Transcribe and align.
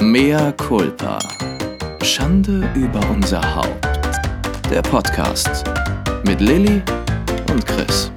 Mea 0.00 0.52
culpa. 0.52 1.18
Schande 2.04 2.70
über 2.76 3.00
unser 3.10 3.42
Haupt. 3.56 3.84
Der 4.70 4.80
Podcast 4.80 5.64
mit 6.24 6.40
Lilly 6.40 6.80
und 7.50 7.66
Chris. 7.66 8.12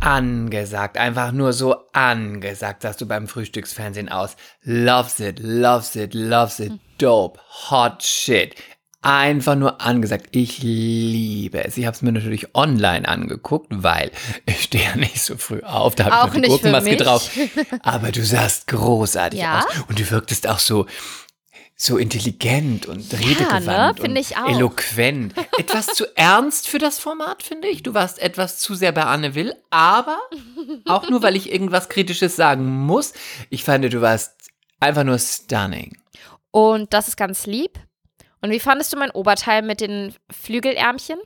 Angesagt, 0.00 0.96
einfach 0.96 1.32
nur 1.32 1.52
so 1.52 1.76
angesagt, 1.92 2.80
sagst 2.80 3.02
du 3.02 3.06
beim 3.06 3.28
Frühstücksfernsehen 3.28 4.08
aus. 4.08 4.36
Loves 4.62 5.20
it, 5.20 5.38
loves 5.38 5.96
it, 5.96 6.14
loves 6.14 6.58
it, 6.58 6.72
dope, 6.96 7.38
hot 7.70 8.02
shit. 8.02 8.54
Einfach 9.04 9.56
nur 9.56 9.80
angesagt. 9.80 10.28
Ich 10.30 10.62
liebe 10.62 11.64
es. 11.64 11.76
Ich 11.76 11.86
habe 11.86 11.94
es 11.96 12.02
mir 12.02 12.12
natürlich 12.12 12.54
online 12.54 13.08
angeguckt, 13.08 13.66
weil 13.70 14.12
ich 14.46 14.62
stehe 14.62 14.84
ja 14.84 14.96
nicht 14.96 15.20
so 15.20 15.36
früh 15.36 15.60
auf. 15.62 15.96
Da 15.96 16.04
habe 16.04 16.28
ich 16.38 16.42
für 16.44 16.48
Gurkenmaske 16.48 16.96
drauf. 16.96 17.28
Aber 17.82 18.12
du 18.12 18.24
sahst 18.24 18.68
großartig 18.68 19.40
Ja? 19.40 19.58
aus. 19.58 19.64
Und 19.88 19.98
du 19.98 20.08
wirktest 20.08 20.48
auch 20.48 20.60
so, 20.60 20.86
so 21.74 21.98
intelligent 21.98 22.86
und 22.86 23.12
redegewandt 23.12 23.66
ne? 23.66 23.94
Finde 23.96 24.10
und 24.10 24.16
ich 24.18 24.36
auch. 24.36 24.48
eloquent. 24.48 25.34
Etwas 25.58 25.86
zu 25.86 26.04
ernst 26.16 26.68
für 26.68 26.78
das 26.78 27.00
Format, 27.00 27.42
finde 27.42 27.66
ich. 27.66 27.82
Du 27.82 27.94
warst 27.94 28.20
etwas 28.20 28.58
zu 28.60 28.76
sehr 28.76 28.92
bei 28.92 29.02
Anne 29.02 29.34
Will, 29.34 29.52
aber 29.70 30.18
auch 30.86 31.10
nur, 31.10 31.22
weil 31.22 31.34
ich 31.34 31.50
irgendwas 31.52 31.88
Kritisches 31.88 32.36
sagen 32.36 32.70
muss. 32.70 33.14
Ich 33.50 33.64
fand, 33.64 33.84
du 33.92 34.00
warst 34.00 34.32
einfach 34.78 35.02
nur 35.02 35.18
stunning. 35.18 35.96
Und 36.52 36.92
das 36.94 37.08
ist 37.08 37.16
ganz 37.16 37.46
lieb. 37.46 37.80
Und 38.42 38.50
wie 38.50 38.60
fandest 38.60 38.92
du 38.92 38.98
mein 38.98 39.10
Oberteil 39.12 39.62
mit 39.62 39.80
den 39.80 40.14
Flügelärmchen? 40.30 41.18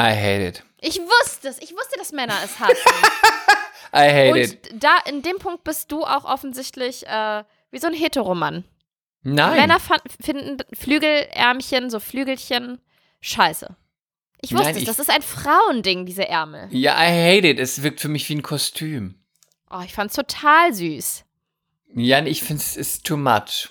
I 0.00 0.04
hate 0.10 0.48
it. 0.48 0.64
Ich 0.80 0.98
wusste 0.98 1.48
es. 1.48 1.58
Ich 1.60 1.72
wusste, 1.72 1.98
dass 1.98 2.12
Männer 2.12 2.34
es 2.44 2.58
hassen. 2.58 2.74
I 3.94 4.08
hate 4.10 4.30
Und 4.32 4.38
it. 4.38 4.70
da, 4.82 4.96
in 5.06 5.22
dem 5.22 5.38
Punkt 5.38 5.64
bist 5.64 5.92
du 5.92 6.04
auch 6.04 6.24
offensichtlich 6.24 7.06
äh, 7.06 7.44
wie 7.70 7.78
so 7.78 7.86
ein 7.86 7.94
Heteromann. 7.94 8.64
Nein. 9.22 9.56
Männer 9.60 9.78
finden 10.20 10.56
Flügelärmchen, 10.74 11.90
so 11.90 12.00
Flügelchen, 12.00 12.80
scheiße. 13.20 13.76
Ich 14.40 14.52
wusste 14.52 14.72
Nein, 14.72 14.76
es. 14.78 14.84
Das 14.84 14.98
ist 14.98 15.10
ein 15.10 15.22
Frauending, 15.22 16.06
diese 16.06 16.26
Ärmel. 16.26 16.66
ja, 16.70 16.94
I 16.94 17.36
hate 17.36 17.48
it. 17.48 17.60
Es 17.60 17.82
wirkt 17.82 18.00
für 18.00 18.08
mich 18.08 18.28
wie 18.28 18.34
ein 18.36 18.42
Kostüm. 18.42 19.22
Oh, 19.70 19.80
ich 19.84 19.92
fand's 19.92 20.16
total 20.16 20.72
süß. 20.74 21.24
Jan, 21.94 22.26
ich 22.26 22.42
finde 22.42 22.62
es 22.62 22.76
ist 22.76 23.04
too 23.04 23.16
much. 23.16 23.70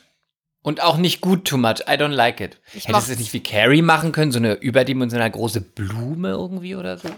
Und 0.63 0.81
auch 0.81 0.97
nicht 0.97 1.21
gut 1.21 1.45
too 1.45 1.57
much. 1.57 1.79
I 1.87 1.93
don't 1.93 2.09
like 2.09 2.39
it. 2.39 2.59
Ich 2.73 2.87
Hättest 2.87 3.07
du 3.07 3.13
es 3.13 3.19
nicht 3.19 3.33
wie 3.33 3.41
Carrie 3.41 3.81
machen 3.81 4.11
können? 4.11 4.31
So 4.31 4.37
eine 4.37 4.53
überdimensional 4.53 5.31
große 5.31 5.61
Blume 5.61 6.29
irgendwie 6.29 6.75
oder 6.75 6.97
so? 6.99 7.09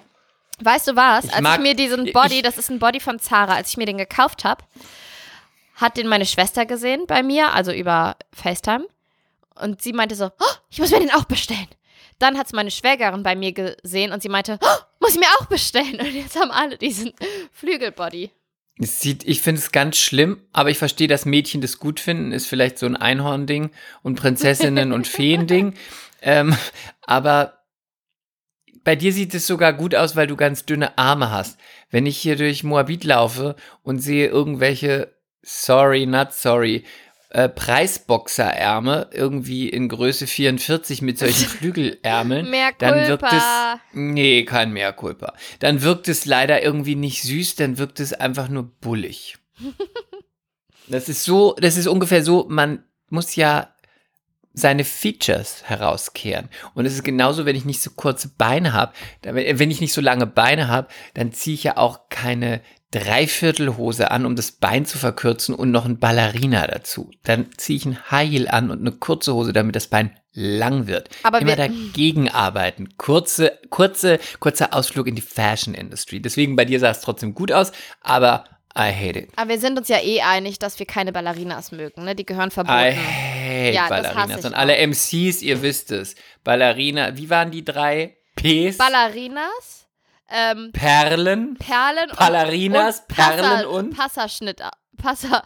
Weißt 0.61 0.87
du 0.87 0.95
was? 0.95 1.25
Ich 1.25 1.33
als 1.33 1.41
mag- 1.41 1.57
ich 1.59 1.63
mir 1.63 1.75
diesen 1.75 2.13
Body, 2.13 2.35
ich- 2.37 2.41
das 2.43 2.57
ist 2.57 2.69
ein 2.71 2.79
Body 2.79 2.99
von 3.01 3.19
Zara, 3.19 3.55
als 3.55 3.69
ich 3.69 3.77
mir 3.77 3.85
den 3.85 3.97
gekauft 3.97 4.45
habe, 4.45 4.63
hat 5.75 5.97
den 5.97 6.07
meine 6.07 6.25
Schwester 6.25 6.65
gesehen 6.65 7.05
bei 7.07 7.21
mir, 7.23 7.53
also 7.53 7.71
über 7.73 8.15
FaceTime. 8.31 8.85
Und 9.55 9.81
sie 9.81 9.91
meinte 9.93 10.15
so, 10.15 10.25
oh, 10.39 10.53
ich 10.69 10.79
muss 10.79 10.91
mir 10.91 10.99
den 10.99 11.11
auch 11.11 11.25
bestellen. 11.25 11.67
Dann 12.19 12.37
hat 12.37 12.45
es 12.45 12.53
meine 12.53 12.71
Schwägerin 12.71 13.23
bei 13.23 13.35
mir 13.35 13.51
gesehen 13.51 14.13
und 14.13 14.21
sie 14.21 14.29
meinte, 14.29 14.57
oh, 14.61 14.67
muss 15.01 15.15
ich 15.15 15.19
mir 15.19 15.27
auch 15.39 15.45
bestellen. 15.47 15.95
Und 15.99 16.13
jetzt 16.13 16.39
haben 16.39 16.51
alle 16.51 16.77
diesen 16.77 17.11
Flügelbody. 17.51 18.31
Sieht, 18.79 19.23
ich 19.25 19.41
finde 19.41 19.59
es 19.59 19.71
ganz 19.71 19.97
schlimm, 19.97 20.41
aber 20.51 20.71
ich 20.71 20.79
verstehe, 20.79 21.07
dass 21.07 21.25
Mädchen 21.25 21.61
das 21.61 21.77
gut 21.77 21.99
finden. 21.99 22.31
Ist 22.31 22.47
vielleicht 22.47 22.79
so 22.79 22.87
ein 22.87 22.95
Einhorn-Ding 22.95 23.69
und 24.01 24.19
Prinzessinnen 24.19 24.91
und 24.91 25.07
Feen-Ding. 25.07 25.73
Ähm, 26.25 26.55
aber 27.01 27.65
bei 28.85 28.95
dir 28.95 29.11
sieht 29.11 29.33
es 29.33 29.45
sogar 29.45 29.73
gut 29.73 29.93
aus, 29.93 30.15
weil 30.15 30.25
du 30.25 30.37
ganz 30.37 30.65
dünne 30.65 30.97
Arme 30.97 31.31
hast. 31.31 31.59
Wenn 31.89 32.05
ich 32.05 32.17
hier 32.17 32.37
durch 32.37 32.63
Moabit 32.63 33.03
laufe 33.03 33.57
und 33.81 33.99
sehe 33.99 34.27
irgendwelche, 34.27 35.13
sorry, 35.41 36.05
not 36.05 36.31
sorry, 36.31 36.85
äh, 37.33 37.49
Preisboxerärme 37.49 39.09
irgendwie 39.11 39.67
in 39.67 39.89
Größe 39.89 40.27
44 40.27 41.01
mit 41.01 41.17
solchen 41.17 41.47
Flügelärmeln, 41.49 42.49
Mehr 42.49 42.71
dann 42.77 43.07
wirkt 43.07 43.31
es. 43.31 43.43
Nee, 43.91 44.45
kein 44.45 44.71
Mehrkulpa. 44.71 45.33
Dann 45.59 45.81
wirkt 45.81 46.07
es 46.07 46.25
leider 46.25 46.63
irgendwie 46.63 46.95
nicht 46.95 47.23
süß, 47.23 47.55
dann 47.55 47.79
wirkt 47.79 47.99
es 47.99 48.13
einfach 48.13 48.47
nur 48.49 48.63
bullig. 48.63 49.37
Das 50.87 51.07
ist 51.07 51.23
so, 51.23 51.55
das 51.59 51.77
ist 51.77 51.87
ungefähr 51.87 52.25
so, 52.25 52.45
man 52.49 52.83
muss 53.09 53.37
ja 53.37 53.73
seine 54.53 54.83
Features 54.83 55.63
herauskehren. 55.63 56.49
Und 56.73 56.85
es 56.85 56.93
ist 56.93 57.03
genauso, 57.03 57.45
wenn 57.45 57.55
ich 57.55 57.63
nicht 57.63 57.81
so 57.81 57.91
kurze 57.91 58.27
Beine 58.27 58.73
habe, 58.73 58.91
wenn 59.21 59.71
ich 59.71 59.79
nicht 59.79 59.93
so 59.93 60.01
lange 60.01 60.27
Beine 60.27 60.67
habe, 60.67 60.89
dann 61.13 61.31
ziehe 61.31 61.55
ich 61.55 61.63
ja 61.63 61.77
auch 61.77 62.09
keine 62.09 62.61
Dreiviertelhose 62.93 64.11
an, 64.11 64.25
um 64.25 64.35
das 64.35 64.51
Bein 64.51 64.85
zu 64.85 64.97
verkürzen 64.97 65.55
und 65.55 65.71
noch 65.71 65.85
ein 65.85 65.99
Ballerina 65.99 66.67
dazu. 66.67 67.11
Dann 67.23 67.47
ziehe 67.57 67.77
ich 67.77 67.85
ein 67.85 68.11
High 68.11 68.29
Heel 68.29 68.47
an 68.47 68.71
und 68.71 68.79
eine 68.81 68.91
kurze 68.91 69.33
Hose, 69.33 69.53
damit 69.53 69.75
das 69.75 69.87
Bein 69.87 70.17
lang 70.33 70.87
wird. 70.87 71.09
Aber 71.23 71.39
Immer 71.41 71.51
wir- 71.51 71.55
dagegen 71.67 72.29
arbeiten. 72.29 72.97
Kurze, 72.97 73.59
kurze, 73.69 74.19
kurzer 74.39 74.73
Ausflug 74.73 75.07
in 75.07 75.15
die 75.15 75.21
Fashion 75.21 75.73
Industry. 75.73 76.21
Deswegen 76.21 76.55
bei 76.55 76.65
dir 76.65 76.79
sah 76.79 76.89
es 76.91 77.01
trotzdem 77.01 77.33
gut 77.33 77.51
aus, 77.51 77.71
aber 78.01 78.45
I 78.75 78.91
hate 78.91 79.19
it. 79.19 79.29
Aber 79.35 79.49
wir 79.49 79.59
sind 79.59 79.77
uns 79.77 79.87
ja 79.87 79.99
eh 80.01 80.21
einig, 80.21 80.57
dass 80.57 80.79
wir 80.79 80.87
keine 80.87 81.11
Ballerinas 81.13 81.71
mögen, 81.71 82.03
ne? 82.05 82.15
Die 82.15 82.25
gehören 82.25 82.49
I 82.49 82.51
verboten. 82.51 82.73
hate 82.77 83.71
Ja, 83.73 83.87
Ballerinas. 83.87 84.45
Und 84.45 84.55
alle 84.55 84.77
MCs, 84.77 85.41
ihr 85.43 85.61
wisst 85.61 85.91
es. 85.91 86.15
Ballerina, 86.43 87.15
wie 87.15 87.29
waren 87.29 87.51
die 87.51 87.63
drei? 87.63 88.17
Ps? 88.35 88.77
Ballerinas, 88.79 89.82
ähm, 90.33 90.71
Perlen? 90.73 91.55
Perlen 91.57 92.09
und- 92.09 92.17
Ballerinas, 92.19 92.99
und 93.01 93.07
Perlen 93.07 93.45
Passer, 93.45 93.69
und? 93.69 93.95
Passerschnitt. 93.97 94.61
Passer. 94.97 95.43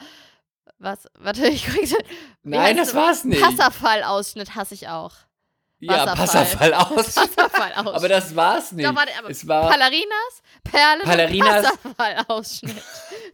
Was? 0.80 1.08
Warte, 1.20 1.48
ich 1.48 1.66
krieg's. 1.66 1.94
Nein, 2.44 2.78
das 2.78 2.96
war's 2.96 3.24
nicht. 3.24 3.42
Passerfallausschnitt 3.42 4.56
hasse 4.56 4.74
ich 4.76 4.88
auch. 4.88 5.14
ja. 5.80 6.16
Passerfall 6.16 6.74
aus. 6.74 7.16
Passerfallausschnitt. 7.16 7.76
aber 7.96 8.08
das 8.09 8.36
war's 8.36 8.72
nicht. 8.72 8.88
Doch, 8.88 8.96
warte, 8.96 9.12
es 9.28 9.47
war 9.47 9.70
Ballerinas, 9.70 10.42
Perlen 10.64 11.02
und 11.02 11.40
Passerfallausschnitt. 11.46 12.76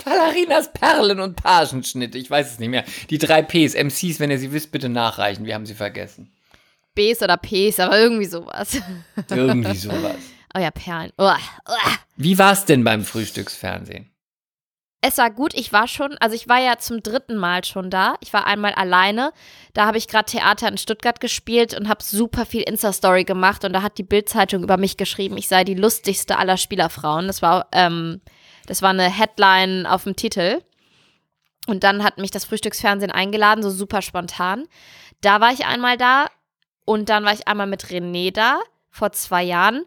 Ballerinas, 0.03 0.71
Perlen 0.73 1.19
und 1.19 1.35
Pagenschnitt. 1.35 2.15
Ich 2.15 2.29
weiß 2.29 2.53
es 2.53 2.59
nicht 2.59 2.69
mehr. 2.69 2.83
Die 3.09 3.17
drei 3.17 3.41
Ps. 3.41 3.75
MCs, 3.75 4.19
wenn 4.19 4.31
ihr 4.31 4.39
sie 4.39 4.51
wisst, 4.51 4.71
bitte 4.71 4.89
nachreichen. 4.89 5.45
Wir 5.45 5.53
haben 5.55 5.65
sie 5.65 5.75
vergessen. 5.75 6.33
Bs 6.95 7.23
oder 7.23 7.37
Ps, 7.37 7.79
aber 7.79 7.99
irgendwie 7.99 8.25
sowas. 8.25 8.77
Irgendwie 9.29 9.75
sowas. 9.75 10.15
Oh 10.55 10.59
ja, 10.59 10.71
Perlen. 10.71 11.11
Uah, 11.17 11.39
uah. 11.67 11.97
Wie 12.15 12.37
war's 12.37 12.65
denn 12.65 12.83
beim 12.83 13.03
Frühstücksfernsehen? 13.03 14.13
Es 15.05 15.17
war 15.17 15.31
gut, 15.31 15.53
ich 15.53 15.73
war 15.73 15.89
schon, 15.89 16.17
also 16.19 16.33
ich 16.33 16.47
war 16.47 16.59
ja 16.59 16.77
zum 16.77 17.03
dritten 17.03 17.35
Mal 17.35 17.65
schon 17.65 17.89
da. 17.89 18.15
Ich 18.21 18.31
war 18.31 18.47
einmal 18.47 18.71
alleine. 18.71 19.33
Da 19.73 19.85
habe 19.85 19.97
ich 19.97 20.07
gerade 20.07 20.31
Theater 20.31 20.69
in 20.69 20.77
Stuttgart 20.77 21.19
gespielt 21.19 21.77
und 21.77 21.89
habe 21.89 22.01
super 22.01 22.45
viel 22.45 22.61
Insta-Story 22.61 23.25
gemacht. 23.25 23.65
Und 23.65 23.73
da 23.73 23.81
hat 23.81 23.97
die 23.97 24.03
Bild-Zeitung 24.03 24.63
über 24.63 24.77
mich 24.77 24.95
geschrieben, 24.95 25.37
ich 25.37 25.49
sei 25.49 25.65
die 25.65 25.73
lustigste 25.73 26.37
aller 26.37 26.55
Spielerfrauen. 26.55 27.27
Das 27.27 27.41
war, 27.41 27.67
ähm, 27.73 28.21
das 28.65 28.81
war 28.81 28.91
eine 28.91 29.09
Headline 29.09 29.85
auf 29.85 30.05
dem 30.05 30.15
Titel. 30.15 30.61
Und 31.67 31.83
dann 31.83 32.01
hat 32.01 32.17
mich 32.17 32.31
das 32.31 32.45
Frühstücksfernsehen 32.45 33.11
eingeladen, 33.11 33.61
so 33.61 33.71
super 33.71 34.01
spontan. 34.01 34.67
Da 35.19 35.41
war 35.41 35.51
ich 35.51 35.65
einmal 35.65 35.97
da 35.97 36.27
und 36.85 37.09
dann 37.09 37.25
war 37.25 37.33
ich 37.33 37.47
einmal 37.47 37.67
mit 37.67 37.85
René 37.87 38.31
da, 38.31 38.59
vor 38.89 39.11
zwei 39.11 39.43
Jahren. 39.43 39.85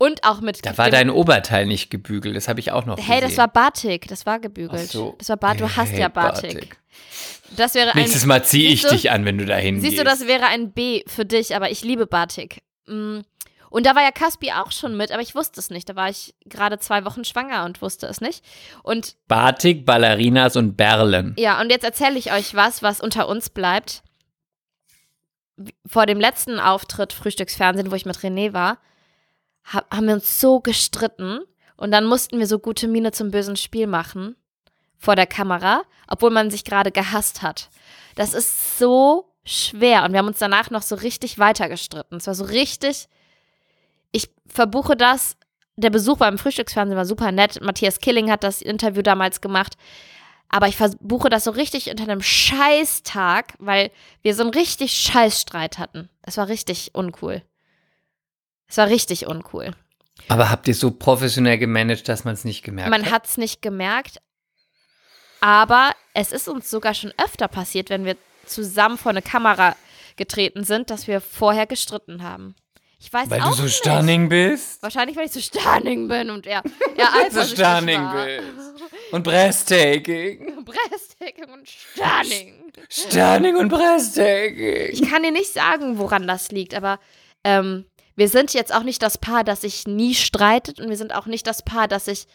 Und 0.00 0.22
auch 0.22 0.40
mit 0.40 0.64
Da 0.64 0.78
war 0.78 0.90
dein 0.90 1.10
Oberteil 1.10 1.66
nicht 1.66 1.90
gebügelt. 1.90 2.36
Das 2.36 2.46
habe 2.46 2.60
ich 2.60 2.70
auch 2.70 2.86
noch 2.86 2.96
Hey, 2.98 3.16
gesehen. 3.16 3.28
das 3.30 3.36
war 3.38 3.48
Batik, 3.48 4.06
das 4.08 4.26
war 4.26 4.38
gebügelt. 4.38 4.84
Ach 4.86 4.92
so. 4.92 5.14
Das 5.18 5.28
war 5.28 5.36
Batik, 5.36 5.58
du 5.66 5.76
hast 5.76 5.90
Hey, 5.90 6.00
ja 6.00 6.08
Batik. 6.08 6.76
Das 7.56 7.74
wäre 7.74 7.90
ein 7.92 7.96
Nächstes 7.98 8.24
Mal 8.24 8.44
ziehe 8.44 8.70
ich 8.70 8.82
Siehst 8.82 8.92
du? 8.92 8.96
dich 8.96 9.10
an, 9.10 9.24
wenn 9.24 9.38
du 9.38 9.44
dahin 9.44 9.80
Siehst 9.80 9.92
gehst. 9.96 10.00
du, 10.00 10.04
das 10.04 10.26
wäre 10.28 10.46
ein 10.46 10.72
B 10.72 11.02
für 11.08 11.24
dich, 11.24 11.56
aber 11.56 11.70
ich 11.70 11.82
liebe 11.82 12.06
Batik. 12.06 12.62
Mm. 12.86 13.20
Und 13.70 13.84
da 13.86 13.94
war 13.94 14.02
ja 14.02 14.10
Caspi 14.12 14.52
auch 14.52 14.72
schon 14.72 14.96
mit, 14.96 15.10
aber 15.12 15.20
ich 15.20 15.34
wusste 15.34 15.60
es 15.60 15.68
nicht. 15.68 15.88
Da 15.88 15.96
war 15.96 16.08
ich 16.08 16.34
gerade 16.46 16.78
zwei 16.78 17.04
Wochen 17.04 17.24
schwanger 17.24 17.64
und 17.64 17.82
wusste 17.82 18.06
es 18.06 18.20
nicht. 18.20 18.42
Und 18.82 19.16
Batik, 19.26 19.84
Ballerinas 19.84 20.56
und 20.56 20.76
Berlen. 20.76 21.34
ja, 21.38 21.60
und 21.60 21.70
jetzt 21.70 21.84
erzähle 21.84 22.18
ich 22.18 22.32
euch 22.32 22.54
was, 22.54 22.82
was 22.82 23.00
unter 23.00 23.28
uns 23.28 23.50
bleibt. 23.50 24.02
Vor 25.86 26.06
dem 26.06 26.20
letzten 26.20 26.60
Auftritt 26.60 27.12
Frühstücksfernsehen, 27.12 27.90
wo 27.90 27.94
ich 27.96 28.06
mit 28.06 28.16
René 28.18 28.52
war, 28.52 28.78
haben 29.72 30.06
wir 30.06 30.14
uns 30.14 30.40
so 30.40 30.60
gestritten 30.60 31.40
und 31.76 31.90
dann 31.90 32.06
mussten 32.06 32.38
wir 32.38 32.46
so 32.46 32.58
gute 32.58 32.88
Miene 32.88 33.12
zum 33.12 33.30
bösen 33.30 33.56
Spiel 33.56 33.86
machen 33.86 34.36
vor 34.98 35.14
der 35.14 35.26
Kamera, 35.26 35.82
obwohl 36.08 36.30
man 36.30 36.50
sich 36.50 36.64
gerade 36.64 36.90
gehasst 36.90 37.42
hat. 37.42 37.70
Das 38.16 38.34
ist 38.34 38.78
so 38.78 39.32
schwer 39.44 40.04
und 40.04 40.12
wir 40.12 40.18
haben 40.18 40.26
uns 40.26 40.38
danach 40.38 40.70
noch 40.70 40.82
so 40.82 40.96
richtig 40.96 41.38
weiter 41.38 41.68
gestritten. 41.68 42.16
Es 42.16 42.26
war 42.26 42.34
so 42.34 42.44
richtig. 42.44 43.08
Ich 44.10 44.30
verbuche 44.46 44.96
das. 44.96 45.36
Der 45.76 45.90
Besuch 45.90 46.18
beim 46.18 46.38
Frühstücksfernsehen 46.38 46.96
war 46.96 47.04
super 47.04 47.30
nett. 47.30 47.60
Matthias 47.62 48.00
Killing 48.00 48.30
hat 48.30 48.42
das 48.42 48.60
Interview 48.60 49.02
damals 49.02 49.40
gemacht. 49.40 49.76
Aber 50.48 50.66
ich 50.66 50.76
verbuche 50.76 51.28
das 51.28 51.44
so 51.44 51.50
richtig 51.50 51.90
unter 51.90 52.04
einem 52.04 52.22
Scheißtag, 52.22 53.54
weil 53.58 53.90
wir 54.22 54.34
so 54.34 54.42
einen 54.42 54.50
richtig 54.50 54.92
Scheißstreit 54.92 55.78
hatten. 55.78 56.08
Es 56.22 56.36
war 56.38 56.48
richtig 56.48 56.94
uncool. 56.94 57.42
Es 58.68 58.76
war 58.76 58.88
richtig 58.88 59.26
uncool. 59.26 59.72
Aber 60.28 60.50
habt 60.50 60.68
ihr 60.68 60.74
so 60.74 60.90
professionell 60.90 61.58
gemanagt, 61.58 62.08
dass 62.08 62.24
man 62.24 62.34
es 62.34 62.44
nicht 62.44 62.62
gemerkt 62.62 62.90
Man 62.90 63.06
hat? 63.06 63.12
hat 63.12 63.26
es 63.26 63.38
nicht 63.38 63.62
gemerkt. 63.62 64.20
Aber 65.40 65.92
es 66.14 66.32
ist 66.32 66.48
uns 66.48 66.68
sogar 66.68 66.94
schon 66.94 67.12
öfter 67.22 67.48
passiert, 67.48 67.90
wenn 67.90 68.04
wir 68.04 68.16
zusammen 68.44 68.98
vor 68.98 69.10
eine 69.10 69.22
Kamera 69.22 69.76
getreten 70.16 70.64
sind, 70.64 70.90
dass 70.90 71.06
wir 71.06 71.20
vorher 71.20 71.66
gestritten 71.66 72.22
haben. 72.22 72.56
Ich 73.00 73.12
weiß 73.12 73.30
Weil 73.30 73.42
auch 73.42 73.50
du 73.50 73.54
so 73.54 73.62
nicht. 73.62 73.76
stunning 73.76 74.28
bist. 74.28 74.82
Wahrscheinlich, 74.82 75.16
weil 75.16 75.26
ich 75.26 75.32
so 75.32 75.40
stunning 75.40 76.08
bin 76.08 76.30
und 76.30 76.46
er, 76.48 76.64
er 76.96 77.06
So 77.12 77.18
eifersüchtig 77.40 77.64
stunning 77.64 78.02
war. 78.02 78.24
bist. 78.26 78.82
Und 79.12 79.22
breathtaking. 79.22 80.64
Breathtaking 80.64 81.50
und 81.52 81.68
stunning. 81.68 82.72
Stunning 82.88 83.56
und 83.56 83.68
breathtaking. 83.68 84.88
Ich 84.92 85.08
kann 85.08 85.22
dir 85.22 85.30
nicht 85.30 85.52
sagen, 85.52 85.98
woran 85.98 86.26
das 86.26 86.50
liegt, 86.50 86.74
aber 86.74 86.98
ähm, 87.44 87.84
wir 88.18 88.28
sind 88.28 88.52
jetzt 88.52 88.74
auch 88.74 88.82
nicht 88.82 89.00
das 89.00 89.16
Paar, 89.16 89.44
das 89.44 89.60
sich 89.60 89.86
nie 89.86 90.12
streitet 90.12 90.80
und 90.80 90.88
wir 90.88 90.96
sind 90.96 91.14
auch 91.14 91.26
nicht 91.26 91.46
das 91.46 91.62
Paar, 91.62 91.86
das 91.86 92.06
sich 92.06 92.26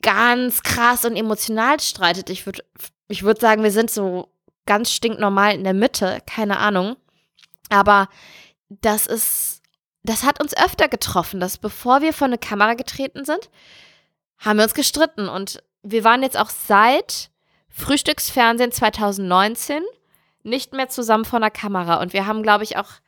ganz 0.00 0.62
krass 0.62 1.04
und 1.04 1.16
emotional 1.16 1.80
streitet. 1.80 2.30
Ich 2.30 2.46
würde 2.46 2.62
ich 3.08 3.24
würd 3.24 3.40
sagen, 3.40 3.64
wir 3.64 3.72
sind 3.72 3.90
so 3.90 4.28
ganz 4.64 4.92
stinknormal 4.92 5.54
in 5.54 5.64
der 5.64 5.74
Mitte, 5.74 6.20
keine 6.24 6.58
Ahnung. 6.58 6.94
Aber 7.68 8.08
das 8.68 9.06
ist, 9.06 9.60
das 10.04 10.22
hat 10.22 10.40
uns 10.40 10.56
öfter 10.56 10.86
getroffen, 10.86 11.40
dass 11.40 11.58
bevor 11.58 12.00
wir 12.00 12.12
vor 12.12 12.28
eine 12.28 12.38
Kamera 12.38 12.74
getreten 12.74 13.24
sind, 13.24 13.50
haben 14.38 14.58
wir 14.58 14.64
uns 14.64 14.74
gestritten 14.74 15.28
und 15.28 15.64
wir 15.82 16.04
waren 16.04 16.22
jetzt 16.22 16.38
auch 16.38 16.50
seit 16.50 17.30
Frühstücksfernsehen 17.70 18.70
2019 18.70 19.82
nicht 20.44 20.74
mehr 20.74 20.88
zusammen 20.88 21.24
vor 21.24 21.40
einer 21.40 21.50
Kamera 21.50 22.00
und 22.00 22.12
wir 22.12 22.26
haben, 22.26 22.44
glaube 22.44 22.62
ich, 22.62 22.76
auch 22.76 23.00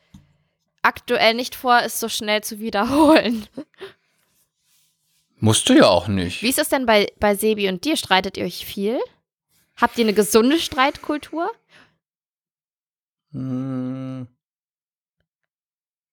aktuell 0.88 1.34
nicht 1.34 1.54
vor, 1.54 1.80
es 1.82 2.00
so 2.00 2.08
schnell 2.08 2.42
zu 2.42 2.58
wiederholen. 2.58 3.46
Musst 5.36 5.68
du 5.68 5.74
ja 5.74 5.86
auch 5.86 6.08
nicht. 6.08 6.42
Wie 6.42 6.48
ist 6.48 6.58
es 6.58 6.68
denn 6.68 6.86
bei, 6.86 7.12
bei 7.20 7.34
Sebi 7.34 7.68
und 7.68 7.84
dir? 7.84 7.96
Streitet 7.96 8.36
ihr 8.36 8.44
euch 8.44 8.66
viel? 8.66 8.98
Habt 9.76 9.98
ihr 9.98 10.04
eine 10.04 10.14
gesunde 10.14 10.58
Streitkultur? 10.58 11.52
Hm. 13.32 14.26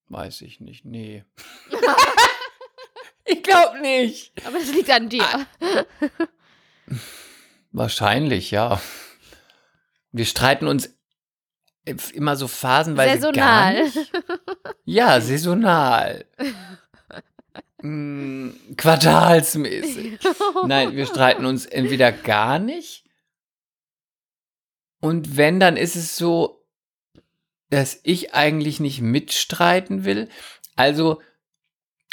Weiß 0.10 0.42
ich 0.42 0.60
nicht, 0.60 0.86
nee. 0.86 1.24
ich 3.26 3.42
glaube 3.42 3.80
nicht. 3.82 4.34
Aber 4.46 4.60
das 4.60 4.72
liegt 4.72 4.92
an 4.92 5.10
dir. 5.10 5.48
Wahrscheinlich, 7.72 8.52
ja. 8.52 8.80
Wir 10.12 10.26
streiten 10.26 10.68
uns 10.68 10.96
immer 11.86 12.36
so 12.36 12.48
phasenweise 12.48 13.22
Saisonal. 13.22 13.84
nicht. 13.84 14.12
Ja, 14.86 15.22
saisonal. 15.22 16.26
Mm, 17.82 18.50
quartalsmäßig. 18.78 20.20
Nein, 20.66 20.96
wir 20.96 21.06
streiten 21.06 21.46
uns 21.46 21.66
entweder 21.66 22.12
gar 22.12 22.60
nicht. 22.60 23.04
Und 25.00 25.38
wenn, 25.38 25.60
dann 25.60 25.78
ist 25.78 25.96
es 25.96 26.18
so, 26.18 26.66
dass 27.70 28.00
ich 28.04 28.34
eigentlich 28.34 28.80
nicht 28.80 29.02
mitstreiten 29.02 30.06
will. 30.06 30.30
Also, 30.76 31.22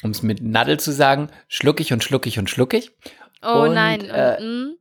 um 0.02 0.10
es 0.10 0.22
mit 0.22 0.42
Nadel 0.42 0.78
zu 0.78 0.92
sagen, 0.92 1.30
schluckig 1.48 1.92
und 1.92 2.04
schluckig 2.04 2.38
und 2.38 2.50
schluckig. 2.50 2.92
Oh 3.42 3.62
Und, 3.62 3.74
nein. 3.74 4.02
äh, 4.02 4.40
mm, 4.42 4.76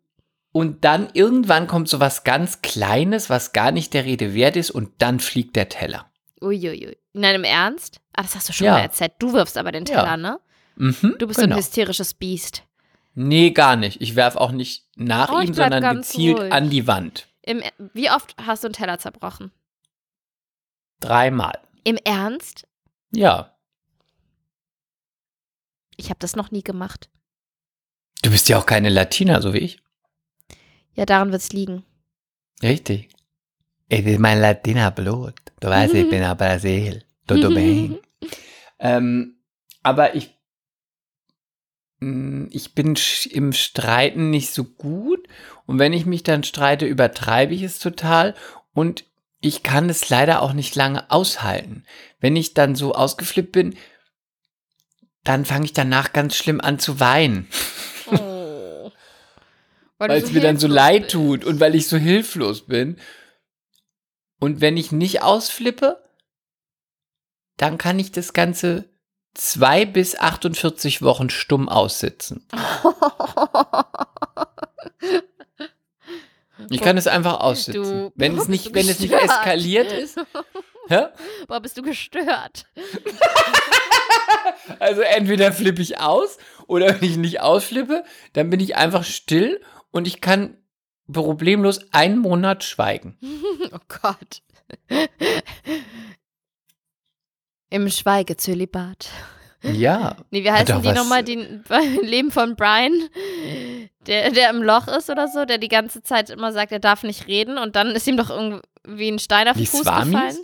Und 0.53 0.83
dann 0.83 1.09
irgendwann 1.13 1.67
kommt 1.67 1.87
so 1.87 1.99
was 1.99 2.23
ganz 2.23 2.61
Kleines, 2.61 3.29
was 3.29 3.53
gar 3.53 3.71
nicht 3.71 3.93
der 3.93 4.03
Rede 4.05 4.33
wert 4.33 4.55
ist, 4.57 4.69
und 4.71 4.91
dann 5.01 5.19
fliegt 5.19 5.55
der 5.55 5.69
Teller. 5.69 6.11
Uiuiui. 6.41 6.97
Nein, 7.13 7.35
im 7.35 7.43
Ernst? 7.43 8.01
Ah, 8.13 8.23
das 8.23 8.35
hast 8.35 8.49
du 8.49 8.53
schon 8.53 8.65
Ja. 8.65 8.73
mal 8.73 8.81
erzählt. 8.81 9.13
Du 9.19 9.31
wirfst 9.33 9.57
aber 9.57 9.71
den 9.71 9.85
Ja. 9.85 9.95
Teller, 10.01 10.17
ne? 10.17 10.39
Mhm, 10.75 11.15
Du 11.19 11.27
bist 11.27 11.39
so 11.39 11.43
genau. 11.43 11.55
ein 11.55 11.59
hysterisches 11.59 12.13
Biest. 12.13 12.63
Nee, 13.13 13.51
gar 13.51 13.75
nicht. 13.75 14.01
Ich 14.01 14.15
werf 14.15 14.35
auch 14.35 14.51
nicht 14.51 14.87
nach 14.95 15.31
Oh, 15.31 15.39
ihm, 15.39 15.53
sondern 15.53 15.97
gezielt 15.97 16.39
ruhig. 16.39 16.51
an 16.53 16.69
die 16.69 16.87
Wand. 16.87 17.27
Im, 17.43 17.61
wie 17.93 18.09
oft 18.09 18.35
hast 18.41 18.63
du 18.63 18.67
einen 18.67 18.73
Teller 18.73 18.97
zerbrochen? 18.97 19.51
Dreimal. 20.99 21.59
Im 21.83 21.97
Ernst? 21.97 22.67
Ja. 23.11 23.55
Ich 25.97 26.09
habe 26.09 26.19
das 26.19 26.35
noch 26.35 26.51
nie 26.51 26.63
gemacht. 26.63 27.09
Du 28.23 28.31
bist 28.31 28.47
ja 28.49 28.57
auch 28.57 28.65
keine 28.65 28.89
Latina, 28.89 29.41
so 29.41 29.53
wie 29.53 29.59
ich. 29.59 29.79
Ja, 30.95 31.05
daran 31.05 31.31
wird's 31.31 31.51
liegen. 31.51 31.83
Richtig. 32.61 33.09
Ich 33.87 34.03
bin 34.03 34.21
mein 34.21 34.39
Latina-Blut. 34.39 35.35
Du 35.59 35.67
weißt, 35.67 35.93
ich 35.93 36.09
bin 36.09 36.23
aus 36.25 36.37
Brasil. 36.37 37.03
Tudo 37.27 37.49
bem. 37.49 37.99
ähm, 38.79 39.35
aber 39.83 40.15
ich, 40.15 40.31
Mm, 42.01 42.47
ich 42.49 42.73
bin 42.73 42.97
im 43.29 43.53
Streiten 43.53 44.29
nicht 44.29 44.51
so 44.51 44.65
gut. 44.65 45.25
Und 45.65 45.79
wenn 45.79 45.93
ich 45.93 46.05
mich 46.05 46.23
dann 46.23 46.43
streite, 46.43 46.85
übertreibe 46.85 47.53
ich 47.53 47.61
es 47.63 47.79
total. 47.79 48.35
Und 48.73 49.05
ich 49.39 49.63
kann 49.63 49.89
es 49.89 50.09
leider 50.09 50.41
auch 50.41 50.53
nicht 50.53 50.75
lange 50.75 51.09
aushalten. 51.09 51.85
Wenn 52.19 52.35
ich 52.35 52.53
dann 52.53 52.75
so 52.75 52.93
ausgeflippt 52.93 53.51
bin, 53.53 53.75
dann 55.23 55.45
fange 55.45 55.65
ich 55.65 55.73
danach 55.73 56.13
ganz 56.13 56.35
schlimm 56.35 56.59
an 56.59 56.79
zu 56.79 56.99
weinen. 56.99 57.47
Weil, 60.09 60.23
es 60.23 60.31
mir 60.31 60.39
dann 60.41 60.57
so 60.57 60.67
leid 60.67 61.03
bist. 61.03 61.11
tut 61.13 61.45
und 61.45 61.59
weil 61.59 61.75
ich 61.75 61.87
so 61.87 61.97
hilflos 61.97 62.65
bin. 62.65 62.97
Und 64.39 64.59
wenn 64.61 64.75
ich 64.77 64.91
nicht 64.91 65.21
ausflippe, 65.21 66.01
dann 67.57 67.77
kann 67.77 67.99
ich 67.99 68.11
das 68.11 68.33
Ganze 68.33 68.89
zwei 69.35 69.85
bis 69.85 70.15
48 70.15 71.01
Wochen 71.03 71.29
stumm 71.29 71.69
aussitzen. 71.69 72.47
Ich 76.69 76.79
kann 76.81 76.95
es 76.95 77.07
einfach 77.07 77.39
aussitzen. 77.39 77.83
Du- 77.83 78.11
wenn 78.15 78.37
es 78.37 78.47
nicht, 78.47 78.73
wenn 78.75 78.87
es 78.87 78.99
nicht 78.99 79.13
eskaliert 79.13 79.91
ist. 79.91 80.17
Hä? 80.87 81.07
Boah, 81.47 81.59
bist 81.59 81.77
du 81.77 81.81
gestört. 81.81 82.65
Also 84.79 85.01
entweder 85.01 85.51
flippe 85.51 85.81
ich 85.81 85.99
aus 85.99 86.37
oder 86.67 86.87
wenn 87.01 87.03
ich 87.09 87.17
nicht 87.17 87.41
ausflippe, 87.41 88.03
dann 88.33 88.49
bin 88.49 88.59
ich 88.59 88.75
einfach 88.75 89.03
still 89.03 89.59
und 89.91 90.07
ich 90.07 90.21
kann 90.21 90.57
problemlos 91.11 91.91
einen 91.91 92.19
Monat 92.19 92.63
schweigen. 92.63 93.17
Oh 93.73 93.79
Gott. 93.87 94.41
Im 97.69 97.89
Schweigezölibat. 97.89 99.09
Ja. 99.61 100.17
Nee, 100.29 100.43
wie 100.43 100.51
heißen 100.51 100.81
die 100.81 100.91
nochmal, 100.91 101.23
die 101.23 101.35
Leben 102.01 102.31
von 102.31 102.55
Brian, 102.57 102.91
der, 104.07 104.31
der 104.31 104.49
im 104.49 104.61
Loch 104.61 104.87
ist 104.89 105.09
oder 105.09 105.27
so, 105.27 105.45
der 105.45 105.57
die 105.57 105.69
ganze 105.69 106.03
Zeit 106.03 106.29
immer 106.29 106.51
sagt, 106.51 106.71
er 106.71 106.79
darf 106.79 107.03
nicht 107.03 107.27
reden 107.27 107.57
und 107.57 107.77
dann 107.77 107.91
ist 107.91 108.07
ihm 108.07 108.17
doch 108.17 108.29
irgendwie 108.29 109.07
ein 109.09 109.19
Stein 109.19 109.47
auf 109.47 109.55
den 109.55 109.67
Fuß 109.67 109.83
Swamis? 109.83 110.11
gefallen. 110.11 110.37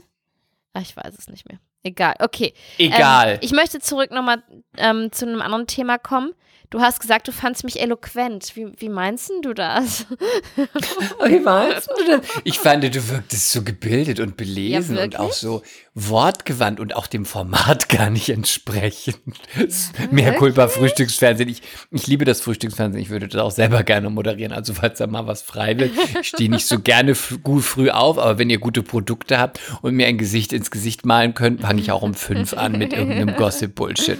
Ach, 0.74 0.82
ich 0.82 0.96
weiß 0.96 1.18
es 1.18 1.28
nicht 1.28 1.50
mehr. 1.50 1.60
Egal, 1.84 2.16
okay. 2.20 2.54
Egal. 2.78 3.34
Ähm, 3.34 3.40
ich 3.42 3.52
möchte 3.52 3.80
zurück 3.80 4.12
nochmal 4.12 4.44
ähm, 4.78 5.12
zu 5.12 5.26
einem 5.26 5.42
anderen 5.42 5.68
Thema 5.68 5.98
kommen. 5.98 6.34
Du 6.70 6.82
hast 6.82 7.00
gesagt, 7.00 7.30
du 7.30 7.32
fandst 7.32 7.64
mich 7.64 7.80
eloquent. 7.80 8.56
Wie, 8.56 8.68
wie 8.78 8.90
meinst 8.90 9.32
du 9.42 9.54
das? 9.54 10.06
Wie 11.26 11.40
meinst 11.40 11.90
du 11.90 12.06
das? 12.06 12.22
Ich 12.44 12.60
fand, 12.60 12.84
du 12.84 13.10
wirktest 13.10 13.52
so 13.52 13.64
gebildet 13.64 14.20
und 14.20 14.36
belesen 14.36 14.98
Ja, 14.98 15.04
und 15.04 15.18
auch 15.18 15.32
so 15.32 15.64
wortgewandt 15.94 16.82
und 16.82 16.94
auch 16.94 17.08
dem 17.08 17.24
Format 17.24 17.88
gar 17.98 18.10
nicht 18.10 18.28
entsprechend. 18.28 19.18
Ja, 19.56 20.08
Mehr? 20.12 20.34
Kulpa 20.34 20.68
Frühstücksfernsehen. 20.68 21.48
Ich, 21.48 21.62
ich 21.92 22.06
liebe 22.06 22.26
das 22.26 22.42
Frühstücksfernsehen. 22.42 23.02
Ich 23.02 23.10
würde 23.10 23.30
das 23.30 23.42
auch 23.42 23.52
selber 23.52 23.84
gerne 23.84 24.10
moderieren. 24.10 24.52
Also 24.52 24.74
falls 24.74 24.98
da 24.98 25.08
mal 25.08 25.26
was 25.26 25.42
frei 25.42 25.80
wird. 25.80 25.92
Ich 26.20 26.28
stehe 26.28 26.50
nicht 26.50 26.66
so 26.66 26.80
gerne 26.82 27.14
gut 27.44 27.64
früh 27.64 27.90
auf, 27.92 28.18
aber 28.18 28.40
wenn 28.40 28.50
ihr 28.50 28.60
gute 28.60 28.84
Produkte 28.84 29.40
habt 29.40 29.62
und 29.82 29.96
mir 29.96 30.08
ein 30.08 30.18
Gesicht 30.18 30.52
ins 30.52 30.70
Gesicht 30.70 31.06
malen 31.06 31.34
könnt, 31.34 31.62
fange 31.62 31.80
ich 31.80 31.92
auch 31.92 32.02
um 32.02 32.14
fünf 32.14 32.54
an 32.54 32.74
mit 32.78 32.92
irgendeinem 32.92 33.36
Gossip-Bullshit. 33.38 34.20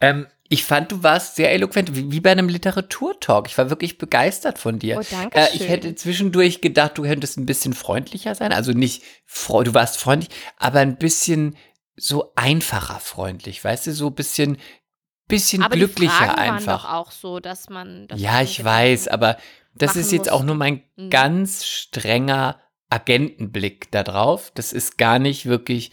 Ähm, 0.00 0.26
ich 0.52 0.64
fand, 0.64 0.90
du 0.90 1.02
warst 1.04 1.36
sehr 1.36 1.52
eloquent, 1.52 1.94
wie, 1.94 2.10
wie 2.10 2.18
bei 2.20 2.32
einem 2.32 2.48
Literaturtalk. 2.48 3.46
Ich 3.46 3.56
war 3.56 3.70
wirklich 3.70 3.98
begeistert 3.98 4.58
von 4.58 4.80
dir. 4.80 4.98
Oh, 4.98 5.04
danke 5.08 5.38
Äh, 5.38 5.46
ich 5.54 5.68
hätte 5.68 5.94
zwischendurch 5.94 6.60
gedacht, 6.60 6.98
du 6.98 7.02
könntest 7.02 7.38
ein 7.38 7.46
bisschen 7.46 7.72
freundlicher 7.72 8.34
sein. 8.34 8.52
Also 8.52 8.72
nicht, 8.72 9.02
du 9.48 9.74
warst 9.74 9.98
freundlich, 9.98 10.30
aber 10.56 10.80
ein 10.80 10.98
bisschen 10.98 11.56
so 11.94 12.32
einfacher 12.34 12.98
freundlich, 12.98 13.62
weißt 13.62 13.86
du, 13.86 13.92
so 13.92 14.08
ein 14.08 14.14
bisschen, 14.16 14.58
bisschen 15.28 15.62
Aber 15.62 15.76
glücklicher 15.76 16.12
die 16.18 16.24
Fragen 16.24 16.40
einfach. 16.40 16.84
waren 16.84 16.92
doch 17.06 17.08
auch 17.08 17.10
so, 17.12 17.38
dass 17.38 17.70
man. 17.70 18.08
Dass 18.08 18.20
Ja, 18.20 18.32
man 18.32 18.44
ich 18.44 18.64
weiß, 18.64 19.06
aber 19.06 19.36
das 19.74 19.94
ist 19.94 20.10
jetzt 20.10 20.32
auch 20.32 20.38
musst. 20.40 20.46
nur 20.46 20.56
mein 20.56 20.82
Mhm. 20.96 21.10
ganz 21.10 21.64
strenger 21.64 22.60
Agentenblick 22.88 23.92
da 23.92 24.02
drauf. 24.02 24.50
Das 24.56 24.72
ist 24.72 24.98
gar 24.98 25.20
nicht 25.20 25.46
wirklich, 25.46 25.92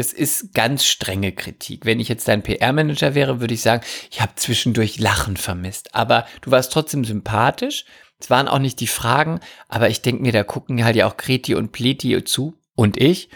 das 0.00 0.14
ist 0.14 0.54
ganz 0.54 0.86
strenge 0.86 1.30
Kritik. 1.32 1.84
Wenn 1.84 2.00
ich 2.00 2.08
jetzt 2.08 2.26
dein 2.26 2.42
PR-Manager 2.42 3.14
wäre, 3.14 3.40
würde 3.40 3.52
ich 3.52 3.60
sagen, 3.60 3.84
ich 4.10 4.22
habe 4.22 4.32
zwischendurch 4.34 4.98
Lachen 4.98 5.36
vermisst. 5.36 5.94
Aber 5.94 6.24
du 6.40 6.50
warst 6.50 6.72
trotzdem 6.72 7.04
sympathisch. 7.04 7.84
Es 8.18 8.30
waren 8.30 8.48
auch 8.48 8.60
nicht 8.60 8.80
die 8.80 8.86
Fragen, 8.86 9.40
aber 9.68 9.90
ich 9.90 10.00
denke 10.00 10.22
mir, 10.22 10.32
da 10.32 10.42
gucken 10.42 10.82
halt 10.86 10.96
ja 10.96 11.06
auch 11.06 11.18
Kreti 11.18 11.54
und 11.54 11.72
Pleti 11.72 12.24
zu 12.24 12.54
und 12.74 12.98
ich. 12.98 13.28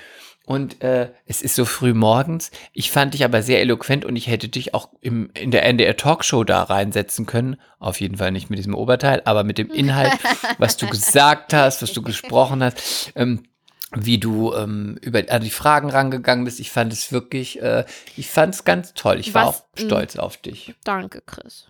Und 0.46 0.82
äh, 0.82 1.10
es 1.26 1.42
ist 1.42 1.54
so 1.54 1.66
früh 1.66 1.92
morgens. 1.92 2.50
Ich 2.72 2.90
fand 2.90 3.12
dich 3.12 3.26
aber 3.26 3.42
sehr 3.42 3.60
eloquent 3.60 4.06
und 4.06 4.16
ich 4.16 4.28
hätte 4.28 4.48
dich 4.48 4.72
auch 4.72 4.88
im, 5.02 5.30
in 5.34 5.50
der 5.50 5.66
NDR 5.66 5.98
Talkshow 5.98 6.44
da 6.44 6.62
reinsetzen 6.62 7.26
können. 7.26 7.56
Auf 7.78 8.00
jeden 8.00 8.16
Fall 8.16 8.32
nicht 8.32 8.48
mit 8.48 8.58
diesem 8.58 8.74
Oberteil, 8.74 9.20
aber 9.26 9.44
mit 9.44 9.58
dem 9.58 9.70
Inhalt, 9.70 10.12
was 10.58 10.78
du 10.78 10.86
gesagt 10.86 11.52
hast, 11.52 11.82
was 11.82 11.92
du 11.92 12.00
gesprochen 12.00 12.62
hast. 12.62 13.12
Ähm, 13.16 13.42
wie 13.96 14.18
du 14.18 14.52
ähm, 14.54 14.96
über 15.00 15.22
an 15.28 15.42
die 15.42 15.50
Fragen 15.50 15.90
rangegangen 15.90 16.44
bist. 16.44 16.60
Ich 16.60 16.70
fand 16.70 16.92
es 16.92 17.12
wirklich, 17.12 17.60
äh, 17.62 17.84
ich 18.16 18.28
fand 18.30 18.54
es 18.54 18.64
ganz 18.64 18.94
toll. 18.94 19.18
Ich 19.20 19.34
war 19.34 19.46
Was- 19.48 19.60
auch 19.60 19.64
stolz 19.76 20.16
auf 20.16 20.36
dich. 20.36 20.74
Danke, 20.84 21.22
Chris. 21.24 21.66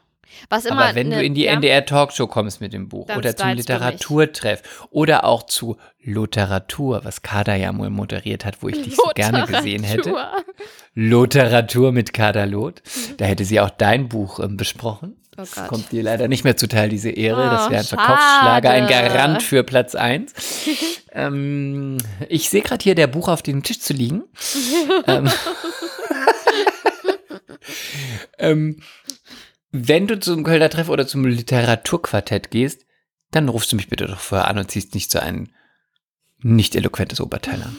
Was 0.51 0.65
immer 0.65 0.87
Aber 0.87 0.95
wenn 0.97 1.11
ne- 1.11 1.19
du 1.19 1.25
in 1.25 1.35
die 1.35 1.45
ja? 1.45 1.53
NDR 1.53 1.87
Talkshow 1.87 2.27
kommst 2.27 2.61
mit 2.61 2.73
dem 2.73 2.89
Buch 2.89 3.09
oder 3.17 3.37
zum. 3.37 3.51
Literaturtreff 3.51 4.87
oder 4.91 5.23
auch 5.25 5.45
zu 5.45 5.77
Loteratur, 6.03 7.05
was 7.05 7.23
Kader 7.23 7.55
ja 7.55 7.71
mal 7.73 7.89
moderiert 7.89 8.45
hat, 8.45 8.61
wo 8.61 8.69
ich 8.69 8.83
dich 8.83 8.97
so 8.97 9.11
gerne 9.15 9.47
gesehen 9.47 9.85
hätte. 9.85 10.09
Literatur. 10.11 10.45
Loteratur 10.95 11.93
mit 11.93 12.13
Kader 12.13 12.47
Loth. 12.47 12.83
Da 13.17 13.25
hätte 13.27 13.45
sie 13.45 13.61
auch 13.61 13.71
dein 13.71 14.09
Buch 14.09 14.41
ähm, 14.41 14.57
besprochen. 14.57 15.17
Oh 15.37 15.41
Das 15.43 15.55
kommt 15.69 15.91
dir 15.93 16.03
leider 16.03 16.29
nicht 16.29 16.45
mehr 16.45 16.57
zuteil, 16.57 16.89
diese 16.89 17.11
Ehre. 17.11 17.51
das 17.51 17.67
Oh, 17.67 17.71
wäre 17.71 17.81
ein 17.81 17.87
Verkaufsschlager, 17.87 18.71
ein. 18.71 18.87
Garant 18.87 19.43
für 19.43 19.65
Platz 19.65 19.95
1. 19.95 20.33
ähm, 21.13 21.99
ich 22.29 22.51
sehe 22.51 22.63
gerade 22.63 22.83
hier 22.83 22.95
der 22.95 23.07
Buch 23.09 23.29
auf 23.29 23.43
dem 23.43 23.63
Tisch 23.63 23.81
zu 23.81 23.93
liegen. 23.93 24.23
ähm, 25.07 25.31
ähm, 28.39 28.81
wenn 29.73 30.07
du 30.07 30.19
zum 30.21 30.45
Kölner 30.45 30.71
Treff 30.71 30.89
oder 30.89 31.07
zum 31.07 31.25
Literaturquartett 31.25 32.51
gehst, 32.51 32.87
dann 33.31 33.49
rufst 33.49 33.73
du 33.73 33.77
mich 33.77 33.89
bitte 33.89 34.07
doch 34.07 34.21
vorher 34.21 34.49
an 34.49 34.59
und 34.59 34.71
ziehst 34.71 34.95
nicht 34.95 35.11
so 35.11 35.19
ein 35.19 35.53
nicht 36.39 36.77
eloquentes 36.77 37.21
Oberteil 37.21 37.63
an. 37.63 37.77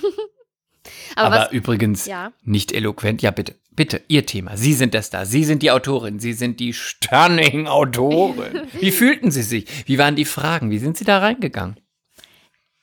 Aber, 1.15 1.27
Aber 1.27 1.45
was, 1.45 1.51
übrigens 1.51 2.05
ja. 2.05 2.33
nicht 2.43 2.71
eloquent. 2.73 3.21
Ja, 3.21 3.31
bitte, 3.31 3.55
bitte, 3.75 4.01
Ihr 4.07 4.25
Thema. 4.25 4.57
Sie 4.57 4.73
sind 4.73 4.93
das 4.93 5.09
da. 5.09 5.25
Sie 5.25 5.43
sind 5.43 5.61
die 5.63 5.71
Autorin. 5.71 6.19
Sie 6.19 6.33
sind 6.33 6.59
die 6.59 6.73
stunning 6.73 7.67
Autorin. 7.67 8.67
Wie 8.79 8.91
fühlten 8.91 9.31
Sie 9.31 9.43
sich? 9.43 9.65
Wie 9.87 9.97
waren 9.97 10.15
die 10.15 10.25
Fragen? 10.25 10.71
Wie 10.71 10.79
sind 10.79 10.97
Sie 10.97 11.05
da 11.05 11.19
reingegangen? 11.19 11.79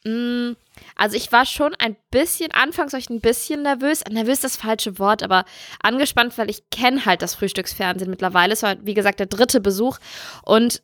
Mm, 0.05 0.53
Also 0.97 1.17
ich 1.17 1.31
war 1.33 1.47
schon 1.47 1.75
ein 1.77 1.97
bisschen, 2.11 2.51
anfangs 2.53 2.93
war 2.93 2.99
ich 3.01 3.11
ein 3.11 3.21
bisschen 3.21 3.63
nervös. 3.63 4.03
Nervös 4.11 4.35
ist 4.35 4.45
das 4.45 4.57
falsche 4.57 4.99
Wort, 4.99 5.23
aber 5.23 5.45
angespannt, 5.83 6.37
weil 6.39 6.51
ich 6.51 6.69
kenne 6.71 7.05
halt 7.07 7.23
das 7.23 7.35
Frühstücksfernsehen 7.35 8.11
mittlerweile. 8.11 8.53
Es 8.53 8.63
war, 8.63 8.77
wie 8.85 8.95
gesagt, 8.95 9.21
der 9.21 9.27
dritte 9.27 9.61
Besuch. 9.61 9.99
Und 10.45 10.83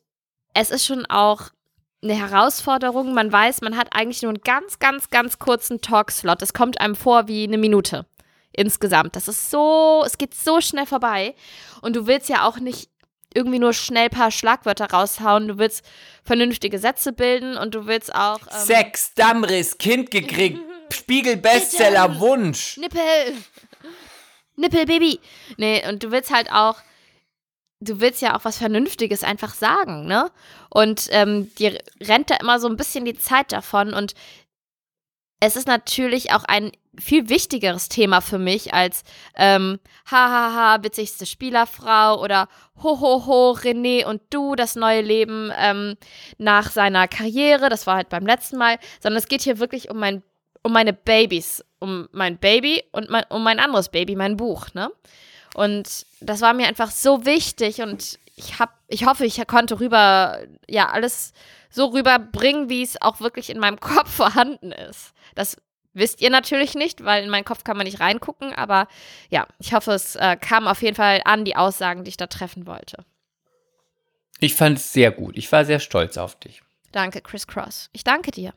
es 0.54 0.70
ist 0.70 0.86
schon 0.86 1.04
auch 1.06 1.50
eine 2.02 2.14
Herausforderung. 2.14 3.12
Man 3.12 3.32
weiß, 3.32 3.60
man 3.60 3.76
hat 3.76 3.88
eigentlich 3.92 4.22
nur 4.22 4.30
einen 4.30 4.42
ganz, 4.42 4.78
ganz, 4.78 5.10
ganz 5.10 5.38
kurzen 5.38 5.80
Talkslot. 5.80 6.42
Es 6.42 6.52
kommt 6.54 6.80
einem 6.80 6.94
vor 6.94 7.26
wie 7.26 7.44
eine 7.44 7.58
Minute 7.58 8.06
insgesamt. 8.58 9.16
Das 9.16 9.28
ist 9.28 9.50
so, 9.50 10.02
es 10.04 10.18
geht 10.18 10.34
so 10.34 10.60
schnell 10.60 10.86
vorbei. 10.86 11.34
Und 11.80 11.96
du 11.96 12.06
willst 12.06 12.28
ja 12.28 12.46
auch 12.46 12.58
nicht 12.58 12.90
irgendwie 13.34 13.58
nur 13.58 13.72
schnell 13.72 14.04
ein 14.04 14.10
paar 14.10 14.30
Schlagwörter 14.30 14.90
raushauen. 14.90 15.48
Du 15.48 15.58
willst 15.58 15.84
vernünftige 16.24 16.78
Sätze 16.78 17.12
bilden 17.12 17.56
und 17.56 17.74
du 17.74 17.86
willst 17.86 18.14
auch. 18.14 18.40
Ähm, 18.40 18.66
Sex, 18.66 19.14
Dammriss, 19.14 19.78
Kind 19.78 20.10
gekriegt, 20.10 20.58
Spiegel-Bestseller, 20.92 22.18
Wunsch. 22.20 22.76
Nippel! 22.78 23.34
Nippel, 24.56 24.86
Baby! 24.86 25.20
Nee, 25.56 25.86
und 25.88 26.02
du 26.02 26.10
willst 26.10 26.32
halt 26.34 26.50
auch, 26.50 26.76
du 27.80 28.00
willst 28.00 28.22
ja 28.22 28.36
auch 28.36 28.44
was 28.44 28.58
Vernünftiges 28.58 29.22
einfach 29.22 29.54
sagen, 29.54 30.06
ne? 30.06 30.30
Und 30.68 31.08
ähm, 31.10 31.54
dir 31.54 31.78
rennt 32.00 32.30
da 32.30 32.36
immer 32.36 32.58
so 32.58 32.68
ein 32.68 32.76
bisschen 32.76 33.04
die 33.04 33.16
Zeit 33.16 33.52
davon 33.52 33.94
und 33.94 34.14
es 35.40 35.54
ist 35.54 35.68
natürlich 35.68 36.32
auch 36.32 36.44
ein 36.44 36.72
viel 37.00 37.28
wichtigeres 37.28 37.88
Thema 37.88 38.20
für 38.20 38.38
mich 38.38 38.74
als 38.74 39.02
ähm, 39.36 39.78
hahaha, 40.10 40.82
witzigste 40.82 41.26
Spielerfrau 41.26 42.20
oder 42.22 42.48
hohoho, 42.82 43.52
René 43.52 44.04
und 44.04 44.22
du, 44.30 44.54
das 44.54 44.76
neue 44.76 45.02
Leben 45.02 45.52
ähm, 45.56 45.96
nach 46.38 46.70
seiner 46.70 47.08
Karriere, 47.08 47.68
das 47.68 47.86
war 47.86 47.96
halt 47.96 48.08
beim 48.08 48.26
letzten 48.26 48.56
Mal, 48.56 48.78
sondern 49.00 49.18
es 49.18 49.28
geht 49.28 49.42
hier 49.42 49.58
wirklich 49.58 49.90
um 49.90 49.98
mein 49.98 50.22
um 50.62 50.72
meine 50.72 50.92
Babys, 50.92 51.64
um 51.78 52.08
mein 52.12 52.36
Baby 52.36 52.82
und 52.92 53.08
mein, 53.10 53.24
um 53.30 53.42
mein 53.42 53.60
anderes 53.60 53.88
Baby, 53.88 54.16
mein 54.16 54.36
Buch, 54.36 54.66
ne? 54.74 54.90
Und 55.54 56.04
das 56.20 56.40
war 56.40 56.52
mir 56.52 56.66
einfach 56.66 56.90
so 56.90 57.24
wichtig 57.24 57.80
und 57.80 58.18
ich 58.36 58.58
hab, 58.58 58.78
ich 58.86 59.06
hoffe, 59.06 59.24
ich 59.24 59.44
konnte 59.46 59.80
rüber, 59.80 60.40
ja, 60.68 60.90
alles 60.90 61.32
so 61.70 61.86
rüberbringen, 61.86 62.68
wie 62.68 62.82
es 62.82 63.00
auch 63.00 63.20
wirklich 63.20 63.50
in 63.50 63.58
meinem 63.58 63.80
Kopf 63.80 64.10
vorhanden 64.10 64.72
ist. 64.72 65.12
Das 65.34 65.56
wisst 65.98 66.20
ihr 66.20 66.30
natürlich 66.30 66.74
nicht, 66.74 67.04
weil 67.04 67.24
in 67.24 67.30
meinen 67.30 67.44
Kopf 67.44 67.64
kann 67.64 67.76
man 67.76 67.86
nicht 67.86 68.00
reingucken, 68.00 68.52
aber 68.54 68.88
ja, 69.30 69.46
ich 69.58 69.72
hoffe, 69.74 69.92
es 69.92 70.16
äh, 70.16 70.36
kam 70.36 70.66
auf 70.66 70.82
jeden 70.82 70.96
Fall 70.96 71.20
an, 71.24 71.44
die 71.44 71.56
Aussagen, 71.56 72.04
die 72.04 72.10
ich 72.10 72.16
da 72.16 72.26
treffen 72.26 72.66
wollte. 72.66 73.04
Ich 74.40 74.54
fand 74.54 74.78
es 74.78 74.92
sehr 74.92 75.10
gut. 75.10 75.36
Ich 75.36 75.50
war 75.50 75.64
sehr 75.64 75.80
stolz 75.80 76.16
auf 76.16 76.38
dich. 76.38 76.62
Danke, 76.92 77.20
Chris 77.20 77.46
Cross. 77.46 77.90
Ich 77.92 78.04
danke 78.04 78.30
dir. 78.30 78.52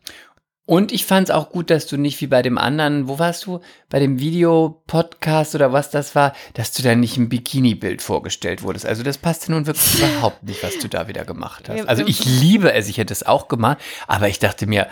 Und 0.68 0.92
ich 0.92 1.06
fand 1.06 1.28
es 1.28 1.36
auch 1.36 1.50
gut, 1.50 1.70
dass 1.70 1.88
du 1.88 1.98
nicht 1.98 2.22
wie 2.22 2.28
bei 2.28 2.44
dem 2.44 2.58
anderen, 2.58 3.08
wo 3.08 3.20
warst 3.20 3.46
du? 3.46 3.60
Bei 3.90 4.00
dem 4.00 4.20
Videopodcast 4.20 5.56
oder 5.56 5.74
was 5.74 5.90
das 5.90 6.16
war, 6.16 6.34
dass 6.54 6.72
du 6.72 6.84
da 6.84 6.96
nicht 6.96 7.18
ein 7.18 7.30
Bikini-Bild 7.30 8.02
vorgestellt 8.02 8.62
wurdest. 8.62 8.86
Also 8.86 9.04
das 9.04 9.18
passte 9.18 9.52
nun 9.52 9.66
wirklich 9.66 10.00
überhaupt 10.04 10.44
nicht, 10.44 10.64
was 10.64 10.78
du 10.78 10.88
da 10.88 11.08
wieder 11.08 11.26
gemacht 11.26 11.68
hast. 11.68 11.90
Also 11.90 12.06
ich 12.06 12.24
liebe 12.24 12.72
es, 12.72 12.88
ich 12.88 13.00
hätte 13.00 13.12
es 13.12 13.24
auch 13.24 13.48
gemacht, 13.48 13.80
aber 14.08 14.30
ich 14.30 14.40
dachte 14.40 14.68
mir, 14.68 14.88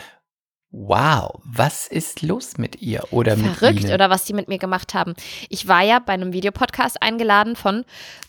wow, 0.71 1.39
was 1.43 1.87
ist 1.87 2.21
los 2.21 2.57
mit 2.57 2.81
ihr 2.81 3.03
oder 3.11 3.35
mit 3.35 3.55
Verrückt, 3.55 3.85
oder 3.85 4.09
was 4.09 4.25
die 4.25 4.33
mit 4.33 4.47
mir 4.47 4.59
gemacht 4.59 4.93
haben. 4.93 5.15
Ich 5.49 5.67
war 5.67 5.81
ja 5.81 5.99
bei 5.99 6.13
einem 6.13 6.33
Videopodcast 6.33 7.01
eingeladen 7.01 7.55
von 7.55 7.85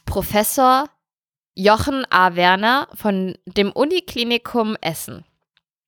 Professor 0.07 0.89
Jochen 1.55 2.05
A. 2.11 2.37
Werner 2.37 2.89
von 2.95 3.37
dem 3.47 3.73
Uniklinikum 3.73 4.77
Essen. 4.81 5.25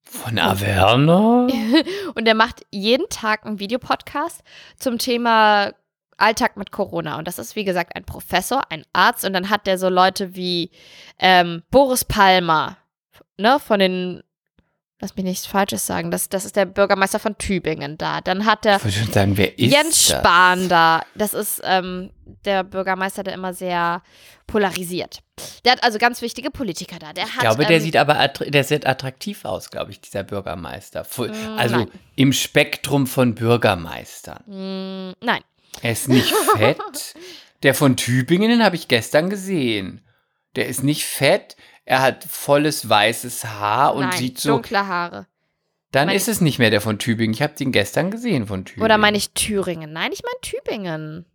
Von 0.04 0.38
Averna? 0.38 1.46
Und 2.14 2.26
der 2.26 2.34
macht 2.34 2.66
jeden 2.70 3.08
Tag 3.08 3.46
einen 3.46 3.58
Videopodcast 3.58 4.42
zum 4.76 4.98
Thema 4.98 5.72
Alltag 6.18 6.56
mit 6.56 6.70
Corona. 6.70 7.16
Und 7.18 7.26
das 7.26 7.38
ist, 7.38 7.56
wie 7.56 7.64
gesagt, 7.64 7.96
ein 7.96 8.04
Professor, 8.04 8.70
ein 8.70 8.84
Arzt. 8.92 9.24
Und 9.24 9.32
dann 9.32 9.48
hat 9.48 9.66
der 9.66 9.78
so 9.78 9.88
Leute 9.88 10.34
wie 10.34 10.70
ähm, 11.18 11.62
Boris 11.70 12.04
Palmer, 12.04 12.76
ne, 13.38 13.58
von 13.58 13.78
den, 13.78 14.22
lass 15.02 15.14
mich 15.16 15.24
nichts 15.24 15.46
Falsches 15.46 15.84
sagen, 15.86 16.10
das, 16.10 16.28
das 16.30 16.44
ist 16.46 16.56
der 16.56 16.64
Bürgermeister 16.64 17.18
von 17.18 17.36
Tübingen 17.36 17.98
da. 17.98 18.20
Dann 18.22 18.46
hat 18.46 18.64
der 18.64 18.76
Ich 18.76 18.84
würde 18.84 18.96
schon 18.96 19.12
sagen, 19.12 19.36
wer 19.36 19.58
ist 19.58 19.72
Jens 19.72 20.06
das? 20.06 20.18
Spahn 20.20 20.68
da. 20.68 21.02
Das 21.14 21.34
ist 21.34 21.60
ähm, 21.64 22.10
der 22.46 22.62
Bürgermeister, 22.64 23.22
der 23.24 23.34
immer 23.34 23.52
sehr 23.52 24.00
polarisiert. 24.46 25.18
Der 25.64 25.72
hat 25.72 25.82
also 25.84 25.98
ganz 25.98 26.22
wichtige 26.22 26.50
Politiker 26.50 26.98
da. 26.98 27.12
Der 27.12 27.24
hat, 27.24 27.32
Ich 27.34 27.40
glaube, 27.40 27.64
der 27.66 27.76
ähm, 27.76 27.82
sieht 27.82 27.96
aber 27.96 28.28
der 28.28 28.64
sieht 28.64 28.86
attraktiv 28.86 29.44
aus, 29.44 29.70
glaube 29.70 29.90
ich, 29.90 30.00
dieser 30.00 30.22
Bürgermeister. 30.22 31.04
Mm, 31.16 31.58
Also 31.58 31.76
nein. 31.76 31.90
im 32.16 32.32
Spektrum 32.32 33.06
von 33.06 33.34
Bürgermeistern. 33.34 34.42
mh, 34.46 35.14
nein. 35.20 35.42
Er 35.82 35.92
ist 35.92 36.08
nicht 36.08 36.32
fett. 36.56 36.78
Der 37.62 37.74
von 37.74 37.96
Tübingen 37.96 38.62
habe 38.64 38.76
ich 38.76 38.88
gestern 38.88 39.30
gesehen. 39.30 40.00
Der 40.54 40.66
ist 40.68 40.82
nicht 40.82 41.04
fett. 41.04 41.56
Er 41.84 42.00
hat 42.02 42.24
volles 42.24 42.88
weißes 42.88 43.44
Haar 43.44 43.94
und 43.94 44.02
nein, 44.06 44.18
sieht 44.18 44.38
so. 44.38 44.50
dunkle 44.54 44.86
Haare. 44.86 45.26
Dann 45.90 46.06
Mein- 46.06 46.16
ist 46.16 46.28
es 46.28 46.40
nicht 46.40 46.58
mehr 46.58 46.70
der 46.70 46.80
von 46.80 46.98
Tübingen. 46.98 47.34
Ich 47.34 47.42
habe 47.42 47.54
den 47.54 47.72
gestern 47.72 48.10
gesehen 48.10 48.46
von 48.46 48.64
Tübingen. 48.64 48.84
Oder 48.84 48.98
meine 48.98 49.16
ich 49.16 49.30
Thüringen? 49.32 49.92
Nein, 49.92 50.10
ich 50.12 50.22
meine 50.22 50.40
Tübingen. 50.40 51.26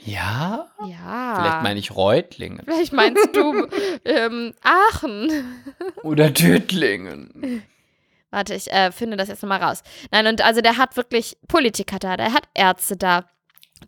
Ja? 0.00 0.66
Ja. 0.88 1.34
Vielleicht 1.36 1.62
meine 1.62 1.78
ich 1.78 1.94
Reutlingen. 1.94 2.62
Vielleicht 2.64 2.92
meinst 2.92 3.28
du 3.36 3.68
ähm, 4.04 4.54
Aachen. 4.62 5.30
Oder 6.02 6.32
Tötlingen. 6.32 7.62
Warte, 8.30 8.54
ich 8.54 8.72
äh, 8.72 8.90
finde 8.92 9.16
das 9.16 9.28
jetzt 9.28 9.42
nochmal 9.42 9.62
raus. 9.62 9.82
Nein, 10.10 10.26
und 10.26 10.40
also 10.42 10.60
der 10.62 10.78
hat 10.78 10.96
wirklich 10.96 11.36
Politiker 11.48 11.98
da, 11.98 12.16
der 12.16 12.32
hat 12.32 12.44
Ärzte 12.54 12.96
da, 12.96 13.26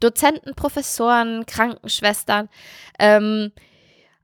Dozenten, 0.00 0.54
Professoren, 0.54 1.46
Krankenschwestern, 1.46 2.48
ähm, 2.98 3.52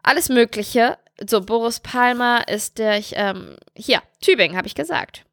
alles 0.02 0.28
Mögliche. 0.28 0.98
So, 1.28 1.40
Boris 1.42 1.80
Palmer 1.80 2.48
ist 2.48 2.78
der, 2.78 2.98
ich, 2.98 3.12
ähm, 3.16 3.56
hier, 3.76 4.02
Tübingen, 4.20 4.56
habe 4.56 4.66
ich 4.66 4.74
gesagt. 4.74 5.26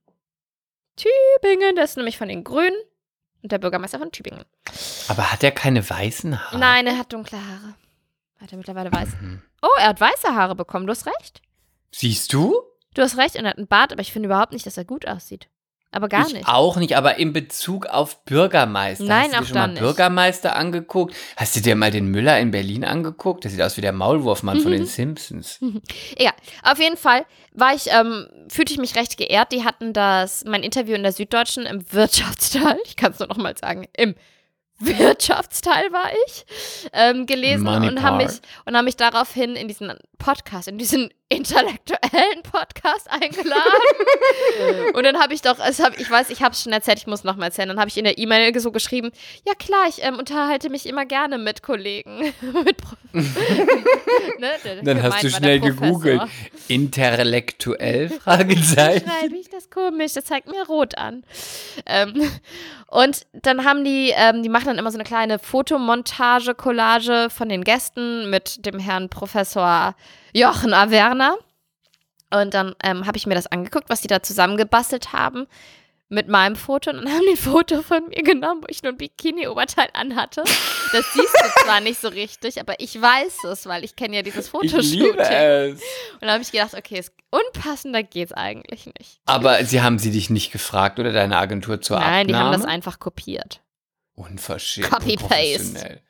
Tübingen, 0.97 1.75
das 1.75 1.91
ist 1.91 1.97
nämlich 1.97 2.17
von 2.17 2.27
den 2.27 2.43
Grünen 2.43 2.75
und 3.41 3.51
der 3.51 3.59
Bürgermeister 3.59 3.99
von 3.99 4.11
Tübingen. 4.11 4.43
Aber 5.07 5.31
hat 5.31 5.43
er 5.43 5.51
keine 5.51 5.87
weißen 5.87 6.43
Haare? 6.43 6.57
Nein, 6.57 6.87
er 6.87 6.97
hat 6.97 7.13
dunkle 7.13 7.37
Haare. 7.37 7.75
Hat 8.39 8.51
er 8.51 8.57
mittlerweile 8.57 8.91
weiß. 8.91 9.09
Mhm. 9.21 9.41
Oh, 9.61 9.79
er 9.79 9.89
hat 9.89 10.01
weiße 10.01 10.35
Haare 10.35 10.55
bekommen, 10.55 10.87
du 10.87 10.91
hast 10.91 11.07
recht. 11.07 11.41
Siehst 11.91 12.33
du? 12.33 12.61
Du 12.93 13.01
hast 13.01 13.17
recht, 13.17 13.35
er 13.35 13.47
hat 13.47 13.57
einen 13.57 13.67
Bart, 13.67 13.91
aber 13.91 14.01
ich 14.01 14.11
finde 14.11 14.27
überhaupt 14.27 14.51
nicht, 14.51 14.65
dass 14.65 14.77
er 14.77 14.85
gut 14.85 15.07
aussieht. 15.07 15.47
Aber 15.91 16.09
gar 16.09 16.27
ich 16.27 16.33
nicht. 16.33 16.47
auch 16.47 16.75
nicht, 16.77 16.97
aber 16.97 17.17
in 17.17 17.31
Bezug 17.31 17.85
auf 17.85 18.23
Bürgermeister. 18.25 19.05
Nein, 19.05 19.31
Hast 19.31 19.31
du 19.31 19.37
auch 19.37 19.41
dir 19.41 19.47
schon 19.47 19.57
mal 19.57 19.67
nicht. 19.69 19.79
Bürgermeister 19.79 20.55
angeguckt? 20.55 21.15
Hast 21.37 21.55
du 21.55 21.61
dir 21.61 21.75
mal 21.75 21.91
den 21.91 22.07
Müller 22.11 22.39
in 22.39 22.51
Berlin 22.51 22.83
angeguckt? 22.83 23.43
Der 23.45 23.51
sieht 23.51 23.61
aus 23.61 23.77
wie 23.77 23.81
der 23.81 23.93
Maulwurfmann 23.93 24.59
von 24.59 24.71
den 24.71 24.85
Simpsons. 24.85 25.59
Egal. 26.17 26.33
Auf 26.63 26.79
jeden 26.79 26.97
Fall 26.97 27.25
war 27.53 27.73
ich, 27.73 27.87
ähm, 27.87 28.27
fühlte 28.49 28.73
ich 28.73 28.79
mich 28.79 28.95
recht 28.95 29.17
geehrt. 29.17 29.51
Die 29.51 29.63
hatten 29.63 29.93
das, 29.93 30.43
mein 30.45 30.61
Interview 30.63 30.93
in 30.93 31.03
der 31.03 31.13
Süddeutschen 31.13 31.65
im 31.65 31.91
Wirtschaftsteil, 31.91 32.77
ich 32.85 32.95
kann 32.97 33.13
es 33.13 33.19
nur 33.19 33.29
noch 33.29 33.37
mal 33.37 33.55
sagen, 33.57 33.87
im 33.95 34.15
Wirtschaftsteil 34.79 35.91
war 35.91 36.11
ich, 36.27 36.45
ähm, 36.93 37.25
gelesen 37.25 37.63
Money 37.63 37.87
und 37.87 38.03
haben 38.03 38.17
mich 38.17 38.41
und 38.65 38.75
haben 38.75 38.85
mich 38.85 38.95
daraufhin 38.97 39.55
in 39.55 39.67
diesen 39.67 39.93
Podcast, 40.19 40.67
in 40.67 40.77
diesen 40.77 41.09
intellektuellen 41.29 42.41
Podcast 42.43 43.09
eingeladen. 43.09 43.61
und 44.93 45.03
dann 45.03 45.19
habe 45.19 45.33
ich 45.33 45.41
doch, 45.41 45.59
es 45.59 45.79
hab, 45.79 45.99
ich 45.99 46.09
weiß, 46.09 46.29
ich 46.29 46.41
habe 46.41 46.53
es 46.53 46.63
schon 46.63 46.71
erzählt, 46.71 46.99
ich 46.99 47.07
muss 47.07 47.23
noch 47.23 47.35
mal 47.35 47.47
erzählen. 47.47 47.67
Dann 47.67 47.79
habe 47.79 47.89
ich 47.89 47.97
in 47.97 48.05
der 48.05 48.17
E-Mail 48.17 48.57
so 48.59 48.71
geschrieben, 48.71 49.11
ja 49.45 49.53
klar, 49.53 49.87
ich 49.89 50.03
ähm, 50.03 50.15
unterhalte 50.17 50.69
mich 50.69 50.85
immer 50.85 51.05
gerne 51.05 51.37
mit 51.37 51.63
Kollegen. 51.63 52.19
mit 52.41 52.77
ne? 53.13 54.51
Der- 54.63 54.83
Dann 54.83 55.03
hast 55.03 55.23
du 55.23 55.29
schnell 55.29 55.59
gegoogelt. 55.59 56.21
Intellektuell? 56.69 58.09
Fragezeichen. 58.09 59.09
Schreibe 59.09 59.35
ich 59.35 59.49
das 59.49 59.69
komisch, 59.69 60.13
das 60.13 60.25
zeigt 60.25 60.47
mir 60.49 60.65
rot 60.65 60.97
an. 60.97 61.23
Ähm, 61.85 62.31
und 62.87 63.27
dann 63.33 63.65
haben 63.65 63.83
die, 63.83 64.13
ähm, 64.15 64.43
die 64.43 64.49
machen 64.49 64.67
dann 64.67 64.77
immer 64.77 64.91
so 64.91 64.97
eine 64.97 65.03
kleine 65.03 65.39
Fotomontage, 65.39 66.55
Collage 66.55 67.27
von 67.29 67.49
den 67.49 67.65
Gästen 67.65 68.29
mit 68.29 68.65
dem 68.65 68.79
Herrn 68.79 69.09
Professor 69.09 69.95
Jochen 70.33 70.73
Averna. 70.73 71.35
Und 72.33 72.53
dann 72.53 72.75
ähm, 72.83 73.05
habe 73.07 73.17
ich 73.17 73.25
mir 73.25 73.35
das 73.35 73.47
angeguckt, 73.47 73.89
was 73.89 74.01
die 74.01 74.07
da 74.09 74.21
zusammengebastelt 74.21 75.13
haben 75.13 75.47
mit 76.09 76.27
meinem 76.27 76.55
Foto. 76.57 76.89
Und 76.91 76.97
dann 76.97 77.09
haben 77.09 77.21
die 77.25 77.31
ein 77.33 77.37
Foto 77.37 77.81
von 77.81 78.07
mir 78.09 78.21
genommen, 78.23 78.61
wo 78.63 78.65
ich 78.69 78.83
nur 78.83 78.91
ein 78.93 78.97
Bikini-Oberteil 78.97 79.87
anhatte. 79.93 80.43
Das 80.91 81.05
siehst 81.13 81.33
du 81.35 81.63
zwar 81.63 81.79
nicht 81.81 81.99
so 82.01 82.07
richtig, 82.09 82.59
aber 82.59 82.79
ich 82.79 83.01
weiß 83.01 83.43
es, 83.45 83.65
weil 83.65 83.83
ich 83.83 83.95
kenne 83.95 84.17
ja 84.17 84.21
dieses 84.23 84.45
Ich 84.45 84.51
Fotoshooting. 84.51 84.99
liebe 84.99 85.19
es. 85.21 85.81
Und 86.13 86.21
dann 86.21 86.31
habe 86.31 86.41
ich 86.43 86.51
gedacht, 86.51 86.73
okay, 86.75 86.97
es, 86.99 87.11
unpassender 87.29 88.03
geht's 88.03 88.33
eigentlich 88.33 88.85
nicht. 88.99 89.19
Aber 89.25 89.63
sie 89.65 89.81
haben 89.81 89.99
sie 89.99 90.11
dich 90.11 90.29
nicht 90.29 90.51
gefragt 90.51 90.99
oder 90.99 91.11
deine 91.13 91.37
Agentur 91.37 91.81
zur 91.81 91.99
Nein, 91.99 92.27
die 92.27 92.35
haben 92.35 92.47
Abnahme? 92.47 92.63
das 92.63 92.71
einfach 92.73 92.99
kopiert. 92.99 93.61
Unverschämt. 94.17 94.89
Copy-paste. 94.89 96.01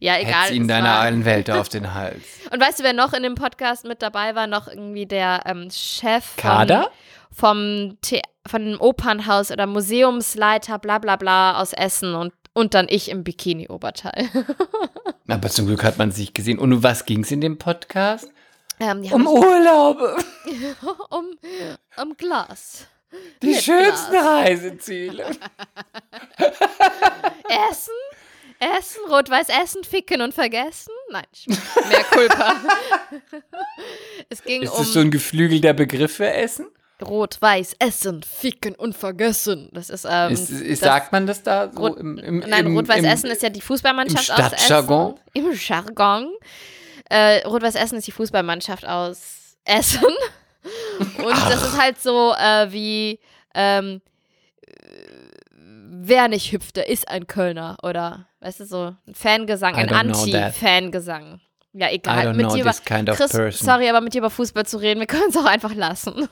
Ja, 0.00 0.18
egal. 0.20 0.44
Hetz 0.44 0.50
ihnen 0.52 0.66
es 0.66 0.68
deine 0.68 0.86
war- 0.86 1.00
Anwälte 1.00 1.58
auf 1.58 1.68
den 1.68 1.94
Hals. 1.94 2.22
Und 2.52 2.60
weißt 2.60 2.78
du, 2.78 2.84
wer 2.84 2.92
noch 2.92 3.12
in 3.12 3.24
dem 3.24 3.34
Podcast 3.34 3.84
mit 3.84 4.02
dabei 4.02 4.36
war? 4.36 4.46
Noch 4.46 4.68
irgendwie 4.68 5.04
der 5.06 5.42
ähm, 5.46 5.68
Chef 5.72 6.24
von, 6.24 6.36
Kader? 6.42 6.90
vom 7.32 7.98
The 8.04 8.22
von 8.48 8.64
dem 8.64 8.80
Opernhaus 8.80 9.50
oder 9.50 9.66
Museumsleiter, 9.66 10.78
bla 10.78 10.98
bla 10.98 11.16
bla 11.16 11.60
aus 11.60 11.72
Essen 11.72 12.14
und, 12.14 12.32
und 12.52 12.74
dann 12.74 12.86
ich 12.88 13.10
im 13.10 13.24
Bikini-Oberteil. 13.24 14.28
Aber 15.26 15.48
zum 15.48 15.66
Glück 15.66 15.82
hat 15.82 15.98
man 15.98 16.12
sich 16.12 16.32
gesehen. 16.34 16.60
Und 16.60 16.72
um 16.72 16.82
was 16.84 17.04
ging 17.04 17.24
es 17.24 17.32
in 17.32 17.40
dem 17.40 17.58
Podcast? 17.58 18.30
ähm, 18.78 19.02
Um 19.10 19.26
Urlaube. 19.26 20.16
um, 21.10 21.24
um 22.00 22.16
Glas. 22.16 22.86
Die 23.42 23.46
Mit 23.48 23.62
schönsten 23.62 24.10
Glas. 24.10 24.24
Reiseziele. 24.46 25.24
Essen? 27.70 27.92
Essen, 28.58 29.00
rot-weiß 29.10 29.48
essen, 29.50 29.84
ficken 29.84 30.22
und 30.22 30.32
vergessen? 30.32 30.92
Nein, 31.10 31.26
mehr 31.90 32.04
Culpa. 32.10 32.56
es 34.30 34.42
ging 34.42 34.62
Ist 34.62 34.70
um 34.72 34.78
das 34.78 34.92
so 34.94 35.00
ein 35.00 35.10
geflügelter 35.10 35.74
Begriff 35.74 36.16
für 36.16 36.30
Essen? 36.32 36.66
Rot-Weiß 37.04 37.76
essen, 37.78 38.22
ficken 38.22 38.74
und 38.74 38.96
vergessen. 38.96 39.68
Das 39.74 39.90
ist, 39.90 40.06
ähm, 40.10 40.32
Ist, 40.32 40.48
ist, 40.48 40.80
das, 40.80 40.88
sagt 40.88 41.12
man 41.12 41.26
das 41.26 41.42
da 41.42 41.70
so 41.70 41.78
Rot- 41.80 41.98
im, 41.98 42.16
im, 42.16 42.38
Nein, 42.38 42.66
Rot-Weiß 42.68 43.04
essen 43.04 43.26
ist 43.30 43.42
ja 43.42 43.50
die 43.50 43.60
Fußballmannschaft 43.60 44.30
im 44.30 44.34
aus? 44.34 44.52
Essen. 44.54 45.14
Im 45.34 45.52
Jargon. 45.52 46.30
Äh, 47.10 47.46
Rot-Weiß 47.46 47.74
essen 47.74 47.98
ist 47.98 48.06
die 48.06 48.12
Fußballmannschaft 48.12 48.86
aus 48.86 49.58
Essen. 49.66 50.06
Und 50.98 51.36
das 51.48 51.62
ist 51.62 51.80
halt 51.80 52.00
so 52.00 52.34
äh, 52.34 52.72
wie 52.72 53.18
ähm, 53.54 54.00
äh, 54.66 54.72
wer 55.52 56.28
nicht 56.28 56.52
hüpft, 56.52 56.76
der 56.76 56.88
ist 56.88 57.08
ein 57.08 57.26
Kölner. 57.26 57.76
Oder, 57.82 58.26
weißt 58.40 58.60
du, 58.60 58.66
so 58.66 58.94
ein 59.06 59.14
Fangesang, 59.14 59.74
ein. 59.74 59.88
Anti-Fangesang. 59.90 61.40
Ja, 61.72 61.90
egal. 61.90 62.32
Mit 62.34 62.52
dir 62.52 62.62
über, 62.62 62.72
kind 62.72 63.10
of 63.10 63.16
Chris, 63.16 63.32
person. 63.32 63.66
sorry, 63.66 63.88
aber 63.88 64.00
mit 64.00 64.14
dir 64.14 64.18
über 64.18 64.30
Fußball 64.30 64.64
zu 64.64 64.78
reden, 64.78 65.00
wir 65.00 65.06
können 65.06 65.28
es 65.28 65.36
auch 65.36 65.44
einfach 65.44 65.74
lassen. 65.74 66.28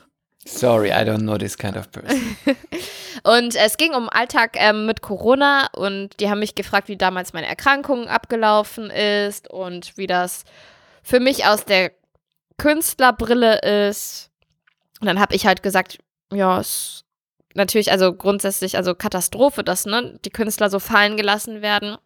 Sorry, 0.47 0.89
I 0.89 1.03
don't 1.03 1.21
know 1.21 1.37
this 1.37 1.57
kind 1.57 1.75
of 1.75 1.91
person. 1.91 2.37
Und 3.23 3.55
es 3.55 3.77
ging 3.77 3.93
um 3.95 4.09
Alltag 4.09 4.55
ähm, 4.55 4.85
mit 4.85 5.01
Corona 5.01 5.67
und 5.73 6.19
die 6.19 6.29
haben 6.29 6.39
mich 6.39 6.53
gefragt, 6.53 6.89
wie 6.89 6.97
damals 6.97 7.33
meine 7.33 7.47
Erkrankung 7.47 8.07
abgelaufen 8.07 8.91
ist 8.91 9.49
und 9.49 9.97
wie 9.97 10.05
das 10.05 10.43
für 11.01 11.19
mich 11.19 11.45
aus 11.45 11.65
der 11.65 11.91
Künstlerbrille 12.57 13.59
ist. 13.87 14.31
Und 15.01 15.07
dann 15.07 15.19
habe 15.19 15.35
ich 15.35 15.45
halt 15.45 15.63
gesagt, 15.63 15.99
ja, 16.31 16.59
es 16.59 17.03
natürlich, 17.53 17.91
also 17.91 18.13
grundsätzlich, 18.13 18.77
also 18.77 18.93
Katastrophe, 18.95 19.63
dass 19.63 19.85
ne, 19.85 20.19
die 20.23 20.29
Künstler 20.29 20.69
so 20.69 20.79
fallen 20.79 21.17
gelassen 21.17 21.61
werden. 21.61 21.97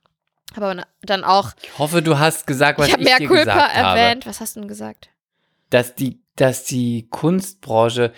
Aber 0.56 0.84
dann 1.02 1.24
auch, 1.24 1.52
Ich 1.62 1.78
hoffe, 1.78 2.02
du 2.02 2.18
hast 2.18 2.48
gesagt, 2.48 2.80
was 2.80 2.88
ich 2.88 2.94
ich, 2.94 3.00
habe 3.00 3.04
mehr 3.04 3.18
dir 3.20 3.28
Culpa 3.28 3.44
gesagt 3.44 3.76
habe. 3.76 4.00
erwähnt. 4.00 4.26
Was 4.26 4.40
hast 4.40 4.56
du 4.56 4.62
denn 4.62 4.70
gesagt? 4.70 5.10
Dass 5.70 5.94
die, 5.94 6.22
dass 6.36 6.64
die 6.66 7.08
Kunstbranche 7.10 8.14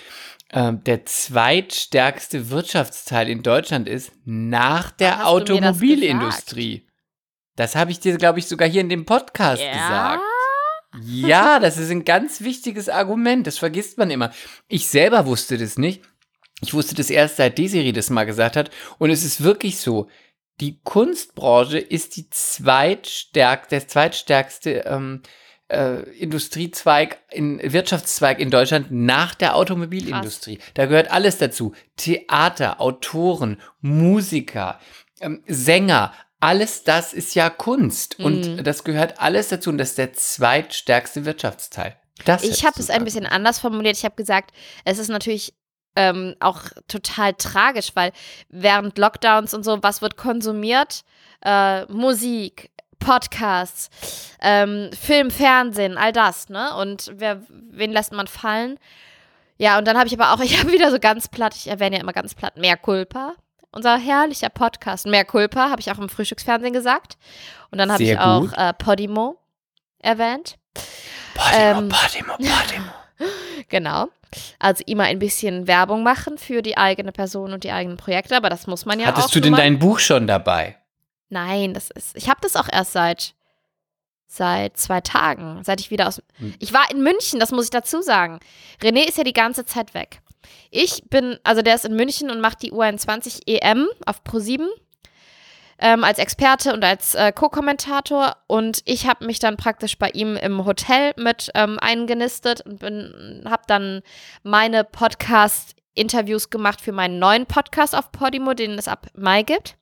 ähm, 0.53 0.83
der 0.85 1.05
zweitstärkste 1.05 2.49
Wirtschaftsteil 2.49 3.29
in 3.29 3.43
Deutschland 3.43 3.87
ist 3.89 4.11
nach 4.23 4.91
der 4.91 5.11
mir 5.11 5.17
das 5.17 5.25
Automobilindustrie. 5.25 6.87
Das, 7.55 7.75
habe 7.75 7.91
ich 7.91 7.99
dir, 7.99 8.17
glaube 8.17 8.39
ich, 8.39 8.47
sogar 8.47 8.67
hier 8.67 8.81
in 8.81 8.89
dem 8.89 9.05
Podcast 9.05 9.61
gesagt. 9.61 10.21
Ja, 10.99 11.59
das 11.59 11.77
ist 11.77 11.89
ein 11.89 12.03
ganz 12.03 12.41
wichtiges 12.41 12.89
Argument. 12.89 13.47
Das 13.47 13.57
vergisst 13.57 13.97
man 13.97 14.11
immer. 14.11 14.31
Ich 14.67 14.87
selber 14.87 15.25
wusste 15.25 15.57
das 15.57 15.77
nicht. 15.77 16.01
Ich 16.61 16.73
wusste 16.73 16.95
das 16.95 17.09
erst 17.09 17.37
seit 17.37 17.57
Desiree 17.57 17.91
das 17.91 18.09
mal 18.09 18.25
gesagt 18.25 18.55
hat. 18.55 18.71
Und 18.97 19.09
es 19.09 19.23
ist 19.23 19.43
wirklich 19.43 19.79
so. 19.79 20.07
Die 20.59 20.79
Kunstbranche 20.83 21.79
ist 21.79 22.17
die 22.17 22.29
zweitstärk, 22.29 23.69
der 23.69 23.87
zweitstärkste 23.87 24.83
ähm, 24.85 25.21
äh, 25.69 26.01
Industriezweig, 26.19 27.17
in, 27.31 27.59
Wirtschaftszweig 27.63 28.39
in 28.39 28.51
Deutschland 28.51 28.91
nach 28.91 29.33
der 29.33 29.55
Automobilindustrie. 29.55 30.59
Da 30.75 30.85
gehört 30.85 31.11
alles 31.11 31.37
dazu. 31.37 31.73
Theater, 31.95 32.79
Autoren, 32.79 33.59
Musiker, 33.79 34.79
ähm, 35.19 35.41
Sänger, 35.47 36.13
alles 36.41 36.83
das 36.83 37.13
ist 37.13 37.33
ja 37.35 37.49
Kunst. 37.49 38.19
Und 38.19 38.57
Mhm. 38.57 38.63
das 38.63 38.83
gehört 38.83 39.19
alles 39.21 39.47
dazu. 39.49 39.69
Und 39.69 39.77
das 39.77 39.89
ist 39.89 39.97
der 39.97 40.13
zweitstärkste 40.13 41.23
Wirtschaftsteil. 41.25 41.95
Das 42.25 42.43
Ich 42.43 42.65
habe 42.65 42.79
es 42.79 42.89
ein 42.89 43.03
bisschen 43.05 43.25
anders 43.25 43.59
formuliert. 43.59 43.97
Ich 43.97 44.03
habe 44.05 44.15
gesagt, 44.15 44.51
es 44.83 44.97
ist 44.99 45.07
natürlich 45.09 45.53
ähm, 45.95 46.35
auch 46.39 46.61
total 46.87 47.33
tragisch, 47.33 47.91
weil 47.95 48.11
während 48.49 48.97
Lockdowns 48.97 49.53
und 49.53 49.63
so, 49.63 49.81
was 49.81 50.01
wird 50.01 50.15
konsumiert? 50.17 51.01
Äh, 51.43 51.85
Musik, 51.85 52.71
Podcasts, 52.99 53.89
ähm, 54.41 54.89
Film, 54.93 55.31
Fernsehen, 55.31 55.97
all 55.97 56.13
das, 56.13 56.49
ne? 56.49 56.75
Und 56.75 57.11
wer, 57.15 57.41
wen 57.49 57.91
lässt 57.91 58.13
man 58.13 58.27
fallen? 58.27 58.79
Ja, 59.57 59.77
und 59.77 59.85
dann 59.85 59.97
habe 59.97 60.07
ich 60.07 60.13
aber 60.13 60.31
auch, 60.33 60.39
ich 60.43 60.59
habe 60.59 60.71
wieder 60.71 60.91
so 60.91 60.99
ganz 60.99 61.27
platt, 61.27 61.55
ich 61.55 61.67
erwähne 61.67 61.97
ja 61.97 62.01
immer 62.01 62.13
ganz 62.13 62.35
platt, 62.35 62.57
mehr 62.57 62.77
Culpa. 62.77 63.35
Unser 63.71 63.97
herrlicher 63.97 64.49
Podcast, 64.49 65.05
mehr 65.05 65.23
Culpa, 65.23 65.69
habe 65.69 65.79
ich 65.79 65.91
auch 65.91 65.97
im 65.97 66.09
Frühstücksfernsehen 66.09 66.73
gesagt. 66.73 67.17
Und 67.71 67.77
dann 67.77 67.91
habe 67.91 68.03
ich 68.03 68.09
Sehr 68.09 68.25
auch 68.27 68.41
gut. 68.41 68.53
äh, 68.57 68.73
Podimo 68.73 69.37
erwähnt. 69.99 70.57
Podimo, 71.33 71.79
ähm, 71.79 71.89
Podimo, 71.89 72.33
Podimo. 72.37 72.91
Genau. 73.69 74.07
Also 74.59 74.83
immer 74.87 75.03
ein 75.03 75.19
bisschen 75.19 75.67
Werbung 75.67 76.03
machen 76.03 76.37
für 76.37 76.61
die 76.61 76.77
eigene 76.77 77.11
Person 77.11 77.53
und 77.53 77.63
die 77.63 77.71
eigenen 77.71 77.97
Projekte, 77.97 78.35
aber 78.35 78.49
das 78.49 78.65
muss 78.65 78.85
man 78.85 78.99
ja 78.99 79.05
auch. 79.05 79.17
Hattest 79.17 79.35
du 79.35 79.39
denn 79.39 79.53
dein 79.53 79.79
Buch 79.79 79.99
schon 79.99 80.25
dabei? 80.27 80.77
Nein, 81.29 81.73
das 81.73 81.91
ist. 81.91 82.15
Ich 82.17 82.27
habe 82.29 82.39
das 82.41 82.55
auch 82.55 82.67
erst 82.71 82.93
seit 82.93 83.35
seit 84.27 84.77
zwei 84.77 85.01
Tagen, 85.01 85.61
seit 85.63 85.81
ich 85.81 85.91
wieder 85.91 86.07
aus. 86.07 86.21
Hm. 86.37 86.53
Ich 86.59 86.73
war 86.73 86.89
in 86.89 87.03
München, 87.03 87.39
das 87.39 87.51
muss 87.51 87.65
ich 87.65 87.69
dazu 87.69 88.01
sagen. 88.01 88.39
René 88.81 89.07
ist 89.07 89.17
ja 89.17 89.25
die 89.25 89.33
ganze 89.33 89.65
Zeit 89.65 89.93
weg. 89.93 90.21
Ich 90.69 91.03
bin, 91.09 91.37
also 91.43 91.61
der 91.61 91.75
ist 91.75 91.85
in 91.85 91.95
München 91.95 92.29
und 92.29 92.41
macht 92.41 92.61
die 92.61 92.71
U21 92.71 93.41
EM 93.47 93.87
auf 94.05 94.21
Pro7 94.23 94.67
ähm, 95.81 96.03
als 96.03 96.19
Experte 96.19 96.73
und 96.73 96.83
als 96.83 97.15
äh, 97.15 97.31
Co-Kommentator 97.31 98.37
und 98.47 98.81
ich 98.85 99.07
habe 99.07 99.25
mich 99.25 99.39
dann 99.39 99.57
praktisch 99.57 99.97
bei 99.97 100.09
ihm 100.11 100.37
im 100.37 100.63
Hotel 100.63 101.13
mit 101.17 101.49
ähm, 101.55 101.79
eingenistet 101.79 102.61
und 102.61 103.43
habe 103.45 103.63
dann 103.67 104.01
meine 104.43 104.83
Podcast-Interviews 104.83 106.51
gemacht 106.51 106.79
für 106.79 106.91
meinen 106.91 107.19
neuen 107.19 107.47
Podcast 107.47 107.95
auf 107.95 108.11
Podimo, 108.11 108.53
den 108.53 108.77
es 108.77 108.87
ab 108.87 109.07
Mai 109.15 109.41
gibt. 109.41 109.75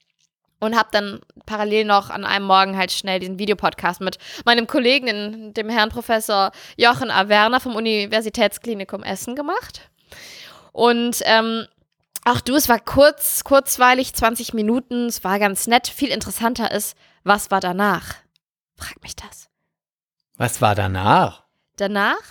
Und 0.61 0.77
habe 0.77 0.89
dann 0.91 1.21
parallel 1.45 1.85
noch 1.85 2.09
an 2.09 2.25
einem 2.25 2.43
Morgen 2.43 2.77
halt 2.77 2.91
schnell 2.91 3.21
diesen 3.21 3.39
Videopodcast 3.39 4.01
mit 4.01 4.17
meinem 4.43 4.67
Kollegen, 4.67 5.53
dem 5.53 5.69
Herrn 5.69 5.87
Professor 5.87 6.51
Jochen 6.75 7.11
Averna 7.11 7.61
vom 7.61 7.77
Universitätsklinikum 7.77 9.01
Essen 9.01 9.37
gemacht. 9.37 9.89
Und 10.71 11.21
ähm, 11.25 11.65
Ach 12.25 12.41
du, 12.41 12.55
es 12.55 12.69
war 12.69 12.79
kurz, 12.79 13.43
kurzweilig, 13.43 14.13
20 14.13 14.53
Minuten, 14.53 15.07
es 15.07 15.23
war 15.23 15.39
ganz 15.39 15.67
nett. 15.67 15.87
Viel 15.87 16.09
interessanter 16.09 16.69
ist, 16.69 16.95
was 17.23 17.49
war 17.49 17.59
danach? 17.61 18.15
Frag 18.75 19.01
mich 19.01 19.15
das. 19.15 19.49
Was 20.35 20.61
war 20.61 20.75
danach? 20.75 21.43
Danach 21.77 22.21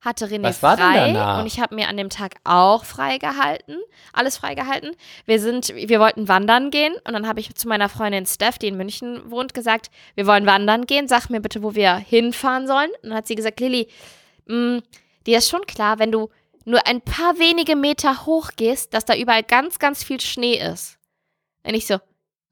hatte 0.00 0.26
René 0.26 0.42
Was 0.42 0.62
war 0.62 0.76
denn 0.76 0.84
frei 0.84 1.12
danach? 1.12 1.40
und 1.40 1.46
ich 1.46 1.60
habe 1.60 1.74
mir 1.74 1.88
an 1.88 1.96
dem 1.96 2.10
Tag 2.10 2.36
auch 2.44 2.84
frei 2.84 3.18
gehalten, 3.18 3.76
alles 4.12 4.36
frei 4.38 4.54
gehalten. 4.54 4.90
Wir 5.26 5.40
sind, 5.40 5.74
wir 5.74 6.00
wollten 6.00 6.26
wandern 6.26 6.70
gehen 6.70 6.94
und 7.06 7.12
dann 7.12 7.26
habe 7.28 7.40
ich 7.40 7.54
zu 7.54 7.68
meiner 7.68 7.88
Freundin 7.88 8.26
Steph, 8.26 8.58
die 8.58 8.68
in 8.68 8.76
München 8.76 9.30
wohnt, 9.30 9.54
gesagt, 9.54 9.90
wir 10.16 10.26
wollen 10.26 10.46
wandern 10.46 10.86
gehen, 10.86 11.06
sag 11.06 11.28
mir 11.28 11.40
bitte, 11.40 11.62
wo 11.62 11.74
wir 11.74 11.94
hinfahren 11.96 12.66
sollen. 12.66 12.90
Und 13.02 13.10
dann 13.10 13.14
hat 13.14 13.26
sie 13.26 13.34
gesagt, 13.36 13.60
Lilly, 13.60 13.88
mh, 14.46 14.80
dir 15.26 15.38
ist 15.38 15.48
schon 15.50 15.66
klar, 15.66 15.98
wenn 15.98 16.12
du 16.12 16.30
nur 16.64 16.86
ein 16.86 17.00
paar 17.00 17.38
wenige 17.38 17.76
Meter 17.76 18.26
hoch 18.26 18.50
gehst, 18.56 18.94
dass 18.94 19.04
da 19.04 19.16
überall 19.16 19.42
ganz, 19.42 19.78
ganz 19.78 20.04
viel 20.04 20.20
Schnee 20.20 20.56
ist. 20.58 20.98
Und 21.62 21.74
ich 21.74 21.86
so, 21.86 21.98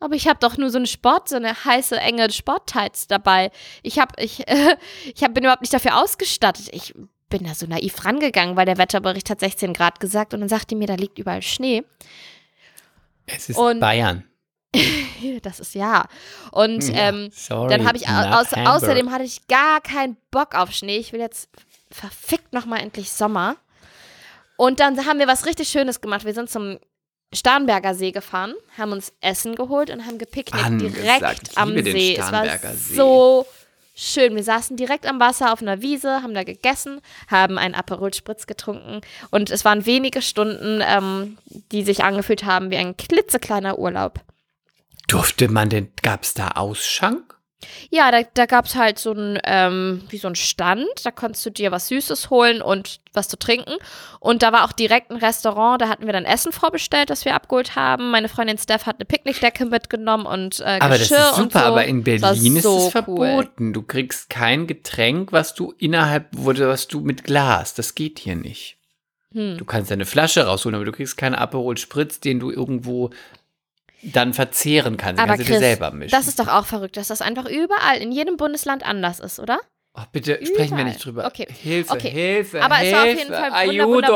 aber 0.00 0.14
ich 0.14 0.28
habe 0.28 0.38
doch 0.40 0.56
nur 0.56 0.70
so 0.70 0.78
eine 0.78 0.86
Sport, 0.86 1.28
so 1.28 1.36
eine 1.36 1.64
heiße, 1.64 1.98
enge 1.98 2.30
Sporttights 2.30 3.08
dabei. 3.08 3.50
Ich 3.82 3.98
habe, 3.98 4.14
ich, 4.22 4.44
ich 5.14 5.22
hab, 5.22 5.34
bin 5.34 5.44
überhaupt 5.44 5.62
nicht 5.62 5.74
dafür 5.74 6.02
ausgestattet. 6.02 6.68
Ich 6.72 6.94
bin 7.28 7.44
da 7.44 7.54
so 7.54 7.66
naiv 7.66 8.04
rangegangen, 8.04 8.56
weil 8.56 8.66
der 8.66 8.78
Wetterbericht 8.78 9.28
hat 9.30 9.40
16 9.40 9.74
Grad 9.74 10.00
gesagt 10.00 10.34
und 10.34 10.40
dann 10.40 10.48
sagte 10.48 10.76
mir, 10.76 10.86
da 10.86 10.94
liegt 10.94 11.18
überall 11.18 11.42
Schnee. 11.42 11.84
Es 13.26 13.48
ist 13.48 13.58
Und- 13.58 13.80
Bayern. 13.80 14.24
Das 15.42 15.58
ist 15.58 15.74
ja. 15.74 16.06
Und 16.52 16.84
ähm, 16.92 17.30
sorry, 17.32 17.70
dann 17.70 17.86
habe 17.86 17.96
ich, 17.96 18.08
aus, 18.08 18.52
außerdem 18.52 19.10
hatte 19.10 19.24
ich 19.24 19.48
gar 19.48 19.80
keinen 19.80 20.16
Bock 20.30 20.54
auf 20.54 20.70
Schnee. 20.70 20.98
Ich 20.98 21.12
will 21.12 21.18
jetzt 21.18 21.48
verfickt 21.90 22.52
nochmal 22.52 22.80
endlich 22.80 23.10
Sommer. 23.10 23.56
Und 24.58 24.80
dann 24.80 25.06
haben 25.06 25.20
wir 25.20 25.28
was 25.28 25.46
richtig 25.46 25.68
Schönes 25.68 26.00
gemacht. 26.00 26.24
Wir 26.24 26.34
sind 26.34 26.50
zum 26.50 26.80
Starnberger 27.32 27.94
See 27.94 28.10
gefahren, 28.10 28.54
haben 28.76 28.90
uns 28.90 29.12
Essen 29.20 29.54
geholt 29.54 29.88
und 29.88 30.04
haben 30.04 30.18
gepicknickt 30.18 30.66
Angesagt. 30.66 30.96
direkt 30.96 31.56
am 31.56 31.80
See. 31.80 32.16
Es 32.16 32.32
war 32.32 32.44
See. 32.74 32.96
so 32.96 33.46
schön. 33.94 34.34
Wir 34.34 34.42
saßen 34.42 34.76
direkt 34.76 35.06
am 35.06 35.20
Wasser 35.20 35.52
auf 35.52 35.62
einer 35.62 35.80
Wiese, 35.80 36.22
haben 36.24 36.34
da 36.34 36.42
gegessen, 36.42 37.00
haben 37.30 37.56
einen 37.56 37.76
Aperol 37.76 38.12
Spritz 38.12 38.48
getrunken 38.48 39.00
und 39.30 39.48
es 39.50 39.64
waren 39.64 39.86
wenige 39.86 40.22
Stunden, 40.22 40.82
ähm, 40.84 41.38
die 41.70 41.84
sich 41.84 42.02
angefühlt 42.02 42.44
haben 42.44 42.72
wie 42.72 42.78
ein 42.78 42.96
klitzekleiner 42.96 43.78
Urlaub. 43.78 44.20
Durfte 45.06 45.48
man 45.48 45.68
denn, 45.68 45.92
gab 46.02 46.24
es 46.24 46.34
da 46.34 46.48
Ausschank? 46.48 47.37
Ja, 47.90 48.10
da, 48.12 48.22
da 48.34 48.46
gab 48.46 48.66
es 48.66 48.76
halt 48.76 48.98
so 48.98 49.12
ein, 49.12 49.38
ähm, 49.44 50.02
wie 50.10 50.18
so 50.18 50.28
ein 50.28 50.36
Stand. 50.36 50.86
Da 51.02 51.10
konntest 51.10 51.44
du 51.44 51.50
dir 51.50 51.72
was 51.72 51.88
Süßes 51.88 52.30
holen 52.30 52.62
und 52.62 53.00
was 53.12 53.28
zu 53.28 53.36
trinken. 53.38 53.74
Und 54.20 54.42
da 54.42 54.52
war 54.52 54.64
auch 54.64 54.72
direkt 54.72 55.10
ein 55.10 55.16
Restaurant. 55.16 55.82
Da 55.82 55.88
hatten 55.88 56.06
wir 56.06 56.12
dann 56.12 56.24
Essen 56.24 56.52
vorbestellt, 56.52 57.10
das 57.10 57.24
wir 57.24 57.34
abgeholt 57.34 57.74
haben. 57.74 58.10
Meine 58.10 58.28
Freundin 58.28 58.58
Steph 58.58 58.86
hat 58.86 58.96
eine 58.96 59.06
Picknickdecke 59.06 59.66
mitgenommen 59.66 60.26
und 60.26 60.60
äh, 60.60 60.78
Aber 60.80 60.98
das 60.98 61.08
Geschirr 61.08 61.30
ist 61.30 61.36
super, 61.36 61.60
so. 61.60 61.64
aber 61.66 61.84
in 61.84 62.04
Berlin 62.04 62.56
ist 62.56 62.62
so 62.62 62.76
es 62.76 62.84
cool. 62.84 62.90
verboten. 62.90 63.72
Du 63.72 63.82
kriegst 63.82 64.30
kein 64.30 64.66
Getränk, 64.68 65.32
was 65.32 65.54
du 65.54 65.74
innerhalb, 65.78 66.26
wurde, 66.36 66.68
was 66.68 66.86
du 66.86 67.00
mit 67.00 67.24
Glas, 67.24 67.74
das 67.74 67.94
geht 67.94 68.20
hier 68.20 68.36
nicht. 68.36 68.76
Hm. 69.34 69.58
Du 69.58 69.64
kannst 69.64 69.90
deine 69.90 70.06
Flasche 70.06 70.46
rausholen, 70.46 70.76
aber 70.76 70.86
du 70.86 70.92
kriegst 70.92 71.16
keinen 71.18 71.34
Aperol 71.34 71.76
Spritz, 71.76 72.20
den 72.20 72.40
du 72.40 72.50
irgendwo 72.50 73.10
dann 74.02 74.32
verzehren 74.34 74.96
kannst. 74.96 75.20
Aber 75.20 75.32
kannst 75.32 75.42
du 75.42 75.44
dir 75.44 75.50
Chris, 75.58 75.60
selber 75.60 75.90
mischen. 75.90 76.10
das 76.16 76.28
ist 76.28 76.38
doch 76.38 76.48
auch 76.48 76.66
verrückt, 76.66 76.96
dass 76.96 77.08
das 77.08 77.20
einfach 77.20 77.46
überall 77.46 77.98
in 77.98 78.12
jedem 78.12 78.36
Bundesland 78.36 78.84
anders 78.84 79.20
ist, 79.20 79.38
oder? 79.40 79.58
Ach, 79.94 80.06
bitte 80.06 80.34
sprechen 80.34 80.56
wir 80.56 80.66
Überall. 80.66 80.84
nicht 80.84 81.04
drüber. 81.04 81.26
Okay. 81.26 81.48
Hilfe, 81.50 81.92
Okay. 81.94 82.10
Hilfe, 82.10 82.62
Aber 82.62 82.76
Hilfe. 82.76 82.86
es 82.86 82.92
war 82.94 83.02
auf 83.02 83.18
jeden 83.18 83.32
Fall 83.34 83.50
wunder, 83.50 83.56
Aiuto, 83.56 83.88
wunder, 83.88 84.08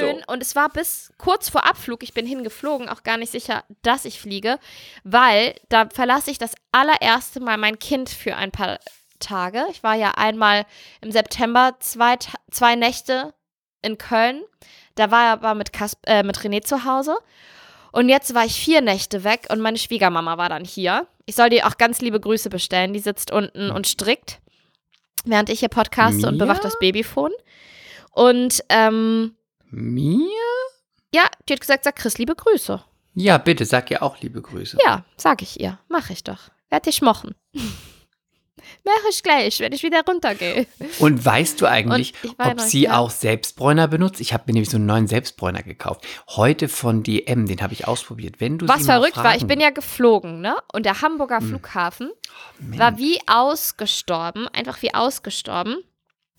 wunderschön. 0.00 0.24
Und 0.26 0.42
es 0.42 0.56
war 0.56 0.68
bis 0.70 1.12
kurz 1.18 1.48
vor 1.48 1.64
Abflug, 1.70 2.02
ich 2.02 2.14
bin 2.14 2.26
hingeflogen, 2.26 2.88
auch 2.88 3.04
gar 3.04 3.16
nicht 3.16 3.30
sicher, 3.30 3.62
dass 3.82 4.04
ich 4.06 4.20
fliege, 4.20 4.58
weil 5.04 5.54
da 5.68 5.88
verlasse 5.88 6.32
ich 6.32 6.38
das 6.38 6.54
allererste 6.72 7.38
Mal 7.38 7.58
mein 7.58 7.78
Kind 7.78 8.08
für 8.10 8.34
ein 8.34 8.50
paar 8.50 8.80
Tage. 9.20 9.64
Ich 9.70 9.84
war 9.84 9.94
ja 9.94 10.12
einmal 10.16 10.64
im 11.00 11.12
September 11.12 11.76
zwei, 11.78 12.16
zwei 12.50 12.74
Nächte 12.74 13.32
in 13.82 13.98
Köln. 13.98 14.42
Da 14.96 15.12
war 15.12 15.26
er 15.26 15.32
aber 15.32 15.54
mit, 15.54 15.72
Kas 15.72 15.96
äh, 16.06 16.24
mit 16.24 16.38
René 16.38 16.62
zu 16.64 16.84
Hause. 16.84 17.16
Und 17.92 18.08
jetzt 18.08 18.34
war 18.34 18.44
ich 18.44 18.54
vier 18.54 18.80
Nächte 18.80 19.24
weg 19.24 19.46
und 19.50 19.60
meine 19.60 19.78
Schwiegermama 19.78 20.38
war 20.38 20.48
dann 20.48 20.64
hier. 20.64 21.06
Ich 21.26 21.34
soll 21.36 21.50
dir 21.50 21.66
auch 21.66 21.76
ganz 21.76 22.00
liebe 22.00 22.20
Grüße 22.20 22.50
bestellen. 22.50 22.92
Die 22.92 22.98
sitzt 23.00 23.30
unten 23.32 23.70
und 23.70 23.86
strickt, 23.86 24.40
während 25.24 25.48
ich 25.48 25.60
hier 25.60 25.68
podcaste 25.68 26.26
und 26.26 26.36
Mia? 26.36 26.44
bewacht 26.44 26.64
das 26.64 26.78
Babyphone. 26.78 27.32
Und 28.12 28.62
ähm, 28.68 29.34
Mir? 29.70 30.26
ja, 31.14 31.22
die 31.48 31.52
hat 31.52 31.60
gesagt, 31.60 31.84
sag 31.84 31.96
Chris 31.96 32.18
liebe 32.18 32.34
Grüße. 32.34 32.82
Ja, 33.14 33.38
bitte, 33.38 33.64
sag 33.64 33.90
ihr 33.90 34.02
auch 34.02 34.20
liebe 34.20 34.40
Grüße. 34.40 34.78
Ja, 34.84 35.04
sag 35.16 35.42
ich 35.42 35.60
ihr. 35.60 35.78
Mach 35.88 36.10
ich 36.10 36.22
doch. 36.24 36.50
Werd 36.68 36.86
dich 36.86 37.02
mochen. 37.02 37.34
Mach 38.84 38.92
ich 39.10 39.22
gleich, 39.22 39.60
wenn 39.60 39.72
ich 39.72 39.82
wieder 39.82 40.02
runtergehe. 40.06 40.66
Und 40.98 41.24
weißt 41.24 41.60
du 41.60 41.66
eigentlich, 41.66 42.14
ob 42.38 42.60
sie 42.60 42.82
ja. 42.82 42.98
auch 42.98 43.10
Selbstbräuner 43.10 43.88
benutzt? 43.88 44.20
Ich 44.20 44.32
habe 44.32 44.44
mir 44.46 44.52
nämlich 44.54 44.70
so 44.70 44.76
einen 44.76 44.86
neuen 44.86 45.06
Selbstbräuner 45.06 45.62
gekauft. 45.62 46.06
Heute 46.28 46.68
von 46.68 47.02
DM, 47.02 47.46
den 47.46 47.60
habe 47.62 47.72
ich 47.72 47.86
ausprobiert. 47.88 48.36
Wenn 48.40 48.58
du 48.58 48.68
Was 48.68 48.84
verrückt 48.86 49.16
war, 49.16 49.32
ich 49.34 49.40
fragen- 49.40 49.46
bin 49.48 49.60
ja 49.60 49.70
geflogen, 49.70 50.40
ne? 50.40 50.56
Und 50.72 50.86
der 50.86 51.00
Hamburger 51.02 51.38
Hm. 51.40 51.48
Flughafen 51.48 52.10
Mensch. 52.58 52.78
war 52.78 52.98
wie 52.98 53.18
ausgestorben, 53.26 54.48
einfach 54.48 54.82
wie 54.82 54.94
ausgestorben. 54.94 55.76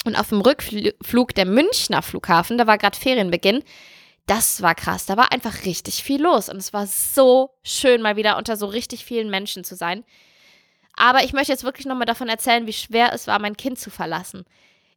Und 0.06 0.16
auf 0.16 0.30
dem 0.30 0.42
Rückflug 0.42 1.36
der 1.36 1.46
Münchner 1.46 2.02
Flughafen, 2.02 2.58
da 2.58 2.66
war 2.66 2.78
gerade 2.80 2.98
Ferienbeginn, 2.98 3.64
das 4.28 4.62
war 4.62 4.74
krass. 4.76 5.06
Da 5.06 5.18
war 5.18 5.32
einfach 5.32 5.66
richtig 5.66 6.04
viel 6.04 6.22
los. 6.22 6.50
Und 6.50 6.58
es 6.58 6.74
war 6.74 6.88
so 6.88 7.52
schön, 7.64 8.02
mal 8.02 8.16
wieder 8.16 8.38
unter 8.38 8.56
so 8.58 8.66
richtig 8.66 9.04
vielen 9.06 9.30
Menschen 9.30 9.64
zu 9.64 9.76
sein. 9.76 10.04
Aber 11.04 11.24
ich 11.24 11.34
möchte 11.34 11.52
jetzt 11.52 11.64
wirklich 11.64 11.88
nochmal 11.88 12.06
davon 12.06 12.30
erzählen, 12.30 12.68
wie 12.68 12.74
schwer 12.74 13.12
es 13.12 13.26
war, 13.26 13.40
mein 13.40 13.58
Kind 13.58 13.80
zu 13.80 13.90
verlassen. 13.90 14.46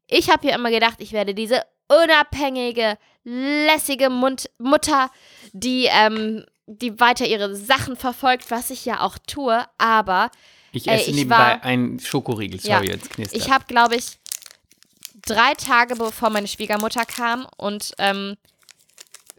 Ich 0.06 0.28
habe 0.30 0.46
ja 0.46 0.54
immer 0.54 0.70
gedacht, 0.70 0.96
ich 0.98 1.12
werde 1.12 1.34
diese 1.34 1.62
unabhängige, 1.88 2.98
lässige 3.24 4.10
Mund 4.10 4.50
Mutter, 4.58 5.10
die, 5.52 5.88
ähm, 5.90 6.44
die 6.66 7.00
weiter 7.00 7.26
ihre 7.26 7.56
Sachen 7.56 7.96
verfolgt, 7.96 8.50
was 8.50 8.68
ich 8.68 8.84
ja 8.84 9.00
auch 9.00 9.16
tue. 9.26 9.64
Aber 9.78 10.30
Ich 10.72 10.88
Ey, 10.88 10.96
esse 10.96 11.10
ich 11.10 11.16
nebenbei 11.16 11.36
war- 11.38 11.62
einen 11.64 11.98
Schokoriegel. 12.00 12.60
Ja, 12.62 12.76
Sorry, 12.76 12.90
jetzt 12.90 13.10
knistert. 13.10 13.40
ich 13.40 13.50
habe, 13.50 13.64
glaube 13.66 13.96
ich, 13.96 14.18
drei 15.26 15.54
Tage 15.54 15.96
bevor 15.96 16.28
meine 16.30 16.48
Schwiegermutter 16.48 17.04
kam 17.06 17.46
und 17.56 17.92
ähm, 17.98 18.36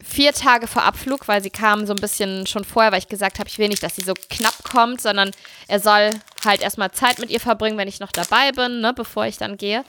vier 0.03 0.33
Tage 0.33 0.67
vor 0.67 0.83
Abflug, 0.83 1.27
weil 1.27 1.41
sie 1.41 1.49
kam 1.49 1.85
so 1.85 1.93
ein 1.93 2.01
bisschen 2.01 2.47
schon 2.47 2.63
vorher, 2.63 2.91
weil 2.91 2.99
ich 2.99 3.07
gesagt 3.07 3.39
habe, 3.39 3.49
ich 3.49 3.57
will 3.57 3.69
nicht, 3.69 3.83
dass 3.83 3.95
sie 3.95 4.03
so 4.03 4.13
knapp 4.29 4.63
kommt, 4.63 5.01
sondern 5.01 5.31
er 5.67 5.79
soll 5.79 6.09
halt 6.43 6.61
erstmal 6.61 6.91
Zeit 6.91 7.19
mit 7.19 7.29
ihr 7.29 7.39
verbringen, 7.39 7.77
wenn 7.77 7.87
ich 7.87 7.99
noch 7.99 8.11
dabei 8.11 8.51
bin, 8.51 8.81
ne, 8.81 8.93
bevor 8.93 9.25
ich 9.25 9.37
dann 9.37 9.57
gehe. 9.57 9.83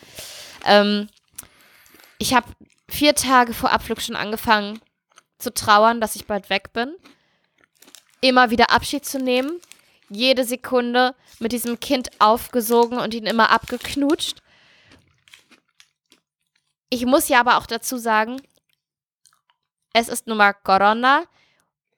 Ähm, 0.64 1.08
ich 2.18 2.34
habe 2.34 2.46
vier 2.88 3.14
Tage 3.14 3.52
vor 3.52 3.72
Abflug 3.72 4.00
schon 4.00 4.16
angefangen 4.16 4.80
zu 5.38 5.52
trauern, 5.52 6.00
dass 6.00 6.16
ich 6.16 6.26
bald 6.26 6.50
weg 6.50 6.72
bin. 6.72 6.94
Immer 8.20 8.50
wieder 8.50 8.70
Abschied 8.70 9.04
zu 9.04 9.18
nehmen. 9.18 9.60
Jede 10.08 10.44
Sekunde 10.44 11.14
mit 11.40 11.52
diesem 11.52 11.80
Kind 11.80 12.08
aufgesogen 12.20 12.98
und 12.98 13.12
ihn 13.12 13.26
immer 13.26 13.50
abgeknutscht. 13.50 14.40
Ich 16.88 17.04
muss 17.04 17.28
ja 17.28 17.40
aber 17.40 17.58
auch 17.58 17.66
dazu 17.66 17.98
sagen, 17.98 18.40
es 19.98 20.08
ist 20.08 20.26
nun 20.26 20.36
mal 20.36 20.52
Corona 20.52 21.24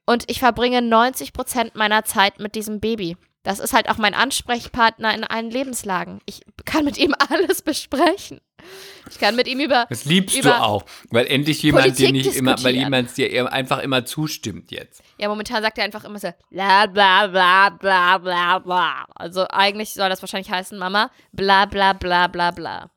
und 0.06 0.30
ich 0.30 0.38
verbringe 0.38 0.78
90% 0.78 1.72
meiner 1.74 2.04
Zeit 2.04 2.38
mit 2.38 2.54
diesem 2.54 2.78
Baby. 2.78 3.16
Das 3.42 3.58
ist 3.58 3.72
halt 3.72 3.88
auch 3.88 3.98
mein 3.98 4.14
Ansprechpartner 4.14 5.14
in 5.14 5.24
allen 5.24 5.50
Lebenslagen. 5.50 6.20
Ich 6.26 6.42
kann 6.64 6.84
mit 6.84 6.96
ihm 6.96 7.14
alles 7.30 7.62
besprechen. 7.62 8.40
Ich 9.11 9.18
kann 9.18 9.37
mit 9.37 9.48
ihm 9.48 9.61
über 9.61 9.87
das 9.88 10.04
liebst 10.04 10.37
du 10.37 10.40
über 10.40 10.62
auch, 10.62 10.84
weil 11.11 11.26
endlich 11.26 11.62
jemand 11.62 11.87
dir 11.98 12.08
Politik 12.08 12.12
nicht 12.12 12.37
immer, 12.37 12.62
weil 12.62 12.74
jemand 12.74 13.16
dir 13.16 13.50
einfach 13.52 13.78
immer 13.78 14.04
zustimmt 14.04 14.70
jetzt. 14.70 15.02
Ja, 15.18 15.28
momentan 15.28 15.62
sagt 15.62 15.78
er 15.78 15.84
einfach 15.84 16.04
immer 16.04 16.18
so 16.18 16.32
bla 16.50 16.87
bla 16.87 17.26
bla 17.26 17.70
bla 17.70 18.18
bla 18.18 18.58
bla. 18.58 19.06
Also 19.14 19.46
eigentlich 19.48 19.94
soll 19.94 20.08
das 20.08 20.22
wahrscheinlich 20.22 20.50
heißen, 20.50 20.78
Mama, 20.78 21.11
bla 21.32 21.64
bla 21.66 21.94
bla 21.94 22.26
bla 22.26 22.50
bla. 22.50 22.90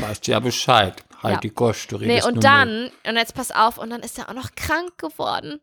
Weißt 0.00 0.26
ja 0.28 0.38
Bescheid. 0.40 1.02
Halt 1.24 1.34
Ja. 1.36 1.40
die 1.40 1.50
Kost, 1.50 1.90
du 1.90 1.96
Nee, 1.98 2.04
redest 2.04 2.26
nur 2.26 2.34
und 2.36 2.44
dann, 2.44 2.90
und 3.06 3.16
jetzt 3.16 3.34
pass 3.34 3.50
auf, 3.50 3.78
und 3.78 3.90
dann 3.90 4.02
ist 4.02 4.18
er 4.18 4.28
auch 4.28 4.34
noch 4.34 4.54
krank 4.54 4.96
geworden. 4.98 5.60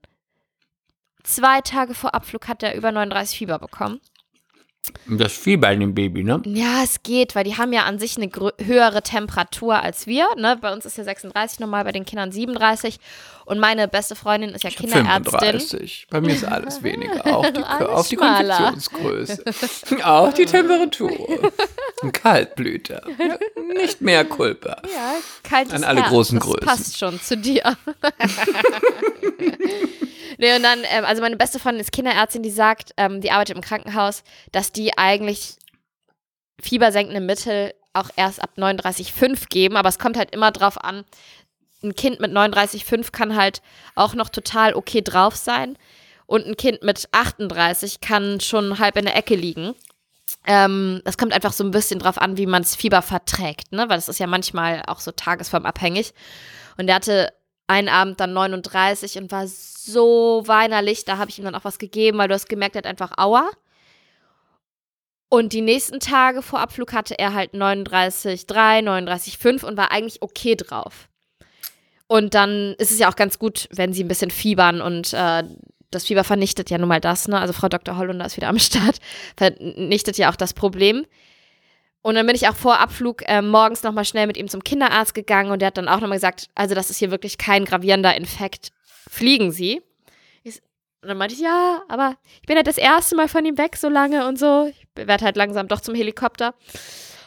Zwei 1.23 1.61
Tage 1.61 1.93
vor 1.93 2.13
Abflug 2.15 2.47
hat 2.47 2.63
er 2.63 2.75
über 2.75 2.91
39 2.91 3.37
Fieber 3.37 3.59
bekommen. 3.59 4.01
Das 5.07 5.33
Fieber 5.33 5.71
in 5.71 5.79
dem 5.79 5.93
Baby, 5.93 6.23
ne? 6.23 6.41
Ja, 6.45 6.81
es 6.83 7.03
geht, 7.03 7.35
weil 7.35 7.43
die 7.43 7.55
haben 7.55 7.71
ja 7.71 7.83
an 7.83 7.99
sich 7.99 8.17
eine 8.17 8.29
höhere 8.59 9.03
Temperatur 9.03 9.81
als 9.81 10.07
wir. 10.07 10.25
Ne? 10.37 10.57
Bei 10.59 10.73
uns 10.73 10.85
ist 10.85 10.97
ja 10.97 11.03
36 11.03 11.59
normal, 11.59 11.83
bei 11.83 11.91
den 11.91 12.03
Kindern 12.03 12.31
37. 12.31 12.99
Und 13.45 13.59
meine 13.59 13.87
beste 13.87 14.15
Freundin 14.15 14.49
ist 14.51 14.63
ja 14.63 14.71
Kinderärztin. 14.71 15.23
35. 15.23 16.07
Bei 16.09 16.19
mir 16.19 16.33
ist 16.33 16.45
alles 16.45 16.81
weniger. 16.81 17.25
Auch 17.27 17.47
die, 17.47 17.63
auf 17.63 18.07
die. 18.07 18.15
Konfektionsgröße. 18.15 19.43
auch 20.03 20.33
die 20.33 20.45
Temperatur. 20.45 21.11
Kaltblüter. 22.13 23.03
Nicht 23.75 24.01
mehr 24.01 24.25
Kulpa. 24.25 24.81
Ja, 24.91 25.13
kaltes 25.43 25.73
An 25.73 25.83
alle 25.83 26.01
Herz, 26.01 26.09
großen 26.09 26.39
das 26.39 26.47
Größen. 26.47 26.65
passt 26.65 26.97
schon 26.97 27.21
zu 27.21 27.37
dir. 27.37 27.63
nee, 30.41 30.55
und 30.55 30.63
dann, 30.63 30.79
ähm, 30.83 31.05
also 31.05 31.21
meine 31.21 31.37
beste 31.37 31.59
Freundin 31.59 31.81
ist 31.81 31.91
Kinderärztin, 31.91 32.43
die 32.43 32.51
sagt, 32.51 32.93
ähm, 32.97 33.21
die 33.21 33.31
arbeitet 33.31 33.55
im 33.55 33.61
Krankenhaus, 33.61 34.23
dass 34.51 34.71
die 34.71 34.97
eigentlich 34.97 35.55
fiebersenkende 36.61 37.21
Mittel 37.21 37.73
auch 37.93 38.09
erst 38.15 38.41
ab 38.41 38.51
39,5 38.57 39.49
geben, 39.49 39.77
aber 39.77 39.89
es 39.89 39.99
kommt 39.99 40.17
halt 40.17 40.31
immer 40.31 40.51
drauf 40.51 40.83
an, 40.83 41.05
ein 41.83 41.95
Kind 41.95 42.19
mit 42.19 42.31
39,5 42.31 43.11
kann 43.11 43.35
halt 43.35 43.61
auch 43.95 44.13
noch 44.13 44.29
total 44.29 44.73
okay 44.75 45.01
drauf 45.01 45.35
sein 45.35 45.77
und 46.27 46.45
ein 46.45 46.55
Kind 46.55 46.83
mit 46.83 47.09
38 47.11 48.01
kann 48.01 48.39
schon 48.39 48.79
halb 48.79 48.97
in 48.97 49.05
der 49.05 49.17
Ecke 49.17 49.35
liegen. 49.35 49.73
Ähm, 50.47 51.01
das 51.03 51.17
kommt 51.17 51.33
einfach 51.33 51.51
so 51.51 51.63
ein 51.63 51.71
bisschen 51.71 51.99
drauf 51.99 52.17
an, 52.17 52.37
wie 52.37 52.45
man 52.45 52.63
das 52.63 52.75
Fieber 52.75 53.01
verträgt, 53.01 53.71
ne? 53.73 53.89
Weil 53.89 53.97
das 53.97 54.07
ist 54.07 54.19
ja 54.19 54.27
manchmal 54.27 54.83
auch 54.87 54.99
so 54.99 55.11
tagesformabhängig. 55.11 56.13
Und 56.77 56.87
der 56.87 56.95
hatte 56.95 57.33
einen 57.71 57.89
Abend 57.89 58.19
dann 58.19 58.33
39 58.33 59.17
und 59.17 59.31
war 59.31 59.47
so 59.47 60.43
weinerlich. 60.45 61.05
Da 61.05 61.17
habe 61.17 61.29
ich 61.29 61.39
ihm 61.39 61.45
dann 61.45 61.55
auch 61.55 61.63
was 61.63 61.79
gegeben, 61.79 62.17
weil 62.17 62.27
du 62.27 62.33
hast 62.33 62.49
gemerkt, 62.49 62.75
er 62.75 62.79
hat 62.79 62.85
einfach 62.85 63.17
Aua. 63.17 63.49
Und 65.29 65.53
die 65.53 65.61
nächsten 65.61 66.01
Tage 66.01 66.41
vor 66.41 66.59
Abflug 66.59 66.91
hatte 66.91 67.17
er 67.17 67.33
halt 67.33 67.53
39,3, 67.53 68.45
39,5 68.83 69.63
und 69.63 69.77
war 69.77 69.91
eigentlich 69.91 70.21
okay 70.21 70.55
drauf. 70.55 71.07
Und 72.07 72.33
dann 72.33 72.75
ist 72.77 72.91
es 72.91 72.99
ja 72.99 73.09
auch 73.09 73.15
ganz 73.15 73.39
gut, 73.39 73.69
wenn 73.71 73.93
sie 73.93 74.03
ein 74.03 74.09
bisschen 74.09 74.31
fiebern 74.31 74.81
und 74.81 75.13
äh, 75.13 75.43
das 75.89 76.05
Fieber 76.05 76.25
vernichtet 76.25 76.69
ja 76.69 76.77
nun 76.77 76.89
mal 76.89 76.99
das, 76.99 77.29
ne? 77.29 77.39
Also 77.39 77.53
Frau 77.53 77.69
Dr. 77.69 77.95
Hollunder 77.95 78.25
ist 78.25 78.35
wieder 78.35 78.49
am 78.49 78.59
Start, 78.59 78.97
vernichtet 79.37 80.17
ja 80.17 80.29
auch 80.29 80.35
das 80.35 80.53
Problem. 80.53 81.05
Und 82.01 82.15
dann 82.15 82.25
bin 82.25 82.35
ich 82.35 82.47
auch 82.47 82.55
vor 82.55 82.79
Abflug 82.79 83.21
äh, 83.27 83.41
morgens 83.41 83.83
nochmal 83.83 84.05
schnell 84.05 84.27
mit 84.27 84.37
ihm 84.37 84.47
zum 84.47 84.63
Kinderarzt 84.63 85.13
gegangen 85.13 85.51
und 85.51 85.59
der 85.59 85.67
hat 85.67 85.77
dann 85.77 85.87
auch 85.87 85.99
nochmal 85.99 86.17
gesagt, 86.17 86.49
also 86.55 86.73
das 86.73 86.89
ist 86.89 86.97
hier 86.97 87.11
wirklich 87.11 87.37
kein 87.37 87.65
gravierender 87.65 88.15
Infekt. 88.15 88.71
Fliegen 89.07 89.51
Sie? 89.51 89.81
Und 91.01 91.07
dann 91.07 91.17
meinte 91.17 91.33
ich, 91.33 91.41
ja, 91.41 91.81
aber 91.87 92.15
ich 92.41 92.47
bin 92.47 92.57
ja 92.57 92.63
das 92.63 92.77
erste 92.77 93.15
Mal 93.15 93.27
von 93.27 93.43
ihm 93.43 93.57
weg 93.57 93.75
so 93.75 93.89
lange 93.89 94.27
und 94.27 94.37
so. 94.37 94.67
Ich 94.69 94.87
werde 95.07 95.25
halt 95.25 95.35
langsam 95.35 95.67
doch 95.67 95.81
zum 95.81 95.95
Helikopter. 95.95 96.53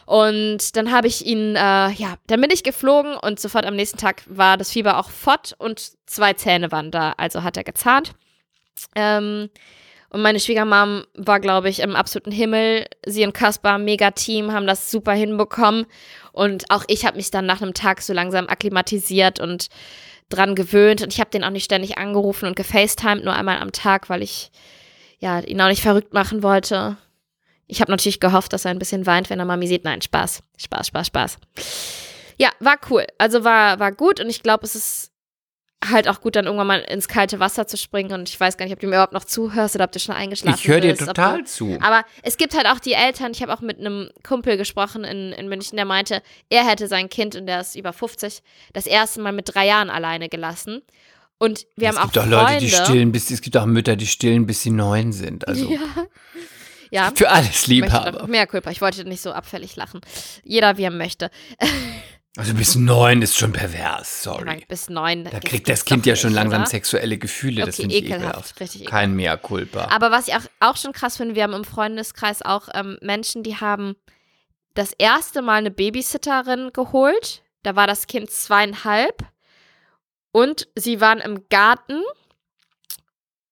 Und 0.05 0.77
dann 0.77 0.91
habe 0.91 1.07
ich 1.07 1.25
ihn, 1.25 1.55
äh, 1.55 1.91
ja, 1.91 2.15
dann 2.27 2.39
bin 2.39 2.51
ich 2.51 2.63
geflogen 2.63 3.17
und 3.17 3.39
sofort 3.39 3.65
am 3.65 3.75
nächsten 3.75 3.97
Tag 3.97 4.23
war 4.27 4.55
das 4.55 4.71
Fieber 4.71 4.97
auch 4.97 5.09
fort 5.09 5.55
und 5.57 5.91
zwei 6.05 6.33
Zähne 6.33 6.71
waren 6.71 6.91
da. 6.91 7.13
Also 7.17 7.43
hat 7.43 7.57
er 7.57 7.63
gezahnt. 7.63 8.13
Ähm, 8.95 9.49
und 10.15 10.21
meine 10.21 10.39
Schwiegermam 10.39 11.03
war, 11.13 11.41
glaube 11.41 11.67
ich, 11.67 11.81
im 11.81 11.93
absoluten 11.93 12.31
Himmel. 12.31 12.85
Sie 13.05 13.25
und 13.25 13.33
Kaspar, 13.33 13.77
mega 13.77 14.11
Team, 14.11 14.53
haben 14.53 14.65
das 14.65 14.89
super 14.89 15.11
hinbekommen. 15.11 15.87
Und 16.31 16.71
auch 16.71 16.85
ich 16.87 17.05
habe 17.05 17.17
mich 17.17 17.31
dann 17.31 17.45
nach 17.45 17.61
einem 17.61 17.73
Tag 17.73 18.01
so 18.01 18.13
langsam 18.13 18.47
akklimatisiert 18.47 19.41
und 19.41 19.67
dran 20.29 20.55
gewöhnt. 20.55 21.01
Und 21.01 21.11
ich 21.11 21.19
habe 21.19 21.31
den 21.31 21.43
auch 21.43 21.49
nicht 21.49 21.65
ständig 21.65 21.97
angerufen 21.97 22.45
und 22.45 22.55
gefacetimed, 22.55 23.25
nur 23.25 23.33
einmal 23.33 23.57
am 23.57 23.73
Tag, 23.73 24.09
weil 24.09 24.23
ich 24.23 24.51
ja, 25.19 25.41
ihn 25.41 25.59
auch 25.59 25.67
nicht 25.67 25.81
verrückt 25.81 26.13
machen 26.13 26.43
wollte. 26.43 26.95
Ich 27.67 27.81
habe 27.81 27.91
natürlich 27.91 28.21
gehofft, 28.21 28.53
dass 28.53 28.63
er 28.63 28.71
ein 28.71 28.79
bisschen 28.79 29.05
weint, 29.05 29.29
wenn 29.29 29.39
er 29.39 29.45
Mami 29.45 29.67
sieht. 29.67 29.83
Nein, 29.83 30.01
Spaß. 30.01 30.43
Spaß, 30.55 30.87
Spaß, 30.87 31.07
Spaß. 31.07 31.37
Ja, 32.37 32.51
war 32.61 32.77
cool. 32.89 33.05
Also 33.17 33.43
war, 33.43 33.81
war 33.81 33.91
gut 33.91 34.21
und 34.21 34.29
ich 34.29 34.41
glaube, 34.41 34.63
es 34.63 34.75
ist 34.75 35.11
halt 35.89 36.07
auch 36.07 36.21
gut, 36.21 36.35
dann 36.35 36.45
irgendwann 36.45 36.67
mal 36.67 36.79
ins 36.79 37.07
kalte 37.07 37.39
Wasser 37.39 37.67
zu 37.67 37.77
springen. 37.77 38.11
Und 38.13 38.29
ich 38.29 38.39
weiß 38.39 38.57
gar 38.57 38.65
nicht, 38.65 38.73
ob 38.73 38.79
du 38.79 38.87
mir 38.87 38.95
überhaupt 38.95 39.13
noch 39.13 39.23
zuhörst 39.23 39.75
oder 39.75 39.85
ob 39.85 39.91
du 39.91 39.99
schon 39.99 40.15
eingeschlafen 40.15 40.59
Ich 40.59 40.67
höre 40.67 40.81
dir 40.81 40.93
bist, 40.93 41.05
total 41.05 41.39
du, 41.39 41.45
zu. 41.45 41.77
Aber 41.81 42.03
es 42.23 42.37
gibt 42.37 42.55
halt 42.55 42.67
auch 42.67 42.79
die 42.79 42.93
Eltern. 42.93 43.31
Ich 43.31 43.41
habe 43.41 43.53
auch 43.53 43.61
mit 43.61 43.79
einem 43.79 44.09
Kumpel 44.27 44.57
gesprochen 44.57 45.03
in, 45.03 45.31
in 45.33 45.47
München, 45.47 45.75
der 45.75 45.85
meinte, 45.85 46.21
er 46.49 46.67
hätte 46.67 46.87
sein 46.87 47.09
Kind, 47.09 47.35
und 47.35 47.47
der 47.47 47.61
ist 47.61 47.75
über 47.75 47.93
50, 47.93 48.41
das 48.73 48.85
erste 48.87 49.21
Mal 49.21 49.31
mit 49.31 49.53
drei 49.53 49.67
Jahren 49.67 49.89
alleine 49.89 50.29
gelassen. 50.29 50.81
Und 51.37 51.65
wir 51.75 51.89
es 51.89 51.95
haben 51.95 52.07
auch 52.07 52.11
gibt 52.13 52.17
auch 52.19 52.29
Freunde. 52.29 52.53
Leute, 52.53 52.65
die 52.65 52.71
stillen, 52.71 53.11
bis, 53.11 53.29
es 53.29 53.41
gibt 53.41 53.57
auch 53.57 53.65
Mütter, 53.65 53.95
die 53.95 54.07
stillen, 54.07 54.45
bis 54.45 54.61
sie 54.61 54.69
neun 54.71 55.11
sind. 55.11 55.47
Also 55.47 55.69
Ja. 55.69 55.79
Ja. 56.91 57.11
für 57.13 57.29
alles 57.29 57.67
Liebhaber. 57.67 58.27
mehr 58.27 58.47
Kulpa. 58.47 58.69
Ich 58.71 58.79
wollte 58.79 59.03
nicht 59.03 59.21
so 59.21 59.31
abfällig 59.33 59.75
lachen. 59.75 59.99
Jeder, 60.43 60.77
wie 60.77 60.83
er 60.83 60.91
möchte. 60.91 61.29
Also 62.37 62.53
bis 62.53 62.75
neun 62.75 63.21
ist 63.21 63.37
schon 63.37 63.53
pervers, 63.53 64.23
sorry. 64.23 64.65
bis 64.67 64.89
neun. 64.89 65.23
Da 65.23 65.39
kriegt 65.39 65.69
das 65.69 65.85
Kind 65.85 66.05
ja 66.05 66.15
schon 66.15 66.33
langsam 66.33 66.65
sexuelle 66.65 67.17
Gefühle. 67.17 67.65
das 67.65 67.75
Okay, 67.75 67.81
finde 67.83 67.95
ich 67.95 68.03
ekelhaft, 68.05 68.59
richtig 68.59 68.81
ekelhaft. 68.81 68.91
Kein 68.91 69.15
Mea 69.15 69.37
culpa. 69.37 69.87
Aber 69.89 70.11
was 70.11 70.27
ich 70.27 70.35
auch, 70.35 70.41
auch 70.59 70.77
schon 70.77 70.91
krass 70.91 71.17
finde, 71.17 71.35
wir 71.35 71.43
haben 71.43 71.53
im 71.53 71.63
Freundeskreis 71.63 72.41
auch 72.41 72.67
ähm, 72.73 72.97
Menschen, 73.01 73.43
die 73.43 73.55
haben 73.55 73.95
das 74.73 74.91
erste 74.97 75.41
Mal 75.41 75.55
eine 75.55 75.71
Babysitterin 75.71 76.71
geholt. 76.73 77.41
Da 77.63 77.75
war 77.75 77.87
das 77.87 78.07
Kind 78.07 78.29
zweieinhalb. 78.29 79.23
Und 80.31 80.67
sie 80.75 80.99
waren 80.99 81.19
im 81.19 81.47
Garten. 81.49 82.01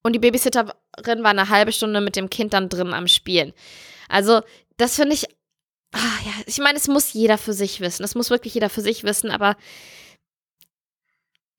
Und 0.03 0.13
die 0.13 0.19
Babysitterin 0.19 0.73
war 1.23 1.29
eine 1.31 1.47
halbe 1.47 1.71
Stunde 1.71 2.01
mit 2.01 2.17
dem 2.17 2.29
Kind 2.29 2.53
dann 2.53 2.67
drin 2.67 2.93
am 2.93 3.07
Spielen. 3.07 3.53
Also, 4.09 4.41
das 4.75 4.97
finde 4.97 5.15
ich. 5.15 5.25
Ah, 5.93 6.19
ja, 6.25 6.32
ich 6.47 6.58
meine, 6.58 6.77
es 6.77 6.88
muss 6.88 7.13
jeder 7.13 7.38
für 7.38 7.53
sich 7.53 7.79
wissen. 7.79 8.03
Es 8.03 8.15
muss 8.15 8.29
wirklich 8.29 8.56
jeder 8.56 8.69
für 8.69 8.82
sich 8.82 9.03
wissen, 9.03 9.32
aber 9.32 9.56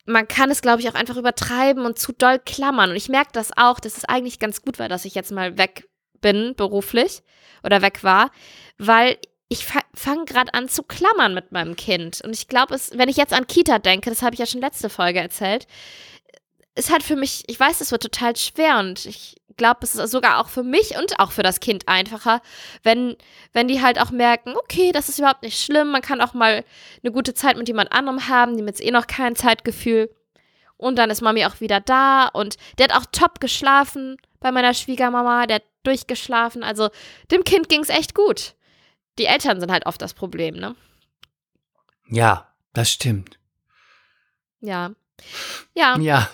man 0.07 0.29
kann 0.29 0.51
es, 0.51 0.61
glaube 0.61 0.83
ich, 0.83 0.89
auch 0.89 0.95
einfach 0.95 1.17
übertreiben 1.17 1.87
und 1.87 1.99
zu 1.99 2.13
doll 2.13 2.39
klammern. 2.39 2.91
Und 2.91 2.97
ich 2.97 3.09
merke 3.09 3.31
das 3.33 3.57
auch, 3.57 3.81
dass 3.81 3.97
es 3.97 4.05
eigentlich 4.05 4.39
ganz 4.39 4.61
gut 4.61 4.79
war, 4.79 4.89
dass 4.89 5.05
ich 5.05 5.15
jetzt 5.15 5.33
mal 5.33 5.57
weg 5.57 5.89
bin, 6.21 6.55
beruflich 6.57 7.23
oder 7.63 7.81
weg 7.81 8.03
war, 8.03 8.31
weil 8.77 9.19
ich 9.49 9.65
fa 9.65 9.81
fange 9.95 10.25
gerade 10.25 10.53
an 10.53 10.69
zu 10.69 10.83
klammern 10.83 11.33
mit 11.33 11.53
meinem 11.53 11.77
Kind. 11.77 12.21
Und 12.23 12.33
ich 12.33 12.49
glaube, 12.49 12.77
wenn 12.93 13.09
ich 13.09 13.17
jetzt 13.17 13.33
an 13.33 13.47
Kita 13.47 13.79
denke, 13.79 14.11
das 14.11 14.23
habe 14.23 14.35
ich 14.35 14.41
ja 14.41 14.47
schon 14.47 14.61
letzte 14.61 14.91
Folge 14.91 15.21
erzählt, 15.21 15.67
ist 16.75 16.91
halt 16.91 17.03
für 17.03 17.17
mich, 17.17 17.45
ich 17.47 17.59
weiß, 17.59 17.81
es 17.81 17.93
wird 17.93 18.03
total 18.03 18.37
schwer 18.37 18.79
und 18.79 19.07
ich 19.07 19.37
glaube, 19.57 19.81
es 19.83 19.95
ist 19.95 20.11
sogar 20.11 20.41
auch 20.41 20.49
für 20.49 20.65
mich 20.65 20.97
und 20.97 21.21
auch 21.21 21.31
für 21.31 21.43
das 21.45 21.61
Kind 21.61 21.87
einfacher, 21.87 22.43
wenn, 22.83 23.17
wenn 23.53 23.69
die 23.69 23.81
halt 23.81 24.01
auch 24.01 24.11
merken, 24.11 24.55
okay, 24.57 24.91
das 24.91 25.09
ist 25.09 25.19
überhaupt 25.19 25.43
nicht 25.43 25.63
schlimm, 25.63 25.91
man 25.93 26.03
kann 26.03 26.21
auch 26.21 26.35
mal 26.35 26.65
eine 27.03 27.13
gute 27.13 27.35
Zeit 27.35 27.57
mit 27.57 27.69
jemand 27.69 27.93
anderem 27.93 28.29
haben, 28.29 28.57
die 28.57 28.65
jetzt 28.65 28.83
eh 28.83 28.91
noch 28.91 29.07
kein 29.07 29.37
Zeitgefühl. 29.37 30.11
Und 30.77 30.97
dann 30.97 31.11
ist 31.11 31.23
Mami 31.23 31.47
auch 31.47 31.61
wieder 31.61 31.81
da 31.81 32.27
und 32.27 32.57
der 32.79 32.89
hat 32.89 32.97
auch 32.97 33.07
top 33.13 33.41
geschlafen 33.41 34.17
bei 34.41 34.51
meiner 34.51 34.75
Schwiegermama, 34.75 35.47
der 35.47 35.57
hat 35.57 35.65
durchgeschlafen. 35.85 36.65
Also 36.65 36.91
dem 37.31 37.45
Kind 37.45 37.69
ging 37.69 37.81
es 37.81 37.89
echt 37.89 38.15
gut. 38.15 38.55
Die 39.19 39.27
Eltern 39.27 39.61
sind 39.61 39.71
halt 39.71 39.87
oft 39.87 40.03
das 40.03 40.15
Problem, 40.15 40.57
ne? 40.57 40.75
ja, 42.09 42.53
das 42.73 42.91
stimmt. 42.91 43.39
Ja. 44.61 44.93
Ja, 45.75 45.97
Ja, 45.99 46.29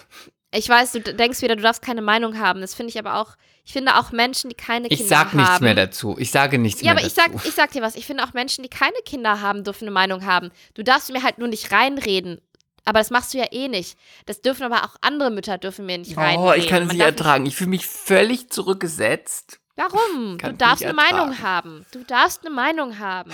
ich 0.52 0.68
weiß, 0.68 0.92
du 0.92 1.00
denkst 1.00 1.42
wieder, 1.42 1.56
du 1.56 1.62
darfst 1.62 1.82
keine 1.82 2.02
Meinung 2.02 2.38
haben. 2.38 2.60
Das 2.60 2.74
finde 2.74 2.90
ich 2.90 2.98
aber 2.98 3.16
auch, 3.16 3.36
ich 3.64 3.72
finde 3.72 3.96
auch 3.96 4.10
Menschen, 4.10 4.50
die 4.50 4.56
keine 4.56 4.88
ich 4.88 4.98
Kinder 4.98 5.08
sag 5.16 5.28
haben. 5.28 5.36
nichts 5.38 5.60
mehr 5.60 5.74
dazu. 5.74 6.16
Ich 6.18 6.30
sage 6.30 6.58
nichts 6.58 6.80
Ja, 6.80 6.86
mehr 6.94 6.98
aber 6.98 7.06
ich 7.06 7.14
dazu. 7.14 7.32
sag, 7.38 7.46
ich 7.46 7.54
sag 7.54 7.70
dir 7.72 7.82
was, 7.82 7.94
ich 7.94 8.04
finde 8.06 8.24
auch 8.24 8.32
Menschen, 8.32 8.62
die 8.62 8.68
keine 8.70 8.96
Kinder 9.04 9.40
haben, 9.40 9.62
dürfen 9.64 9.84
eine 9.84 9.92
Meinung 9.92 10.26
haben. 10.26 10.50
Du 10.74 10.82
darfst 10.82 11.10
mir 11.12 11.22
halt 11.22 11.38
nur 11.38 11.48
nicht 11.48 11.70
reinreden. 11.72 12.40
Aber 12.84 12.98
das 12.98 13.10
machst 13.10 13.34
du 13.34 13.38
ja 13.38 13.44
eh 13.52 13.68
nicht. 13.68 13.96
Das 14.26 14.40
dürfen 14.40 14.64
aber 14.64 14.84
auch 14.84 14.96
andere 15.02 15.30
Mütter 15.30 15.58
dürfen 15.58 15.84
mir 15.86 15.98
nicht 15.98 16.16
reinreden. 16.16 16.44
Oh, 16.46 16.52
ich 16.52 16.66
kann 16.66 16.84
es 16.84 16.92
nicht 16.92 17.00
ertragen. 17.02 17.44
Ich 17.46 17.54
fühle 17.54 17.70
mich 17.70 17.86
völlig 17.86 18.48
zurückgesetzt. 18.50 19.60
Warum? 19.76 20.38
Du 20.38 20.50
ich 20.50 20.56
darfst 20.56 20.82
eine 20.84 20.94
Meinung 20.94 21.30
ertragen. 21.30 21.42
haben. 21.42 21.86
Du 21.92 22.02
darfst 22.04 22.44
eine 22.44 22.54
Meinung 22.54 22.98
haben. 22.98 23.30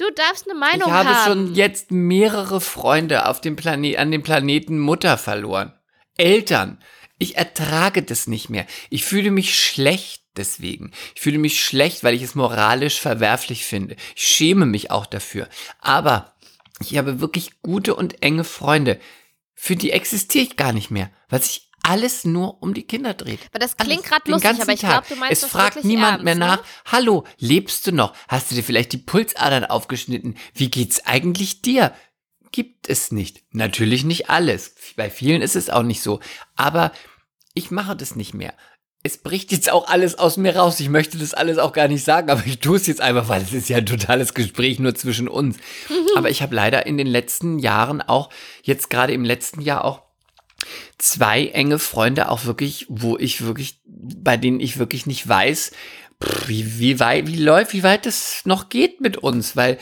Du 0.00 0.10
darfst 0.14 0.48
eine 0.48 0.58
Meinung 0.58 0.88
ich 0.88 0.94
habe 0.94 1.10
haben. 1.10 1.26
schon 1.26 1.54
jetzt 1.54 1.90
mehrere 1.90 2.62
Freunde 2.62 3.26
auf 3.26 3.42
dem 3.42 3.54
Plane 3.54 3.98
an 3.98 4.10
dem 4.10 4.22
Planeten 4.22 4.78
Mutter 4.78 5.18
verloren. 5.18 5.74
Eltern. 6.16 6.82
Ich 7.18 7.36
ertrage 7.36 8.02
das 8.02 8.26
nicht 8.26 8.48
mehr. 8.48 8.66
Ich 8.88 9.04
fühle 9.04 9.30
mich 9.30 9.62
schlecht 9.62 10.22
deswegen. 10.38 10.92
Ich 11.14 11.20
fühle 11.20 11.36
mich 11.36 11.62
schlecht, 11.62 12.02
weil 12.02 12.14
ich 12.14 12.22
es 12.22 12.34
moralisch 12.34 12.98
verwerflich 12.98 13.66
finde. 13.66 13.94
Ich 14.16 14.26
schäme 14.26 14.64
mich 14.64 14.90
auch 14.90 15.04
dafür. 15.04 15.50
Aber 15.80 16.34
ich 16.80 16.96
habe 16.96 17.20
wirklich 17.20 17.60
gute 17.60 17.94
und 17.94 18.22
enge 18.22 18.44
Freunde. 18.44 18.98
Für 19.54 19.76
die 19.76 19.90
existiere 19.92 20.44
ich 20.44 20.56
gar 20.56 20.72
nicht 20.72 20.90
mehr, 20.90 21.10
weil 21.28 21.42
sich 21.42 21.69
alles 21.82 22.24
nur 22.24 22.62
um 22.62 22.74
die 22.74 22.82
Kinder 22.84 23.14
dreht. 23.14 23.40
Aber 23.50 23.58
das 23.58 23.76
klingt 23.76 24.04
gerade 24.04 24.30
lustig, 24.30 24.60
aber 24.60 24.72
ich 24.72 24.80
glaube, 24.80 25.06
du 25.08 25.16
meinst 25.16 25.32
Es 25.32 25.40
das 25.40 25.50
fragt 25.50 25.84
niemand 25.84 26.12
ernst, 26.20 26.24
mehr 26.24 26.34
ne? 26.34 26.40
nach, 26.40 26.62
hallo, 26.86 27.24
lebst 27.38 27.86
du 27.86 27.92
noch? 27.92 28.14
Hast 28.28 28.50
du 28.50 28.54
dir 28.54 28.62
vielleicht 28.62 28.92
die 28.92 28.98
Pulsadern 28.98 29.64
aufgeschnitten? 29.64 30.36
Wie 30.54 30.70
geht's 30.70 31.06
eigentlich 31.06 31.62
dir? 31.62 31.92
Gibt 32.52 32.88
es 32.88 33.12
nicht. 33.12 33.44
Natürlich 33.52 34.04
nicht 34.04 34.28
alles. 34.28 34.74
Bei 34.96 35.08
vielen 35.10 35.40
ist 35.42 35.56
es 35.56 35.70
auch 35.70 35.84
nicht 35.84 36.02
so. 36.02 36.20
Aber 36.56 36.92
ich 37.54 37.70
mache 37.70 37.96
das 37.96 38.16
nicht 38.16 38.34
mehr. 38.34 38.54
es 39.02 39.18
bricht 39.18 39.50
jetzt 39.50 39.70
auch 39.70 39.88
alles 39.88 40.18
aus 40.18 40.36
mir 40.36 40.56
raus. 40.56 40.78
Ich 40.78 40.90
möchte 40.90 41.16
das 41.16 41.32
alles 41.32 41.58
auch 41.58 41.72
gar 41.72 41.88
nicht 41.88 42.04
sagen, 42.04 42.28
aber 42.30 42.44
ich 42.44 42.58
tue 42.60 42.76
es 42.76 42.86
jetzt 42.86 43.00
einfach, 43.00 43.28
weil 43.28 43.42
es 43.42 43.52
ist 43.52 43.68
ja 43.68 43.78
ein 43.78 43.86
totales 43.86 44.34
Gespräch 44.34 44.78
nur 44.78 44.94
zwischen 44.94 45.28
uns. 45.28 45.56
Aber 46.16 46.28
ich 46.28 46.42
habe 46.42 46.54
leider 46.54 46.86
in 46.86 46.98
den 46.98 47.06
letzten 47.06 47.58
Jahren 47.58 48.02
auch, 48.02 48.28
jetzt 48.62 48.90
gerade 48.90 49.12
im 49.14 49.24
letzten 49.24 49.62
Jahr 49.62 49.84
auch 49.84 50.02
zwei 50.98 51.46
enge 51.46 51.78
Freunde 51.78 52.28
auch 52.28 52.44
wirklich, 52.44 52.86
wo 52.88 53.16
ich 53.16 53.44
wirklich, 53.44 53.80
bei 53.84 54.36
denen 54.36 54.60
ich 54.60 54.78
wirklich 54.78 55.06
nicht 55.06 55.26
weiß, 55.26 55.72
wie, 56.46 56.78
wie 56.78 57.00
weit, 57.00 57.26
wie 57.26 57.36
läuft, 57.36 57.72
wie 57.72 57.82
weit 57.82 58.06
es 58.06 58.42
noch 58.44 58.68
geht 58.68 59.00
mit 59.00 59.16
uns, 59.16 59.56
weil 59.56 59.78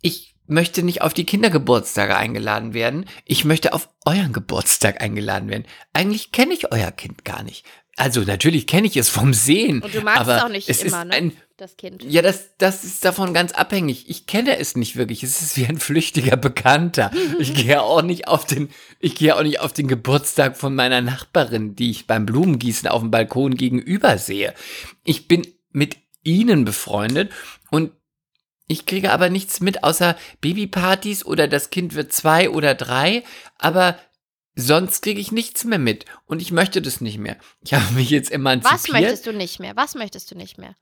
ich 0.00 0.34
möchte 0.46 0.82
nicht 0.82 1.02
auf 1.02 1.14
die 1.14 1.26
Kindergeburtstage 1.26 2.16
eingeladen 2.16 2.74
werden. 2.74 3.04
Ich 3.24 3.44
möchte 3.44 3.72
auf 3.72 3.88
euren 4.06 4.32
Geburtstag 4.32 5.02
eingeladen 5.02 5.50
werden. 5.50 5.66
Eigentlich 5.92 6.32
kenne 6.32 6.54
ich 6.54 6.72
euer 6.72 6.90
Kind 6.90 7.24
gar 7.24 7.42
nicht. 7.42 7.66
Also 7.96 8.20
natürlich 8.20 8.66
kenne 8.66 8.86
ich 8.86 8.96
es 8.96 9.08
vom 9.08 9.34
Sehen. 9.34 9.82
Und 9.82 9.94
du 9.94 10.00
magst 10.00 10.28
es 10.28 10.42
auch 10.42 10.48
nicht 10.48 10.68
es 10.68 10.82
immer, 10.82 11.02
ist 11.02 11.08
ne? 11.08 11.14
ein, 11.14 11.32
Das 11.58 11.76
Kind. 11.76 12.04
ja, 12.04 12.22
das, 12.22 12.56
das 12.58 12.84
ist 12.84 13.04
davon 13.04 13.34
ganz 13.34 13.50
abhängig. 13.50 14.08
Ich 14.08 14.26
kenne 14.26 14.58
es 14.58 14.76
nicht 14.76 14.94
wirklich. 14.94 15.24
Es 15.24 15.42
ist 15.42 15.56
wie 15.56 15.66
ein 15.66 15.80
flüchtiger 15.80 16.36
Bekannter. 16.36 17.10
Ich 17.40 17.52
gehe 17.52 17.82
auch 17.82 18.02
nicht 18.02 18.28
auf 18.28 18.46
den, 18.46 18.70
ich 19.00 19.16
gehe 19.16 19.34
auch 19.34 19.42
nicht 19.42 19.58
auf 19.58 19.72
den 19.72 19.88
Geburtstag 19.88 20.56
von 20.56 20.76
meiner 20.76 21.00
Nachbarin, 21.00 21.74
die 21.74 21.90
ich 21.90 22.06
beim 22.06 22.26
Blumengießen 22.26 22.88
auf 22.88 23.00
dem 23.00 23.10
Balkon 23.10 23.56
gegenüber 23.56 24.18
sehe. 24.18 24.54
Ich 25.02 25.26
bin 25.26 25.48
mit 25.72 25.96
ihnen 26.22 26.64
befreundet 26.64 27.32
und 27.72 27.90
ich 28.68 28.86
kriege 28.86 29.10
aber 29.10 29.28
nichts 29.28 29.60
mit 29.60 29.82
außer 29.82 30.16
Babypartys 30.40 31.24
oder 31.24 31.48
das 31.48 31.70
Kind 31.70 31.96
wird 31.96 32.12
zwei 32.12 32.50
oder 32.50 32.76
drei, 32.76 33.24
aber 33.56 33.98
sonst 34.54 35.02
kriege 35.02 35.20
ich 35.20 35.32
nichts 35.32 35.64
mehr 35.64 35.80
mit 35.80 36.04
und 36.26 36.40
ich 36.40 36.52
möchte 36.52 36.80
das 36.82 37.00
nicht 37.00 37.18
mehr. 37.18 37.36
Ich 37.64 37.74
habe 37.74 37.94
mich 37.94 38.10
jetzt 38.10 38.30
emanzipiert. 38.30 38.80
Was 38.80 38.88
möchtest 38.88 39.26
du 39.26 39.32
nicht 39.32 39.58
mehr? 39.58 39.74
Was 39.74 39.96
möchtest 39.96 40.30
du 40.30 40.36
nicht 40.36 40.56
mehr? 40.56 40.76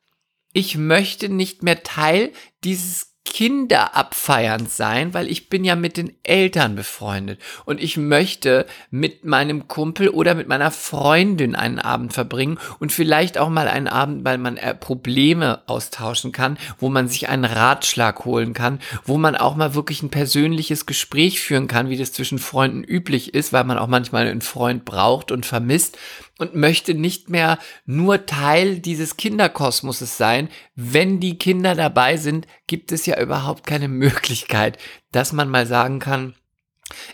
Ich 0.57 0.79
möchte 0.79 1.29
nicht 1.29 1.63
mehr 1.63 1.83
Teil 1.83 2.33
dieses 2.65 3.13
Kinderabfeierns 3.27 4.79
sein, 4.79 5.13
weil 5.13 5.31
ich 5.31 5.51
bin 5.51 5.67
ja 5.67 5.77
mit 5.77 5.99
den 5.99 6.15
Eltern 6.23 6.77
befreundet. 6.77 7.39
Und 7.67 7.83
ich 7.83 7.99
möchte 7.99 8.65
mit 8.91 9.27
meinem 9.27 9.69
Kumpel 9.69 10.09
oder 10.09 10.35
mit 10.35 10.49
meiner 10.49 10.71
Freundin 10.71 11.55
einen 11.55 11.79
Abend 11.79 12.15
verbringen 12.15 12.59
und 12.79 12.91
vielleicht 12.91 13.37
auch 13.37 13.51
mal 13.51 13.69
einen 13.69 13.89
Abend, 13.89 14.25
weil 14.25 14.39
man 14.39 14.57
äh, 14.57 14.75
Probleme 14.75 15.61
austauschen 15.67 16.33
kann, 16.33 16.57
wo 16.79 16.89
man 16.89 17.07
sich 17.07 17.29
einen 17.29 17.45
Ratschlag 17.45 18.25
holen 18.25 18.55
kann, 18.55 18.79
wo 19.05 19.19
man 19.19 19.37
auch 19.37 19.57
mal 19.57 19.75
wirklich 19.75 20.03
ein 20.03 20.11
persönliches 20.11 20.87
Gespräch 20.87 21.41
führen 21.41 21.69
kann, 21.69 21.91
wie 21.91 21.99
das 21.99 22.15
zwischen 22.15 22.39
Freunden 22.39 22.83
üblich 22.83 23.35
ist, 23.35 23.53
weil 23.53 23.65
man 23.65 23.77
auch 23.77 23.89
manchmal 23.89 24.27
einen 24.27 24.41
Freund 24.41 24.87
braucht 24.87 25.33
und 25.33 25.45
vermisst 25.45 25.99
und 26.39 26.55
möchte 26.55 26.95
nicht 26.95 27.31
mehr 27.31 27.59
nur 27.85 28.27
Teil 28.27 28.79
dieses 28.79 29.17
Kinderkosmoses 29.17 30.17
sein. 30.17 30.49
Wenn 30.75 31.21
die 31.21 31.39
Kinder 31.39 31.75
dabei 31.75 32.17
sind, 32.17 32.47
gibt 32.67 32.93
es 32.93 33.07
ja 33.07 33.21
überhaupt 33.21 33.67
keine 33.67 33.89
Möglichkeit, 33.89 34.79
dass 35.13 35.33
man 35.33 35.49
mal 35.49 35.67
sagen 35.67 35.99
kann, 35.99 36.35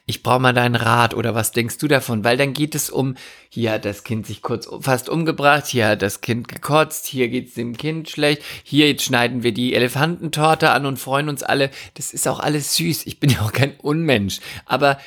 ich 0.04 0.22
brauche 0.22 0.40
mal 0.40 0.52
deinen 0.52 0.74
Rat 0.74 1.14
oder 1.14 1.35
was 1.35 1.52
denkst 1.52 1.78
du 1.78 1.88
davon? 1.88 2.24
Weil 2.24 2.37
dann 2.37 2.52
geht 2.52 2.74
es 2.74 2.90
um, 2.90 3.16
hier 3.48 3.72
hat 3.72 3.85
das 3.87 4.04
Kind 4.04 4.26
sich 4.26 4.42
kurz 4.42 4.68
fast 4.80 5.08
umgebracht, 5.08 5.66
hier 5.66 5.88
hat 5.88 6.02
das 6.02 6.20
Kind 6.20 6.48
gekotzt, 6.48 7.06
hier 7.06 7.28
geht 7.28 7.48
es 7.48 7.54
dem 7.54 7.76
Kind 7.76 8.11
schlecht, 8.11 8.42
hier 8.64 8.88
jetzt 8.88 9.04
schneiden 9.04 9.42
wir 9.42 9.52
die 9.52 9.74
Elefantentorte 9.74 10.70
an 10.70 10.85
und 10.85 10.98
freuen 10.98 11.28
uns 11.28 11.42
alle. 11.42 11.70
Das 11.94 12.12
ist 12.12 12.28
auch 12.28 12.40
alles 12.40 12.76
süß. 12.76 13.06
Ich 13.06 13.18
bin 13.18 13.30
ja 13.30 13.40
auch 13.40 13.52
kein 13.52 13.76
Unmensch. 13.78 14.40
Aber 14.66 14.98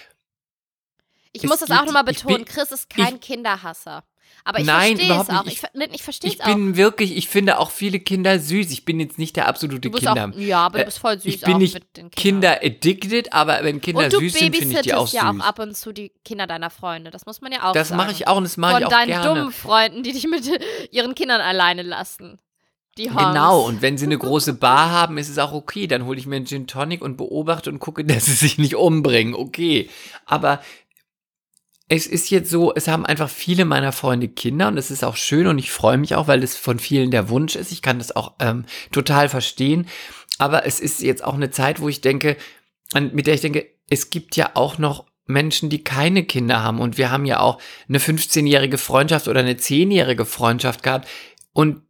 Ich 1.36 1.44
Es 1.44 1.50
muss 1.50 1.60
das 1.60 1.72
auch 1.72 1.86
nochmal 1.86 2.04
ich 2.10 2.18
betonen. 2.18 2.38
bin- 2.38 2.46
Chris 2.46 2.72
ist 2.72 2.90
kein 2.90 3.20
Kinderhasser. 3.20 4.04
Aber 4.44 4.60
ich 4.60 4.66
verstehe 4.66 5.22
es 5.22 5.30
auch. 5.30 5.46
Ich, 5.46 5.62
nee, 5.74 5.88
ich 5.94 6.04
verstehe 6.04 6.30
ich 6.30 6.36
es 6.40 6.42
auch. 6.42 6.46
bin 6.46 6.76
wirklich, 6.76 7.16
ich 7.16 7.28
finde 7.30 7.58
auch 7.60 7.72
viele 7.72 8.00
Kinder 8.00 8.40
süß. 8.40 8.72
Ich 8.72 8.86
bin 8.86 9.00
jetzt 9.00 9.18
nicht 9.18 9.36
der 9.36 9.48
absolute 9.48 9.90
Du 9.90 9.98
Kinder. 9.98 10.32
auch, 10.34 10.38
ja, 10.40 10.66
aber 10.66 10.80
du 10.80 10.84
Äh, 10.84 10.86
bist 10.86 11.00
voll 11.00 11.20
süß 11.20 11.26
ich 11.26 11.42
bin 11.42 11.54
auch 11.56 11.58
nicht 11.60 11.74
mit 11.74 11.98
den 11.98 12.12
Kindern. 12.12 12.60
Kinder 12.60 12.60
addicted, 12.64 13.34
aber 13.34 13.64
wenn 13.64 13.82
Kinder 13.82 14.06
Und 14.06 14.14
du 14.14 14.20
süß 14.20 14.34
sind, 14.34 14.56
finde 14.56 14.76
ich 14.76 14.82
die 14.82 14.94
auch 14.94 15.08
süß. 15.08 15.14
ja 15.20 15.32
auch 15.32 15.40
ab 15.40 15.60
und 15.60 15.76
zu 15.76 15.94
die 15.94 16.12
Kinder 16.24 16.48
deiner 16.48 16.70
Freunde. 16.70 17.12
Das 17.12 17.26
muss 17.26 17.42
man 17.42 17.52
ja 17.52 17.70
auch 17.70 17.74
das 17.74 17.92
mache 17.92 18.12
ich 18.12 18.28
auch 18.28 18.38
und 18.38 18.44
das 18.44 18.58
mache 18.58 18.74
Von 18.74 18.82
ich 18.82 18.86
auch 18.88 18.92
deinen 18.92 19.08
gerne. 19.08 19.28
dummen 19.28 19.52
Freunden, 19.52 20.04
die 20.04 20.12
dich 20.12 20.28
mit 20.28 20.44
ihren 20.92 21.16
Kindern 21.16 21.42
alleine 21.42 21.82
lassen. 21.84 22.40
Die. 22.98 23.08
Genau, 23.08 23.62
und 23.66 23.82
wenn 23.82 23.98
sie 23.98 24.06
eine 24.06 24.18
große 24.20 24.54
Bar 24.54 24.90
haben, 24.92 25.18
ist 25.18 25.30
es 25.30 25.38
auch 25.38 25.52
okay. 25.54 25.86
Dann 25.88 26.06
hole 26.06 26.18
ich 26.18 26.28
mir 26.28 26.38
einen 26.38 26.46
Gin 26.46 26.66
Tonic 26.68 27.02
und 27.02 27.18
beobachte 27.18 27.70
und 27.70 27.80
gucke, 27.80 28.04
dass 28.06 28.26
sie 28.26 28.34
sich 28.34 28.58
nicht 28.58 28.76
umbringen. 28.76 29.34
Okay. 29.36 29.90
Aber 30.26 30.62
es 31.88 32.08
ist 32.08 32.32
jetzt 32.32 32.50
so, 32.50 32.74
es 32.74 32.88
haben 32.88 33.06
einfach 33.06 33.30
viele 33.30 33.66
meiner 33.66 33.92
Freunde 33.92 34.28
Kinder 34.28 34.68
und 34.68 34.78
es 34.78 34.90
ist 34.90 35.04
auch 35.04 35.16
schön 35.16 35.46
und 35.48 35.60
ich 35.60 35.72
freue 35.72 35.98
mich 35.98 36.16
auch, 36.16 36.28
weil 36.28 36.44
es 36.44 36.58
von 36.58 36.80
vielen 36.80 37.12
der 37.12 37.30
Wunsch 37.30 37.56
ist. 37.56 37.72
Ich 37.72 37.82
kann 37.82 38.00
das 38.00 38.16
auch 38.16 38.34
ähm, 38.40 38.66
total 38.92 39.30
verstehen. 39.30 39.88
Aber 40.38 40.66
es 40.66 40.80
ist 40.80 41.02
jetzt 41.02 41.24
auch 41.24 41.36
eine 41.36 41.52
Zeit, 41.52 41.80
wo 41.80 41.88
ich 41.88 42.02
denke, 42.02 42.38
mit 42.94 43.28
der 43.28 43.36
ich 43.36 43.42
denke, 43.42 43.68
es 43.90 44.10
gibt 44.10 44.36
ja 44.36 44.52
auch 44.56 44.78
noch 44.78 45.06
Menschen, 45.28 45.70
die 45.70 45.84
keine 45.84 46.24
Kinder 46.24 46.62
haben. 46.62 46.80
Und 46.80 46.98
wir 46.98 47.12
haben 47.12 47.26
ja 47.26 47.40
auch 47.40 47.62
eine 47.88 48.00
15-jährige 48.00 48.78
Freundschaft 48.78 49.28
oder 49.28 49.40
eine 49.40 49.54
10-jährige 49.54 50.26
Freundschaft 50.26 50.84
gehabt. 50.84 51.08
Und 51.54 51.84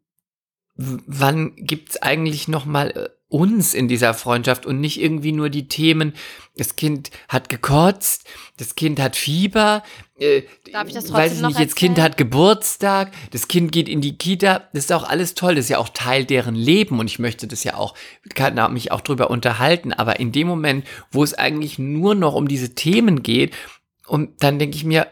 wann 0.75 1.55
gibt's 1.55 1.97
eigentlich 2.01 2.47
noch 2.47 2.65
mal 2.65 2.91
äh, 2.91 3.09
uns 3.27 3.73
in 3.73 3.87
dieser 3.87 4.13
Freundschaft 4.13 4.65
und 4.65 4.79
nicht 4.79 5.01
irgendwie 5.01 5.31
nur 5.31 5.49
die 5.49 5.67
Themen, 5.67 6.13
das 6.55 6.75
Kind 6.75 7.09
hat 7.27 7.49
gekotzt, 7.49 8.27
das 8.57 8.75
Kind 8.75 8.99
hat 8.99 9.15
Fieber, 9.15 9.83
äh, 10.17 10.43
Darf 10.71 10.87
ich 10.87 10.93
das 10.93 11.11
weiß 11.11 11.33
ich 11.33 11.41
nicht, 11.41 11.59
jetzt 11.59 11.75
Kind 11.75 11.99
hat 11.99 12.17
Geburtstag, 12.17 13.11
das 13.31 13.47
Kind 13.47 13.71
geht 13.71 13.89
in 13.89 13.99
die 13.99 14.17
Kita, 14.17 14.69
das 14.73 14.85
ist 14.85 14.93
auch 14.93 15.03
alles 15.09 15.33
toll, 15.33 15.55
das 15.55 15.65
ist 15.65 15.69
ja 15.69 15.79
auch 15.79 15.89
Teil 15.89 16.25
deren 16.25 16.55
Leben 16.55 16.99
und 16.99 17.07
ich 17.07 17.19
möchte 17.19 17.47
das 17.47 17.63
ja 17.63 17.75
auch, 17.75 17.95
kann 18.35 18.73
mich 18.73 18.91
auch 18.91 19.01
drüber 19.01 19.29
unterhalten, 19.29 19.91
aber 19.91 20.19
in 20.19 20.31
dem 20.31 20.47
Moment, 20.47 20.85
wo 21.11 21.23
es 21.23 21.33
eigentlich 21.33 21.79
nur 21.79 22.15
noch 22.15 22.35
um 22.35 22.47
diese 22.47 22.75
Themen 22.75 23.23
geht, 23.23 23.53
und 24.07 24.43
dann 24.43 24.59
denke 24.59 24.77
ich 24.77 24.83
mir, 24.83 25.07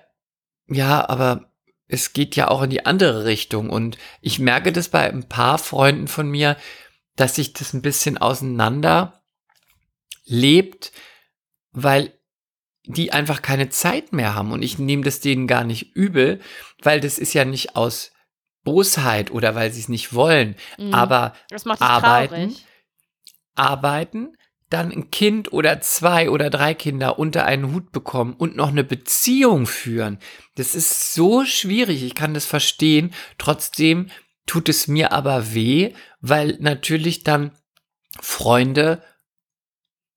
ja, 0.67 1.08
aber 1.10 1.49
es 1.88 2.13
geht 2.13 2.36
ja 2.36 2.47
auch 2.49 2.62
in 2.63 2.69
die 2.69 2.86
andere 2.86 3.26
Richtung. 3.26 3.69
Und 3.69 3.97
ich 4.21 4.39
merke 4.39 4.71
das 4.71 4.89
bei 4.89 5.10
ein 5.10 5.28
paar 5.28 5.58
Freunden 5.58 6.08
von 6.08 6.30
mir, 6.30 6.58
dass 7.15 7.36
sich 7.36 7.54
das 7.54 7.73
ein 7.73 7.82
bisschen 7.82 8.17
auseinander 8.17 9.23
lebt, 10.26 10.91
weil 11.71 12.13
die 12.86 13.13
einfach 13.13 13.41
keine 13.41 13.69
Zeit 13.69 14.13
mehr 14.13 14.36
haben. 14.36 14.52
Und 14.52 14.62
ich 14.62 14.78
nehme 14.78 15.04
das 15.04 15.19
denen 15.19 15.47
gar 15.47 15.63
nicht 15.63 15.95
übel, 15.95 16.41
weil 16.82 16.99
das 16.99 17.17
ist 17.17 17.34
ja 17.34 17.45
nicht 17.45 17.76
aus 17.76 18.12
Bosheit 18.63 19.32
oder 19.32 19.56
weil 19.56 19.71
sie 19.71 19.82
es 19.82 19.89
nicht 19.89 20.13
wollen. 20.13 20.56
Mhm. 20.78 20.93
Aber 20.93 21.34
das 21.49 21.65
macht 21.65 21.80
dich 21.80 21.88
arbeiten, 21.88 22.36
traurig. 22.36 22.65
arbeiten, 23.56 24.38
dann 24.69 24.91
ein 24.91 25.12
Kind 25.12 25.54
oder 25.54 25.82
zwei 25.82 26.30
oder 26.30 26.49
drei 26.49 26.73
Kinder 26.73 27.19
unter 27.19 27.45
einen 27.45 27.73
Hut 27.73 27.91
bekommen 27.91 28.34
und 28.34 28.56
noch 28.56 28.69
eine 28.69 28.84
Beziehung 28.84 29.65
führen. 29.65 30.17
Das 30.56 30.76
ist 30.76 31.13
so 31.13 31.45
schwierig, 31.45 32.04
ich 32.04 32.15
kann 32.15 32.34
das 32.34 32.45
verstehen. 32.45 33.13
Trotzdem 33.38 34.10
tut 34.45 34.69
es 34.69 34.88
mir 34.88 35.12
aber 35.12 35.54
weh, 35.54 35.93
weil 36.24 36.58
natürlich 36.60 37.24
dann 37.24 37.52
Freunde 38.20 39.04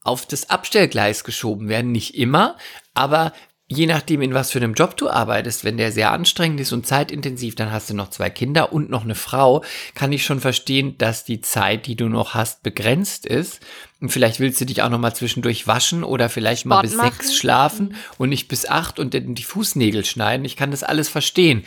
auf 0.03 0.25
das 0.25 0.49
Abstellgleis 0.49 1.25
geschoben 1.25 1.69
werden. 1.69 1.91
Nicht 1.91 2.15
immer, 2.15 2.57
aber 2.95 3.33
je 3.69 3.87
nachdem, 3.87 4.23
in 4.23 4.33
was 4.33 4.53
für 4.53 4.61
einem 4.61 4.75
Job 4.75 4.97
du 4.97 5.11
arbeitest, 5.11 5.65
wenn 5.65 5.77
der 5.77 5.91
sehr 5.91 6.13
anstrengend 6.13 6.61
ist 6.61 6.73
und 6.73 6.87
zeitintensiv, 6.87 7.57
dann 7.57 7.73
hast 7.73 7.91
du 7.91 7.95
noch 7.95 8.11
zwei 8.11 8.31
Kinder 8.31 8.73
und 8.73 8.89
noch 8.89 9.03
eine 9.03 9.17
Frau, 9.17 9.65
kann 9.95 10.13
ich 10.13 10.25
schon 10.25 10.39
verstehen, 10.39 10.97
dass 10.99 11.25
die 11.25 11.41
Zeit, 11.41 11.87
die 11.87 11.97
du 11.97 12.09
noch 12.09 12.35
hast, 12.35 12.63
begrenzt 12.63 13.27
ist. 13.27 13.59
Und 14.01 14.11
vielleicht 14.11 14.39
willst 14.39 14.61
du 14.61 14.65
dich 14.65 14.83
auch 14.83 14.91
noch 14.91 15.01
mal 15.01 15.15
zwischendurch 15.15 15.67
waschen 15.67 16.05
oder 16.05 16.29
vielleicht 16.29 16.67
mal 16.67 16.77
Sport 16.77 16.83
bis 16.87 16.97
machen. 16.97 17.13
sechs 17.17 17.35
schlafen 17.35 17.97
und 18.19 18.29
nicht 18.29 18.47
bis 18.47 18.69
acht 18.69 19.01
und 19.01 19.13
dann 19.13 19.35
die 19.35 19.43
Fußnägel 19.43 20.05
schneiden. 20.05 20.45
Ich 20.45 20.55
kann 20.55 20.71
das 20.71 20.85
alles 20.85 21.09
verstehen. 21.09 21.65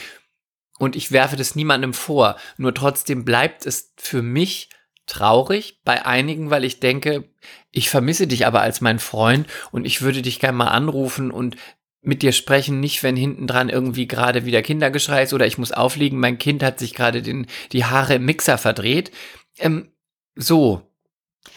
Und 0.80 0.96
ich 0.96 1.12
werfe 1.12 1.36
das 1.36 1.56
niemandem 1.56 1.94
vor. 1.94 2.38
Nur 2.58 2.74
trotzdem 2.74 3.26
bleibt 3.26 3.68
es 3.68 3.94
für 3.98 4.24
mich 4.24 4.70
traurig 5.06 5.82
bei 5.84 6.06
einigen, 6.06 6.50
weil 6.50 6.64
ich 6.64 6.80
denke, 6.80 7.30
ich 7.72 7.90
vermisse 7.90 8.26
dich 8.26 8.48
aber 8.48 8.62
als 8.62 8.82
mein 8.82 9.00
Freund 9.00 9.48
und 9.72 9.86
ich 9.86 10.02
würde 10.02 10.22
dich 10.22 10.40
gerne 10.40 10.58
mal 10.58 10.70
anrufen 10.70 11.32
und 11.32 11.58
mit 12.02 12.22
dir 12.22 12.32
sprechen, 12.32 12.80
nicht 12.80 13.04
wenn 13.04 13.18
hinten 13.18 13.46
dran 13.46 13.68
irgendwie 13.70 14.08
gerade 14.08 14.46
wieder 14.46 14.62
Kindergeschrei 14.62 15.24
ist 15.24 15.34
oder 15.34 15.46
ich 15.46 15.58
muss 15.58 15.72
auflegen, 15.74 16.20
mein 16.20 16.38
Kind 16.38 16.64
hat 16.64 16.80
sich 16.80 16.94
gerade 16.94 17.22
den, 17.22 17.48
die 17.74 17.86
Haare 17.86 18.16
im 18.16 18.26
Mixer 18.26 18.58
verdreht. 18.58 19.12
Ähm, 19.58 19.92
so. 20.36 20.82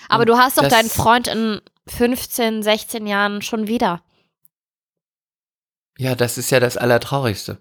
Aber 0.08 0.22
Und 0.22 0.28
du 0.30 0.36
hast 0.36 0.58
doch 0.58 0.68
deinen 0.68 0.90
Freund 0.90 1.28
in 1.28 1.60
15, 1.86 2.62
16 2.62 3.06
Jahren 3.06 3.42
schon 3.42 3.68
wieder. 3.68 4.02
Ja, 5.96 6.14
das 6.16 6.38
ist 6.38 6.50
ja 6.50 6.58
das 6.58 6.76
Allertraurigste. 6.76 7.58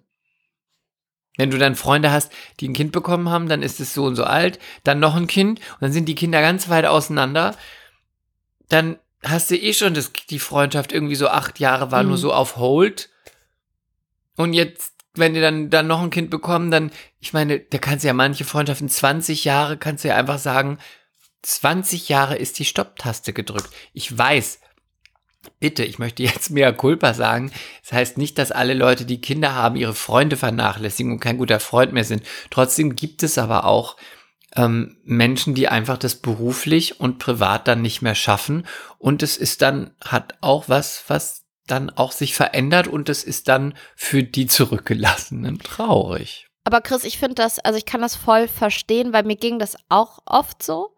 Wenn 1.41 1.49
du 1.49 1.57
dann 1.57 1.75
Freunde 1.75 2.11
hast, 2.11 2.31
die 2.59 2.69
ein 2.69 2.73
Kind 2.73 2.91
bekommen 2.91 3.27
haben, 3.29 3.49
dann 3.49 3.63
ist 3.63 3.79
es 3.79 3.95
so 3.95 4.03
und 4.05 4.15
so 4.15 4.25
alt, 4.25 4.59
dann 4.83 4.99
noch 4.99 5.15
ein 5.15 5.25
Kind 5.25 5.57
und 5.57 5.81
dann 5.81 5.91
sind 5.91 6.05
die 6.05 6.13
Kinder 6.13 6.39
ganz 6.39 6.69
weit 6.69 6.85
auseinander, 6.85 7.57
dann 8.69 8.99
hast 9.23 9.49
du 9.49 9.57
eh 9.57 9.73
schon 9.73 9.95
das, 9.95 10.11
die 10.29 10.37
Freundschaft 10.37 10.91
irgendwie 10.91 11.15
so 11.15 11.29
acht 11.29 11.59
Jahre 11.59 11.91
war 11.91 12.03
Mhm. 12.03 12.09
nur 12.09 12.17
so 12.19 12.31
auf 12.31 12.57
Hold 12.57 13.09
und 14.37 14.53
jetzt 14.53 14.93
wenn 15.15 15.33
die 15.33 15.41
dann, 15.41 15.71
dann 15.71 15.87
noch 15.87 16.01
ein 16.03 16.11
Kind 16.11 16.29
bekommen, 16.29 16.69
dann, 16.69 16.91
ich 17.19 17.33
meine, 17.33 17.59
da 17.59 17.79
kannst 17.79 18.03
du 18.03 18.07
ja 18.07 18.13
manche 18.13 18.45
Freundschaften, 18.45 18.87
20 18.87 19.43
Jahre, 19.43 19.77
kannst 19.77 20.03
du 20.03 20.09
ja 20.09 20.15
einfach 20.15 20.37
sagen, 20.37 20.77
20 21.41 22.07
Jahre 22.07 22.37
ist 22.37 22.59
die 22.59 22.65
Stopptaste 22.65 23.33
gedrückt. 23.33 23.69
Ich 23.93 24.15
weiß, 24.15 24.60
bitte, 25.59 25.83
ich 25.83 25.99
möchte 25.99 26.23
jetzt 26.23 26.51
mehr 26.51 26.73
Culpa 26.73 27.13
sagen. 27.13 27.51
Das 27.83 27.93
heißt 27.93 28.17
nicht, 28.17 28.37
dass 28.37 28.51
alle 28.51 28.73
Leute, 28.73 29.05
die 29.05 29.21
Kinder 29.21 29.55
haben, 29.55 29.75
ihre 29.75 29.95
Freunde 29.95 30.37
vernachlässigen 30.37 31.11
und 31.11 31.19
kein 31.19 31.37
guter 31.37 31.59
Freund 31.59 31.93
mehr 31.93 32.03
sind. 32.03 32.23
Trotzdem 32.49 32.95
gibt 32.95 33.23
es 33.23 33.37
aber 33.37 33.65
auch 33.65 33.97
ähm, 34.55 34.97
Menschen, 35.03 35.55
die 35.55 35.67
einfach 35.67 35.97
das 35.97 36.15
beruflich 36.15 36.99
und 36.99 37.19
privat 37.19 37.67
dann 37.67 37.81
nicht 37.81 38.01
mehr 38.01 38.15
schaffen. 38.15 38.65
Und 38.97 39.23
es 39.23 39.37
ist 39.37 39.61
dann, 39.61 39.91
hat 40.03 40.35
auch 40.41 40.67
was, 40.67 41.03
was 41.07 41.45
dann 41.67 41.89
auch 41.89 42.11
sich 42.11 42.35
verändert 42.35 42.87
und 42.87 43.07
es 43.07 43.23
ist 43.23 43.47
dann 43.47 43.75
für 43.95 44.23
die 44.23 44.47
Zurückgelassenen 44.47 45.59
traurig. 45.59 46.47
Aber 46.63 46.81
Chris, 46.81 47.03
ich 47.03 47.17
finde 47.17 47.35
das, 47.35 47.59
also 47.59 47.77
ich 47.77 47.85
kann 47.85 48.01
das 48.01 48.15
voll 48.15 48.47
verstehen, 48.47 49.13
weil 49.13 49.23
mir 49.23 49.37
ging 49.37 49.57
das 49.57 49.75
auch 49.89 50.19
oft 50.25 50.61
so. 50.61 50.95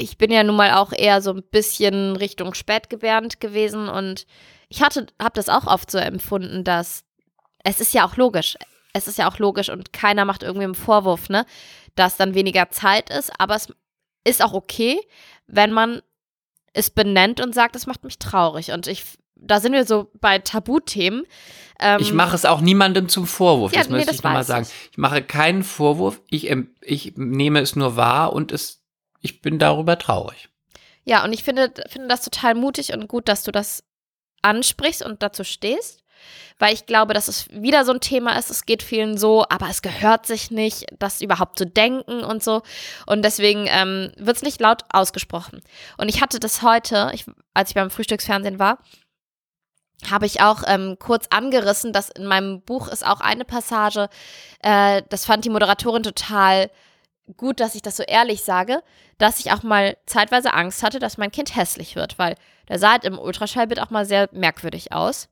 Ich 0.00 0.16
bin 0.18 0.30
ja 0.30 0.44
nun 0.44 0.56
mal 0.56 0.72
auch 0.74 0.92
eher 0.92 1.20
so 1.20 1.32
ein 1.32 1.42
bisschen 1.50 2.16
Richtung 2.16 2.54
spätgebärend 2.54 3.40
gewesen 3.40 3.88
und 3.88 4.26
ich 4.68 4.82
hatte, 4.82 5.06
habe 5.20 5.34
das 5.34 5.48
auch 5.48 5.66
oft 5.66 5.90
so 5.90 5.98
empfunden, 5.98 6.62
dass 6.64 7.04
es 7.64 7.80
ist 7.80 7.94
ja 7.94 8.06
auch 8.06 8.16
logisch. 8.16 8.56
Es 8.92 9.08
ist 9.08 9.18
ja 9.18 9.28
auch 9.30 9.38
logisch 9.38 9.68
und 9.70 9.92
keiner 9.92 10.24
macht 10.24 10.42
irgendwie 10.42 10.64
einen 10.64 10.74
Vorwurf, 10.74 11.28
ne, 11.28 11.44
dass 11.94 12.16
dann 12.16 12.34
weniger 12.34 12.70
Zeit 12.70 13.10
ist, 13.10 13.32
aber 13.38 13.56
es 13.56 13.72
ist 14.24 14.42
auch 14.42 14.52
okay, 14.52 15.00
wenn 15.46 15.72
man 15.72 16.00
es 16.72 16.90
benennt 16.90 17.40
und 17.40 17.54
sagt, 17.54 17.74
es 17.76 17.86
macht 17.86 18.04
mich 18.04 18.18
traurig. 18.18 18.70
Und 18.72 18.86
ich 18.86 19.04
da 19.40 19.60
sind 19.60 19.72
wir 19.72 19.84
so 19.84 20.10
bei 20.20 20.38
Tabuthemen. 20.38 21.24
Ähm, 21.80 22.00
ich 22.00 22.12
mache 22.12 22.34
es 22.34 22.44
auch 22.44 22.60
niemandem 22.60 23.08
zum 23.08 23.26
Vorwurf, 23.26 23.72
ja, 23.72 23.78
das 23.80 23.88
nee, 23.88 23.94
möchte 23.96 24.08
das 24.08 24.16
ich 24.16 24.22
nochmal 24.22 24.44
sagen. 24.44 24.66
ich. 24.90 24.98
Mache 24.98 25.22
keinen 25.22 25.62
Vorwurf, 25.62 26.20
ich, 26.28 26.50
em- 26.50 26.74
ich 26.80 27.12
nehme 27.16 27.60
es 27.60 27.76
nur 27.76 27.94
wahr 27.96 28.32
und 28.32 28.50
es, 28.50 28.77
ich 29.20 29.40
bin 29.42 29.58
darüber 29.58 29.98
traurig. 29.98 30.48
Ja, 31.04 31.24
und 31.24 31.32
ich 31.32 31.42
finde, 31.42 31.72
finde 31.88 32.08
das 32.08 32.22
total 32.22 32.54
mutig 32.54 32.92
und 32.92 33.08
gut, 33.08 33.28
dass 33.28 33.42
du 33.42 33.50
das 33.50 33.82
ansprichst 34.42 35.02
und 35.02 35.22
dazu 35.22 35.44
stehst. 35.44 36.04
Weil 36.58 36.74
ich 36.74 36.86
glaube, 36.86 37.14
dass 37.14 37.28
es 37.28 37.48
wieder 37.50 37.84
so 37.84 37.92
ein 37.92 38.00
Thema 38.00 38.36
ist, 38.36 38.50
es 38.50 38.66
geht 38.66 38.82
vielen 38.82 39.16
so, 39.16 39.44
aber 39.48 39.68
es 39.68 39.82
gehört 39.82 40.26
sich 40.26 40.50
nicht, 40.50 40.86
das 40.98 41.20
überhaupt 41.20 41.56
zu 41.56 41.66
denken 41.66 42.24
und 42.24 42.42
so. 42.42 42.62
Und 43.06 43.24
deswegen 43.24 43.66
ähm, 43.68 44.12
wird 44.16 44.36
es 44.36 44.42
nicht 44.42 44.60
laut 44.60 44.82
ausgesprochen. 44.90 45.62
Und 45.96 46.08
ich 46.08 46.20
hatte 46.20 46.40
das 46.40 46.62
heute, 46.62 47.12
ich, 47.14 47.24
als 47.54 47.70
ich 47.70 47.74
beim 47.74 47.90
Frühstücksfernsehen 47.90 48.58
war, 48.58 48.78
habe 50.10 50.26
ich 50.26 50.40
auch 50.40 50.62
ähm, 50.66 50.96
kurz 50.98 51.26
angerissen, 51.30 51.92
dass 51.92 52.08
in 52.08 52.26
meinem 52.26 52.60
Buch 52.62 52.88
ist 52.88 53.06
auch 53.06 53.20
eine 53.20 53.44
Passage, 53.44 54.08
äh, 54.62 55.02
das 55.08 55.24
fand 55.24 55.44
die 55.44 55.50
Moderatorin 55.50 56.02
total 56.02 56.70
gut, 57.36 57.60
dass 57.60 57.74
ich 57.74 57.82
das 57.82 57.96
so 57.96 58.02
ehrlich 58.02 58.42
sage, 58.42 58.82
dass 59.18 59.40
ich 59.40 59.52
auch 59.52 59.62
mal 59.62 59.96
zeitweise 60.06 60.54
Angst 60.54 60.82
hatte, 60.82 60.98
dass 60.98 61.18
mein 61.18 61.30
Kind 61.30 61.54
hässlich 61.56 61.96
wird, 61.96 62.18
weil 62.18 62.34
der 62.68 62.78
sah 62.78 62.92
halt 62.92 63.04
im 63.04 63.18
Ultraschallbild 63.18 63.80
auch 63.80 63.90
mal 63.90 64.04
sehr 64.06 64.28
merkwürdig 64.32 64.92
aus. 64.92 65.28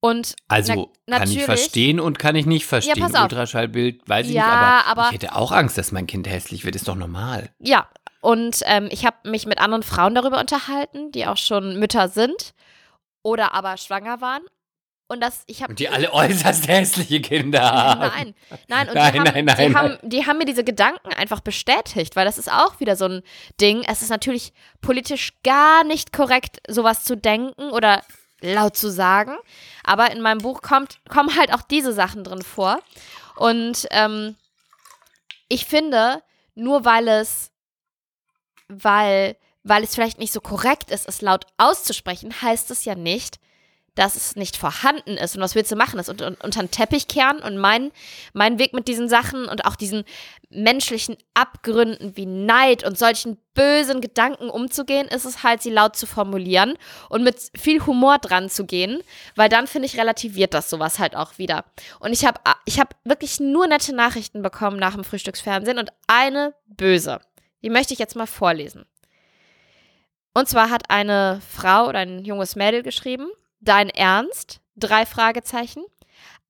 Und 0.00 0.36
Also 0.46 0.92
na- 1.06 1.18
kann 1.18 1.30
ich 1.30 1.42
verstehen 1.44 1.98
und 1.98 2.18
kann 2.20 2.36
ich 2.36 2.46
nicht 2.46 2.66
verstehen. 2.66 3.00
pass 3.02 3.14
auf. 3.14 3.22
Ultraschallbild, 3.24 4.08
weiß 4.08 4.28
ich 4.28 4.32
Ja, 4.34 4.44
nicht, 4.44 4.52
aber, 4.54 4.86
aber- 5.02 5.06
ich 5.08 5.14
hätte 5.14 5.34
auch 5.34 5.50
Angst, 5.50 5.76
dass 5.76 5.90
mein 5.90 6.06
Kind 6.06 6.28
hässlich 6.28 6.64
wird, 6.64 6.76
ist 6.76 6.86
doch 6.86 6.94
normal. 6.94 7.50
Ja, 7.58 7.88
und 8.20 8.60
ähm, 8.66 8.88
ich 8.92 9.04
habe 9.04 9.28
mich 9.28 9.46
mit 9.46 9.58
anderen 9.58 9.82
Frauen 9.82 10.14
darüber 10.14 10.38
unterhalten, 10.38 11.10
die 11.10 11.26
auch 11.26 11.36
schon 11.36 11.78
Mütter 11.80 12.08
sind 12.08 12.54
oder 13.22 13.54
aber 13.54 13.76
schwanger 13.76 14.20
waren. 14.20 14.42
Und 15.10 15.20
das, 15.20 15.42
ich 15.46 15.62
habe. 15.62 15.74
Die 15.74 15.88
alle 15.88 16.12
äußerst 16.12 16.68
hässliche 16.68 17.22
Kinder 17.22 17.62
haben. 17.62 18.00
Nein, 18.00 18.34
nein, 18.68 18.88
und 18.88 18.94
Nein, 18.94 19.12
die, 19.12 19.18
haben, 19.20 19.24
nein, 19.24 19.44
nein, 19.46 19.68
die. 19.68 19.74
Haben, 19.74 19.98
die 20.02 20.26
haben 20.26 20.38
mir 20.38 20.44
diese 20.44 20.64
Gedanken 20.64 21.12
einfach 21.14 21.40
bestätigt, 21.40 22.14
weil 22.14 22.26
das 22.26 22.36
ist 22.36 22.52
auch 22.52 22.78
wieder 22.78 22.94
so 22.94 23.06
ein 23.06 23.22
Ding. 23.58 23.84
Es 23.88 24.02
ist 24.02 24.10
natürlich 24.10 24.52
politisch 24.82 25.32
gar 25.42 25.82
nicht 25.82 26.12
korrekt, 26.12 26.58
sowas 26.68 27.04
zu 27.04 27.16
denken 27.16 27.70
oder 27.70 28.02
laut 28.42 28.76
zu 28.76 28.90
sagen. 28.90 29.36
Aber 29.82 30.10
in 30.10 30.20
meinem 30.20 30.38
Buch 30.38 30.60
kommt, 30.60 31.00
kommen 31.08 31.34
halt 31.36 31.54
auch 31.54 31.62
diese 31.62 31.94
Sachen 31.94 32.22
drin 32.22 32.42
vor. 32.42 32.78
Und 33.36 33.86
ähm, 33.90 34.36
ich 35.48 35.64
finde, 35.64 36.22
nur 36.54 36.84
weil 36.84 37.08
es, 37.08 37.50
weil, 38.68 39.36
weil 39.62 39.84
es 39.84 39.94
vielleicht 39.94 40.18
nicht 40.18 40.34
so 40.34 40.42
korrekt 40.42 40.90
ist, 40.90 41.08
es 41.08 41.22
laut 41.22 41.46
auszusprechen, 41.56 42.42
heißt 42.42 42.70
es 42.70 42.84
ja 42.84 42.94
nicht, 42.94 43.38
dass 43.98 44.14
es 44.14 44.36
nicht 44.36 44.56
vorhanden 44.56 45.16
ist. 45.16 45.34
Und 45.34 45.42
was 45.42 45.56
willst 45.56 45.72
du 45.72 45.76
machen? 45.76 45.96
Das 45.96 46.08
unter, 46.08 46.28
unter 46.28 46.60
den 46.60 46.70
Teppich 46.70 47.08
kehren 47.08 47.40
und 47.40 47.58
mein, 47.58 47.90
mein 48.32 48.60
Weg 48.60 48.72
mit 48.72 48.86
diesen 48.86 49.08
Sachen 49.08 49.46
und 49.46 49.64
auch 49.64 49.74
diesen 49.74 50.04
menschlichen 50.50 51.16
Abgründen 51.34 52.16
wie 52.16 52.24
Neid 52.24 52.86
und 52.86 52.96
solchen 52.96 53.38
bösen 53.54 54.00
Gedanken 54.00 54.50
umzugehen, 54.50 55.08
ist 55.08 55.24
es 55.24 55.42
halt, 55.42 55.62
sie 55.62 55.70
laut 55.70 55.96
zu 55.96 56.06
formulieren 56.06 56.78
und 57.08 57.24
mit 57.24 57.36
viel 57.56 57.84
Humor 57.86 58.18
dran 58.18 58.48
zu 58.48 58.66
gehen, 58.66 59.02
weil 59.34 59.48
dann, 59.48 59.66
finde 59.66 59.86
ich, 59.86 59.98
relativiert 59.98 60.54
das 60.54 60.70
sowas 60.70 61.00
halt 61.00 61.16
auch 61.16 61.38
wieder. 61.38 61.64
Und 61.98 62.12
ich 62.12 62.24
habe 62.24 62.40
ich 62.66 62.78
hab 62.78 62.94
wirklich 63.02 63.40
nur 63.40 63.66
nette 63.66 63.92
Nachrichten 63.92 64.42
bekommen 64.42 64.78
nach 64.78 64.94
dem 64.94 65.02
Frühstücksfernsehen 65.02 65.78
und 65.78 65.90
eine 66.06 66.54
böse. 66.68 67.20
Die 67.64 67.70
möchte 67.70 67.94
ich 67.94 67.98
jetzt 67.98 68.14
mal 68.14 68.28
vorlesen. 68.28 68.86
Und 70.34 70.48
zwar 70.48 70.70
hat 70.70 70.88
eine 70.88 71.40
Frau 71.52 71.88
oder 71.88 71.98
ein 71.98 72.24
junges 72.24 72.54
Mädel 72.54 72.84
geschrieben, 72.84 73.28
Dein 73.60 73.90
Ernst? 73.90 74.60
Drei 74.76 75.06
Fragezeichen. 75.06 75.84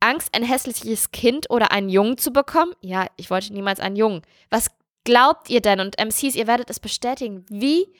Angst, 0.00 0.34
ein 0.34 0.44
hässliches 0.44 1.10
Kind 1.10 1.50
oder 1.50 1.72
einen 1.72 1.88
Jungen 1.88 2.18
zu 2.18 2.32
bekommen? 2.32 2.72
Ja, 2.80 3.06
ich 3.16 3.30
wollte 3.30 3.52
niemals 3.52 3.80
einen 3.80 3.96
Jungen. 3.96 4.22
Was 4.50 4.68
glaubt 5.04 5.50
ihr 5.50 5.60
denn? 5.60 5.80
Und 5.80 5.98
MCs, 5.98 6.36
ihr 6.36 6.46
werdet 6.46 6.70
es 6.70 6.80
bestätigen, 6.80 7.44
wie 7.48 7.92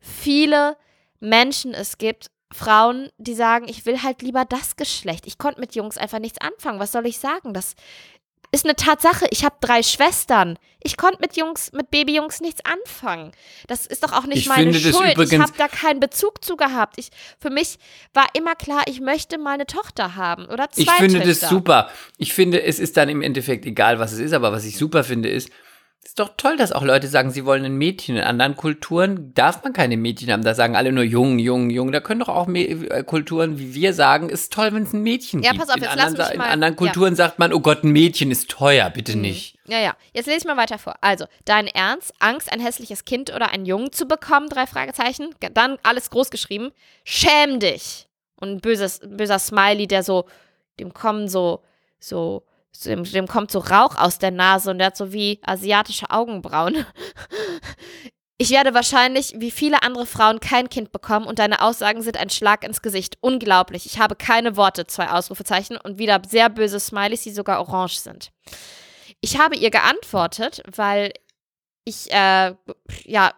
viele 0.00 0.76
Menschen 1.20 1.74
es 1.74 1.98
gibt, 1.98 2.30
Frauen, 2.50 3.10
die 3.18 3.34
sagen, 3.34 3.68
ich 3.68 3.84
will 3.84 4.02
halt 4.02 4.22
lieber 4.22 4.44
das 4.44 4.76
Geschlecht. 4.76 5.26
Ich 5.26 5.36
konnte 5.36 5.60
mit 5.60 5.74
Jungs 5.74 5.98
einfach 5.98 6.18
nichts 6.18 6.40
anfangen. 6.40 6.80
Was 6.80 6.92
soll 6.92 7.06
ich 7.06 7.18
sagen? 7.18 7.52
Das 7.52 7.74
ist 8.50 8.64
eine 8.64 8.76
Tatsache. 8.76 9.26
Ich 9.30 9.44
habe 9.44 9.56
drei 9.60 9.82
Schwestern. 9.82 10.58
Ich 10.82 10.96
konnte 10.96 11.18
mit 11.20 11.36
Jungs, 11.36 11.72
mit 11.72 11.90
Babyjungs 11.90 12.40
nichts 12.40 12.60
anfangen. 12.64 13.32
Das 13.66 13.84
ist 13.86 14.04
doch 14.04 14.12
auch 14.12 14.26
nicht 14.26 14.38
Ich 14.38 14.48
meine 14.48 14.72
Schuld. 14.72 15.18
ich 15.18 15.38
habe 15.38 15.52
da 15.58 15.66
keinen 15.68 16.00
Bezug 16.00 16.44
zu 16.44 16.56
gehabt. 16.56 16.94
Ich, 16.98 17.10
für 17.40 17.50
mich 17.50 17.78
war 18.14 18.26
immer 18.34 18.54
klar, 18.54 18.82
ich 18.86 19.00
möchte 19.00 19.38
meine 19.38 19.66
Tochter 19.66 20.14
haben 20.14 20.46
oder 20.46 20.70
zwei 20.70 20.82
Ich 20.82 20.90
finde 20.92 21.18
Töchter. 21.20 21.40
das 21.40 21.48
super. 21.50 21.90
Ich 22.16 22.32
finde, 22.32 22.62
es 22.62 22.78
ist 22.78 22.96
dann 22.96 23.08
im 23.08 23.22
Endeffekt 23.22 23.66
egal, 23.66 23.98
was 23.98 24.12
es 24.12 24.20
ist, 24.20 24.32
aber 24.32 24.52
was 24.52 24.64
ich 24.64 24.78
super 24.78 25.02
finde, 25.04 25.28
ist, 25.28 25.50
ist 26.08 26.18
doch 26.18 26.30
toll, 26.38 26.56
dass 26.56 26.72
auch 26.72 26.82
Leute 26.82 27.06
sagen, 27.06 27.30
sie 27.30 27.44
wollen 27.44 27.66
ein 27.66 27.76
Mädchen. 27.76 28.16
In 28.16 28.22
anderen 28.22 28.56
Kulturen 28.56 29.34
darf 29.34 29.62
man 29.62 29.74
keine 29.74 29.98
Mädchen 29.98 30.32
haben. 30.32 30.42
Da 30.42 30.54
sagen 30.54 30.74
alle 30.74 30.90
nur 30.90 31.04
jung, 31.04 31.38
jung, 31.38 31.68
jung. 31.68 31.92
Da 31.92 32.00
können 32.00 32.20
doch 32.20 32.30
auch 32.30 32.48
Mä- 32.48 32.90
äh, 32.90 33.04
Kulturen 33.04 33.58
wie 33.58 33.74
wir 33.74 33.92
sagen, 33.92 34.30
ist 34.30 34.50
toll, 34.52 34.72
wenn 34.72 34.84
es 34.84 34.94
ein 34.94 35.02
Mädchen 35.02 35.42
Ja, 35.42 35.50
gibt. 35.50 35.60
pass 35.60 35.68
auf, 35.68 35.76
in 35.76 35.82
jetzt 35.82 35.92
anderen, 35.92 36.14
lass 36.16 36.26
mich 36.28 36.34
in 36.34 36.38
mal- 36.38 36.48
anderen 36.48 36.72
ja. 36.74 36.78
Kulturen 36.78 37.14
sagt 37.14 37.38
man, 37.38 37.52
oh 37.52 37.60
Gott, 37.60 37.84
ein 37.84 37.92
Mädchen 37.92 38.30
ist 38.30 38.48
teuer, 38.48 38.88
bitte 38.88 39.18
nicht. 39.18 39.58
Ja, 39.66 39.80
ja. 39.80 39.94
Jetzt 40.14 40.24
lese 40.26 40.38
ich 40.38 40.44
mal 40.46 40.56
weiter 40.56 40.78
vor. 40.78 40.94
Also, 41.02 41.26
dein 41.44 41.66
Ernst, 41.66 42.14
Angst, 42.20 42.50
ein 42.50 42.60
hässliches 42.60 43.04
Kind 43.04 43.30
oder 43.34 43.50
einen 43.50 43.66
Jungen 43.66 43.92
zu 43.92 44.06
bekommen? 44.06 44.48
Drei 44.48 44.66
Fragezeichen. 44.66 45.34
Dann 45.52 45.76
alles 45.82 46.08
groß 46.08 46.30
geschrieben. 46.30 46.70
Schäm 47.04 47.60
dich. 47.60 48.08
Und 48.40 48.48
ein 48.50 48.60
böses, 48.60 49.00
böser 49.04 49.38
Smiley, 49.38 49.86
der 49.86 50.02
so, 50.02 50.24
dem 50.80 50.94
kommen 50.94 51.28
so, 51.28 51.60
so 52.00 52.44
dem, 52.84 53.04
dem 53.04 53.26
kommt 53.26 53.50
so 53.50 53.58
Rauch 53.58 53.96
aus 53.96 54.18
der 54.18 54.30
Nase 54.30 54.70
und 54.70 54.78
der 54.78 54.88
hat 54.88 54.96
so 54.96 55.12
wie 55.12 55.40
asiatische 55.42 56.10
Augenbrauen. 56.10 56.84
Ich 58.40 58.50
werde 58.50 58.72
wahrscheinlich, 58.72 59.34
wie 59.38 59.50
viele 59.50 59.82
andere 59.82 60.06
Frauen, 60.06 60.38
kein 60.38 60.68
Kind 60.68 60.92
bekommen 60.92 61.26
und 61.26 61.40
deine 61.40 61.60
Aussagen 61.60 62.02
sind 62.02 62.16
ein 62.16 62.30
Schlag 62.30 62.62
ins 62.62 62.82
Gesicht. 62.82 63.18
Unglaublich. 63.20 63.84
Ich 63.84 63.98
habe 63.98 64.14
keine 64.14 64.56
Worte, 64.56 64.86
zwei 64.86 65.10
Ausrufezeichen 65.10 65.76
und 65.76 65.98
wieder 65.98 66.22
sehr 66.24 66.48
böse 66.48 66.78
Smileys, 66.78 67.24
die 67.24 67.32
sogar 67.32 67.58
orange 67.58 67.98
sind. 67.98 68.30
Ich 69.20 69.40
habe 69.40 69.56
ihr 69.56 69.70
geantwortet, 69.70 70.62
weil 70.72 71.12
ich 71.84 72.12
äh, 72.12 72.54
ja 73.04 73.32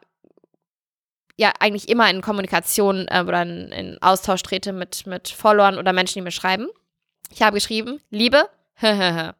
ja 1.40 1.54
eigentlich 1.58 1.88
immer 1.88 2.10
in 2.10 2.20
Kommunikation 2.20 3.08
äh, 3.08 3.24
oder 3.26 3.42
in, 3.42 3.72
in 3.72 4.02
Austausch 4.02 4.42
trete 4.42 4.74
mit, 4.74 5.06
mit 5.06 5.28
Followern 5.28 5.78
oder 5.78 5.94
Menschen, 5.94 6.18
die 6.18 6.22
mir 6.22 6.30
schreiben. 6.30 6.68
Ich 7.30 7.40
habe 7.40 7.54
geschrieben, 7.54 8.00
Liebe, 8.10 8.50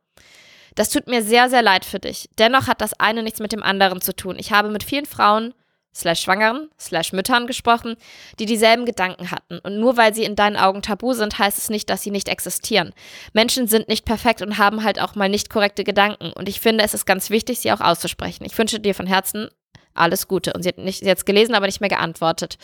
das 0.74 0.90
tut 0.90 1.06
mir 1.06 1.22
sehr, 1.22 1.48
sehr 1.48 1.62
leid 1.62 1.84
für 1.84 1.98
dich. 1.98 2.28
Dennoch 2.38 2.66
hat 2.66 2.80
das 2.80 2.98
eine 2.98 3.22
nichts 3.22 3.40
mit 3.40 3.52
dem 3.52 3.62
anderen 3.62 4.00
zu 4.00 4.14
tun. 4.14 4.36
Ich 4.38 4.52
habe 4.52 4.70
mit 4.70 4.82
vielen 4.82 5.06
Frauen, 5.06 5.54
slash 5.94 6.20
Schwangeren, 6.20 6.70
slash 6.78 7.12
Müttern 7.12 7.46
gesprochen, 7.46 7.96
die 8.38 8.46
dieselben 8.46 8.86
Gedanken 8.86 9.30
hatten. 9.30 9.58
Und 9.58 9.78
nur 9.78 9.96
weil 9.96 10.14
sie 10.14 10.24
in 10.24 10.36
deinen 10.36 10.56
Augen 10.56 10.82
tabu 10.82 11.12
sind, 11.12 11.38
heißt 11.38 11.58
es 11.58 11.70
nicht, 11.70 11.90
dass 11.90 12.02
sie 12.02 12.10
nicht 12.10 12.28
existieren. 12.28 12.92
Menschen 13.32 13.66
sind 13.66 13.88
nicht 13.88 14.04
perfekt 14.04 14.42
und 14.42 14.58
haben 14.58 14.84
halt 14.84 15.00
auch 15.00 15.14
mal 15.14 15.28
nicht 15.28 15.50
korrekte 15.50 15.84
Gedanken. 15.84 16.32
Und 16.32 16.48
ich 16.48 16.60
finde, 16.60 16.84
es 16.84 16.94
ist 16.94 17.06
ganz 17.06 17.30
wichtig, 17.30 17.60
sie 17.60 17.72
auch 17.72 17.80
auszusprechen. 17.80 18.44
Ich 18.44 18.56
wünsche 18.56 18.80
dir 18.80 18.94
von 18.94 19.06
Herzen 19.06 19.48
alles 19.94 20.28
Gute. 20.28 20.52
Und 20.52 20.62
sie 20.62 20.68
hat, 20.68 20.78
nicht, 20.78 21.02
es 21.02 21.24
gelesen, 21.24 21.54
aber 21.54 21.66
nicht 21.66 21.80
mehr 21.80 21.90
geantwortet. 21.90 22.56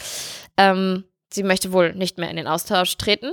Ähm, 0.57 1.05
sie 1.33 1.43
möchte 1.43 1.73
wohl 1.73 1.95
nicht 1.95 2.19
mehr 2.19 2.31
in 2.31 2.37
den 2.37 2.47
Austausch 2.47 2.97
treten. 2.97 3.33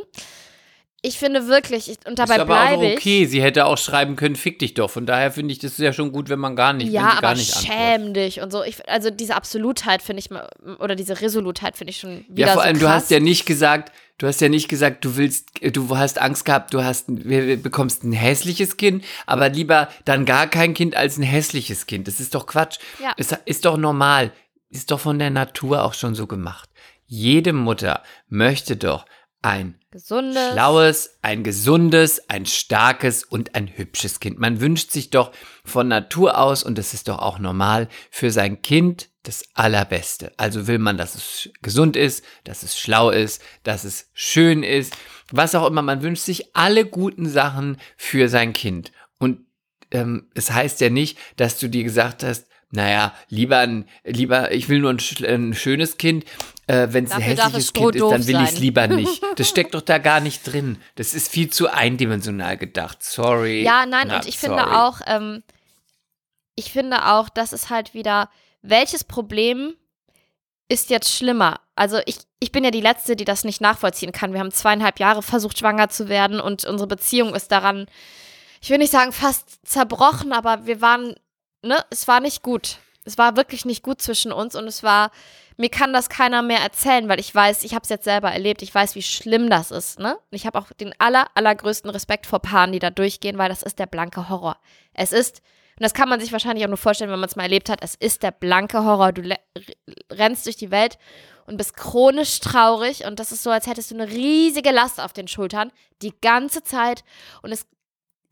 Ich 1.06 1.20
finde 1.20 1.48
wirklich, 1.48 1.92
ich, 1.92 1.98
und 2.08 2.18
dabei 2.18 2.36
ist 2.36 2.40
aber 2.40 2.54
auch 2.62 2.68
bleibe 2.68 2.86
ich. 2.88 2.98
okay. 2.98 3.26
Sie 3.26 3.42
hätte 3.42 3.66
auch 3.66 3.78
schreiben 3.78 4.16
können, 4.16 4.38
fick 4.38 4.58
dich 4.60 4.74
doch. 4.74 4.90
Von 4.90 5.06
daher 5.06 5.32
finde 5.34 5.52
ich 5.52 5.60
das 5.60 5.78
ja 5.78 5.92
schon 5.92 6.14
gut, 6.14 6.30
wenn 6.30 6.40
man 6.40 6.56
gar 6.56 6.72
nicht, 6.72 6.88
wenn 6.88 6.94
Ja, 6.94 7.02
sie 7.02 7.08
gar 7.22 7.30
aber 7.32 7.34
nicht 7.36 7.56
antwortet. 7.58 7.78
schäm 7.78 8.14
dich 8.14 8.40
und 8.42 8.52
so. 8.52 8.64
Ich, 8.64 8.90
also 8.90 9.10
diese 9.10 9.36
Absolutheit 9.36 10.02
finde 10.02 10.22
ich 10.22 10.30
mal, 10.32 10.50
oder 10.80 10.96
diese 10.96 11.20
Resolutheit 11.20 11.76
finde 11.76 11.92
ich 11.92 11.98
schon 12.00 12.24
wieder 12.30 12.48
Ja, 12.48 12.54
vor 12.54 12.62
so 12.62 12.68
allem, 12.68 12.78
krass. 12.78 12.82
du 12.82 12.90
hast 12.90 13.12
ja 13.12 13.20
nicht 13.20 13.46
gesagt, 13.46 13.92
du 14.18 14.28
hast 14.28 14.40
ja 14.40 14.48
nicht 14.48 14.70
gesagt, 14.70 15.04
du 15.04 15.18
willst, 15.18 15.50
du 15.62 15.98
hast 15.98 16.22
Angst 16.22 16.46
gehabt, 16.46 16.74
du 16.74 16.82
hast, 16.86 17.08
bekommst 17.08 18.06
ein 18.06 18.14
hässliches 18.14 18.78
Kind, 18.78 19.04
aber 19.26 19.50
lieber 19.50 19.90
dann 20.06 20.24
gar 20.24 20.48
kein 20.48 20.74
Kind 20.74 20.96
als 20.96 21.18
ein 21.18 21.24
hässliches 21.24 21.86
Kind. 21.86 22.08
Das 22.08 22.22
ist 22.22 22.34
doch 22.34 22.48
Quatsch. 22.48 22.78
Ja. 23.02 23.12
Es 23.18 23.36
ist 23.46 23.66
doch 23.66 23.76
normal. 23.76 24.32
Ist 24.70 24.90
doch 24.90 25.02
von 25.02 25.20
der 25.20 25.32
Natur 25.32 25.84
auch 25.84 25.94
schon 25.96 26.16
so 26.16 26.28
gemacht. 26.28 26.70
Jede 27.08 27.52
Mutter 27.52 28.02
möchte 28.30 28.78
doch 28.78 29.06
ein 29.44 29.76
Gesundes. 29.92 30.54
schlaues, 30.54 31.18
ein 31.22 31.44
gesundes, 31.44 32.30
ein 32.30 32.46
starkes 32.46 33.24
und 33.24 33.56
ein 33.56 33.68
hübsches 33.78 34.20
Kind. 34.20 34.40
Man 34.40 34.60
wünscht 34.62 34.92
sich 34.92 35.10
doch 35.10 35.32
von 35.64 35.88
Natur 35.88 36.38
aus, 36.38 36.64
und 36.64 36.78
das 36.78 36.94
ist 36.94 37.08
doch 37.08 37.20
auch 37.20 37.38
normal, 37.38 37.90
für 38.10 38.32
sein 38.32 38.62
Kind 38.62 39.10
das 39.24 39.44
Allerbeste. 39.54 40.32
Also 40.38 40.68
will 40.68 40.80
man, 40.80 40.98
dass 40.98 41.16
es 41.16 41.50
gesund 41.62 41.96
ist, 41.96 42.24
dass 42.44 42.64
es 42.64 42.80
schlau 42.80 43.10
ist, 43.10 43.42
dass 43.64 43.84
es 43.84 44.10
schön 44.14 44.64
ist, 44.64 44.96
was 45.32 45.56
auch 45.56 45.68
immer. 45.68 45.82
Man 45.82 46.02
wünscht 46.02 46.24
sich 46.24 46.56
alle 46.56 46.86
guten 46.86 47.30
Sachen 47.30 47.78
für 47.98 48.30
sein 48.30 48.54
Kind. 48.54 48.92
Und 49.20 49.46
ähm, 49.92 50.30
es 50.36 50.52
heißt 50.52 50.82
ja 50.82 50.90
nicht, 50.90 51.18
dass 51.36 51.60
du 51.60 51.70
dir 51.70 51.84
gesagt 51.84 52.24
hast, 52.24 52.48
naja, 52.74 53.14
lieber, 53.30 53.60
ein, 53.60 53.88
lieber, 54.04 54.52
ich 54.52 54.68
will 54.68 54.80
nur 54.80 54.90
ein, 54.90 55.00
ein 55.26 55.54
schönes 55.54 55.98
Kind. 55.98 56.26
Äh, 56.66 56.88
Wenn 56.90 57.06
es 57.06 57.12
ein 57.12 57.22
hässliches 57.22 57.66
es 57.66 57.74
Kind 57.74 57.96
ist, 57.96 58.02
dann 58.02 58.26
will 58.26 58.42
ich 58.42 58.50
es 58.50 58.60
lieber 58.60 58.88
nicht. 58.88 59.22
Das 59.36 59.48
steckt 59.48 59.76
doch 59.76 59.82
da 59.82 60.00
gar 60.00 60.20
nicht 60.20 60.42
drin. 60.44 60.78
Das 60.96 61.14
ist 61.14 61.32
viel 61.32 61.50
zu 61.50 61.72
eindimensional 61.72 62.58
gedacht. 62.58 63.04
Sorry. 63.04 63.64
Ja, 63.64 63.86
nein, 63.86 64.10
und 64.10 64.28
ich 64.28 64.40
finde 64.40 64.64
sorry. 64.64 64.76
auch, 64.76 65.02
ähm, 65.06 65.44
ich 66.56 66.72
finde 66.72 67.06
auch, 67.08 67.30
das 67.30 67.54
ist 67.54 67.70
halt 67.70 67.94
wieder, 67.94 68.30
welches 68.64 69.04
Problem 69.04 69.76
ist 70.68 70.90
jetzt 70.90 71.14
schlimmer? 71.16 71.60
Also 71.76 72.00
ich, 72.08 72.18
ich 72.40 72.52
bin 72.52 72.64
ja 72.64 72.72
die 72.72 72.82
Letzte, 72.82 73.16
die 73.16 73.26
das 73.26 73.44
nicht 73.44 73.62
nachvollziehen 73.62 74.12
kann. 74.12 74.34
Wir 74.34 74.40
haben 74.40 74.52
zweieinhalb 74.52 75.00
Jahre 75.00 75.22
versucht, 75.22 75.60
schwanger 75.60 75.90
zu 75.90 76.10
werden 76.10 76.40
und 76.40 76.66
unsere 76.66 76.88
Beziehung 76.88 77.36
ist 77.36 77.52
daran, 77.52 77.86
ich 78.62 78.70
will 78.70 78.80
nicht 78.80 78.92
sagen 78.92 79.12
fast 79.12 79.60
zerbrochen, 79.64 80.32
aber 80.32 80.66
wir 80.66 80.82
waren, 80.82 81.16
ne, 81.64 81.84
es 81.90 82.08
war 82.08 82.20
nicht 82.20 82.44
gut. 82.44 82.78
Es 83.06 83.18
war 83.18 83.36
wirklich 83.36 83.66
nicht 83.66 83.84
gut 83.84 84.02
zwischen 84.02 84.32
uns 84.32 84.56
und 84.56 84.66
es 84.66 84.82
war, 84.82 85.12
mir 85.58 85.70
kann 85.70 85.92
das 85.92 86.10
keiner 86.10 86.42
mehr 86.42 86.60
erzählen, 86.60 87.10
weil 87.10 87.20
ich 87.20 87.34
weiß, 87.34 87.64
ich 87.64 87.74
habe 87.74 87.84
es 87.84 87.90
jetzt 87.90 88.06
selber 88.06 88.32
erlebt, 88.32 88.62
ich 88.62 88.74
weiß, 88.74 88.96
wie 88.96 89.02
schlimm 89.02 89.50
das 89.50 89.72
ist, 89.72 90.00
ne? 90.00 90.16
Und 90.16 90.36
ich 90.36 90.46
habe 90.46 90.58
auch 90.58 90.72
den 90.72 90.94
aller, 91.00 91.28
allergrößten 91.36 91.90
Respekt 91.90 92.26
vor 92.26 92.40
Paaren, 92.40 92.72
die 92.72 92.80
da 92.80 92.90
durchgehen, 92.90 93.38
weil 93.38 93.50
das 93.50 93.62
ist 93.62 93.80
der 93.80 93.88
blanke 93.88 94.30
Horror. 94.30 94.58
Es 94.94 95.12
ist, 95.12 95.42
und 95.78 95.84
das 95.84 95.94
kann 95.94 96.08
man 96.08 96.22
sich 96.22 96.32
wahrscheinlich 96.32 96.64
auch 96.64 96.70
nur 96.70 96.78
vorstellen, 96.78 97.12
wenn 97.12 97.20
man 97.20 97.30
es 97.30 97.36
mal 97.36 97.44
erlebt 97.44 97.70
hat, 97.70 97.84
es 97.84 97.96
ist 97.96 98.24
der 98.24 98.32
blanke 98.32 98.86
Horror. 98.86 99.12
Du 99.12 99.24
rennst 100.12 100.46
durch 100.46 100.56
die 100.56 100.72
Welt 100.72 100.98
und 101.46 101.58
bist 101.58 101.76
chronisch 101.76 102.40
traurig 102.40 103.06
und 103.06 103.20
das 103.20 103.32
ist 103.32 103.44
so, 103.44 103.50
als 103.50 103.68
hättest 103.68 103.92
du 103.92 103.96
eine 103.96 104.08
riesige 104.08 104.72
Last 104.72 105.02
auf 105.02 105.12
den 105.12 105.28
Schultern, 105.28 105.72
die 106.02 106.14
ganze 106.22 106.64
Zeit 106.64 107.04
und 107.42 107.52
es 107.52 107.66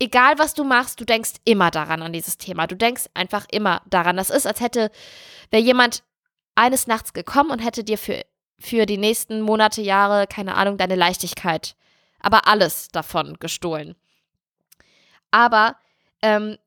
egal 0.02 0.39
was 0.39 0.56
du 0.56 0.64
machst, 0.64 0.99
du 0.99 1.06
denkst 1.06 1.34
immer 1.45 1.70
daran 1.70 2.02
an 2.02 2.12
dieses 2.12 2.38
Thema. 2.38 2.66
Du 2.66 2.76
denkst 2.76 3.06
einfach 3.14 3.45
immer 3.52 3.82
daran. 3.86 4.18
Das 4.18 4.32
ist, 4.32 4.47
als 4.47 4.60
hätte, 4.60 4.91
wäre 5.52 5.62
jemand 5.62 6.04
eines 6.56 6.88
Nachts 6.88 7.14
gekommen 7.14 7.52
und 7.52 7.60
hätte 7.60 7.84
dir 7.84 7.99
für, 7.99 8.26
für 8.60 8.86
die 8.88 8.97
nächsten 8.97 9.41
Monate, 9.41 9.82
Jahre, 9.82 10.26
keine 10.26 10.56
Ahnung, 10.56 10.78
deine 10.78 10.95
Leichtigkeit, 10.95 11.76
aber 12.20 12.47
alles 12.47 12.88
davon 12.89 13.38
gestohlen. 13.39 13.95
Aber 15.30 15.78
ähm, 16.24 16.58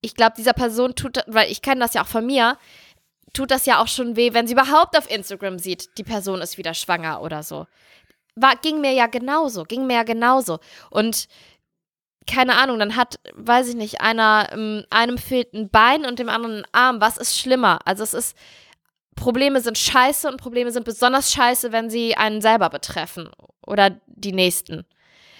ich 0.00 0.14
glaube, 0.14 0.34
dieser 0.36 0.52
Person 0.52 0.94
tut, 0.94 1.18
weil 1.26 1.50
ich 1.50 1.62
kenne 1.62 1.80
das 1.80 1.94
ja 1.94 2.02
auch 2.02 2.08
von 2.08 2.24
mir, 2.24 2.56
tut 3.32 3.50
das 3.50 3.66
ja 3.66 3.82
auch 3.82 3.88
schon 3.88 4.14
weh, 4.16 4.32
wenn 4.32 4.46
sie 4.46 4.54
überhaupt 4.54 4.96
auf 4.96 5.10
Instagram 5.10 5.58
sieht, 5.58 5.98
die 5.98 6.04
Person 6.04 6.40
ist 6.40 6.56
wieder 6.56 6.72
schwanger 6.72 7.20
oder 7.20 7.42
so. 7.42 7.66
War, 8.36 8.54
ging 8.56 8.80
mir 8.80 8.92
ja 8.92 9.06
genauso, 9.06 9.64
ging 9.64 9.86
mir 9.86 9.96
ja 9.96 10.02
genauso. 10.04 10.60
Und 10.90 11.26
keine 12.26 12.56
Ahnung, 12.56 12.78
dann 12.78 12.96
hat, 12.96 13.20
weiß 13.34 13.68
ich 13.68 13.76
nicht, 13.76 14.00
einer, 14.00 14.48
ähm, 14.52 14.84
einem 14.90 15.18
fehlt 15.18 15.54
ein 15.54 15.70
Bein 15.70 16.04
und 16.04 16.18
dem 16.18 16.28
anderen 16.28 16.58
ein 16.58 16.66
Arm. 16.72 17.00
Was 17.00 17.16
ist 17.16 17.38
schlimmer? 17.38 17.78
Also 17.84 18.02
es 18.02 18.14
ist, 18.14 18.36
Probleme 19.14 19.60
sind 19.60 19.78
scheiße 19.78 20.28
und 20.28 20.36
Probleme 20.36 20.70
sind 20.72 20.84
besonders 20.84 21.32
scheiße, 21.32 21.72
wenn 21.72 21.88
sie 21.88 22.16
einen 22.16 22.40
selber 22.40 22.68
betreffen 22.68 23.30
oder 23.64 24.00
die 24.06 24.32
Nächsten. 24.32 24.84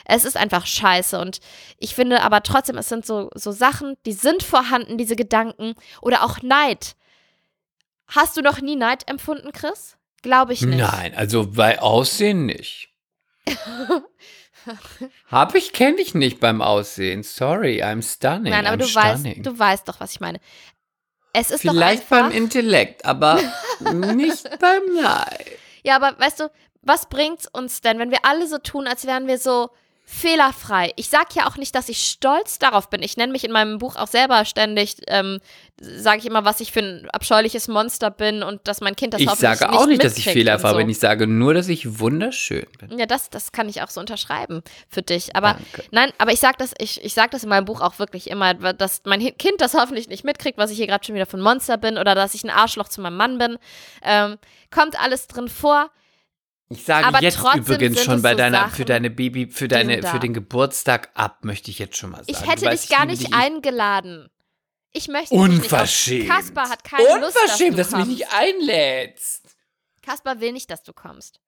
Es 0.04 0.24
ist 0.24 0.36
einfach 0.36 0.66
scheiße 0.66 1.18
und 1.18 1.40
ich 1.78 1.94
finde 1.94 2.22
aber 2.22 2.42
trotzdem, 2.42 2.78
es 2.78 2.88
sind 2.88 3.04
so, 3.04 3.30
so 3.34 3.50
Sachen, 3.50 3.96
die 4.06 4.12
sind 4.12 4.44
vorhanden, 4.44 4.98
diese 4.98 5.16
Gedanken 5.16 5.74
oder 6.00 6.24
auch 6.24 6.42
Neid. 6.42 6.94
Hast 8.06 8.36
du 8.36 8.40
noch 8.40 8.60
nie 8.60 8.76
Neid 8.76 9.08
empfunden, 9.08 9.50
Chris? 9.52 9.96
Glaube 10.22 10.52
ich 10.52 10.62
nicht. 10.62 10.78
Nein, 10.78 11.14
also 11.14 11.50
bei 11.50 11.80
Aussehen 11.80 12.46
nicht. 12.46 12.90
Hab 15.30 15.54
ich, 15.54 15.72
kenne 15.72 16.00
ich 16.00 16.14
nicht 16.14 16.40
beim 16.40 16.60
Aussehen. 16.60 17.22
Sorry, 17.22 17.82
I'm 17.82 18.02
stunning. 18.02 18.52
Nein, 18.52 18.66
aber 18.66 18.76
I'm 18.76 18.78
du 18.78 18.86
stunning. 18.86 19.36
weißt, 19.36 19.46
du 19.46 19.58
weißt 19.58 19.88
doch, 19.88 20.00
was 20.00 20.12
ich 20.12 20.20
meine. 20.20 20.40
Es 21.32 21.50
ist 21.50 21.60
Vielleicht 21.60 22.08
beim 22.08 22.30
Intellekt, 22.30 23.04
aber 23.04 23.38
nicht 23.80 24.48
beim 24.58 25.02
Neid. 25.02 25.46
Ja, 25.82 25.96
aber 25.96 26.18
weißt 26.18 26.40
du, 26.40 26.50
was 26.82 27.08
bringt's 27.08 27.46
uns 27.46 27.80
denn, 27.80 27.98
wenn 27.98 28.10
wir 28.10 28.20
alle 28.24 28.46
so 28.46 28.58
tun, 28.58 28.86
als 28.86 29.06
wären 29.06 29.26
wir 29.26 29.38
so 29.38 29.70
fehlerfrei? 30.08 30.92
Ich 30.94 31.08
sag 31.08 31.34
ja 31.34 31.48
auch 31.48 31.56
nicht, 31.56 31.74
dass 31.74 31.88
ich 31.88 31.98
stolz 32.04 32.60
darauf 32.60 32.88
bin. 32.88 33.02
Ich 33.02 33.16
nenne 33.16 33.32
mich 33.32 33.44
in 33.44 33.50
meinem 33.50 33.78
Buch 33.78 33.96
auch 33.96 34.06
selber 34.06 34.44
ständig, 34.44 34.98
ähm, 35.08 35.40
sage 35.80 36.20
ich 36.20 36.26
immer, 36.26 36.44
was 36.44 36.60
ich 36.60 36.70
für 36.70 36.78
ein 36.80 37.10
abscheuliches 37.10 37.66
Monster 37.66 38.10
bin 38.12 38.44
und 38.44 38.66
dass 38.68 38.80
mein 38.80 38.94
Kind 38.94 39.14
das 39.14 39.20
Ich 39.20 39.26
hoffentlich 39.26 39.58
sage 39.58 39.72
nicht 39.72 39.80
auch 39.80 39.86
nicht, 39.86 40.04
dass 40.04 40.16
ich 40.16 40.24
fehlerfrei 40.24 40.70
so. 40.70 40.76
bin. 40.76 40.88
Ich 40.88 41.00
sage 41.00 41.26
nur, 41.26 41.54
dass 41.54 41.68
ich 41.68 41.98
wunderschön 41.98 42.66
bin. 42.78 42.98
Ja, 42.98 43.06
das, 43.06 43.30
das 43.30 43.50
kann 43.50 43.68
ich 43.68 43.82
auch 43.82 43.90
so 43.90 44.00
unterschreiben 44.00 44.62
für 44.88 45.02
dich. 45.02 45.34
Aber 45.34 45.54
Danke. 45.54 45.84
nein, 45.90 46.12
aber 46.18 46.32
ich 46.32 46.40
sag 46.40 46.56
das, 46.58 46.72
ich, 46.78 47.04
ich 47.04 47.12
sag 47.12 47.32
das 47.32 47.42
in 47.42 47.48
meinem 47.48 47.64
Buch 47.64 47.80
auch 47.80 47.98
wirklich 47.98 48.30
immer, 48.30 48.54
dass 48.54 49.02
mein 49.04 49.20
Kind 49.36 49.60
das 49.60 49.74
hoffentlich 49.74 50.08
nicht 50.08 50.24
mitkriegt, 50.24 50.56
was 50.56 50.70
ich 50.70 50.76
hier 50.76 50.86
gerade 50.86 51.04
schon 51.04 51.16
wieder 51.16 51.26
für 51.26 51.36
ein 51.36 51.42
Monster 51.42 51.78
bin 51.78 51.98
oder 51.98 52.14
dass 52.14 52.34
ich 52.34 52.44
ein 52.44 52.50
Arschloch 52.50 52.88
zu 52.88 53.00
meinem 53.00 53.16
Mann 53.16 53.38
bin. 53.38 53.58
Ähm, 54.02 54.36
kommt 54.70 54.98
alles 55.02 55.26
drin 55.26 55.48
vor. 55.48 55.90
Ich 56.68 56.84
sage 56.84 57.06
Aber 57.06 57.22
jetzt 57.22 57.38
übrigens 57.54 58.02
schon 58.02 58.22
bei 58.22 58.32
so 58.32 58.38
deiner, 58.38 58.62
Sachen, 58.62 58.74
für 58.74 58.84
deine 58.84 59.10
Baby, 59.10 59.46
für 59.46 59.68
deine, 59.68 60.02
für 60.02 60.18
den 60.18 60.34
Geburtstag 60.34 61.10
ab, 61.14 61.44
möchte 61.44 61.70
ich 61.70 61.78
jetzt 61.78 61.96
schon 61.96 62.10
mal 62.10 62.24
sagen. 62.24 62.30
Ich 62.30 62.48
hätte 62.48 62.66
weißt, 62.66 62.84
dich 62.84 62.90
gar 62.90 63.06
nicht 63.06 63.32
eingeladen. 63.32 64.28
Ich 64.92 65.08
möchte 65.08 65.34
Unverschämt. 65.34 66.20
nicht. 66.20 66.30
Kaspar 66.30 66.70
hat 66.70 66.82
keine 66.82 67.04
Lust, 67.20 67.36
dass 67.36 67.42
Unverschämt, 67.42 67.72
du 67.72 67.76
dass 67.76 67.90
du 67.90 67.96
mich 67.98 68.06
nicht 68.06 68.32
einlädst. 68.32 69.56
Kaspar 70.02 70.40
will 70.40 70.52
nicht, 70.52 70.70
dass 70.70 70.82
du 70.82 70.92
kommst. 70.92 71.40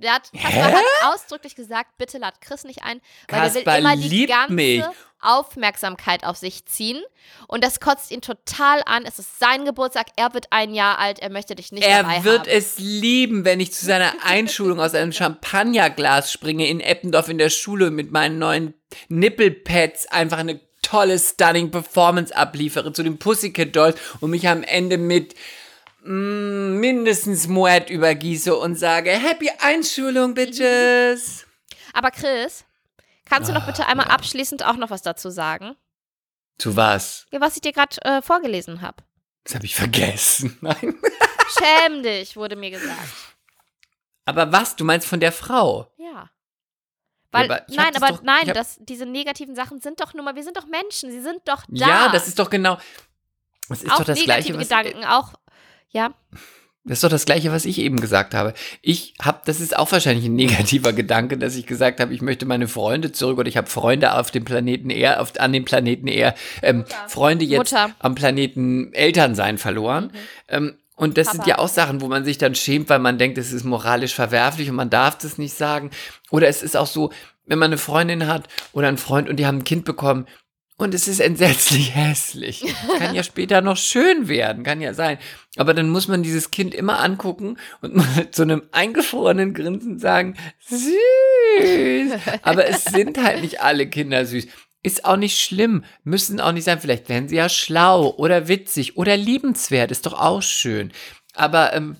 Der 0.00 0.14
hat? 0.14 0.30
Kaspar 0.32 0.72
hat 0.72 0.84
ausdrücklich 1.04 1.56
gesagt, 1.56 1.98
bitte 1.98 2.18
lad 2.18 2.40
Chris 2.40 2.64
nicht 2.64 2.82
ein, 2.82 3.00
weil 3.28 3.48
er 3.48 3.54
will 3.54 3.62
immer 3.78 3.96
die 3.96 4.26
ganze 4.26 4.52
mich. 4.52 4.84
Aufmerksamkeit 5.20 6.24
auf 6.24 6.36
sich 6.36 6.64
ziehen. 6.66 7.02
Und 7.48 7.64
das 7.64 7.80
kotzt 7.80 8.10
ihn 8.12 8.20
total 8.20 8.82
an. 8.86 9.04
Es 9.04 9.18
ist 9.18 9.38
sein 9.40 9.64
Geburtstag, 9.64 10.06
er 10.16 10.32
wird 10.34 10.46
ein 10.50 10.72
Jahr 10.72 10.98
alt, 10.98 11.18
er 11.18 11.30
möchte 11.30 11.54
dich 11.56 11.72
nicht 11.72 11.84
dabei 11.84 12.16
Er 12.16 12.24
wird 12.24 12.40
haben. 12.40 12.48
es 12.48 12.78
lieben, 12.78 13.44
wenn 13.44 13.58
ich 13.60 13.72
zu 13.72 13.84
seiner 13.84 14.12
Einschulung 14.24 14.80
aus 14.80 14.94
einem 14.94 15.12
Champagnerglas 15.12 16.32
springe 16.32 16.68
in 16.68 16.80
Eppendorf 16.80 17.28
in 17.28 17.38
der 17.38 17.50
Schule 17.50 17.90
mit 17.90 18.12
meinen 18.12 18.38
neuen 18.38 18.74
Nippelpads 19.08 20.06
einfach 20.06 20.38
eine 20.38 20.60
tolle, 20.82 21.18
stunning 21.18 21.70
Performance 21.70 22.34
abliefere 22.34 22.92
zu 22.92 23.02
den 23.02 23.18
Pussycat 23.18 23.74
Dolls 23.74 23.98
und 24.20 24.30
mich 24.30 24.48
am 24.48 24.62
Ende 24.62 24.96
mit 24.96 25.34
mindestens 26.02 27.48
Moet 27.48 27.90
übergieße 27.90 28.54
und 28.56 28.76
sage 28.76 29.10
Happy 29.10 29.50
Einschulung, 29.60 30.34
Bitches. 30.34 31.46
Aber 31.92 32.10
Chris, 32.10 32.64
kannst 33.24 33.48
du 33.48 33.54
noch 33.54 33.62
Ah, 33.64 33.66
bitte 33.66 33.86
einmal 33.86 34.06
abschließend 34.08 34.64
auch 34.64 34.76
noch 34.76 34.90
was 34.90 35.02
dazu 35.02 35.30
sagen? 35.30 35.76
Zu 36.58 36.76
was? 36.76 37.26
Ja, 37.30 37.40
was 37.40 37.54
ich 37.56 37.62
dir 37.62 37.72
gerade 37.72 37.96
äh, 38.02 38.22
vorgelesen 38.22 38.80
habe. 38.82 39.02
Das 39.44 39.54
habe 39.54 39.64
ich 39.66 39.74
vergessen. 39.74 40.56
Nein. 40.60 40.98
Schäm 41.58 42.02
dich, 42.02 42.36
wurde 42.36 42.56
mir 42.56 42.70
gesagt. 42.70 42.98
Aber 44.24 44.52
was? 44.52 44.76
Du 44.76 44.84
meinst 44.84 45.06
von 45.06 45.20
der 45.20 45.32
Frau? 45.32 45.90
Ja. 45.96 46.28
Weil, 47.30 47.44
aber 47.44 47.68
ich 47.68 47.78
hab 47.78 47.84
nein, 47.92 48.02
aber 48.02 48.08
doch- 48.16 48.22
nein, 48.22 48.46
hab- 48.48 48.54
das, 48.54 48.76
diese 48.80 49.04
negativen 49.06 49.54
Sachen 49.54 49.80
sind 49.80 50.00
doch 50.00 50.14
nur 50.14 50.24
mal, 50.24 50.34
wir 50.34 50.42
sind 50.44 50.56
doch 50.56 50.66
Menschen, 50.66 51.10
sie 51.10 51.20
sind 51.20 51.40
doch 51.46 51.62
da. 51.68 51.86
Ja, 51.86 52.08
das 52.10 52.26
ist 52.28 52.38
doch 52.38 52.48
genau. 52.50 52.78
Das 53.68 53.82
ist 53.82 53.90
auch 53.92 53.98
doch 53.98 54.04
das 54.06 54.18
negative 54.18 54.56
Gleiche, 54.56 54.58
was, 54.58 54.68
Gedanken, 54.86 55.04
auch, 55.04 55.34
ja. 55.90 56.14
Das 56.88 56.98
ist 56.98 57.04
doch 57.04 57.10
das 57.10 57.26
Gleiche, 57.26 57.52
was 57.52 57.66
ich 57.66 57.78
eben 57.80 58.00
gesagt 58.00 58.34
habe. 58.34 58.54
Ich 58.80 59.12
habe, 59.20 59.40
das 59.44 59.60
ist 59.60 59.76
auch 59.76 59.92
wahrscheinlich 59.92 60.24
ein 60.24 60.34
negativer 60.34 60.94
Gedanke, 60.94 61.36
dass 61.36 61.54
ich 61.54 61.66
gesagt 61.66 62.00
habe, 62.00 62.14
ich 62.14 62.22
möchte 62.22 62.46
meine 62.46 62.66
Freunde 62.66 63.12
zurück 63.12 63.38
oder 63.38 63.48
ich 63.48 63.58
habe 63.58 63.68
Freunde 63.68 64.14
auf 64.14 64.30
dem 64.30 64.44
Planeten 64.44 64.88
eher, 64.88 65.20
auf, 65.20 65.38
an 65.38 65.52
dem 65.52 65.66
Planeten 65.66 66.08
eher, 66.08 66.34
ähm, 66.62 66.86
Freunde 67.08 67.44
jetzt 67.44 67.72
Mutter. 67.72 67.88
Mhm. 67.88 67.94
am 67.98 68.14
Planeten 68.14 68.92
Elternsein 68.94 69.58
verloren. 69.58 70.12
Ähm, 70.48 70.78
und 70.96 71.18
das 71.18 71.28
sind 71.28 71.40
Papa. 71.40 71.50
ja 71.50 71.58
auch 71.58 71.68
Sachen, 71.68 72.00
wo 72.00 72.08
man 72.08 72.24
sich 72.24 72.38
dann 72.38 72.54
schämt, 72.54 72.88
weil 72.88 72.98
man 72.98 73.18
denkt, 73.18 73.38
es 73.38 73.52
ist 73.52 73.64
moralisch 73.64 74.14
verwerflich 74.14 74.70
und 74.70 74.76
man 74.76 74.90
darf 74.90 75.18
das 75.18 75.36
nicht 75.36 75.54
sagen. 75.54 75.90
Oder 76.30 76.48
es 76.48 76.62
ist 76.62 76.76
auch 76.76 76.88
so, 76.88 77.12
wenn 77.44 77.58
man 77.58 77.68
eine 77.68 77.78
Freundin 77.78 78.26
hat 78.26 78.48
oder 78.72 78.88
einen 78.88 78.98
Freund 78.98 79.28
und 79.28 79.36
die 79.36 79.46
haben 79.46 79.58
ein 79.58 79.64
Kind 79.64 79.84
bekommen 79.84 80.26
und 80.78 80.94
es 80.94 81.08
ist 81.08 81.20
entsetzlich 81.20 81.94
hässlich. 81.94 82.64
Kann 82.98 83.14
ja 83.14 83.22
später 83.22 83.60
noch 83.60 83.76
schön 83.76 84.28
werden, 84.28 84.62
kann 84.62 84.80
ja 84.80 84.94
sein. 84.94 85.18
Aber 85.56 85.74
dann 85.74 85.90
muss 85.90 86.08
man 86.08 86.22
dieses 86.22 86.50
Kind 86.50 86.72
immer 86.72 87.00
angucken 87.00 87.58
und 87.82 87.96
mit 88.16 88.34
so 88.34 88.42
einem 88.44 88.62
eingefrorenen 88.70 89.52
Grinsen 89.52 89.98
sagen, 89.98 90.36
süß. 90.60 92.20
Aber 92.42 92.66
es 92.66 92.84
sind 92.84 93.22
halt 93.22 93.42
nicht 93.42 93.60
alle 93.60 93.88
Kinder 93.88 94.24
süß. 94.24 94.46
Ist 94.84 95.04
auch 95.04 95.16
nicht 95.16 95.40
schlimm, 95.40 95.84
müssen 96.04 96.40
auch 96.40 96.52
nicht 96.52 96.64
sein. 96.64 96.80
Vielleicht 96.80 97.08
werden 97.08 97.28
sie 97.28 97.36
ja 97.36 97.48
schlau 97.48 98.14
oder 98.16 98.46
witzig 98.46 98.96
oder 98.96 99.16
liebenswert, 99.16 99.90
ist 99.90 100.06
doch 100.06 100.18
auch 100.18 100.42
schön. 100.42 100.92
Aber 101.34 101.72
ähm, 101.74 101.96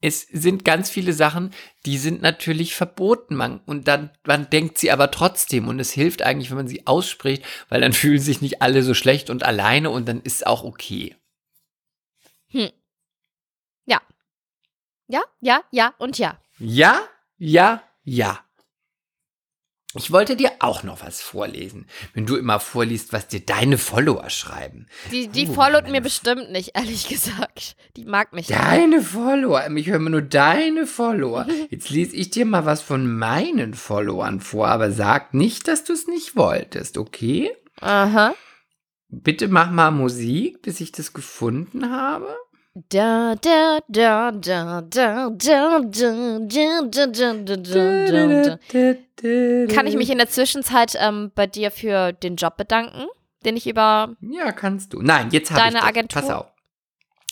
es 0.00 0.22
sind 0.22 0.64
ganz 0.64 0.90
viele 0.90 1.12
Sachen, 1.12 1.52
die 1.84 1.98
sind 1.98 2.22
natürlich 2.22 2.74
verboten. 2.74 3.34
Man, 3.34 3.60
und 3.66 3.88
dann 3.88 4.10
man 4.26 4.48
denkt 4.50 4.78
sie 4.78 4.90
aber 4.90 5.10
trotzdem. 5.10 5.68
Und 5.68 5.80
es 5.80 5.90
hilft 5.90 6.22
eigentlich, 6.22 6.50
wenn 6.50 6.56
man 6.56 6.68
sie 6.68 6.86
ausspricht, 6.86 7.44
weil 7.68 7.80
dann 7.80 7.92
fühlen 7.94 8.20
sich 8.20 8.40
nicht 8.40 8.62
alle 8.62 8.82
so 8.82 8.94
schlecht 8.94 9.30
und 9.30 9.42
alleine 9.42 9.90
und 9.90 10.08
dann 10.08 10.20
ist 10.20 10.36
es 10.36 10.42
auch 10.44 10.64
okay. 10.64 11.16
Hm. 12.50 12.70
Ja. 13.86 14.00
Ja, 15.08 15.22
ja, 15.40 15.62
ja 15.70 15.94
und 15.98 16.18
ja. 16.18 16.40
Ja, 16.58 17.00
ja, 17.36 17.82
ja. 18.04 18.47
Ich 19.98 20.12
wollte 20.12 20.36
dir 20.36 20.52
auch 20.60 20.82
noch 20.84 21.04
was 21.04 21.20
vorlesen, 21.20 21.86
wenn 22.14 22.24
du 22.24 22.36
immer 22.36 22.60
vorliest, 22.60 23.12
was 23.12 23.26
dir 23.28 23.40
deine 23.40 23.78
Follower 23.78 24.30
schreiben. 24.30 24.86
Die, 25.10 25.28
die 25.28 25.48
Oh, 25.48 25.54
followt 25.54 25.88
mir 25.90 26.00
bestimmt 26.00 26.50
nicht, 26.52 26.70
ehrlich 26.74 27.08
gesagt. 27.08 27.76
Die 27.96 28.04
mag 28.04 28.32
mich 28.32 28.48
nicht. 28.48 28.58
Deine 28.60 29.02
Follower, 29.02 29.68
ich 29.74 29.88
höre 29.88 29.96
immer 29.96 30.10
nur 30.10 30.22
deine 30.22 30.86
Follower. 30.86 31.46
Jetzt 31.70 31.90
lese 31.90 32.14
ich 32.16 32.30
dir 32.30 32.46
mal 32.46 32.64
was 32.64 32.80
von 32.80 33.12
meinen 33.18 33.74
Followern 33.74 34.40
vor, 34.40 34.68
aber 34.68 34.92
sag 34.92 35.34
nicht, 35.34 35.66
dass 35.68 35.84
du 35.84 35.92
es 35.92 36.06
nicht 36.06 36.36
wolltest, 36.36 36.96
okay? 36.96 37.50
Aha. 37.80 38.34
Bitte 39.08 39.48
mach 39.48 39.70
mal 39.70 39.90
Musik, 39.90 40.62
bis 40.62 40.80
ich 40.80 40.92
das 40.92 41.12
gefunden 41.12 41.90
habe. 41.90 42.36
Da, 42.74 43.34
da, 43.34 43.80
da, 43.88 44.30
da, 44.30 44.82
da, 44.82 44.82
da, 44.82 45.30
da, 45.30 45.80
da, 45.80 45.80
da, 45.80 47.06
da, 47.06 47.34
da, 47.34 48.58
da, 48.72 48.94
da. 49.22 49.74
Kann 49.74 49.86
ich 49.86 49.96
mich 49.96 50.10
in 50.10 50.18
der 50.18 50.28
Zwischenzeit 50.28 50.94
ähm, 51.00 51.32
bei 51.34 51.46
dir 51.46 51.70
für 51.70 52.12
den 52.12 52.36
Job 52.36 52.56
bedanken, 52.56 53.06
den 53.44 53.56
ich 53.56 53.66
über. 53.66 54.14
Ja, 54.20 54.52
kannst 54.52 54.92
du. 54.92 55.02
Nein, 55.02 55.28
jetzt 55.32 55.50
habe 55.50 55.68
ich 55.68 55.74
Deine. 55.74 55.82
Agentur? 55.84 56.22
Pass 56.22 56.30
auf. 56.30 56.46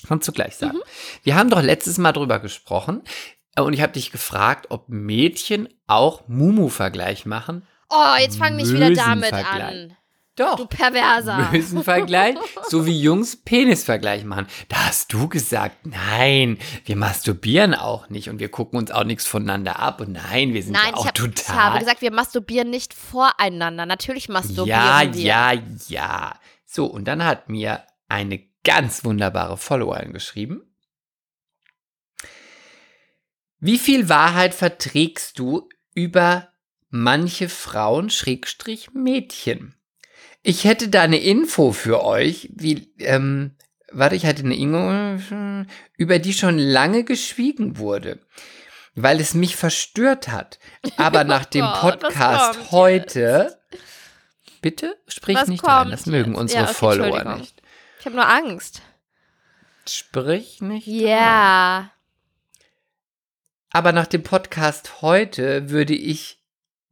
Kannst 0.09 0.27
du 0.27 0.33
gleich 0.33 0.57
sagen. 0.57 0.79
Mhm. 0.79 0.83
Wir 1.23 1.37
haben 1.37 1.51
doch 1.51 1.63
letztes 1.63 1.99
Mal 1.99 2.13
drüber 2.13 2.39
gesprochen 2.39 3.03
äh, 3.57 3.61
und 3.61 3.73
ich 3.73 3.83
habe 3.83 3.93
dich 3.93 4.11
gefragt, 4.11 4.67
ob 4.71 4.89
Mädchen 4.89 5.69
auch 5.87 6.27
Mumu-Vergleich 6.29 7.27
machen. 7.27 7.67
Oh, 7.91 8.17
jetzt 8.19 8.37
fang 8.39 8.57
nicht 8.57 8.73
wieder 8.73 8.91
damit 8.91 9.33
an. 9.33 9.97
Doch. 10.37 10.57
Du 10.57 10.67
Perverser. 10.67 11.49
Mösenvergleich, 11.53 12.37
so 12.69 12.85
wie 12.85 13.01
Jungs 13.01 13.37
Penisvergleich 13.37 14.25
machen. 14.25 14.47
Da 14.69 14.87
hast 14.87 15.13
du 15.13 15.29
gesagt, 15.29 15.87
nein, 15.87 16.59
wir 16.85 16.97
masturbieren 16.97 17.75
auch 17.75 18.11
nicht 18.11 18.29
und 18.29 18.39
wir 18.39 18.51
gucken 18.51 18.79
uns 18.79 18.91
auch 18.91 19.05
nichts 19.05 19.27
voneinander 19.27 19.79
ab 19.79 20.01
und 20.03 20.13
nein, 20.13 20.53
wir 20.53 20.63
sind 20.63 20.73
Nein, 20.73 20.89
ja 20.89 20.91
ich, 20.91 20.97
auch 20.97 21.07
hab, 21.07 21.19
ich 21.19 21.35
total. 21.35 21.57
habe 21.57 21.79
gesagt, 21.79 22.03
wir 22.03 22.13
masturbieren 22.13 22.69
nicht 22.69 22.93
voreinander. 22.93 23.87
Natürlich 23.87 24.29
masturbieren 24.29 24.69
ja, 24.69 25.15
wir. 25.15 25.23
ja, 25.23 25.53
ja. 25.89 26.41
So, 26.67 26.85
und 26.85 27.07
dann 27.07 27.25
hat 27.25 27.49
mir 27.49 27.83
eine 28.09 28.47
ganz 28.63 29.05
wunderbare 29.05 29.57
Followerin 29.57 30.13
geschrieben. 30.13 30.63
Wie 33.59 33.79
viel 33.79 34.11
Wahrheit 34.11 34.55
verträgst 34.55 35.39
du 35.39 35.69
über 35.95 36.53
manche 36.91 37.49
Frauen, 37.49 38.11
Schrägstrich 38.11 38.93
Mädchen? 38.93 39.76
Ich 40.49 40.63
hätte 40.63 40.89
da 40.89 41.03
eine 41.03 41.19
Info 41.19 41.73
für 41.73 42.05
euch, 42.05 42.51
wie, 42.55 42.89
ähm, 43.01 43.57
warte, 43.91 44.15
ich 44.15 44.27
hatte 44.27 44.45
eine 44.45 44.55
Info, 44.55 45.67
über 45.97 46.21
die 46.21 46.33
schon 46.33 46.57
lange 46.57 47.03
geschwiegen 47.03 47.79
wurde, 47.79 48.21
weil 48.95 49.19
es 49.19 49.35
mich 49.35 49.57
verstört 49.57 50.29
hat. 50.29 50.61
Aber 50.99 51.25
nach 51.25 51.47
dem 51.47 51.65
Oh 51.65 51.81
Podcast 51.81 52.71
heute, 52.71 53.59
bitte 54.63 54.97
sprich 55.09 55.37
Was 55.37 55.49
nicht 55.49 55.65
rein, 55.65 55.91
das 55.91 56.07
mögen 56.07 56.31
jetzt? 56.31 56.41
unsere 56.41 56.63
Ja, 56.63 56.69
okay, 56.71 56.79
Follower 56.79 57.37
nicht. 57.39 57.61
Ich 57.99 58.07
habe 58.07 58.15
nur 58.15 58.29
Angst. 58.29 58.83
Sprich 59.89 60.61
nicht. 60.61 60.87
rein. 60.87 61.09
Ja. 61.09 61.91
Aber 63.73 63.91
nach 63.91 64.07
dem 64.07 64.23
Podcast 64.23 65.03
heute 65.03 65.71
würde 65.71 65.95
ich 65.95 66.39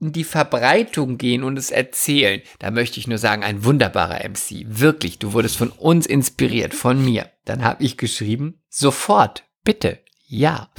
in 0.00 0.12
die 0.12 0.24
Verbreitung 0.24 1.18
gehen 1.18 1.42
und 1.42 1.56
es 1.56 1.70
erzählen. 1.70 2.42
Da 2.58 2.70
möchte 2.70 3.00
ich 3.00 3.06
nur 3.06 3.18
sagen, 3.18 3.42
ein 3.42 3.64
wunderbarer 3.64 4.28
MC. 4.28 4.64
Wirklich, 4.66 5.18
du 5.18 5.32
wurdest 5.32 5.56
von 5.56 5.70
uns 5.70 6.06
inspiriert, 6.06 6.74
von 6.74 7.02
mir. 7.04 7.30
Dann 7.44 7.64
habe 7.64 7.82
ich 7.82 7.96
geschrieben, 7.96 8.62
sofort, 8.68 9.44
bitte, 9.62 10.00
ja. 10.26 10.70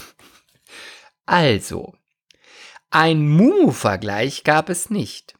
Also, 1.25 1.95
ein 2.91 3.27
Mumu-Vergleich 3.27 4.43
gab 4.43 4.69
es 4.69 4.89
nicht. 4.89 5.33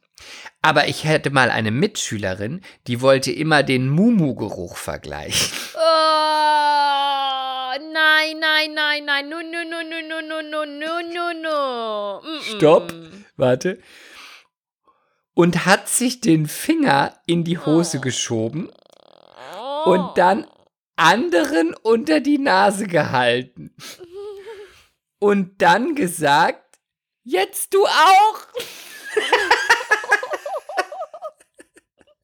Aber 0.62 0.88
ich 0.88 1.04
hätte 1.04 1.30
mal 1.30 1.50
eine 1.50 1.70
Mitschülerin, 1.70 2.60
die 2.86 3.00
wollte 3.00 3.30
immer 3.30 3.62
den 3.62 3.88
Mumu-Geruch 3.88 4.76
vergleichen. 4.76 5.56
Oh, 5.74 5.78
nein, 7.92 8.38
nein, 8.40 8.74
nein, 8.74 9.04
nein. 9.04 9.28
No, 9.28 9.36
no, 9.42 9.62
no, 9.64 9.82
no, 9.82 10.00
no, 10.02 10.20
no, 10.20 10.42
no, 10.42 10.64
no, 10.64 11.00
no, 11.14 11.32
no. 11.40 12.20
Mm, 12.22 12.36
mm. 12.36 12.56
Stopp. 12.56 12.92
Warte. 13.36 13.78
Und 15.34 15.66
hat 15.66 15.88
sich 15.88 16.20
den 16.20 16.46
Finger 16.46 17.20
in 17.26 17.44
die 17.44 17.58
Hose 17.58 17.98
Oh. 17.98 18.00
geschoben 18.00 18.70
und 19.84 20.16
dann 20.16 20.46
anderen 20.96 21.74
unter 21.74 22.20
die 22.20 22.38
Nase 22.38 22.86
gehalten. 22.86 23.74
Und 25.18 25.62
dann 25.62 25.94
gesagt, 25.94 26.78
jetzt 27.22 27.72
du 27.72 27.86
auch. 27.86 28.38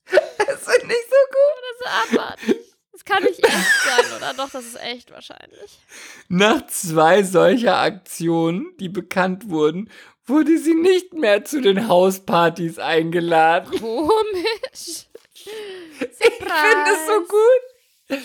das 0.07 0.61
ist 0.61 0.85
nicht 0.85 1.09
so 1.09 1.17
gut. 1.31 1.63
Das 1.63 1.81
ist 1.81 1.87
abartig. 2.19 2.57
Das 2.93 3.03
kann 3.05 3.23
nicht 3.25 3.43
echt 3.43 3.83
sein, 3.85 4.13
oder? 4.17 4.35
Doch, 4.35 4.51
das 4.51 4.65
ist 4.67 4.79
echt 4.81 5.11
wahrscheinlich. 5.11 5.79
Nach 6.29 6.67
zwei 6.67 7.23
solcher 7.23 7.79
Aktionen, 7.79 8.77
die 8.79 8.91
bekannt 8.91 9.49
wurden, 9.49 9.91
wurde 10.27 10.59
sie 10.59 10.75
nicht 10.75 11.15
mehr 11.15 11.45
zu 11.45 11.61
den 11.61 11.89
Hauspartys 11.89 12.79
eingeladen. 12.79 13.79
Komisch. 13.79 15.07
Ich 15.99 16.29
finde 16.29 16.91
es 16.93 17.07
so 17.07 17.21
gut. 17.21 18.23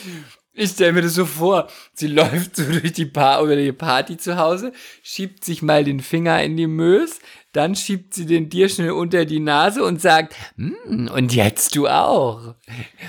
Ich 0.53 0.71
stelle 0.71 0.93
mir 0.93 1.01
das 1.03 1.13
so 1.13 1.25
vor. 1.25 1.67
Sie 1.93 2.07
läuft 2.07 2.55
so 2.55 2.63
durch 2.63 2.91
die, 2.93 3.05
pa 3.05 3.41
oder 3.41 3.55
die 3.55 3.71
Party 3.71 4.17
zu 4.17 4.37
Hause, 4.37 4.71
schiebt 5.03 5.45
sich 5.45 5.61
mal 5.61 5.83
den 5.83 5.99
Finger 5.99 6.41
in 6.43 6.57
die 6.57 6.67
Mös, 6.67 7.19
dann 7.53 7.75
schiebt 7.75 8.13
sie 8.15 8.25
den 8.25 8.49
dir 8.49 8.67
schnell 8.69 8.91
unter 8.91 9.25
die 9.25 9.39
Nase 9.39 9.83
und 9.83 10.01
sagt, 10.01 10.35
"Mm, 10.55 11.07
und 11.09 11.33
jetzt 11.33 11.75
du 11.75 11.87
auch. 11.87 12.55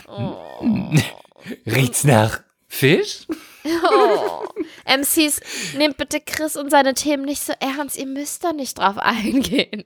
Oh. 0.07 0.37
Riecht's 1.67 2.05
nach 2.05 2.43
Fisch? 2.67 3.27
Oh. 3.65 4.45
MCs, 4.85 5.41
nehmt 5.77 5.97
bitte 5.97 6.21
Chris 6.21 6.57
und 6.57 6.71
seine 6.71 6.95
Themen 6.95 7.25
nicht 7.25 7.43
so 7.43 7.53
ernst. 7.61 7.97
Ihr 7.99 8.07
müsst 8.07 8.45
da 8.45 8.53
nicht 8.53 8.79
drauf 8.79 8.99
eingehen. 8.99 9.85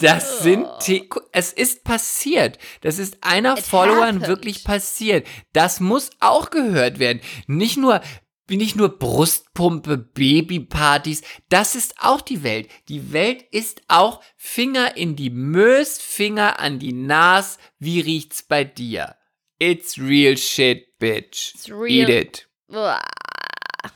Das 0.00 0.40
sind, 0.40 0.66
The 0.80 1.08
es 1.32 1.52
ist 1.52 1.84
passiert. 1.84 2.58
Das 2.80 2.98
ist 2.98 3.18
einer 3.20 3.56
It 3.58 3.64
Followern 3.64 4.16
happened. 4.16 4.28
wirklich 4.28 4.64
passiert. 4.64 5.26
Das 5.52 5.80
muss 5.80 6.10
auch 6.20 6.50
gehört 6.50 6.98
werden. 6.98 7.20
Nicht 7.46 7.76
nur, 7.76 8.00
nicht 8.48 8.76
nur 8.76 8.98
Brustpumpe, 8.98 9.96
Babypartys. 9.98 11.22
Das 11.48 11.74
ist 11.74 11.94
auch 12.00 12.20
die 12.20 12.42
Welt. 12.42 12.68
Die 12.88 13.12
Welt 13.12 13.44
ist 13.52 13.82
auch 13.88 14.20
Finger 14.36 14.96
in 14.96 15.16
die 15.16 15.30
Mös, 15.30 15.98
Finger 15.98 16.58
an 16.58 16.78
die 16.78 16.92
Nas. 16.92 17.58
Wie 17.78 18.00
riecht's 18.00 18.42
bei 18.42 18.64
dir? 18.64 19.16
It's 19.58 19.98
real 19.98 20.36
shit, 20.36 20.98
bitch. 20.98 21.54
It's 21.54 21.70
real. 21.70 22.08
Eat 22.08 22.08
it. 22.08 22.49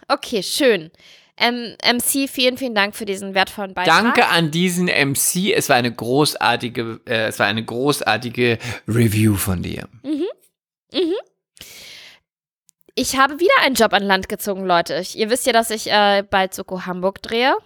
Okay, 0.09 0.43
schön. 0.43 0.91
Ähm, 1.37 1.77
MC, 1.85 2.29
vielen, 2.29 2.57
vielen 2.57 2.75
Dank 2.75 2.95
für 2.95 3.07
diesen 3.07 3.35
wertvollen 3.35 3.75
Beitrag. 3.75 4.03
Danke 4.03 4.29
an 4.29 4.51
diesen 4.51 4.87
MC. 4.87 5.53
Es 5.53 5.68
war 5.68 5.77
eine 5.77 5.93
großartige, 5.93 7.01
äh, 7.07 7.27
es 7.27 7.39
war 7.41 7.47
eine 7.47 7.64
großartige 7.64 8.59
Review 8.87 9.35
von 9.35 9.62
dir. 9.62 9.89
Ich 12.95 13.16
habe 13.16 13.41
wieder 13.41 13.55
einen 13.62 13.75
Job 13.75 13.93
an 13.93 14.05
Land 14.05 14.29
gezogen, 14.29 14.64
Leute. 14.64 14.97
Ich, 15.01 15.18
ihr 15.18 15.29
wisst 15.29 15.47
ja, 15.47 15.53
dass 15.53 15.70
ich 15.70 15.91
äh, 15.91 16.22
bald 16.29 16.55
Soko 16.55 16.87
Hamburg 16.87 17.20
drehe. 17.22 17.57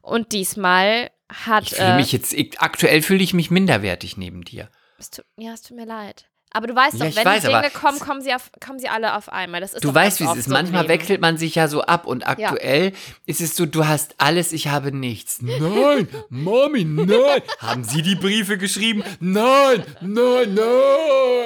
Und 0.00 0.32
diesmal 0.32 1.10
hat. 1.28 1.64
Ich 1.64 1.74
fühle 1.74 1.92
äh, 1.92 1.96
mich 1.96 2.12
jetzt, 2.12 2.32
ich, 2.32 2.58
aktuell 2.60 3.02
fühle 3.02 3.22
ich 3.22 3.34
mich 3.34 3.50
minderwertig 3.50 4.16
neben 4.16 4.42
dir. 4.42 4.70
es 4.98 5.10
tut, 5.10 5.26
ja, 5.36 5.52
es 5.52 5.62
tut 5.62 5.76
mir 5.76 5.84
leid. 5.84 6.30
Aber 6.52 6.66
du 6.66 6.74
weißt 6.74 6.98
Ja, 6.98 7.06
doch, 7.06 7.16
wenn 7.16 7.24
weiß, 7.24 7.42
die 7.42 7.48
Dinge 7.48 7.70
kommen, 7.70 8.00
kommen 8.00 8.20
sie, 8.22 8.34
auf, 8.34 8.50
kommen 8.64 8.80
sie 8.80 8.88
alle 8.88 9.14
auf 9.14 9.28
einmal. 9.28 9.60
Das 9.60 9.72
ist 9.72 9.84
Du 9.84 9.94
weißt, 9.94 10.18
wie 10.18 10.24
es 10.24 10.36
ist. 10.36 10.44
so 10.46 10.50
Manchmal 10.50 10.88
wechselt 10.88 11.20
man 11.20 11.36
sich 11.38 11.54
ja 11.54 11.68
so 11.68 11.82
ab 11.82 12.06
und 12.06 12.26
aktuell 12.26 12.92
ist 13.26 13.40
es 13.40 13.54
so, 13.54 13.66
du 13.66 13.86
hast 13.86 14.14
alles, 14.18 14.52
ich 14.52 14.66
habe 14.68 14.90
nichts. 14.90 15.40
Nein, 15.42 16.08
Mami, 16.28 16.84
nein. 16.84 17.42
Haben 17.60 17.84
Sie 17.84 18.02
die 18.02 18.16
Briefe 18.16 18.58
geschrieben? 18.58 19.04
Nein, 19.20 19.84
nein, 20.00 20.54
nein. 20.54 20.54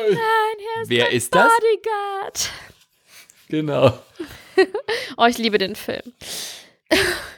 Nein, 0.09 0.83
ist 0.83 0.89
Wer 0.89 1.11
ist 1.13 1.35
das? 1.35 1.51
Bodyguard. 1.53 2.51
Genau. 3.49 3.99
Oh, 5.17 5.27
ich 5.27 5.37
liebe 5.37 5.59
den 5.59 5.75
Film. 5.75 6.03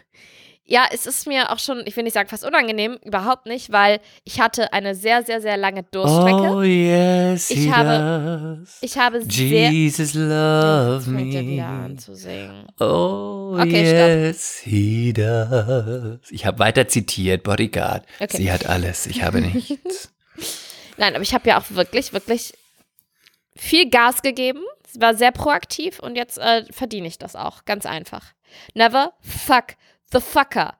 ja, 0.68 0.84
es 0.92 1.06
ist 1.06 1.26
mir 1.28 1.52
auch 1.52 1.58
schon, 1.60 1.82
ich 1.86 1.96
will 1.96 2.02
nicht 2.02 2.14
sagen 2.14 2.28
fast 2.28 2.44
unangenehm, 2.44 2.98
überhaupt 3.04 3.46
nicht, 3.46 3.70
weil 3.70 4.00
ich 4.24 4.40
hatte 4.40 4.72
eine 4.72 4.94
sehr, 4.96 5.22
sehr, 5.24 5.40
sehr 5.40 5.56
lange 5.56 5.84
Durststrecke. 5.84 6.50
Oh 6.56 6.62
yes, 6.62 7.50
Ich 7.50 7.58
he 7.60 7.72
habe- 7.72 8.58
does. 8.64 8.78
Ich 8.80 8.98
habe 8.98 9.22
sehr... 9.22 9.70
Jesus 9.70 10.14
love 10.14 11.06
wieder 11.06 11.66
an 11.68 11.92
me. 11.92 11.96
zu 11.96 12.14
singen. 12.16 12.66
Oh 12.80 13.56
Okay, 13.58 14.28
yes, 14.28 14.58
he 14.64 15.12
does. 15.12 16.18
Ich 16.30 16.44
habe 16.44 16.58
weiter 16.58 16.88
zitiert, 16.88 17.44
Bodyguard. 17.44 18.04
Okay. 18.20 18.36
Sie 18.36 18.50
hat 18.52 18.66
alles, 18.66 19.06
ich 19.06 19.22
habe 19.22 19.40
nichts. 19.40 20.12
Nein, 20.98 21.14
aber 21.14 21.22
ich 21.22 21.32
habe 21.32 21.48
ja 21.48 21.58
auch 21.60 21.64
wirklich, 21.70 22.12
wirklich 22.12 22.52
viel 23.54 23.88
Gas 23.88 24.22
gegeben. 24.22 24.60
Es 24.92 25.00
war 25.00 25.14
sehr 25.14 25.30
proaktiv 25.32 25.98
und 26.00 26.16
jetzt 26.16 26.38
äh, 26.38 26.64
verdiene 26.72 27.06
ich 27.06 27.18
das 27.18 27.36
auch. 27.36 27.64
Ganz 27.64 27.86
einfach. 27.86 28.24
Never 28.74 29.12
fuck 29.20 29.74
the 30.12 30.20
fucker. 30.20 30.78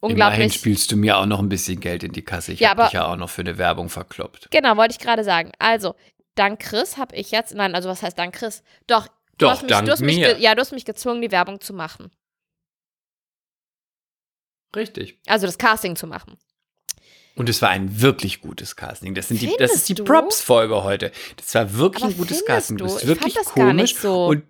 Immerhin 0.00 0.12
Unglaublich. 0.12 0.54
spielst 0.54 0.92
du 0.92 0.96
mir 0.96 1.18
auch 1.18 1.26
noch 1.26 1.40
ein 1.40 1.48
bisschen 1.48 1.80
Geld 1.80 2.04
in 2.04 2.12
die 2.12 2.22
Kasse. 2.24 2.52
Ich 2.52 2.60
Ja, 2.60 2.70
habe 2.70 2.84
dich 2.84 2.92
ja 2.92 3.06
auch 3.06 3.16
noch 3.16 3.30
für 3.30 3.40
eine 3.42 3.58
Werbung 3.58 3.88
verkloppt. 3.88 4.48
Genau, 4.52 4.76
wollte 4.76 4.92
ich 4.92 5.00
gerade 5.00 5.24
sagen. 5.24 5.50
Also, 5.58 5.96
dank 6.36 6.60
Chris 6.60 6.96
habe 6.98 7.16
ich 7.16 7.32
jetzt, 7.32 7.52
nein, 7.54 7.74
also 7.74 7.88
was 7.88 8.02
heißt 8.02 8.16
dank 8.16 8.34
Chris? 8.34 8.62
Doch, 8.86 9.08
du 9.08 9.12
Doch, 9.38 9.50
hast 9.50 9.62
mich, 9.62 9.70
dank 9.70 9.86
du 9.86 10.04
mir. 10.04 10.38
ja, 10.38 10.54
du 10.54 10.60
hast 10.60 10.70
mich 10.72 10.84
gezwungen, 10.84 11.20
die 11.20 11.32
Werbung 11.32 11.60
zu 11.60 11.74
machen. 11.74 12.12
Richtig. 14.76 15.18
Also 15.26 15.46
das 15.46 15.58
Casting 15.58 15.96
zu 15.96 16.06
machen. 16.06 16.36
Und 17.34 17.48
es 17.48 17.62
war 17.62 17.70
ein 17.70 18.00
wirklich 18.00 18.40
gutes 18.40 18.76
Casting. 18.76 19.14
Das, 19.14 19.28
sind 19.28 19.40
die, 19.40 19.46
das 19.46 19.54
Findest 19.56 19.74
ist 19.76 19.88
die 19.88 19.94
du? 19.94 20.04
Props-Folge 20.04 20.82
heute. 20.82 21.12
Das 21.36 21.54
war 21.54 21.72
wirklich 21.74 22.04
Aber 22.04 22.12
ein 22.12 22.16
gutes 22.18 22.38
findest 22.38 22.46
Casting. 22.46 22.76
du? 22.76 22.84
Du 22.84 22.90
bist 22.92 23.02
Ich 23.02 23.08
wirklich 23.08 23.34
fand 23.34 23.46
das 23.46 23.54
gar 23.54 23.66
komisch. 23.68 23.82
nicht 23.82 23.98
so. 24.00 24.26
Und 24.26 24.44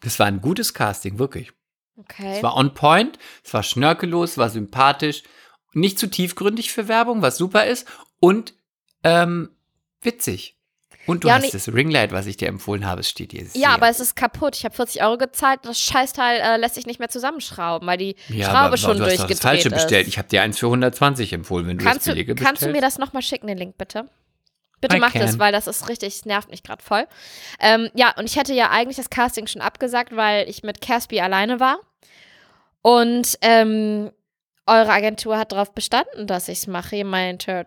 das 0.00 0.18
war 0.18 0.26
ein 0.26 0.40
gutes 0.40 0.72
Casting, 0.74 1.18
wirklich. 1.18 1.52
Okay. 1.96 2.36
Es 2.36 2.42
war 2.42 2.56
on 2.56 2.74
point, 2.74 3.18
es 3.44 3.52
war 3.54 3.62
schnörkellos, 3.62 4.32
es 4.32 4.38
war 4.38 4.48
sympathisch, 4.50 5.22
nicht 5.74 5.98
zu 5.98 6.08
tiefgründig 6.08 6.72
für 6.72 6.88
Werbung, 6.88 7.22
was 7.22 7.36
super 7.36 7.66
ist 7.66 7.86
und 8.20 8.54
ähm, 9.04 9.50
witzig. 10.00 10.56
Und 11.06 11.24
du 11.24 11.28
Ja, 11.28 11.34
und 11.34 11.40
hast 11.42 11.46
ich- 11.54 11.64
das 11.64 11.74
Ringlight, 11.74 12.12
was 12.12 12.26
ich 12.26 12.36
dir 12.36 12.46
empfohlen 12.48 12.86
habe, 12.86 13.00
es 13.00 13.08
steht 13.08 13.32
dir 13.32 13.44
sehr. 13.44 13.60
ja, 13.60 13.70
aber 13.70 13.88
es 13.88 13.98
ist 13.98 14.14
kaputt. 14.14 14.54
Ich 14.56 14.64
habe 14.64 14.74
40 14.74 15.02
Euro 15.02 15.18
gezahlt. 15.18 15.60
Das 15.64 15.80
Scheißteil 15.80 16.40
äh, 16.40 16.56
lässt 16.58 16.76
sich 16.76 16.86
nicht 16.86 17.00
mehr 17.00 17.08
zusammenschrauben, 17.08 17.88
weil 17.88 17.98
die 17.98 18.14
ja, 18.28 18.44
Schraube 18.46 18.58
aber 18.58 18.76
schon 18.76 18.98
du 18.98 19.02
hast 19.04 19.08
durchgedreht 19.18 19.30
das 19.32 19.40
Falsche 19.40 19.68
ist. 19.68 19.74
bestellt. 19.74 20.06
Ich 20.06 20.18
habe 20.18 20.28
dir 20.28 20.42
eins 20.42 20.58
für 20.60 20.66
120 20.66 21.32
empfohlen, 21.32 21.66
wenn 21.66 21.78
du 21.78 21.84
kannst, 21.84 21.98
das 21.98 22.04
du, 22.04 22.10
Billige 22.12 22.36
kannst 22.36 22.62
du 22.62 22.66
mir 22.66 22.74
bestellst. 22.74 22.98
das 22.98 23.04
nochmal 23.04 23.22
schicken, 23.22 23.48
den 23.48 23.58
Link 23.58 23.76
bitte? 23.76 24.08
Bitte 24.82 24.96
I 24.96 25.00
mach 25.00 25.12
das, 25.12 25.30
can. 25.30 25.38
weil 25.38 25.52
das 25.52 25.66
ist 25.66 25.88
richtig, 25.88 26.16
es 26.16 26.24
nervt 26.26 26.50
mich 26.50 26.62
gerade 26.62 26.82
voll. 26.82 27.06
Ähm, 27.60 27.88
ja, 27.94 28.12
und 28.18 28.26
ich 28.26 28.36
hätte 28.36 28.52
ja 28.52 28.70
eigentlich 28.70 28.98
das 28.98 29.08
Casting 29.08 29.46
schon 29.46 29.62
abgesagt, 29.62 30.14
weil 30.14 30.48
ich 30.48 30.62
mit 30.62 30.82
Caspi 30.82 31.20
alleine 31.20 31.60
war. 31.60 31.78
Und 32.82 33.38
ähm, 33.40 34.10
eure 34.66 34.90
Agentur 34.90 35.38
hat 35.38 35.52
darauf 35.52 35.72
bestanden, 35.72 36.26
dass 36.26 36.48
ich 36.48 36.58
es 36.58 36.66
mache. 36.66 36.96
Ihr 36.96 37.04
meinte, 37.04 37.64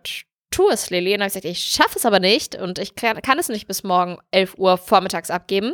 tu 0.51 0.70
es, 0.70 0.89
Lili. 0.89 1.13
Und 1.13 1.20
dann 1.20 1.30
habe 1.30 1.38
ich 1.38 1.41
gesagt, 1.41 1.45
ich 1.45 1.63
schaffe 1.63 1.97
es 1.97 2.05
aber 2.05 2.20
nicht 2.20 2.55
und 2.55 2.80
ich 2.80 2.95
kann, 2.95 3.22
kann 3.22 3.39
es 3.39 3.49
nicht 3.49 3.66
bis 3.66 3.84
morgen 3.84 4.18
11 4.32 4.57
Uhr 4.57 4.78
vormittags 4.78 5.32
abgeben. 5.32 5.74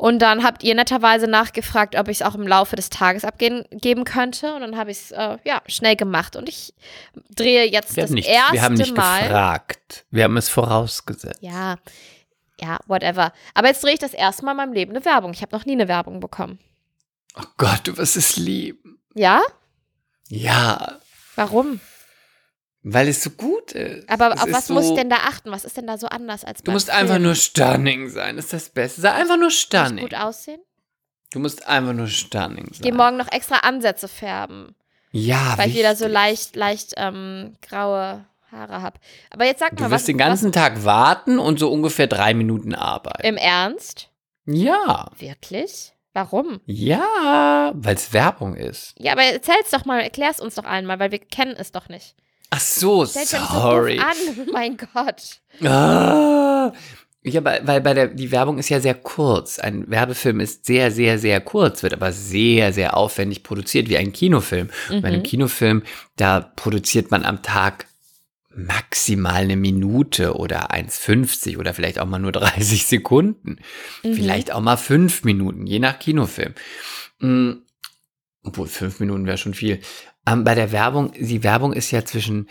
Und 0.00 0.20
dann 0.20 0.42
habt 0.42 0.62
ihr 0.62 0.74
netterweise 0.74 1.26
nachgefragt, 1.26 1.94
ob 1.94 2.08
ich 2.08 2.20
es 2.20 2.26
auch 2.26 2.34
im 2.34 2.46
Laufe 2.48 2.74
des 2.74 2.88
Tages 2.88 3.22
abgeben 3.22 4.04
könnte. 4.04 4.54
Und 4.54 4.62
dann 4.62 4.78
habe 4.78 4.90
ich 4.90 4.96
es 4.96 5.10
äh, 5.10 5.36
ja, 5.44 5.60
schnell 5.66 5.94
gemacht. 5.94 6.36
Und 6.36 6.48
ich 6.48 6.72
drehe 7.36 7.66
jetzt 7.70 7.96
Wir 7.96 8.04
das 8.04 8.10
nicht, 8.10 8.26
erste 8.26 8.54
wir 8.54 8.62
haben 8.62 8.74
nicht 8.76 8.96
Mal. 8.96 9.24
gefragt. 9.24 10.06
Wir 10.10 10.24
haben 10.24 10.38
es 10.38 10.48
vorausgesetzt. 10.48 11.42
Ja, 11.42 11.76
ja, 12.58 12.78
whatever. 12.86 13.34
Aber 13.52 13.68
jetzt 13.68 13.84
drehe 13.84 13.92
ich 13.92 13.98
das 13.98 14.14
erste 14.14 14.42
Mal 14.46 14.52
in 14.52 14.56
meinem 14.56 14.72
Leben 14.72 14.92
eine 14.96 15.04
Werbung. 15.04 15.34
Ich 15.34 15.42
habe 15.42 15.54
noch 15.54 15.66
nie 15.66 15.72
eine 15.72 15.86
Werbung 15.86 16.18
bekommen. 16.20 16.58
Oh 17.38 17.44
Gott, 17.58 17.80
du 17.84 17.98
wirst 17.98 18.16
es 18.16 18.38
lieben. 18.38 18.98
Ja? 19.14 19.42
Ja, 20.28 20.98
Warum? 21.36 21.78
Weil 22.82 23.08
es 23.08 23.22
so 23.22 23.30
gut 23.30 23.72
ist. 23.72 24.08
Aber 24.08 24.32
es 24.34 24.40
auf 24.40 24.48
ist 24.48 24.54
was 24.54 24.66
so, 24.68 24.74
muss 24.74 24.88
ich 24.90 24.94
denn 24.96 25.10
da 25.10 25.16
achten? 25.16 25.50
Was 25.50 25.64
ist 25.64 25.76
denn 25.76 25.86
da 25.86 25.98
so 25.98 26.06
anders 26.06 26.44
als 26.44 26.60
Du 26.62 26.66
beim 26.66 26.74
musst 26.74 26.90
einfach 26.90 27.14
Film? 27.14 27.24
nur 27.24 27.34
stunning 27.34 28.08
sein, 28.08 28.38
ist 28.38 28.52
das 28.52 28.70
Beste. 28.70 29.00
Sei 29.02 29.12
einfach 29.12 29.36
nur 29.36 29.46
Muss 29.46 29.54
stunning. 29.60 30.04
gut 30.04 30.14
aussehen? 30.14 30.60
Du 31.32 31.38
musst 31.38 31.66
einfach 31.66 31.92
nur 31.92 32.08
stunning 32.08 32.68
Ich 32.72 32.80
gehe 32.80 32.90
sein. 32.92 32.96
morgen 32.96 33.16
noch 33.16 33.30
extra 33.30 33.56
Ansätze 33.58 34.08
färben, 34.08 34.74
Ja, 35.12 35.54
weil 35.58 35.68
ich 35.68 35.76
wieder 35.76 35.94
so 35.94 36.06
wichtig. 36.06 36.14
leicht, 36.14 36.56
leicht 36.56 36.94
ähm, 36.96 37.54
graue 37.62 38.24
Haare 38.50 38.82
habe. 38.82 38.98
Aber 39.30 39.44
jetzt 39.44 39.60
sag 39.60 39.76
Du 39.76 39.82
mal, 39.84 39.90
wirst 39.90 40.02
was, 40.02 40.06
den 40.06 40.18
ganzen 40.18 40.50
Tag 40.50 40.82
warten 40.84 41.38
und 41.38 41.58
so 41.60 41.70
ungefähr 41.70 42.08
drei 42.08 42.34
Minuten 42.34 42.74
arbeiten. 42.74 43.22
was 43.22 43.28
im 43.28 43.36
Ernst? 43.36 44.08
ja, 44.46 45.08
Wirklich? 45.18 45.92
Warum? 46.12 46.60
ja, 46.66 47.70
weil 47.74 47.94
es 47.94 48.12
Werbung 48.12 48.56
ist. 48.56 48.94
Ja, 48.98 49.12
aber 49.12 49.22
erzähl's 49.22 49.70
doch 49.70 49.84
mal, 49.84 50.00
erklär's 50.00 50.40
uns 50.40 50.56
doch 50.56 50.64
einmal, 50.64 50.98
weil 50.98 51.12
wir 51.12 51.20
kennen 51.20 51.54
es 51.56 51.70
doch 51.70 51.88
nicht. 51.88 52.16
Ach 52.50 52.60
so, 52.60 53.04
sorry. 53.04 53.98
so 53.98 54.02
an. 54.02 54.46
Mein 54.52 54.76
Gott. 54.76 55.40
Ah. 55.64 56.72
Ja, 57.22 57.44
weil, 57.44 57.80
bei 57.82 57.92
der, 57.94 58.08
die 58.08 58.30
Werbung 58.32 58.58
ist 58.58 58.70
ja 58.70 58.80
sehr 58.80 58.94
kurz. 58.94 59.58
Ein 59.58 59.90
Werbefilm 59.90 60.40
ist 60.40 60.64
sehr, 60.64 60.90
sehr, 60.90 61.18
sehr 61.18 61.40
kurz, 61.42 61.82
wird 61.82 61.92
aber 61.92 62.12
sehr, 62.12 62.72
sehr 62.72 62.96
aufwendig 62.96 63.42
produziert, 63.42 63.90
wie 63.90 63.98
ein 63.98 64.12
Kinofilm. 64.12 64.70
Bei 64.88 64.96
einem 65.08 65.18
Mhm. 65.20 65.24
Kinofilm, 65.24 65.82
da 66.16 66.40
produziert 66.40 67.10
man 67.10 67.24
am 67.26 67.42
Tag 67.42 67.86
maximal 68.52 69.42
eine 69.42 69.56
Minute 69.56 70.34
oder 70.34 70.70
1,50 70.72 71.58
oder 71.58 71.74
vielleicht 71.74 71.98
auch 71.98 72.06
mal 72.06 72.18
nur 72.18 72.32
30 72.32 72.86
Sekunden. 72.86 73.58
Mhm. 74.02 74.14
Vielleicht 74.14 74.50
auch 74.52 74.60
mal 74.60 74.76
fünf 74.78 75.22
Minuten, 75.22 75.66
je 75.66 75.78
nach 75.78 75.98
Kinofilm. 75.98 76.54
Mm, 77.20 77.52
Obwohl, 78.42 78.66
fünf 78.66 78.98
Minuten 78.98 79.26
wäre 79.26 79.36
schon 79.36 79.52
viel. 79.54 79.80
Ähm, 80.26 80.44
bei 80.44 80.54
der 80.54 80.72
Werbung, 80.72 81.12
die 81.18 81.42
Werbung 81.42 81.72
ist 81.72 81.90
ja 81.90 82.04
zwischen 82.04 82.48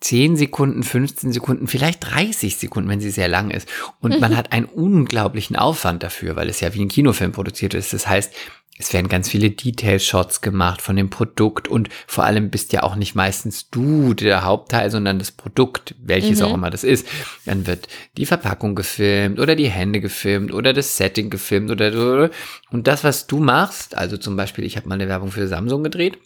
10 0.00 0.36
Sekunden, 0.36 0.82
15 0.82 1.32
Sekunden, 1.32 1.66
vielleicht 1.66 2.10
30 2.12 2.56
Sekunden, 2.56 2.90
wenn 2.90 3.00
sie 3.00 3.10
sehr 3.10 3.28
lang 3.28 3.50
ist. 3.50 3.68
Und 4.00 4.20
man 4.20 4.36
hat 4.36 4.52
einen 4.52 4.66
unglaublichen 4.66 5.56
Aufwand 5.56 6.02
dafür, 6.02 6.36
weil 6.36 6.48
es 6.48 6.60
ja 6.60 6.74
wie 6.74 6.82
ein 6.82 6.88
Kinofilm 6.88 7.32
produziert 7.32 7.74
ist. 7.74 7.92
Das 7.92 8.06
heißt, 8.06 8.32
es 8.76 8.92
werden 8.92 9.08
ganz 9.08 9.28
viele 9.28 9.50
Detail-Shots 9.50 10.40
gemacht 10.40 10.82
von 10.82 10.96
dem 10.96 11.08
Produkt 11.08 11.68
und 11.68 11.88
vor 12.08 12.24
allem 12.24 12.50
bist 12.50 12.72
ja 12.72 12.82
auch 12.82 12.96
nicht 12.96 13.14
meistens 13.14 13.70
du 13.70 14.14
der 14.14 14.44
Hauptteil, 14.44 14.90
sondern 14.90 15.20
das 15.20 15.30
Produkt, 15.30 15.94
welches 16.02 16.40
Mhm. 16.40 16.46
auch 16.46 16.54
immer 16.54 16.70
das 16.70 16.82
ist. 16.82 17.06
Dann 17.46 17.68
wird 17.68 17.86
die 18.16 18.26
Verpackung 18.26 18.74
gefilmt 18.74 19.38
oder 19.38 19.54
die 19.54 19.70
Hände 19.70 20.00
gefilmt 20.00 20.52
oder 20.52 20.72
das 20.72 20.96
Setting 20.96 21.30
gefilmt 21.30 21.70
oder 21.70 21.92
so. 21.92 22.34
Und 22.72 22.88
das, 22.88 23.04
was 23.04 23.28
du 23.28 23.38
machst, 23.38 23.96
also 23.96 24.16
zum 24.16 24.34
Beispiel, 24.34 24.64
ich 24.64 24.76
habe 24.76 24.88
mal 24.88 24.96
eine 24.96 25.08
Werbung 25.08 25.30
für 25.30 25.46
Samsung 25.46 25.84
gedreht, 25.84 26.18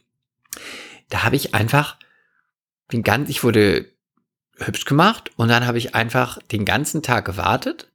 da 1.09 1.25
habe 1.25 1.37
ich 1.37 1.55
einfach 1.55 1.97
den 2.93 3.03
ganzen, 3.03 3.31
ich 3.31 3.45
wurde 3.45 3.93
hübsch 4.57 4.85
gemacht 4.85 5.31
und 5.37 5.49
dann 5.49 5.67
habe 5.67 5.79
ich 5.79 5.95
einfach 5.95 6.39
den 6.51 6.65
ganzen 6.65 7.03
Tag 7.03 7.25
gewartet. 7.25 7.91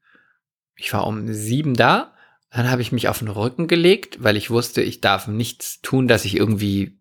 Ich 0.75 0.93
war 0.93 1.05
um 1.05 1.31
sieben 1.33 1.75
da, 1.75 2.13
dann 2.51 2.69
habe 2.69 2.81
ich 2.81 2.91
mich 2.91 3.07
auf 3.07 3.19
den 3.19 3.27
Rücken 3.27 3.67
gelegt, 3.67 4.23
weil 4.23 4.37
ich 4.37 4.49
wusste, 4.49 4.81
ich 4.81 5.01
darf 5.01 5.27
nichts 5.27 5.81
tun, 5.81 6.07
dass 6.07 6.25
ich 6.25 6.37
irgendwie 6.37 6.99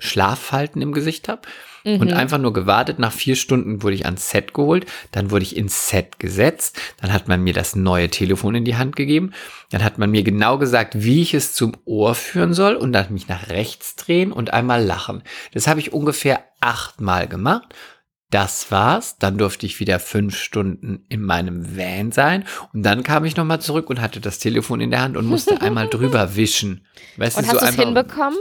Schlaffalten 0.00 0.82
im 0.82 0.92
Gesicht 0.92 1.28
habe. 1.28 1.42
Und 1.82 2.10
Mhm. 2.10 2.16
einfach 2.16 2.36
nur 2.36 2.52
gewartet. 2.52 2.98
Nach 2.98 3.10
vier 3.12 3.36
Stunden 3.36 3.82
wurde 3.82 3.94
ich 3.94 4.04
ans 4.04 4.28
Set 4.28 4.52
geholt. 4.52 4.84
Dann 5.12 5.30
wurde 5.30 5.44
ich 5.44 5.56
ins 5.56 5.88
Set 5.88 6.18
gesetzt. 6.18 6.78
Dann 7.00 7.10
hat 7.10 7.26
man 7.26 7.42
mir 7.42 7.54
das 7.54 7.74
neue 7.74 8.10
Telefon 8.10 8.54
in 8.54 8.66
die 8.66 8.76
Hand 8.76 8.96
gegeben. 8.96 9.32
Dann 9.70 9.82
hat 9.82 9.96
man 9.96 10.10
mir 10.10 10.22
genau 10.22 10.58
gesagt, 10.58 11.02
wie 11.02 11.22
ich 11.22 11.32
es 11.32 11.54
zum 11.54 11.72
Ohr 11.86 12.14
führen 12.14 12.52
soll 12.52 12.74
und 12.74 12.92
dann 12.92 13.10
mich 13.14 13.28
nach 13.28 13.48
rechts 13.48 13.96
drehen 13.96 14.30
und 14.30 14.52
einmal 14.52 14.84
lachen. 14.84 15.22
Das 15.54 15.68
habe 15.68 15.80
ich 15.80 15.94
ungefähr 15.94 16.44
achtmal 16.60 17.26
gemacht. 17.28 17.74
Das 18.30 18.70
war's. 18.70 19.16
Dann 19.18 19.38
durfte 19.38 19.64
ich 19.64 19.80
wieder 19.80 19.98
fünf 20.00 20.36
Stunden 20.36 21.06
in 21.08 21.22
meinem 21.22 21.76
Van 21.78 22.12
sein. 22.12 22.44
Und 22.74 22.82
dann 22.82 23.02
kam 23.04 23.24
ich 23.24 23.36
nochmal 23.36 23.62
zurück 23.62 23.88
und 23.88 24.02
hatte 24.02 24.20
das 24.20 24.38
Telefon 24.38 24.82
in 24.82 24.90
der 24.90 25.00
Hand 25.00 25.16
und 25.16 25.24
musste 25.24 25.62
einmal 25.62 25.88
drüber 25.90 26.36
wischen. 26.36 26.86
Weißt 27.16 27.38
Und 27.38 27.44
du, 27.46 27.48
hast 27.48 27.54
so 27.54 27.58
du 27.60 27.64
es 27.64 27.70
einfach- 27.72 27.84
hinbekommen? 27.86 28.38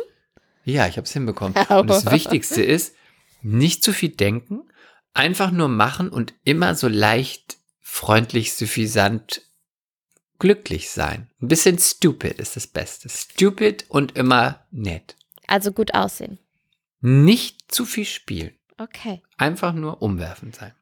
Ja, 0.64 0.88
ich 0.88 0.97
habe 0.97 1.05
es 1.05 1.14
hinbekommen. 1.14 1.55
Und 1.70 1.89
das 1.89 2.12
Wichtigste 2.12 2.62
ist, 2.62 2.95
nicht 3.41 3.84
zu 3.84 3.93
viel 3.93 4.10
denken, 4.10 4.62
einfach 5.14 5.51
nur 5.51 5.70
machen 5.70 6.10
und 6.10 6.34
immer 6.43 6.76
so 6.76 6.88
leicht, 6.88 7.57
freundlich, 7.80 8.53
suffisant, 8.53 9.41
glücklich 10.39 10.89
sein. 10.89 11.30
Ein 11.41 11.47
bisschen 11.47 11.80
stupid 11.80 12.39
ist 12.39 12.55
das 12.55 12.68
Beste. 12.68 13.10
Stupid 13.10 13.86
und 13.89 14.18
immer 14.18 14.66
nett. 14.72 15.16
Also 15.47 15.72
gut 15.72 15.93
aussehen. 15.93 16.39
Nicht 17.01 17.72
zu 17.74 17.86
viel 17.86 18.05
spielen. 18.05 18.53
Okay. 18.78 19.22
Einfach 19.38 19.74
nur 19.74 20.01
umwerfend 20.01 20.55
sein. 20.55 20.74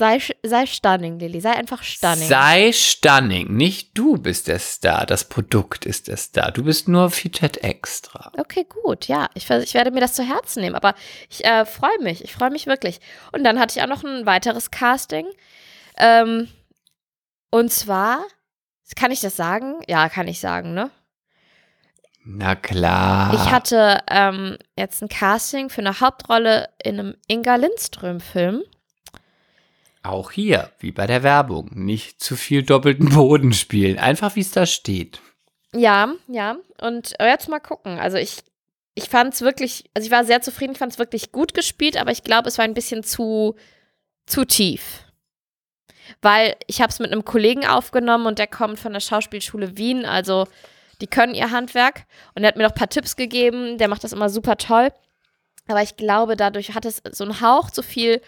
Sei, 0.00 0.18
sei 0.42 0.66
stunning, 0.66 1.18
Lilly. 1.20 1.40
Sei 1.40 1.52
einfach 1.52 1.84
stunning. 1.84 2.26
Sei 2.26 2.72
stunning. 2.72 3.54
Nicht 3.54 3.96
du 3.96 4.16
bist 4.16 4.48
der 4.48 4.58
Star. 4.58 5.06
Das 5.06 5.28
Produkt 5.28 5.86
ist 5.86 6.08
der 6.08 6.16
Star. 6.16 6.50
Du 6.50 6.64
bist 6.64 6.88
nur 6.88 7.10
featured 7.10 7.62
extra. 7.62 8.32
Okay, 8.36 8.64
gut, 8.64 9.06
ja. 9.06 9.28
Ich, 9.34 9.48
ich 9.48 9.74
werde 9.74 9.92
mir 9.92 10.00
das 10.00 10.14
zu 10.14 10.24
Herzen 10.24 10.62
nehmen, 10.62 10.74
aber 10.74 10.94
ich 11.28 11.44
äh, 11.44 11.64
freue 11.66 11.98
mich. 12.00 12.24
Ich 12.24 12.32
freue 12.32 12.50
mich 12.50 12.66
wirklich. 12.66 12.98
Und 13.30 13.44
dann 13.44 13.60
hatte 13.60 13.78
ich 13.78 13.84
auch 13.84 13.88
noch 13.88 14.02
ein 14.02 14.26
weiteres 14.26 14.70
Casting. 14.70 15.26
Ähm, 15.96 16.48
und 17.50 17.70
zwar, 17.70 18.24
kann 18.96 19.12
ich 19.12 19.20
das 19.20 19.36
sagen? 19.36 19.82
Ja, 19.86 20.08
kann 20.08 20.26
ich 20.26 20.40
sagen, 20.40 20.74
ne? 20.74 20.90
Na 22.24 22.54
klar. 22.54 23.34
Ich 23.34 23.50
hatte 23.52 24.00
ähm, 24.08 24.56
jetzt 24.76 25.02
ein 25.02 25.08
Casting 25.08 25.68
für 25.68 25.82
eine 25.82 26.00
Hauptrolle 26.00 26.68
in 26.82 26.98
einem 26.98 27.16
Inga 27.28 27.56
Lindström-Film. 27.56 28.62
Auch 30.02 30.30
hier, 30.30 30.70
wie 30.78 30.92
bei 30.92 31.06
der 31.06 31.22
Werbung, 31.22 31.70
nicht 31.74 32.22
zu 32.22 32.36
viel 32.36 32.62
doppelten 32.62 33.10
Boden 33.10 33.52
spielen. 33.52 33.98
Einfach 33.98 34.34
wie 34.36 34.40
es 34.40 34.50
da 34.50 34.64
steht. 34.64 35.20
Ja, 35.74 36.14
ja. 36.26 36.56
Und 36.80 37.14
jetzt 37.20 37.48
mal 37.48 37.60
gucken. 37.60 37.98
Also 37.98 38.16
ich, 38.16 38.38
ich 38.94 39.08
fand 39.08 39.34
es 39.34 39.42
wirklich, 39.42 39.90
also 39.94 40.06
ich 40.06 40.12
war 40.12 40.24
sehr 40.24 40.40
zufrieden, 40.40 40.72
ich 40.72 40.78
fand 40.78 40.92
es 40.92 40.98
wirklich 40.98 41.32
gut 41.32 41.54
gespielt, 41.54 41.96
aber 41.96 42.10
ich 42.12 42.24
glaube, 42.24 42.48
es 42.48 42.58
war 42.58 42.64
ein 42.64 42.74
bisschen 42.74 43.02
zu, 43.02 43.56
zu 44.26 44.44
tief. 44.44 45.04
Weil 46.22 46.56
ich 46.66 46.80
habe 46.80 46.90
es 46.90 46.98
mit 46.98 47.12
einem 47.12 47.24
Kollegen 47.24 47.66
aufgenommen 47.66 48.26
und 48.26 48.38
der 48.38 48.46
kommt 48.46 48.78
von 48.78 48.92
der 48.92 49.00
Schauspielschule 49.00 49.76
Wien, 49.76 50.04
also 50.04 50.46
die 51.00 51.06
können 51.06 51.34
ihr 51.34 51.50
Handwerk. 51.50 52.04
Und 52.34 52.42
er 52.42 52.48
hat 52.48 52.56
mir 52.56 52.64
noch 52.64 52.72
ein 52.72 52.78
paar 52.78 52.88
Tipps 52.88 53.16
gegeben, 53.16 53.78
der 53.78 53.88
macht 53.88 54.02
das 54.02 54.12
immer 54.12 54.28
super 54.28 54.56
toll. 54.56 54.92
Aber 55.68 55.82
ich 55.82 55.96
glaube, 55.96 56.36
dadurch 56.36 56.74
hat 56.74 56.84
es 56.84 57.02
so 57.12 57.24
einen 57.24 57.40
Hauch 57.40 57.70
zu 57.70 57.82
viel 57.82 58.20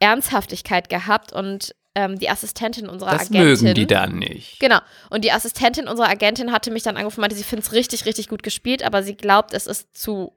Ernsthaftigkeit 0.00 0.88
gehabt 0.88 1.32
und 1.32 1.74
ähm, 1.94 2.18
die 2.18 2.30
Assistentin 2.30 2.88
unserer 2.88 3.12
Das 3.12 3.30
Agentin. 3.30 3.42
mögen 3.42 3.74
die 3.74 3.86
dann 3.86 4.18
nicht. 4.18 4.60
Genau. 4.60 4.78
Und 5.10 5.24
die 5.24 5.32
Assistentin 5.32 5.88
unserer 5.88 6.08
Agentin 6.08 6.52
hatte 6.52 6.70
mich 6.70 6.82
dann 6.82 6.96
angerufen 6.96 7.18
und 7.18 7.22
meinte, 7.22 7.36
sie 7.36 7.44
findet 7.44 7.66
es 7.66 7.72
richtig, 7.72 8.06
richtig 8.06 8.28
gut 8.28 8.42
gespielt, 8.42 8.82
aber 8.82 9.02
sie 9.02 9.16
glaubt, 9.16 9.52
es 9.54 9.66
ist 9.66 9.96
zu 9.96 10.32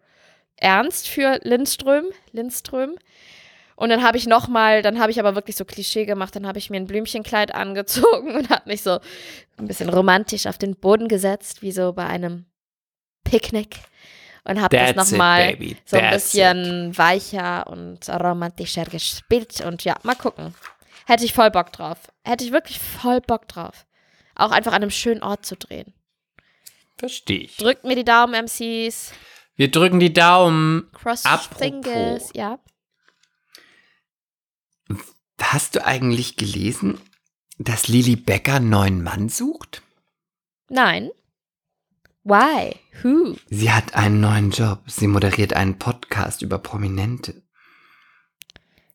ernst 0.57 1.07
für 1.07 1.39
Lindström. 1.43 2.05
Lindström. 2.32 2.95
Und 3.76 3.89
dann 3.89 4.03
habe 4.03 4.18
ich 4.18 4.28
nochmal, 4.28 4.82
dann 4.82 4.99
habe 4.99 5.11
ich 5.11 5.20
aber 5.20 5.36
wirklich 5.36 5.55
so 5.55 5.66
Klischee 5.66 6.05
gemacht, 6.05 6.36
dann 6.36 6.45
habe 6.45 6.59
ich 6.59 6.70
mir 6.70 6.78
ein 6.78 6.88
Blümchenkleid 6.88 7.53
angezogen 7.55 8.36
und 8.36 8.49
habe 8.49 8.70
mich 8.70 8.82
so 8.84 8.99
ein 9.57 9.68
bisschen 9.68 9.89
romantisch 9.89 10.45
auf 10.47 10.57
den 10.57 10.76
Boden 10.76 11.07
gesetzt, 11.07 11.61
wie 11.61 11.72
so 11.72 11.93
bei 11.93 12.05
einem 12.05 12.45
Picknick. 13.24 13.78
Und 14.46 14.62
habe 14.62 14.76
das 14.76 14.89
it, 14.89 14.96
nochmal 14.98 15.58
so 15.86 15.98
ein 15.98 16.12
bisschen 16.12 16.98
weicher 16.98 17.68
und 17.68 18.10
romantischer 18.10 18.84
gespielt. 18.84 19.62
Und 19.62 19.84
ja, 19.84 19.96
mal 20.04 20.16
gucken. 20.16 20.54
Hätte 21.06 21.26
ich 21.26 21.34
voll 21.34 21.52
Bock 21.52 21.72
drauf. 21.72 21.98
Hätte 22.24 22.44
ich 22.44 22.52
wirklich 22.52 22.80
voll 22.80 23.22
Bock 23.22 23.48
drauf. 23.48 23.86
Auch 24.36 24.52
einfach 24.52 24.74
an 24.74 24.82
einem 24.82 24.91
schönen 24.91 25.24
Ort 25.24 25.46
zu 25.46 25.56
drehen. 25.56 25.94
Verstehe 26.98 27.41
ich. 27.41 27.58
Drückt 27.58 27.84
mir 27.84 27.96
die 27.96 28.04
Daumen, 28.04 28.34
MCs. 28.46 29.14
Wir 29.56 29.72
drücken 29.72 30.00
die 30.00 30.14
Daumen. 30.14 30.89
Cross 30.94 31.26
Apropos. 31.26 31.58
fingers. 31.58 32.30
Ja. 32.34 32.60
Hast 35.41 35.76
du 35.76 35.86
eigentlich 35.86 36.38
gelesen, 36.38 37.00
dass 37.58 37.88
Lili 37.88 38.16
Becker 38.16 38.56
einen 38.56 38.70
neuen 38.70 39.04
Mann 39.04 39.30
sucht? 39.30 39.82
Nein. 40.70 41.12
Why? 42.24 42.76
Who? 43.02 43.36
Sie 43.50 43.72
hat 43.72 43.96
einen 43.96 44.22
neuen 44.22 44.52
Job. 44.52 44.80
Sie 44.88 45.08
moderiert 45.08 45.54
einen 45.54 45.78
Podcast 45.78 46.42
über 46.42 46.58
Prominente. 46.58 47.42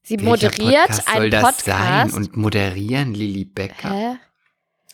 Sie 0.03 0.18
Welcher 0.18 0.24
moderiert 0.49 0.87
Podcast 0.89 1.07
soll 1.09 1.16
einen 1.22 1.31
das 1.31 1.43
Podcast. 1.43 1.66
sein? 1.66 2.11
Und 2.12 2.37
moderieren 2.37 3.12
Lili 3.12 3.45
Becker? 3.45 3.91
Hä? 3.93 4.16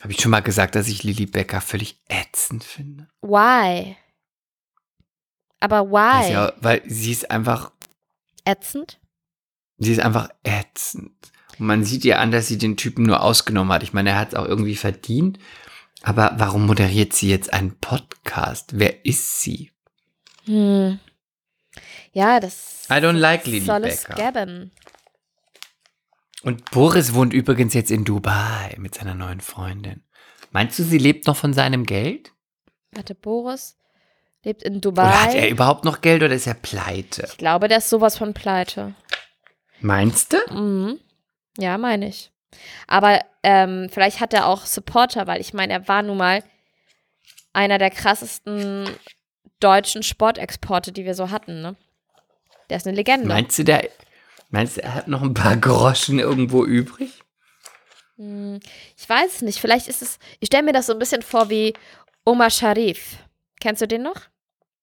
Habe 0.01 0.11
ich 0.11 0.19
schon 0.21 0.31
mal 0.31 0.41
gesagt, 0.41 0.75
dass 0.75 0.87
ich 0.89 1.03
Lili 1.03 1.25
Becker 1.25 1.61
völlig 1.61 2.01
ätzend 2.09 2.63
finde? 2.65 3.07
Why? 3.21 3.95
Aber 5.61 5.89
why? 5.89 6.35
auch- 6.35 6.51
weil 6.59 6.81
sie 6.85 7.13
ist 7.13 7.31
einfach, 7.31 7.71
Ätzend? 8.43 8.99
sie 9.77 9.93
ist 9.93 10.01
einfach 10.01 10.29
ätzend. 10.43 11.13
Und 11.57 11.67
man 11.67 11.85
sieht 11.85 12.03
ihr 12.03 12.19
an, 12.19 12.31
dass 12.31 12.49
sie 12.49 12.57
den 12.57 12.75
Typen 12.75 13.05
nur 13.05 13.21
ausgenommen 13.23 13.71
hat. 13.71 13.81
Ich 13.83 13.93
meine, 13.93 14.09
er 14.09 14.17
hat 14.19 14.29
es 14.29 14.35
auch 14.35 14.45
irgendwie 14.45 14.75
verdient. 14.75 15.39
Aber 16.07 16.33
warum 16.37 16.67
moderiert 16.67 17.13
sie 17.13 17.29
jetzt 17.29 17.51
einen 17.51 17.79
Podcast? 17.79 18.77
Wer 18.77 19.05
ist 19.05 19.41
sie? 19.41 19.71
Hm. 20.45 20.99
Ja, 22.13 22.39
das 22.39 22.85
I 22.91 22.93
don't 22.93 23.13
like 23.13 23.45
Lili 23.47 23.65
soll 23.65 23.83
es 23.85 24.03
Becker. 24.03 24.31
geben. 24.31 24.71
Und 26.43 26.69
Boris 26.69 27.15
wohnt 27.15 27.33
übrigens 27.33 27.73
jetzt 27.73 27.89
in 27.89 28.05
Dubai 28.05 28.75
mit 28.77 28.93
seiner 28.93 29.15
neuen 29.15 29.41
Freundin. 29.41 30.03
Meinst 30.51 30.77
du, 30.77 30.83
sie 30.83 30.99
lebt 30.99 31.25
noch 31.25 31.35
von 31.35 31.53
seinem 31.53 31.85
Geld? 31.85 32.31
Warte, 32.91 33.15
Boris 33.15 33.75
lebt 34.43 34.61
in 34.61 34.77
Oder 34.85 35.07
hat 35.21 35.29
er 35.33 35.41
Dubai. 35.41 35.49
überhaupt 35.49 35.85
noch 35.85 36.01
Geld 36.01 36.21
oder 36.21 36.35
ist 36.35 36.45
er 36.45 36.53
pleite? 36.53 37.25
Ich 37.31 37.37
glaube, 37.37 37.67
der 37.67 37.79
ist 37.79 37.89
sowas 37.89 38.15
von 38.15 38.35
pleite. 38.35 38.93
Meinst 39.81 40.33
du? 40.33 40.53
Mhm. 40.53 40.99
Ja, 41.57 41.79
meine 41.79 42.09
ich. 42.09 42.31
Aber 42.87 43.21
ähm, 43.43 43.89
vielleicht 43.91 44.19
hat 44.19 44.33
er 44.33 44.47
auch 44.47 44.65
Supporter, 44.65 45.27
weil 45.27 45.41
ich 45.41 45.53
meine, 45.53 45.73
er 45.73 45.87
war 45.87 46.01
nun 46.01 46.17
mal 46.17 46.43
einer 47.53 47.77
der 47.77 47.89
krassesten 47.89 48.89
deutschen 49.59 50.03
Sportexporte, 50.03 50.91
die 50.91 51.05
wir 51.05 51.15
so 51.15 51.31
hatten, 51.31 51.61
ne? 51.61 51.75
Der 52.69 52.77
ist 52.77 52.87
eine 52.87 52.95
Legende. 52.95 53.27
Meinst 53.27 53.57
du, 53.59 53.63
der, 53.63 53.89
meinst 54.49 54.77
du, 54.77 54.83
er 54.83 54.95
hat 54.95 55.07
noch 55.07 55.21
ein 55.21 55.33
paar 55.33 55.55
Groschen 55.55 56.19
irgendwo 56.19 56.65
übrig? 56.65 57.11
Hm, 58.17 58.59
Ich 58.97 59.07
weiß 59.07 59.35
es 59.35 59.41
nicht. 59.41 59.59
Vielleicht 59.59 59.87
ist 59.87 60.01
es. 60.01 60.19
Ich 60.39 60.47
stelle 60.47 60.63
mir 60.63 60.73
das 60.73 60.87
so 60.87 60.93
ein 60.93 60.99
bisschen 60.99 61.21
vor 61.21 61.49
wie 61.49 61.73
Omar 62.25 62.49
Sharif. 62.49 63.17
Kennst 63.59 63.81
du 63.81 63.87
den 63.87 64.01
noch? 64.03 64.21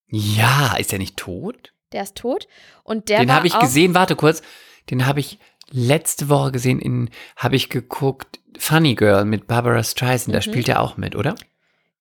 Ja, 0.09 0.77
ist 0.77 0.93
er 0.93 0.99
nicht 0.99 1.17
tot? 1.17 1.73
Der 1.93 2.03
ist 2.03 2.17
tot. 2.17 2.47
Und 2.85 3.09
der 3.09 3.21
den 3.21 3.33
habe 3.35 3.47
ich 3.47 3.59
gesehen, 3.59 3.95
warte 3.95 4.17
kurz, 4.17 4.43
den 4.91 5.07
habe 5.07 5.21
ich 5.21 5.39
letzte 5.73 6.29
Woche 6.29 6.53
gesehen, 6.53 6.79
in, 6.81 7.11
habe 7.37 7.57
ich 7.57 7.69
geguckt, 7.69 8.39
Funny 8.59 8.95
Girl 8.95 9.25
mit 9.25 9.47
Barbara 9.47 9.83
Streisand, 9.83 10.35
da 10.35 10.39
Mhm. 10.39 10.43
spielt 10.43 10.69
er 10.69 10.81
auch 10.81 10.97
mit, 10.97 11.17
oder? 11.17 11.35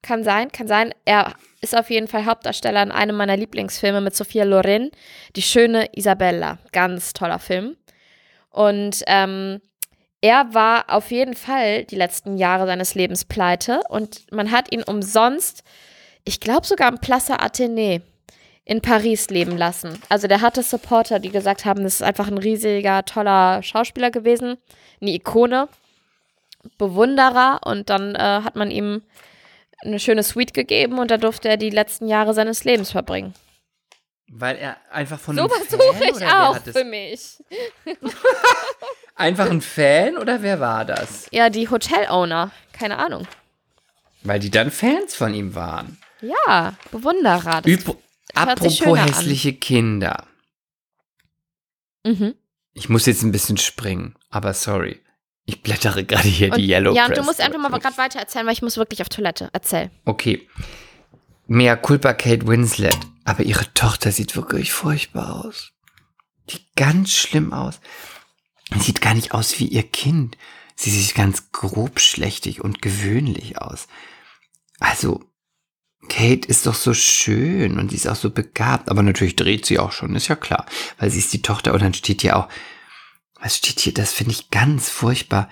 Kann 0.04 0.24
sein, 0.24 0.52
kann 0.52 0.68
sein. 0.68 0.94
Er 1.06 1.34
ist 1.62 1.78
auf 1.78 1.90
jeden 1.90 2.08
Fall 2.08 2.26
Hauptdarsteller 2.26 2.82
in 2.84 2.92
einem 2.92 3.16
meiner 3.16 3.38
Lieblingsfilme 3.38 4.02
mit 4.02 4.16
Sophia 4.16 4.44
Loren, 4.44 4.90
Die 5.36 5.42
schöne 5.44 5.90
Isabella. 5.96 6.58
Ganz 6.72 7.14
toller 7.14 7.38
Film. 7.40 7.78
Und 8.50 9.04
ähm, 9.08 9.62
er 10.22 10.54
war 10.54 10.86
auf 10.90 11.12
jeden 11.12 11.36
Fall 11.36 11.86
die 11.86 11.96
letzten 11.96 12.38
Jahre 12.38 12.66
seines 12.66 12.96
Lebens 12.96 13.26
pleite 13.26 13.82
und 13.90 14.32
man 14.32 14.52
hat 14.52 14.72
ihn 14.74 14.84
umsonst, 14.84 15.64
ich 16.26 16.40
glaube 16.40 16.68
sogar 16.68 16.88
am 16.90 17.00
Plaza 17.00 17.36
Athénée 17.38 18.02
in 18.66 18.82
Paris 18.82 19.30
leben 19.30 19.58
lassen. 19.58 20.00
Also 20.10 20.28
der 20.28 20.42
hatte 20.42 20.64
Supporter, 20.64 21.20
die 21.20 21.30
gesagt 21.30 21.66
haben, 21.66 21.84
das 21.84 21.96
ist 21.96 22.04
einfach 22.04 22.28
ein 22.28 22.38
riesiger, 22.38 23.04
toller 23.06 23.64
Schauspieler 23.64 24.12
gewesen, 24.12 24.58
eine 25.02 25.12
Ikone, 25.12 25.68
Bewunderer 26.78 27.62
und 27.66 27.90
dann 27.90 28.16
äh, 28.16 28.20
hat 28.20 28.56
man 28.56 28.70
ihm 28.70 29.02
eine 29.84 30.00
schöne 30.00 30.22
Suite 30.22 30.54
gegeben 30.54 31.00
und 31.00 31.10
da 31.10 31.18
durfte 31.18 31.50
er 31.50 31.58
die 31.58 31.72
letzten 31.72 32.08
Jahre 32.08 32.36
seines 32.36 32.64
Lebens 32.64 32.92
verbringen. 32.92 33.34
Weil 34.34 34.58
er 34.58 34.78
einfach 34.92 35.20
von 35.20 35.36
So 35.36 35.42
einem 35.42 35.52
Fan 35.52 35.68
suche 35.70 36.04
ich 36.06 36.16
oder 36.16 36.50
auch 36.50 36.58
für 36.60 36.86
mich. 36.86 37.44
Einfach 39.16 39.50
ein 39.50 39.62
Fan 39.62 40.18
oder 40.18 40.42
wer 40.42 40.60
war 40.60 40.86
das? 40.86 41.28
Ja, 41.32 41.50
die 41.50 41.70
Hotel-Owner. 41.70 42.52
Keine 42.72 42.98
Ahnung. 42.98 43.28
Weil 44.24 44.40
die 44.40 44.50
dann 44.50 44.72
Fans 44.72 45.16
von 45.16 45.34
ihm 45.34 45.54
waren. 45.54 45.98
Ja, 46.22 46.76
Bewunderer. 46.92 47.62
Üb 47.66 47.98
Apropos 48.36 48.78
schöner 48.78 49.02
an. 49.02 49.08
hässliche 49.08 49.54
Kinder. 49.54 50.28
mhm. 52.06 52.36
Ich 52.74 52.88
muss 52.88 53.06
jetzt 53.06 53.22
ein 53.24 53.34
bisschen 53.34 53.58
springen, 53.58 54.16
aber 54.30 54.54
sorry. 54.54 55.02
Ich 55.46 55.62
blättere 55.62 56.06
gerade 56.06 56.28
hier 56.28 56.52
die 56.52 56.70
Yellow 56.70 56.94
ja, 56.96 57.06
und 57.06 57.12
du 57.12 57.16
Press 57.16 57.26
musst 57.26 57.42
einfach 57.42 57.60
mal 57.60 57.80
gerade 57.80 57.98
weiter 57.98 58.20
erzählen, 58.20 58.46
weil 58.46 58.54
ich 58.54 58.62
muss 58.62 58.78
wirklich 58.78 59.02
auf 59.02 59.10
Toilette. 59.10 59.50
Erzähl. 59.52 59.90
Okay. 60.06 60.48
Mehr 61.48 61.76
Culpa 61.76 62.14
Kate 62.14 62.48
Winslet. 62.48 62.98
Aber 63.24 63.44
ihre 63.44 63.72
Tochter 63.74 64.12
sieht 64.12 64.36
wirklich 64.36 64.72
furchtbar 64.72 65.46
aus. 65.46 65.74
Sieht 66.50 66.76
ganz 66.76 67.12
schlimm 67.12 67.54
aus. 67.54 67.80
Sieht 68.80 69.02
gar 69.02 69.14
nicht 69.14 69.34
aus 69.34 69.60
wie 69.60 69.68
ihr 69.68 69.84
Kind. 69.84 70.38
Sie 70.76 70.90
sieht 70.90 71.14
ganz 71.14 71.52
grobschlächtig 71.52 72.62
und 72.62 72.82
gewöhnlich 72.82 73.60
aus. 73.60 73.88
Also, 74.80 75.24
Kate 76.10 76.48
ist 76.48 76.66
doch 76.66 76.76
so 76.76 76.94
schön 76.94 77.80
und 77.80 77.90
sie 77.90 77.96
ist 77.96 78.08
auch 78.08 78.16
so 78.16 78.32
begabt. 78.32 78.90
Aber 78.90 79.04
natürlich 79.04 79.36
dreht 79.36 79.66
sie 79.66 79.80
auch 79.80 79.92
schon, 79.92 80.16
ist 80.16 80.28
ja 80.28 80.36
klar. 80.36 80.66
Weil 80.98 81.10
sie 81.10 81.20
ist 81.20 81.34
die 81.34 81.42
Tochter 81.42 81.74
und 81.74 81.82
dann 81.82 81.94
steht 81.94 82.22
hier 82.22 82.38
auch, 82.38 82.48
was 83.40 83.58
steht 83.58 83.80
hier? 83.80 83.94
Das 83.94 84.14
finde 84.14 84.34
ich 84.34 84.50
ganz 84.50 84.90
furchtbar. 84.90 85.50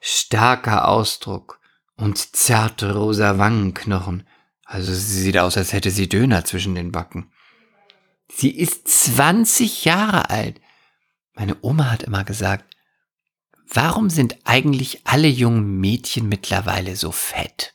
Starker 0.00 0.88
Ausdruck 0.88 1.60
und 1.96 2.36
zarte 2.36 2.94
rosa 2.94 3.38
Wangenknochen. 3.38 4.26
Also 4.64 4.92
sie 4.92 5.22
sieht 5.22 5.38
aus, 5.38 5.56
als 5.56 5.72
hätte 5.72 5.90
sie 5.90 6.08
Döner 6.08 6.44
zwischen 6.44 6.74
den 6.74 6.92
Backen. 6.92 7.30
Sie 8.34 8.50
ist 8.50 8.88
20 8.88 9.84
Jahre 9.84 10.30
alt. 10.30 10.60
Meine 11.34 11.56
Oma 11.62 11.90
hat 11.90 12.02
immer 12.02 12.24
gesagt, 12.24 12.74
warum 13.68 14.10
sind 14.10 14.38
eigentlich 14.44 15.02
alle 15.04 15.28
jungen 15.28 15.78
Mädchen 15.78 16.28
mittlerweile 16.28 16.96
so 16.96 17.12
fett? 17.12 17.74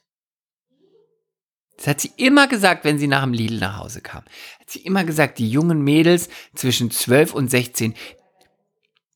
Das 1.78 1.88
hat 1.88 2.02
sie 2.02 2.12
immer 2.18 2.48
gesagt, 2.48 2.84
wenn 2.84 2.98
sie 2.98 3.08
nach 3.08 3.24
dem 3.24 3.34
Lidl 3.34 3.60
nach 3.60 3.78
Hause 3.78 4.02
kam. 4.02 4.24
Hat 4.60 4.70
sie 4.70 4.80
immer 4.80 5.04
gesagt, 5.04 5.38
die 5.38 5.50
jungen 5.50 5.82
Mädels 5.84 6.28
zwischen 6.56 6.90
12 6.92 7.34
und 7.34 7.50
16. 7.50 7.96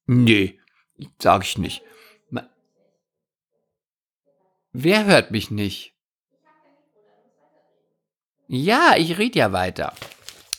Nee, 0.05 0.59
sag 1.19 1.43
ich 1.43 1.57
nicht. 1.57 1.81
Ma- 2.29 2.47
Wer 4.73 5.05
hört 5.05 5.31
mich 5.31 5.49
nicht? 5.51 5.95
Ja, 8.47 8.95
ich 8.97 9.17
rede 9.17 9.39
ja 9.39 9.51
weiter. 9.53 9.93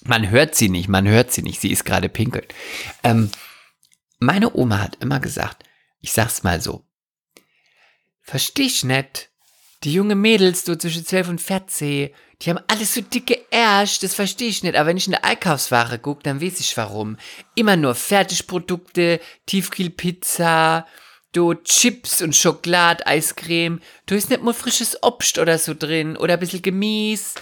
Man 0.04 0.30
hört 0.30 0.54
sie 0.54 0.68
nicht, 0.68 0.88
man 0.88 1.06
hört 1.06 1.30
sie 1.30 1.42
nicht. 1.42 1.60
Sie 1.60 1.70
ist 1.70 1.84
gerade 1.84 2.08
pinkeln. 2.08 2.46
Ähm, 3.04 3.30
meine 4.18 4.54
Oma 4.56 4.80
hat 4.80 4.96
immer 5.00 5.20
gesagt, 5.20 5.64
ich 6.00 6.12
sag's 6.12 6.42
mal 6.42 6.60
so. 6.60 6.84
Versteh 8.22 8.62
ich 8.62 8.82
nicht. 8.82 9.30
Die 9.84 9.92
junge 9.92 10.14
Mädels, 10.14 10.64
so 10.64 10.76
zwischen 10.76 11.04
12 11.04 11.28
und 11.28 11.40
14, 11.40 12.10
die 12.40 12.50
haben 12.50 12.60
alles 12.68 12.94
so 12.94 13.00
dicke 13.00 13.38
Ärsch, 13.50 13.98
das 14.00 14.14
verstehe 14.14 14.48
ich 14.48 14.62
nicht. 14.62 14.76
Aber 14.76 14.88
wenn 14.88 14.96
ich 14.96 15.06
in 15.06 15.12
der 15.12 15.24
Einkaufsware 15.24 15.98
gucke, 15.98 16.22
dann 16.22 16.40
weiß 16.40 16.60
ich 16.60 16.76
warum. 16.76 17.16
Immer 17.54 17.76
nur 17.76 17.94
Fertigprodukte, 17.94 19.20
Tiefkühlpizza, 19.46 20.86
du 21.32 21.54
Chips 21.54 22.22
und 22.22 22.36
Schokolade, 22.36 23.06
Eiscreme. 23.06 23.80
Du 24.06 24.14
ist 24.14 24.30
nicht 24.30 24.42
mal 24.42 24.54
frisches 24.54 25.02
Obst 25.02 25.38
oder 25.38 25.58
so 25.58 25.74
drin 25.74 26.16
oder 26.16 26.34
ein 26.34 26.40
bisschen 26.40 26.62
Gemüse. 26.62 27.34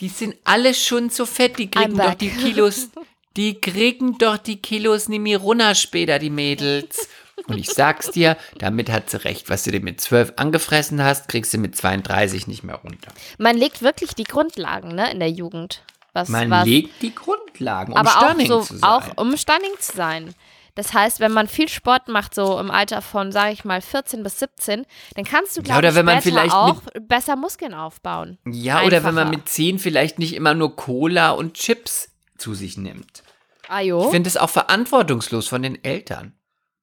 Die 0.00 0.08
sind 0.08 0.36
alle 0.44 0.74
schon 0.74 1.08
so 1.08 1.24
fett, 1.24 1.58
die 1.58 1.70
kriegen 1.70 1.94
I'm 1.94 1.98
doch 1.98 2.10
back. 2.10 2.18
die 2.18 2.30
Kilos, 2.30 2.90
die 3.36 3.54
kriegen 3.60 4.18
doch 4.18 4.36
die 4.36 4.60
Kilos 4.60 5.08
nicht 5.08 5.20
mehr 5.20 5.38
runter 5.38 5.74
später, 5.74 6.18
die 6.18 6.30
Mädels. 6.30 7.08
Und 7.46 7.58
ich 7.58 7.70
sag's 7.70 8.10
dir, 8.10 8.36
damit 8.58 8.90
hat 8.90 9.10
sie 9.10 9.22
recht. 9.24 9.48
Was 9.50 9.64
du 9.64 9.70
dir 9.70 9.80
mit 9.80 10.00
12 10.00 10.32
angefressen 10.36 11.02
hast, 11.02 11.28
kriegst 11.28 11.52
du 11.54 11.58
mit 11.58 11.76
32 11.76 12.46
nicht 12.46 12.64
mehr 12.64 12.76
runter. 12.76 13.12
Man 13.38 13.56
legt 13.56 13.82
wirklich 13.82 14.14
die 14.14 14.24
Grundlagen, 14.24 14.94
ne, 14.94 15.10
in 15.12 15.20
der 15.20 15.30
Jugend. 15.30 15.82
Was, 16.12 16.28
Man 16.30 16.48
was, 16.50 16.64
legt 16.66 17.02
die 17.02 17.14
Grundlagen, 17.14 17.92
um 17.92 17.98
aber 17.98 18.08
auch 18.10 18.24
stunning 18.28 18.46
so, 18.46 18.60
zu 18.62 18.78
sein. 18.78 18.82
auch 18.88 19.04
um 19.16 19.36
stunning 19.36 19.72
zu 19.78 19.94
sein. 19.94 20.34
Das 20.74 20.92
heißt, 20.92 21.20
wenn 21.20 21.32
man 21.32 21.46
viel 21.46 21.68
Sport 21.68 22.08
macht, 22.08 22.34
so 22.34 22.58
im 22.58 22.70
Alter 22.70 23.00
von, 23.02 23.32
sage 23.32 23.52
ich 23.52 23.64
mal, 23.64 23.80
14 23.80 24.22
bis 24.22 24.38
17, 24.38 24.84
dann 25.14 25.24
kannst 25.24 25.56
du, 25.56 25.60
Ja, 25.60 25.78
glaube 25.78 25.78
oder 25.78 25.88
ich, 25.88 25.94
später 25.96 26.22
vielleicht 26.22 26.54
auch 26.54 26.82
besser 27.00 27.36
Muskeln 27.36 27.74
aufbauen. 27.74 28.38
ja, 28.46 28.82
oder 28.82 29.04
wenn 29.04 29.14
man 29.14 29.28
einfacher. 29.28 29.38
mit 29.38 29.48
10 29.48 29.78
vielleicht 29.78 30.18
nicht 30.18 30.34
immer 30.34 30.54
nur 30.54 30.74
Cola 30.76 31.30
und 31.30 31.54
Chips 31.54 32.10
zu 32.38 32.54
sich 32.54 32.76
nimmt. 32.76 33.22
Ajo, 33.68 34.04
Ich 34.04 34.10
finde 34.10 34.28
es 34.28 34.36
auch 34.36 34.50
verantwortungslos 34.50 35.48
von 35.48 35.62
den 35.62 35.82
Eltern. 35.84 36.34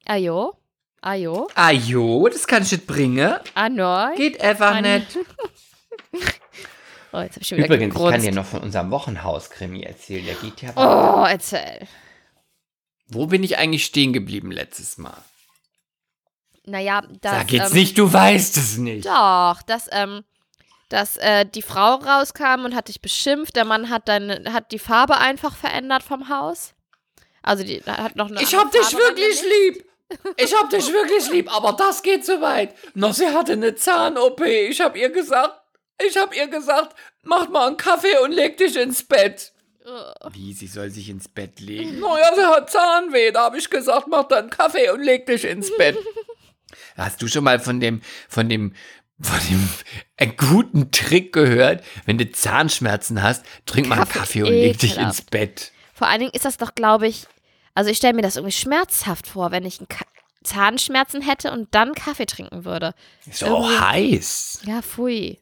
Ajo, 0.05 0.57
ajo, 1.01 1.47
Ah 1.55 1.71
jo, 1.71 2.27
das 2.29 2.45
kann 2.47 2.63
ich 2.63 2.71
nicht 2.71 2.87
bringen. 2.87 3.35
anoi. 3.55 4.15
Geht 4.15 4.41
einfach 4.41 4.79
nicht. 4.81 5.17
Oh, 7.15 7.19
jetzt 7.21 7.35
hab 7.35 7.41
ich 7.43 7.47
schon 7.47 7.59
wieder 7.59 7.67
Übrigens, 7.67 7.93
ich 7.93 8.01
kann 8.01 8.05
gegrunzt. 8.07 8.25
dir 8.27 8.31
noch 8.33 8.45
von 8.45 8.61
unserem 8.61 8.89
Wochenhauskrimi 8.89 9.83
erzählen. 9.83 10.25
Der 10.25 10.33
geht 10.33 10.61
ja. 10.63 10.71
Oh, 10.75 11.23
erzähl. 11.23 11.87
Wo 13.07 13.27
bin 13.27 13.43
ich 13.43 13.59
eigentlich 13.59 13.85
stehen 13.85 14.13
geblieben 14.13 14.49
letztes 14.51 14.97
Mal? 14.97 15.21
Naja, 16.65 17.03
das. 17.21 17.31
Sag 17.33 17.51
jetzt 17.51 17.69
ähm, 17.71 17.77
nicht, 17.77 17.99
du 17.99 18.11
weißt 18.11 18.57
es 18.57 18.77
nicht. 18.77 19.05
Doch, 19.05 19.61
dass, 19.67 19.87
ähm, 19.91 20.23
dass 20.89 21.17
äh, 21.17 21.45
die 21.45 21.61
Frau 21.61 21.95
rauskam 21.97 22.65
und 22.65 22.73
hat 22.73 22.87
dich 22.87 22.99
beschimpft. 22.99 23.55
Der 23.55 23.65
Mann 23.65 23.91
hat 23.91 24.07
dann 24.07 24.51
hat 24.51 24.71
die 24.71 24.79
Farbe 24.79 25.19
einfach 25.19 25.55
verändert 25.55 26.01
vom 26.01 26.29
Haus. 26.29 26.73
Also 27.43 27.63
die 27.63 27.83
hat 27.83 28.15
noch 28.15 28.31
eine 28.31 28.41
Ich 28.41 28.55
hab 28.55 28.71
dich 28.71 28.81
Farbe 28.81 28.97
wirklich 28.97 29.39
lieb. 29.43 29.85
Ich 30.37 30.55
hab 30.55 30.69
dich 30.69 30.87
wirklich 30.87 31.29
lieb, 31.31 31.53
aber 31.53 31.73
das 31.73 32.01
geht 32.01 32.25
zu 32.25 32.41
weit. 32.41 32.75
No, 32.93 33.11
sie 33.11 33.27
hatte 33.27 33.53
eine 33.53 33.75
Zahn-OP. 33.75 34.41
Ich 34.41 34.81
hab 34.81 34.95
ihr 34.95 35.09
gesagt, 35.09 35.59
ich 36.05 36.17
hab 36.17 36.35
ihr 36.35 36.47
gesagt, 36.47 36.95
mach 37.23 37.49
mal 37.49 37.67
einen 37.67 37.77
Kaffee 37.77 38.17
und 38.23 38.31
leg 38.31 38.57
dich 38.57 38.75
ins 38.75 39.03
Bett. 39.03 39.53
Wie, 40.31 40.53
sie 40.53 40.67
soll 40.67 40.89
sich 40.89 41.09
ins 41.09 41.27
Bett 41.27 41.59
legen? 41.59 41.99
Naja, 41.99 42.31
sie 42.35 42.45
hat 42.45 42.69
Zahnweh. 42.69 43.31
Da 43.31 43.45
hab 43.45 43.55
ich 43.55 43.69
gesagt, 43.69 44.07
mach 44.07 44.23
dann 44.23 44.39
einen 44.39 44.49
Kaffee 44.49 44.89
und 44.89 45.03
leg 45.03 45.25
dich 45.25 45.43
ins 45.43 45.75
Bett. 45.77 45.97
Hast 46.95 47.21
du 47.21 47.27
schon 47.27 47.43
mal 47.43 47.59
von 47.59 47.79
dem, 47.79 48.01
von 48.29 48.47
dem, 48.47 48.73
von 49.19 49.39
dem 49.49 49.69
äh, 50.17 50.27
guten 50.27 50.91
Trick 50.91 51.33
gehört? 51.33 51.83
Wenn 52.05 52.17
du 52.17 52.31
Zahnschmerzen 52.31 53.21
hast, 53.21 53.45
trink 53.65 53.87
mal 53.87 53.95
einen 53.95 54.05
Kaffee, 54.05 54.19
Kaffee 54.19 54.43
und 54.43 54.51
leg 54.51 54.79
dich 54.79 54.97
ins 54.97 55.21
Bett. 55.21 55.71
Vor 55.93 56.07
allen 56.07 56.19
Dingen 56.21 56.33
ist 56.33 56.45
das 56.45 56.57
doch, 56.57 56.75
glaube 56.75 57.07
ich, 57.07 57.27
also 57.75 57.89
ich 57.89 57.97
stelle 57.97 58.13
mir 58.13 58.21
das 58.21 58.35
irgendwie 58.35 58.51
schmerzhaft 58.55 59.27
vor, 59.27 59.51
wenn 59.51 59.65
ich 59.65 59.79
einen 59.79 59.87
Ka 59.87 60.05
Zahnschmerzen 60.43 61.21
hätte 61.21 61.51
und 61.53 61.73
dann 61.73 61.93
Kaffee 61.95 62.25
trinken 62.25 62.65
würde. 62.65 62.93
Ist 63.25 63.45
auch 63.45 63.61
Irgendwie- 63.69 63.79
heiß. 63.79 64.61
Ja, 64.65 64.81
pfui. 64.81 65.39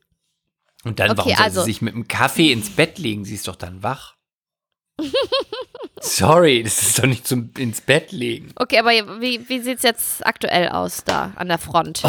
Und 0.83 0.99
dann, 0.99 1.09
Okay, 1.11 1.17
warum 1.17 1.33
soll 1.35 1.43
also- 1.43 1.61
sie 1.61 1.71
sich 1.71 1.81
mit 1.81 1.95
dem 1.95 2.07
Kaffee 2.07 2.51
ins 2.51 2.69
Bett 2.75 2.99
legen? 2.99 3.25
Sie 3.25 3.33
ist 3.33 3.47
doch 3.47 3.55
dann 3.55 3.81
wach. 3.81 4.15
Sorry, 5.99 6.61
das 6.63 6.81
ist 6.83 6.99
doch 6.99 7.05
nicht 7.07 7.27
zum 7.27 7.51
ins 7.57 7.81
Bett 7.81 8.11
legen. 8.11 8.51
Okay, 8.55 8.77
aber 8.79 8.91
wie, 9.21 9.47
wie 9.49 9.59
sieht 9.59 9.77
es 9.77 9.83
jetzt 9.83 10.25
aktuell 10.25 10.69
aus 10.69 11.03
da 11.03 11.31
an 11.35 11.47
der 11.47 11.57
Front? 11.57 12.03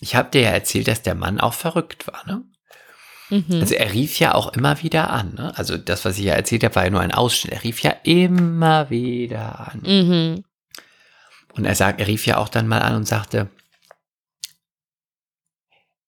Ich 0.00 0.14
habe 0.14 0.30
dir 0.30 0.42
ja 0.42 0.50
erzählt, 0.50 0.88
dass 0.88 1.02
der 1.02 1.14
Mann 1.14 1.40
auch 1.40 1.54
verrückt 1.54 2.06
war, 2.06 2.26
ne? 2.26 2.42
Mhm. 3.30 3.60
Also 3.60 3.74
er 3.74 3.92
rief 3.92 4.18
ja 4.18 4.34
auch 4.34 4.52
immer 4.52 4.82
wieder 4.82 5.10
an, 5.10 5.34
ne? 5.34 5.52
Also 5.56 5.76
das, 5.76 6.04
was 6.04 6.18
ich 6.18 6.24
ja 6.24 6.34
erzählt 6.34 6.64
habe, 6.64 6.74
war 6.74 6.84
ja 6.84 6.90
nur 6.90 7.00
ein 7.00 7.12
Ausschnitt. 7.12 7.52
Er 7.54 7.62
rief 7.64 7.80
ja 7.80 7.94
immer 8.02 8.90
wieder 8.90 9.72
an. 9.72 9.80
Mhm. 9.84 10.44
Und 11.54 11.64
er 11.64 11.74
sagt, 11.74 12.00
er 12.00 12.06
rief 12.06 12.26
ja 12.26 12.36
auch 12.38 12.48
dann 12.48 12.68
mal 12.68 12.80
an 12.82 12.94
und 12.96 13.06
sagte, 13.06 13.48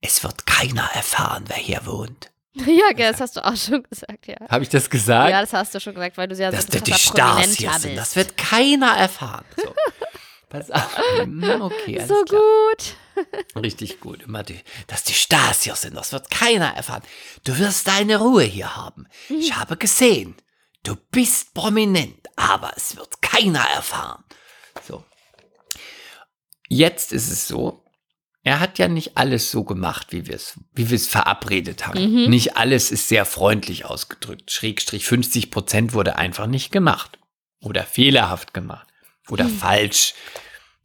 es 0.01 0.23
wird 0.25 0.47
keiner 0.47 0.89
erfahren, 0.95 1.45
wer 1.47 1.57
hier 1.57 1.87
wohnt. 1.87 2.31
Ja, 2.67 2.93
das 2.95 3.21
hast 3.21 3.37
du 3.37 3.45
auch 3.45 3.57
schon 3.57 3.83
gesagt, 3.83 4.27
ja. 4.27 4.37
Habe 4.51 4.63
ich 4.63 4.69
das 4.69 4.91
gesagt? 4.91 5.31
Ja, 5.31 5.41
das 5.41 5.55
hast 5.55 5.75
du 5.75 5.81
schon 5.81 5.95
gesagt, 5.95 6.19
weil 6.19 6.29
du 6.29 6.35
ja 6.35 6.51
dass 6.51 6.67
so 6.67 6.77
ein 6.77 6.85
die 6.85 6.93
Stars 6.93 7.55
hier 7.55 7.73
sind. 7.73 7.83
bist. 7.95 7.97
Das 7.97 8.17
wird 8.17 8.37
keiner 8.37 8.95
erfahren. 8.95 9.45
So. 9.57 9.75
Pass 10.53 10.71
auf. 10.71 10.99
Hm, 11.19 11.43
Okay, 11.63 11.97
alles 11.99 12.09
so 12.09 12.23
klar. 12.25 12.41
gut. 12.43 13.63
Richtig 13.65 14.01
gut. 14.01 14.23
Immer 14.23 14.43
die, 14.43 14.61
dass 14.87 15.03
die 15.03 15.15
Stars 15.15 15.63
hier 15.63 15.75
sind, 15.77 15.97
das 15.97 16.13
wird 16.13 16.31
keiner 16.31 16.75
erfahren. 16.77 17.03
Du 17.45 17.59
wirst 17.59 17.89
deine 17.89 18.19
Ruhe 18.19 18.43
hier 18.45 18.77
haben. 18.77 19.07
Mhm. 19.31 19.39
Ich 19.39 19.57
habe 19.57 19.77
gesehen, 19.79 20.37
du 20.83 20.95
bist 21.11 21.55
prominent, 21.55 22.29
aber 22.37 22.73
es 22.77 22.97
wird 22.97 23.23
keiner 23.23 23.61
erfahren. 23.75 24.25
So. 24.87 25.03
Jetzt 26.69 27.13
ist 27.13 27.31
es 27.31 27.49
so, 27.49 27.85
er 28.45 28.61
hat 28.61 28.79
ja 28.79 28.89
nicht 28.89 29.17
alles 29.17 29.51
so 29.51 29.65
gemacht, 29.65 30.09
wie 30.11 30.27
wir 30.27 30.35
es, 30.35 30.59
wie 30.75 30.91
wir 30.91 30.97
es 30.97 31.07
verabredet 31.07 31.87
haben. 31.87 32.01
Mhm. 32.25 32.31
Nicht 32.31 32.57
alles 32.57 32.91
ist 32.91 33.09
sehr 33.09 33.25
freundlich 33.25 33.85
ausgedrückt. 33.85 34.51
Schrägstrich 34.51 35.07
50 35.07 35.51
Prozent 35.51 35.93
wurde 35.95 36.17
einfach 36.17 36.47
nicht 36.47 36.73
gemacht. 36.73 37.19
Oder 37.61 37.85
fehlerhaft 37.85 38.53
gemacht. 38.55 38.89
Oder 39.29 39.45
Hm. 39.45 39.57
falsch. 39.57 40.15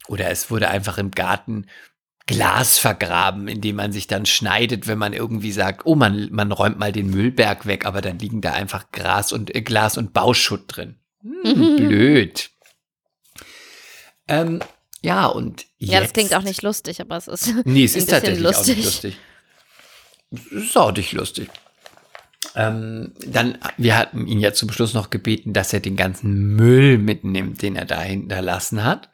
Oder 0.07 0.29
es 0.29 0.49
wurde 0.51 0.69
einfach 0.69 0.97
im 0.97 1.11
Garten 1.11 1.67
Glas 2.27 2.77
vergraben, 2.77 3.47
indem 3.47 3.77
man 3.77 3.91
sich 3.93 4.07
dann 4.07 4.25
schneidet, 4.25 4.85
wenn 4.88 4.97
man 4.97 5.13
irgendwie 5.13 5.51
sagt, 5.53 5.85
oh, 5.85 5.95
man, 5.95 6.27
man 6.31 6.51
räumt 6.51 6.77
mal 6.77 6.91
den 6.91 7.09
Müllberg 7.09 7.65
weg, 7.65 7.85
aber 7.85 8.01
dann 8.01 8.19
liegen 8.19 8.41
da 8.41 8.51
einfach 8.53 8.91
Gras 8.91 9.31
und 9.31 9.55
äh, 9.55 9.61
Glas 9.61 9.97
und 9.97 10.11
Bauschutt 10.13 10.63
drin. 10.67 10.97
Hm, 11.21 11.75
blöd. 11.77 12.49
Ähm, 14.27 14.61
ja, 15.01 15.25
und 15.27 15.65
Ja, 15.77 15.99
das 15.99 16.07
jetzt- 16.09 16.13
klingt 16.15 16.33
auch 16.35 16.41
nicht 16.43 16.63
lustig, 16.63 16.99
aber 17.01 17.17
es 17.17 17.27
ist. 17.27 17.53
Nee, 17.65 17.85
es 17.85 17.95
ein 17.95 17.99
ist 17.99 18.09
tatsächlich 18.09 18.45
auch 18.55 18.65
nicht 18.65 18.83
lustig. 18.83 19.17
Es 20.31 20.45
ist 20.51 20.77
auch 20.77 20.91
nicht 20.91 21.13
lustig. 21.13 21.49
Ähm, 22.58 23.14
dann, 23.28 23.60
wir 23.78 23.95
hatten 23.95 24.26
ihn 24.26 24.39
ja 24.39 24.51
zum 24.51 24.72
Schluss 24.72 24.95
noch 24.95 25.12
gebeten, 25.12 25.53
dass 25.53 25.74
er 25.74 25.80
den 25.80 25.95
ganzen 25.95 26.55
Müll 26.55 26.97
mitnimmt, 26.97 27.62
den 27.62 27.76
er 27.76 27.86
da 27.86 28.01
hinterlassen 28.01 28.84
hat. 28.84 29.12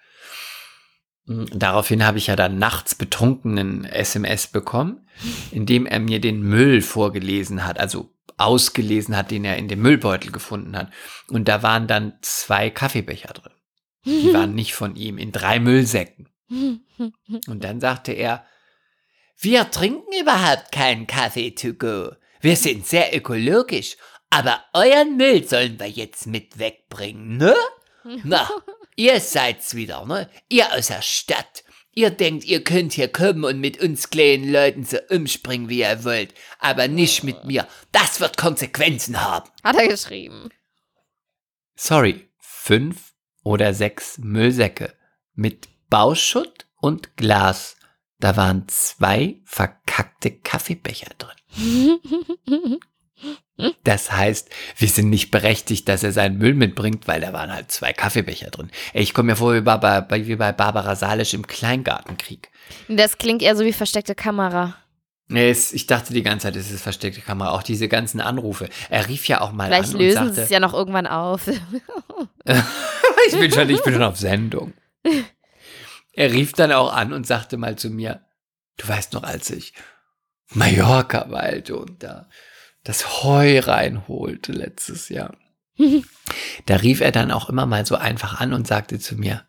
Mm, 1.26 1.44
Daraufhin 1.52 2.06
habe 2.06 2.18
ich 2.18 2.28
ja 2.28 2.38
dann 2.38 2.58
nachts 2.58 2.96
betrunkenen 2.96 3.84
SMS 3.84 4.48
bekommen, 4.48 5.06
in 5.52 5.66
dem 5.66 5.86
er 5.86 6.00
mir 6.00 6.22
den 6.22 6.41
Müll 6.41 6.82
vorgelesen 6.82 7.66
hat, 7.66 7.82
also 7.82 8.14
ausgelesen 8.38 9.18
hat, 9.18 9.30
den 9.30 9.44
er 9.44 9.58
in 9.58 9.68
dem 9.68 9.82
Müllbeutel 9.82 10.32
gefunden 10.32 10.78
hat. 10.78 10.89
Und 11.28 11.50
da 11.50 11.62
waren 11.62 11.86
dann 11.86 12.14
zwei 12.22 12.70
Kaffeebecher 12.70 13.34
drin. 13.34 13.54
Die 14.06 14.34
waren 14.34 14.56
nicht 14.56 14.74
von 14.74 14.96
ihm, 14.96 15.18
in 15.18 15.34
drei 15.34 15.60
Müllsäcken. 15.60 16.30
Und 16.50 17.64
dann 17.64 17.82
sagte 17.82 18.14
er, 18.14 18.46
wir 19.38 19.70
trinken 19.70 20.14
überhaupt 20.22 20.72
keinen 20.72 21.08
Kaffee 21.08 21.52
to 21.52 21.74
go. 21.74 22.12
Wir 22.44 22.58
sind 22.58 22.86
sehr 22.86 23.16
ökologisch, 23.16 23.96
aber 24.30 24.66
euren 24.74 25.16
Müll 25.16 25.48
sollen 25.48 25.80
wir 25.80 25.88
jetzt 25.88 26.28
mit 26.28 26.60
wegbringen, 26.60 27.38
ne? 27.38 27.56
Na, 28.26 28.50
ihr 28.98 29.22
seid's 29.22 29.76
wieder, 29.76 30.06
ne? 30.06 30.30
Ihr 30.50 30.74
aus 30.74 30.88
der 30.88 31.02
Stadt. 31.02 31.64
Ihr 31.94 32.10
denkt, 32.10 32.44
ihr 32.44 32.62
könnt 32.62 32.91
hier 32.91 33.08
kommen 33.08 33.46
und 33.46 33.62
mit 33.62 33.82
uns 33.82 34.10
kleinen 34.10 34.52
Leuten 34.52 34.84
so 34.84 34.98
umspringen, 35.10 35.70
wie 35.70 35.80
ihr 35.80 36.04
wollt, 36.04 36.34
aber 36.60 36.89
nicht 36.89 37.24
mit 37.24 37.46
mir. 37.46 37.66
Das 37.94 38.20
wird 38.20 38.36
Konsequenzen 38.36 39.24
haben. 39.24 39.50
Hat 39.64 39.78
er 39.78 39.88
geschrieben. 39.88 40.50
Sorry, 41.78 42.30
fünf 42.39 43.14
oder 43.44 43.74
sechs 43.74 44.18
Müllsäcke 44.18 44.94
mit 45.34 45.70
Bauschutt 45.89 46.66
und 46.82 47.16
Glas. 47.16 47.78
Da 48.20 48.36
waren 48.36 48.68
zwei 48.68 49.39
verkackte 49.46 50.32
Kaffeebecher 50.32 51.12
drin. 51.18 51.38
Das 53.84 54.12
heißt, 54.12 54.49
wir 54.78 54.88
sind 54.88 55.10
nicht 55.10 55.30
berechtigt, 55.30 55.88
dass 55.88 56.04
er 56.04 56.12
seinen 56.12 56.38
Müll 56.38 56.54
mitbringt, 56.56 57.08
weil 57.08 57.22
da 57.22 57.34
waren 57.34 57.54
halt 57.54 57.72
zwei 57.72 57.93
Kaffeebecher 57.93 58.49
drin. 58.49 58.72
Ey, 58.93 59.04
ich 59.04 59.14
komme 59.14 59.32
mir 59.32 59.36
vor 59.36 59.54
wie 59.54 59.62
bei, 59.62 59.78
bei, 59.78 60.28
wie 60.28 60.36
bei 60.36 60.51
Barbara 60.51 60.95
Salisch 60.95 61.34
im 61.34 61.45
Kleingartenkrieg. 61.45 62.49
Das 62.88 63.18
klingt 63.18 63.41
eher 63.41 63.56
so 63.56 63.64
wie 63.64 63.72
versteckte 63.72 64.16
Kamera. 64.16 64.76
Es, 65.30 65.72
ich 65.72 65.88
dachte 65.88 66.14
die 66.14 66.24
ganze 66.24 66.47
Zeit, 66.47 66.56
es 66.56 66.72
ist 66.72 66.82
versteckte 66.82 67.22
Kamera. 67.22 67.51
Auch 67.51 67.64
diese 67.64 67.88
ganzen 67.88 68.20
Anrufe. 68.20 68.70
Er 68.89 69.08
rief 69.08 69.28
ja 69.28 69.41
auch 69.41 69.51
mal 69.51 69.68
Vielleicht 69.68 69.93
an 69.93 69.99
lösen 69.99 70.28
und 70.28 70.34
sie 70.36 70.41
es 70.41 70.49
ja 70.49 70.60
noch 70.60 70.74
irgendwann 70.74 71.08
auf. 71.08 71.47
ich 72.47 73.39
bin 73.39 73.51
schon, 73.51 73.70
ich 73.70 73.82
bin 73.84 73.93
schon 73.93 74.04
auf 74.04 74.18
Sendung. 74.18 74.74
Er 76.16 76.32
rief 76.32 76.54
dann 76.54 76.72
auch 76.72 76.93
an 76.93 77.12
und 77.12 77.26
sagte 77.26 77.58
mal 77.58 77.76
zu 77.76 77.89
mir, 77.89 78.22
du 78.78 78.88
weißt 78.88 79.14
noch, 79.14 79.24
als 79.24 79.49
ich 79.49 79.74
Mallorca 80.50 81.30
weilte 81.32 81.78
und 81.78 82.04
da 82.04 82.30
das 82.84 83.24
Heu 83.24 83.60
reinholte 83.60 84.52
letztes 84.52 85.10
Jahr. 85.10 85.38
da 86.66 86.76
rief 86.76 87.02
er 87.02 87.12
dann 87.12 87.32
auch 87.32 87.50
immer 87.50 87.66
mal 87.66 87.86
so 87.86 87.96
einfach 87.96 88.39
an 88.39 88.54
und 88.54 88.68
sagte 88.68 89.00
zu 89.00 89.16
mir, 89.16 89.46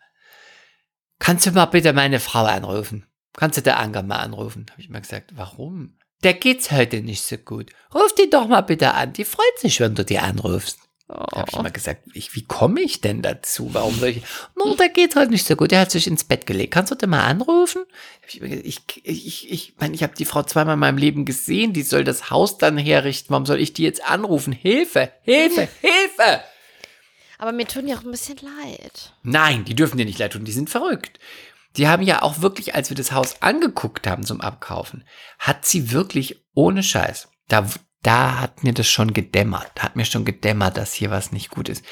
kannst 1.18 1.46
du 1.46 1.50
mal 1.50 1.66
bitte 1.66 1.92
meine 1.92 2.20
Frau 2.20 2.44
anrufen? 2.44 3.06
Kannst 3.36 3.58
du 3.58 3.62
der 3.62 3.80
Anker 3.80 4.02
mal 4.02 4.20
anrufen? 4.20 4.66
Habe 4.70 4.80
ich 4.80 4.88
mal 4.88 5.00
gesagt, 5.00 5.32
warum? 5.36 5.98
Der 6.22 6.34
geht's 6.34 6.70
heute 6.70 7.02
nicht 7.02 7.22
so 7.22 7.36
gut. 7.36 7.72
Ruf 7.94 8.14
die 8.14 8.30
doch 8.30 8.46
mal 8.46 8.62
bitte 8.62 8.94
an. 8.94 9.12
Die 9.12 9.24
freut 9.24 9.58
sich, 9.58 9.80
wenn 9.80 9.94
du 9.94 10.04
die 10.04 10.18
anrufst. 10.18 10.78
Da 11.06 11.26
habe 11.32 11.50
ich 11.50 11.56
Oh. 11.58 11.62
mal 11.62 11.70
gesagt, 11.70 12.04
ich, 12.14 12.34
wie 12.34 12.44
komme 12.44 12.80
ich 12.80 13.00
denn 13.02 13.20
dazu? 13.20 13.68
Warum 13.74 13.94
soll 13.98 14.08
ich? 14.08 14.22
No, 14.56 14.74
der 14.74 14.88
geht 14.88 15.14
heute 15.16 15.30
nicht 15.30 15.46
so 15.46 15.54
gut. 15.54 15.70
Der 15.70 15.80
hat 15.80 15.90
sich 15.90 16.06
ins 16.06 16.24
Bett 16.24 16.46
gelegt. 16.46 16.72
Kannst 16.72 16.90
du 16.90 16.94
den 16.94 17.10
mal 17.10 17.24
anrufen? 17.26 17.84
Ich, 18.26 18.40
ich, 18.40 18.80
ich, 19.04 19.50
ich 19.52 19.74
meine, 19.78 19.94
ich 19.94 20.02
habe 20.02 20.14
die 20.14 20.24
Frau 20.24 20.42
zweimal 20.42 20.74
in 20.74 20.80
meinem 20.80 20.96
Leben 20.98 21.24
gesehen. 21.26 21.72
Die 21.74 21.82
soll 21.82 22.04
das 22.04 22.30
Haus 22.30 22.56
dann 22.56 22.78
herrichten. 22.78 23.30
Warum 23.30 23.44
soll 23.44 23.60
ich 23.60 23.74
die 23.74 23.82
jetzt 23.82 24.02
anrufen? 24.04 24.52
Hilfe, 24.52 25.12
Hilfe, 25.22 25.68
Hilfe! 25.82 26.42
Aber 27.38 27.52
mir 27.52 27.66
tun 27.66 27.86
ja 27.86 27.96
auch 27.98 28.04
ein 28.04 28.10
bisschen 28.10 28.38
leid. 28.38 29.12
Nein, 29.22 29.64
die 29.66 29.74
dürfen 29.74 29.98
dir 29.98 30.06
nicht 30.06 30.18
leid 30.18 30.32
tun. 30.32 30.44
Die 30.44 30.52
sind 30.52 30.70
verrückt. 30.70 31.18
Die 31.76 31.88
haben 31.88 32.02
ja 32.04 32.22
auch 32.22 32.40
wirklich, 32.40 32.74
als 32.76 32.88
wir 32.88 32.96
das 32.96 33.12
Haus 33.12 33.42
angeguckt 33.42 34.06
haben 34.06 34.24
zum 34.24 34.40
Abkaufen, 34.40 35.04
hat 35.38 35.66
sie 35.66 35.90
wirklich 35.90 36.44
ohne 36.54 36.82
Scheiß, 36.84 37.28
da, 37.48 37.68
da 38.04 38.38
hat 38.40 38.62
mir 38.62 38.72
das 38.72 38.86
schon 38.88 39.12
gedämmert, 39.12 39.70
da 39.74 39.82
hat 39.82 39.96
mir 39.96 40.04
schon 40.04 40.24
gedämmert, 40.24 40.76
dass 40.76 40.92
hier 40.92 41.10
was 41.10 41.32
nicht 41.32 41.50
gut 41.50 41.68
ist. 41.68 41.84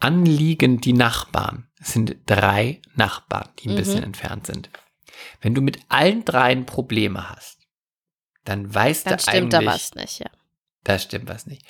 Anliegend 0.00 0.84
die 0.84 0.92
Nachbarn, 0.92 1.68
es 1.80 1.92
sind 1.92 2.16
drei 2.26 2.82
Nachbarn, 2.94 3.48
die 3.58 3.68
ein 3.68 3.72
Mhm. 3.74 3.76
bisschen 3.76 4.02
entfernt 4.02 4.46
sind. 4.46 4.68
Wenn 5.40 5.54
du 5.54 5.60
mit 5.62 5.78
allen 5.88 6.24
dreien 6.24 6.66
Probleme 6.66 7.30
hast, 7.30 7.58
dann 8.44 8.72
weißt 8.74 9.06
Dann 9.06 9.16
du 9.16 9.22
stimmt 9.22 9.54
eigentlich, 9.54 9.66
da 9.66 9.72
was 9.74 9.94
nicht, 9.94 10.18
ja. 10.20 10.26
da 10.84 10.98
stimmt 10.98 11.28
was 11.28 11.46
nicht. 11.46 11.64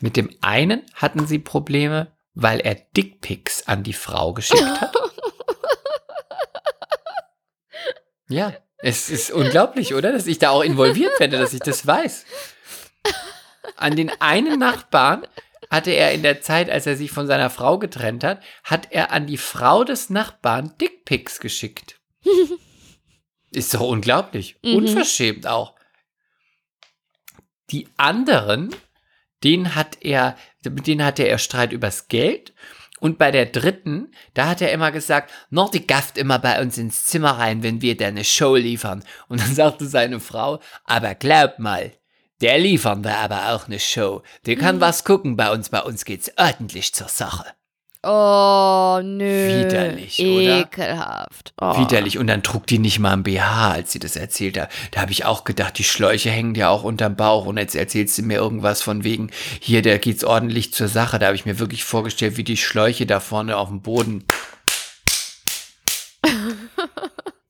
Mit 0.00 0.16
dem 0.16 0.30
einen 0.40 0.82
hatten 0.94 1.26
sie 1.26 1.38
Probleme, 1.38 2.12
weil 2.34 2.60
er 2.60 2.74
Dickpics 2.74 3.66
an 3.68 3.82
die 3.82 3.92
Frau 3.92 4.32
geschickt 4.32 4.62
hat. 4.80 4.94
ja, 8.28 8.52
es 8.78 9.10
ist 9.10 9.30
unglaublich, 9.30 9.94
oder? 9.94 10.12
Dass 10.12 10.26
ich 10.26 10.38
da 10.38 10.50
auch 10.50 10.62
involviert 10.62 11.18
werde, 11.20 11.38
dass 11.38 11.52
ich 11.52 11.60
das 11.60 11.86
weiß. 11.86 12.24
An 13.76 13.96
den 13.96 14.10
einen 14.20 14.58
Nachbarn 14.58 15.26
hatte 15.70 15.90
er 15.90 16.12
in 16.12 16.22
der 16.22 16.42
Zeit, 16.42 16.68
als 16.68 16.86
er 16.86 16.96
sich 16.96 17.10
von 17.10 17.26
seiner 17.26 17.48
Frau 17.48 17.78
getrennt 17.78 18.24
hat, 18.24 18.42
hat 18.62 18.88
er 18.90 19.10
an 19.10 19.26
die 19.26 19.38
Frau 19.38 19.84
des 19.84 20.10
Nachbarn 20.10 20.74
Dickpics 20.78 21.40
geschickt. 21.40 21.98
Ist 23.50 23.74
doch 23.74 23.80
unglaublich. 23.80 24.56
Mhm. 24.62 24.76
Unverschämt 24.76 25.46
auch. 25.46 25.74
Die 27.70 27.88
anderen, 27.96 28.74
den 29.44 29.74
hat 29.74 29.98
er, 30.02 30.36
mit 30.64 30.86
denen 30.86 31.04
hatte 31.04 31.22
er 31.24 31.38
Streit 31.38 31.72
übers 31.72 32.08
Geld. 32.08 32.52
Und 33.00 33.18
bei 33.18 33.30
der 33.30 33.46
dritten, 33.46 34.12
da 34.34 34.48
hat 34.48 34.60
er 34.60 34.72
immer 34.72 34.92
gesagt, 34.92 35.32
noch 35.50 35.70
die 35.70 35.86
gafft 35.86 36.18
immer 36.18 36.38
bei 36.38 36.60
uns 36.60 36.78
ins 36.78 37.04
Zimmer 37.06 37.32
rein, 37.32 37.62
wenn 37.62 37.82
wir 37.82 37.96
dir 37.96 38.06
eine 38.06 38.24
Show 38.24 38.56
liefern. 38.56 39.04
Und 39.28 39.40
dann 39.40 39.54
sagte 39.54 39.86
seine 39.86 40.20
Frau, 40.20 40.60
aber 40.84 41.14
glaub 41.14 41.58
mal, 41.58 41.92
der 42.42 42.58
liefern 42.58 43.04
wir 43.04 43.16
aber 43.18 43.54
auch 43.54 43.66
eine 43.66 43.78
Show. 43.78 44.22
Der 44.46 44.56
kann 44.56 44.80
was 44.80 45.04
gucken 45.04 45.36
bei 45.36 45.50
uns, 45.50 45.68
bei 45.68 45.80
uns 45.80 46.04
geht's 46.04 46.30
ordentlich 46.36 46.92
zur 46.92 47.08
Sache. 47.08 47.46
Oh, 48.04 49.00
nö. 49.00 49.64
Widerlich, 49.64 50.18
oder? 50.18 50.62
Ekelhaft. 50.62 51.54
Oh. 51.60 51.78
Widerlich. 51.78 52.18
Und 52.18 52.26
dann 52.26 52.42
trug 52.42 52.66
die 52.66 52.80
nicht 52.80 52.98
mal 52.98 53.12
ein 53.12 53.22
BH, 53.22 53.70
als 53.70 53.92
sie 53.92 54.00
das 54.00 54.16
erzählt 54.16 54.58
hat. 54.58 54.70
Da 54.90 55.02
habe 55.02 55.12
ich 55.12 55.24
auch 55.24 55.44
gedacht, 55.44 55.78
die 55.78 55.84
Schläuche 55.84 56.28
hängen 56.30 56.54
dir 56.54 56.68
auch 56.70 56.82
unterm 56.82 57.14
Bauch. 57.14 57.46
Und 57.46 57.58
jetzt 57.58 57.76
erzählst 57.76 58.18
du 58.18 58.22
mir 58.22 58.38
irgendwas 58.38 58.82
von 58.82 59.04
wegen, 59.04 59.30
hier, 59.60 59.82
da 59.82 59.98
geht's 59.98 60.24
ordentlich 60.24 60.74
zur 60.74 60.88
Sache. 60.88 61.20
Da 61.20 61.26
habe 61.26 61.36
ich 61.36 61.46
mir 61.46 61.60
wirklich 61.60 61.84
vorgestellt, 61.84 62.36
wie 62.36 62.44
die 62.44 62.56
Schläuche 62.56 63.06
da 63.06 63.20
vorne 63.20 63.56
auf 63.56 63.68
dem 63.68 63.82
Boden. 63.82 64.24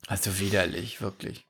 Also 0.09 0.39
widerlich, 0.39 1.01
wirklich. 1.01 1.47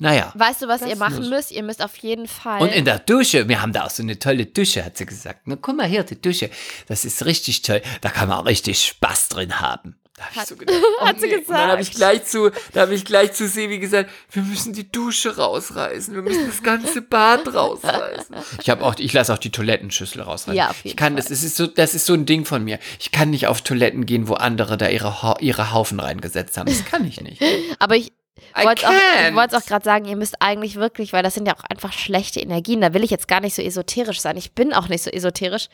Naja. 0.00 0.32
Weißt 0.34 0.62
du, 0.62 0.66
was 0.68 0.80
ihr 0.80 0.96
machen 0.96 1.18
muss. 1.18 1.28
müsst? 1.28 1.52
Ihr 1.52 1.62
müsst 1.62 1.82
auf 1.84 1.94
jeden 1.98 2.26
Fall. 2.26 2.62
Und 2.62 2.70
in 2.72 2.86
der 2.86 2.98
Dusche, 2.98 3.48
wir 3.48 3.60
haben 3.60 3.72
da 3.74 3.84
auch 3.84 3.90
so 3.90 4.02
eine 4.02 4.18
tolle 4.18 4.46
Dusche, 4.46 4.82
hat 4.84 4.96
sie 4.96 5.04
gesagt. 5.04 5.42
Na, 5.44 5.56
guck 5.60 5.76
mal 5.76 5.86
hier, 5.86 6.04
die 6.04 6.20
Dusche, 6.20 6.48
das 6.88 7.04
ist 7.04 7.24
richtig 7.26 7.60
toll. 7.62 7.82
Da 8.00 8.08
kann 8.08 8.28
man 8.28 8.38
auch 8.38 8.46
richtig 8.46 8.82
Spaß 8.82 9.28
drin 9.28 9.60
haben. 9.60 9.96
Da 10.16 10.24
hab 10.24 10.32
ich 10.32 10.38
Hat- 10.38 10.48
so 10.48 10.56
gedacht, 10.56 10.76
oh 11.00 11.04
hat 11.06 11.20
sie 11.20 11.26
nee. 11.26 11.36
Und 11.36 11.48
dann 11.50 11.70
habe 11.70 11.82
ich 11.82 11.92
gesagt. 11.92 12.12
gleich 12.12 12.24
zu, 12.24 12.50
da 12.72 12.80
habe 12.80 12.94
ich 12.94 13.04
gleich 13.04 13.32
zu 13.34 13.46
Sevi 13.46 13.78
gesagt, 13.78 14.10
wir 14.32 14.42
müssen 14.42 14.72
die 14.72 14.90
Dusche 14.90 15.36
rausreißen, 15.36 16.14
wir 16.14 16.22
müssen 16.22 16.46
das 16.46 16.62
ganze 16.62 17.02
Bad 17.02 17.52
rausreißen. 17.54 18.36
Ich 18.62 18.70
habe 18.70 18.84
auch, 18.84 18.94
ich 18.98 19.12
lasse 19.12 19.32
auch 19.34 19.38
die 19.38 19.50
Toilettenschüssel 19.52 20.22
rausreißen. 20.22 20.54
Ja, 20.56 20.70
auf 20.70 20.76
jeden 20.78 20.88
ich 20.88 20.96
kann, 20.96 21.12
Fall. 21.14 21.22
das 21.22 21.30
ist 21.30 21.56
so, 21.56 21.66
das 21.66 21.94
ist 21.94 22.06
so 22.06 22.14
ein 22.14 22.24
Ding 22.26 22.44
von 22.46 22.64
mir. 22.64 22.78
Ich 22.98 23.12
kann 23.12 23.30
nicht 23.30 23.46
auf 23.48 23.60
Toiletten 23.62 24.06
gehen, 24.06 24.28
wo 24.28 24.34
andere 24.34 24.76
da 24.78 24.88
ihre, 24.88 25.36
ihre 25.40 25.72
Haufen 25.72 26.00
reingesetzt 26.00 26.56
haben. 26.56 26.66
Das 26.66 26.84
kann 26.86 27.06
ich 27.06 27.20
nicht. 27.20 27.42
Aber 27.78 27.96
ich 27.96 28.12
I 28.58 28.64
wollte 28.64 28.88
auch, 28.88 28.92
ich 28.92 28.98
can't. 28.98 29.34
wollte 29.34 29.56
auch 29.56 29.64
gerade 29.66 29.84
sagen, 29.84 30.04
ihr 30.06 30.16
müsst 30.16 30.36
eigentlich 30.40 30.76
wirklich, 30.76 31.12
weil 31.12 31.22
das 31.22 31.34
sind 31.34 31.46
ja 31.46 31.54
auch 31.54 31.64
einfach 31.68 31.92
schlechte 31.92 32.40
Energien. 32.40 32.80
Da 32.80 32.94
will 32.94 33.04
ich 33.04 33.10
jetzt 33.10 33.28
gar 33.28 33.40
nicht 33.40 33.54
so 33.54 33.62
esoterisch 33.62 34.20
sein. 34.20 34.36
Ich 34.36 34.52
bin 34.52 34.72
auch 34.72 34.88
nicht 34.88 35.02
so 35.02 35.10
esoterisch. 35.10 35.68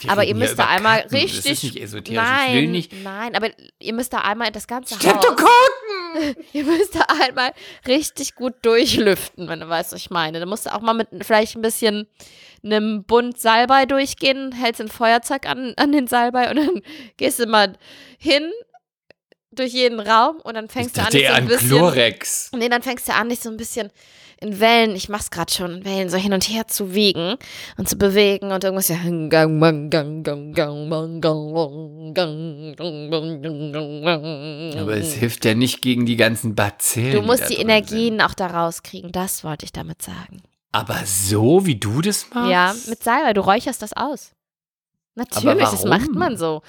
Wir 0.00 0.10
aber 0.10 0.24
ihr 0.24 0.34
müsst 0.34 0.58
da 0.58 0.66
einmal 0.66 1.00
Karten. 1.02 1.14
richtig. 1.16 1.42
Das 1.44 1.52
ist 1.52 1.62
nicht 1.64 1.76
esoterisch. 1.80 2.20
Nein, 2.22 2.48
Ich 2.48 2.54
will 2.54 2.68
nicht. 2.68 2.92
nein, 3.04 3.34
aber 3.36 3.48
ihr 3.78 3.92
müsst 3.94 4.12
da 4.12 4.18
einmal 4.18 4.50
das 4.50 4.66
ganze 4.66 4.94
Haus. 4.96 5.02
Streptokokken! 5.02 5.46
Ihr 6.52 6.64
müsst 6.64 6.94
da 6.94 7.06
einmal 7.24 7.52
richtig 7.86 8.34
gut 8.34 8.54
durchlüften, 8.62 9.48
wenn 9.48 9.60
du 9.60 9.68
weißt, 9.68 9.92
was 9.92 10.00
ich 10.00 10.10
meine. 10.10 10.40
Da 10.40 10.46
musst 10.46 10.66
du 10.66 10.74
auch 10.74 10.80
mal 10.82 10.92
mit 10.92 11.08
vielleicht 11.22 11.56
ein 11.56 11.62
bisschen 11.62 12.06
einem 12.62 13.04
Bund 13.04 13.40
Salbei 13.40 13.86
durchgehen, 13.86 14.52
hältst 14.52 14.80
ein 14.82 14.88
Feuerzeug 14.88 15.46
an, 15.46 15.72
an 15.78 15.90
den 15.92 16.06
Salbei 16.08 16.50
und 16.50 16.56
dann 16.56 16.82
gehst 17.16 17.38
du 17.38 17.46
mal 17.46 17.72
hin 18.18 18.52
durch 19.52 19.72
jeden 19.72 20.00
Raum 20.00 20.36
und 20.42 20.54
dann 20.54 20.68
fängst 20.68 20.96
du 20.96 21.02
an, 21.02 21.10
dich 21.10 21.26
so 21.26 21.32
ein 21.32 21.42
an 21.42 21.48
bisschen. 21.48 21.68
Chlorex. 21.68 22.50
Nee, 22.56 22.68
dann 22.68 22.82
fängst 22.82 23.08
du 23.08 23.14
an, 23.14 23.28
dich 23.28 23.40
so 23.40 23.50
ein 23.50 23.56
bisschen 23.56 23.90
in 24.40 24.58
Wellen, 24.58 24.96
ich 24.96 25.08
mach's 25.08 25.30
gerade 25.30 25.52
schon, 25.52 25.76
in 25.76 25.84
Wellen 25.84 26.08
so 26.08 26.16
hin 26.16 26.32
und 26.32 26.48
her 26.48 26.66
zu 26.66 26.94
wiegen 26.94 27.36
und 27.76 27.88
zu 27.88 27.96
bewegen 27.96 28.50
und 28.50 28.64
irgendwas 28.64 28.88
ja. 28.88 28.96
Aber 34.80 34.96
es 34.96 35.14
hilft 35.14 35.44
ja 35.44 35.54
nicht 35.54 35.80
gegen 35.80 36.06
die 36.06 36.16
ganzen 36.16 36.56
Bazillen. 36.56 37.12
Du 37.12 37.22
musst 37.22 37.48
die 37.50 37.54
drin 37.54 37.68
Energien 37.68 38.20
auch 38.20 38.34
da 38.34 38.48
rauskriegen, 38.48 39.12
das 39.12 39.44
wollte 39.44 39.64
ich 39.64 39.72
damit 39.72 40.02
sagen. 40.02 40.38
Sind. 40.38 40.42
Aber 40.72 41.04
so, 41.04 41.66
wie 41.66 41.76
du 41.76 42.00
das 42.00 42.26
machst? 42.32 42.50
Ja, 42.50 42.74
mit 42.88 43.02
Salbei, 43.02 43.34
du 43.34 43.42
räucherst 43.42 43.82
das 43.82 43.92
aus. 43.92 44.32
Natürlich, 45.14 45.68
das 45.68 45.84
macht 45.84 46.10
man 46.14 46.38
so. 46.38 46.62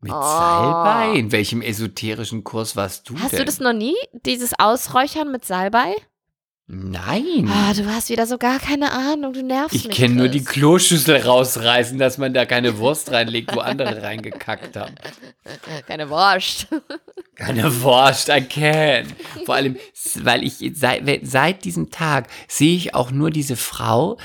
Mit 0.00 0.12
Oh. 0.12 0.20
Salbei? 0.20 1.18
In 1.18 1.32
welchem 1.32 1.62
esoterischen 1.62 2.44
Kurs 2.44 2.76
warst 2.76 3.08
du 3.08 3.18
Hast 3.18 3.32
denn? 3.32 3.38
du 3.40 3.44
das 3.46 3.60
noch 3.60 3.72
nie, 3.72 3.96
dieses 4.24 4.52
Ausräuchern 4.58 5.32
mit 5.32 5.44
Salbei? 5.44 5.94
Nein. 6.68 7.48
Ah, 7.48 7.72
du 7.74 7.86
hast 7.86 8.08
wieder 8.10 8.26
so 8.26 8.38
gar 8.38 8.58
keine 8.58 8.90
Ahnung, 8.90 9.32
du 9.32 9.42
nervst 9.44 9.76
ich 9.76 9.86
mich. 9.86 9.96
kenne 9.96 10.16
nur 10.16 10.26
die. 10.28 10.42
Kloschüssel 10.42 11.16
rausreißen, 11.18 11.96
dass 11.96 12.18
man 12.18 12.34
da 12.34 12.44
keine 12.44 12.78
Wurst 12.78 13.12
reinlegt, 13.12 13.54
wo 13.54 13.60
andere 13.60 14.02
reingekackt 14.02 14.74
haben. 14.74 14.96
Keine 15.86 16.10
Wurst. 16.10 16.66
Keine 17.36 17.82
Wurst, 17.82 18.28
I 18.30 18.40
can. 18.40 19.06
Vor 19.44 19.54
allem, 19.54 19.76
weil 20.16 20.42
ich 20.42 20.54
seit, 20.74 21.04
seit 21.22 21.64
diesem 21.64 21.90
Tag 21.90 22.26
sehe 22.48 22.74
ich 22.76 22.96
auch 22.96 23.12
nur 23.12 23.30
diese 23.30 23.54
Frau. 23.54 24.18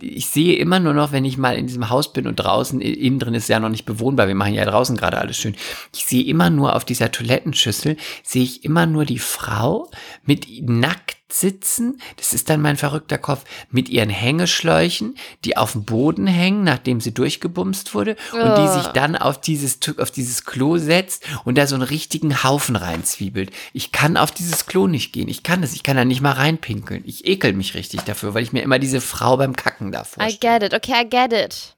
Ich 0.00 0.26
sehe 0.26 0.56
immer 0.56 0.78
nur 0.78 0.94
noch, 0.94 1.12
wenn 1.12 1.24
ich 1.24 1.38
mal 1.38 1.56
in 1.56 1.66
diesem 1.66 1.90
Haus 1.90 2.12
bin 2.12 2.26
und 2.26 2.36
draußen, 2.36 2.80
innen 2.80 3.18
drin 3.18 3.34
ist 3.34 3.48
ja 3.48 3.58
noch 3.58 3.68
nicht 3.68 3.84
bewohnbar, 3.84 4.28
wir 4.28 4.34
machen 4.34 4.54
ja 4.54 4.64
draußen 4.64 4.96
gerade 4.96 5.18
alles 5.18 5.36
schön. 5.36 5.56
Ich 5.94 6.04
sehe 6.06 6.24
immer 6.24 6.50
nur 6.50 6.76
auf 6.76 6.84
dieser 6.84 7.10
Toilettenschüssel, 7.10 7.96
sehe 8.22 8.44
ich 8.44 8.64
immer 8.64 8.86
nur 8.86 9.04
die 9.04 9.18
Frau 9.18 9.90
mit 10.24 10.46
nackt 10.62 11.17
sitzen, 11.30 12.00
das 12.16 12.32
ist 12.32 12.48
dann 12.48 12.62
mein 12.62 12.76
verrückter 12.76 13.18
Kopf, 13.18 13.44
mit 13.70 13.88
ihren 13.88 14.08
Hängeschläuchen, 14.08 15.16
die 15.44 15.56
auf 15.56 15.72
dem 15.72 15.84
Boden 15.84 16.26
hängen, 16.26 16.64
nachdem 16.64 17.00
sie 17.00 17.12
durchgebumst 17.12 17.94
wurde, 17.94 18.16
und 18.32 18.56
die 18.56 18.68
sich 18.68 18.86
Ugh. 18.86 18.92
dann 18.94 19.16
auf 19.16 19.40
dieses, 19.40 19.78
auf 19.98 20.10
dieses 20.10 20.44
Klo 20.44 20.78
setzt 20.78 21.24
und 21.44 21.58
da 21.58 21.66
so 21.66 21.74
einen 21.74 21.82
richtigen 21.82 22.42
Haufen 22.42 22.76
reinzwiebelt. 22.76 23.50
Ich 23.72 23.92
kann 23.92 24.16
auf 24.16 24.30
dieses 24.30 24.66
Klo 24.66 24.86
nicht 24.86 25.12
gehen. 25.12 25.28
Ich 25.28 25.42
kann 25.42 25.60
das. 25.60 25.74
Ich 25.74 25.82
kann 25.82 25.96
da 25.96 26.04
nicht 26.04 26.22
mal 26.22 26.32
reinpinkeln. 26.32 27.02
Ich 27.04 27.26
ekel 27.26 27.52
mich 27.52 27.74
richtig 27.74 28.02
dafür, 28.02 28.34
weil 28.34 28.42
ich 28.42 28.52
mir 28.52 28.62
immer 28.62 28.78
diese 28.78 29.00
Frau 29.00 29.36
beim 29.36 29.54
Kacken 29.54 29.92
da 29.92 30.06
I 30.20 30.38
get 30.38 30.62
it. 30.62 30.74
Okay, 30.74 31.02
I 31.02 31.08
get 31.08 31.32
it. 31.32 31.76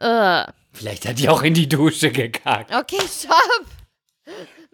Ugh. 0.00 0.46
Vielleicht 0.72 1.06
hat 1.06 1.18
die 1.18 1.28
auch 1.28 1.42
in 1.42 1.54
die 1.54 1.68
Dusche 1.68 2.10
gekackt. 2.10 2.74
Okay, 2.74 2.98
stopp. 3.08 3.66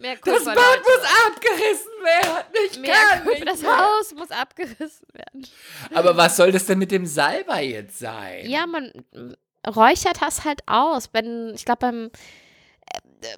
Mehr 0.00 0.16
Das 0.24 0.44
Bad 0.44 0.56
Leute. 0.56 0.80
muss 0.80 1.08
abgerissen 1.26 1.92
werden. 2.02 2.44
Ich 2.70 2.78
Mehr 2.78 2.94
kann 2.94 3.22
Kulpa. 3.22 3.30
nicht 3.38 3.48
Das 3.48 3.60
mehr. 3.62 3.78
Haus 3.78 4.14
muss 4.14 4.30
abgerissen 4.30 5.06
werden. 5.12 5.46
Aber 5.94 6.16
was 6.16 6.36
soll 6.36 6.50
das 6.52 6.64
denn 6.66 6.78
mit 6.78 6.90
dem 6.90 7.04
Salbei 7.06 7.64
jetzt 7.64 7.98
sein? 7.98 8.48
Ja, 8.48 8.66
man 8.66 8.90
räuchert 9.66 10.22
das 10.22 10.44
halt 10.44 10.60
aus. 10.66 11.10
Wenn, 11.12 11.52
ich 11.54 11.64
glaube, 11.66 11.78
beim 11.80 12.10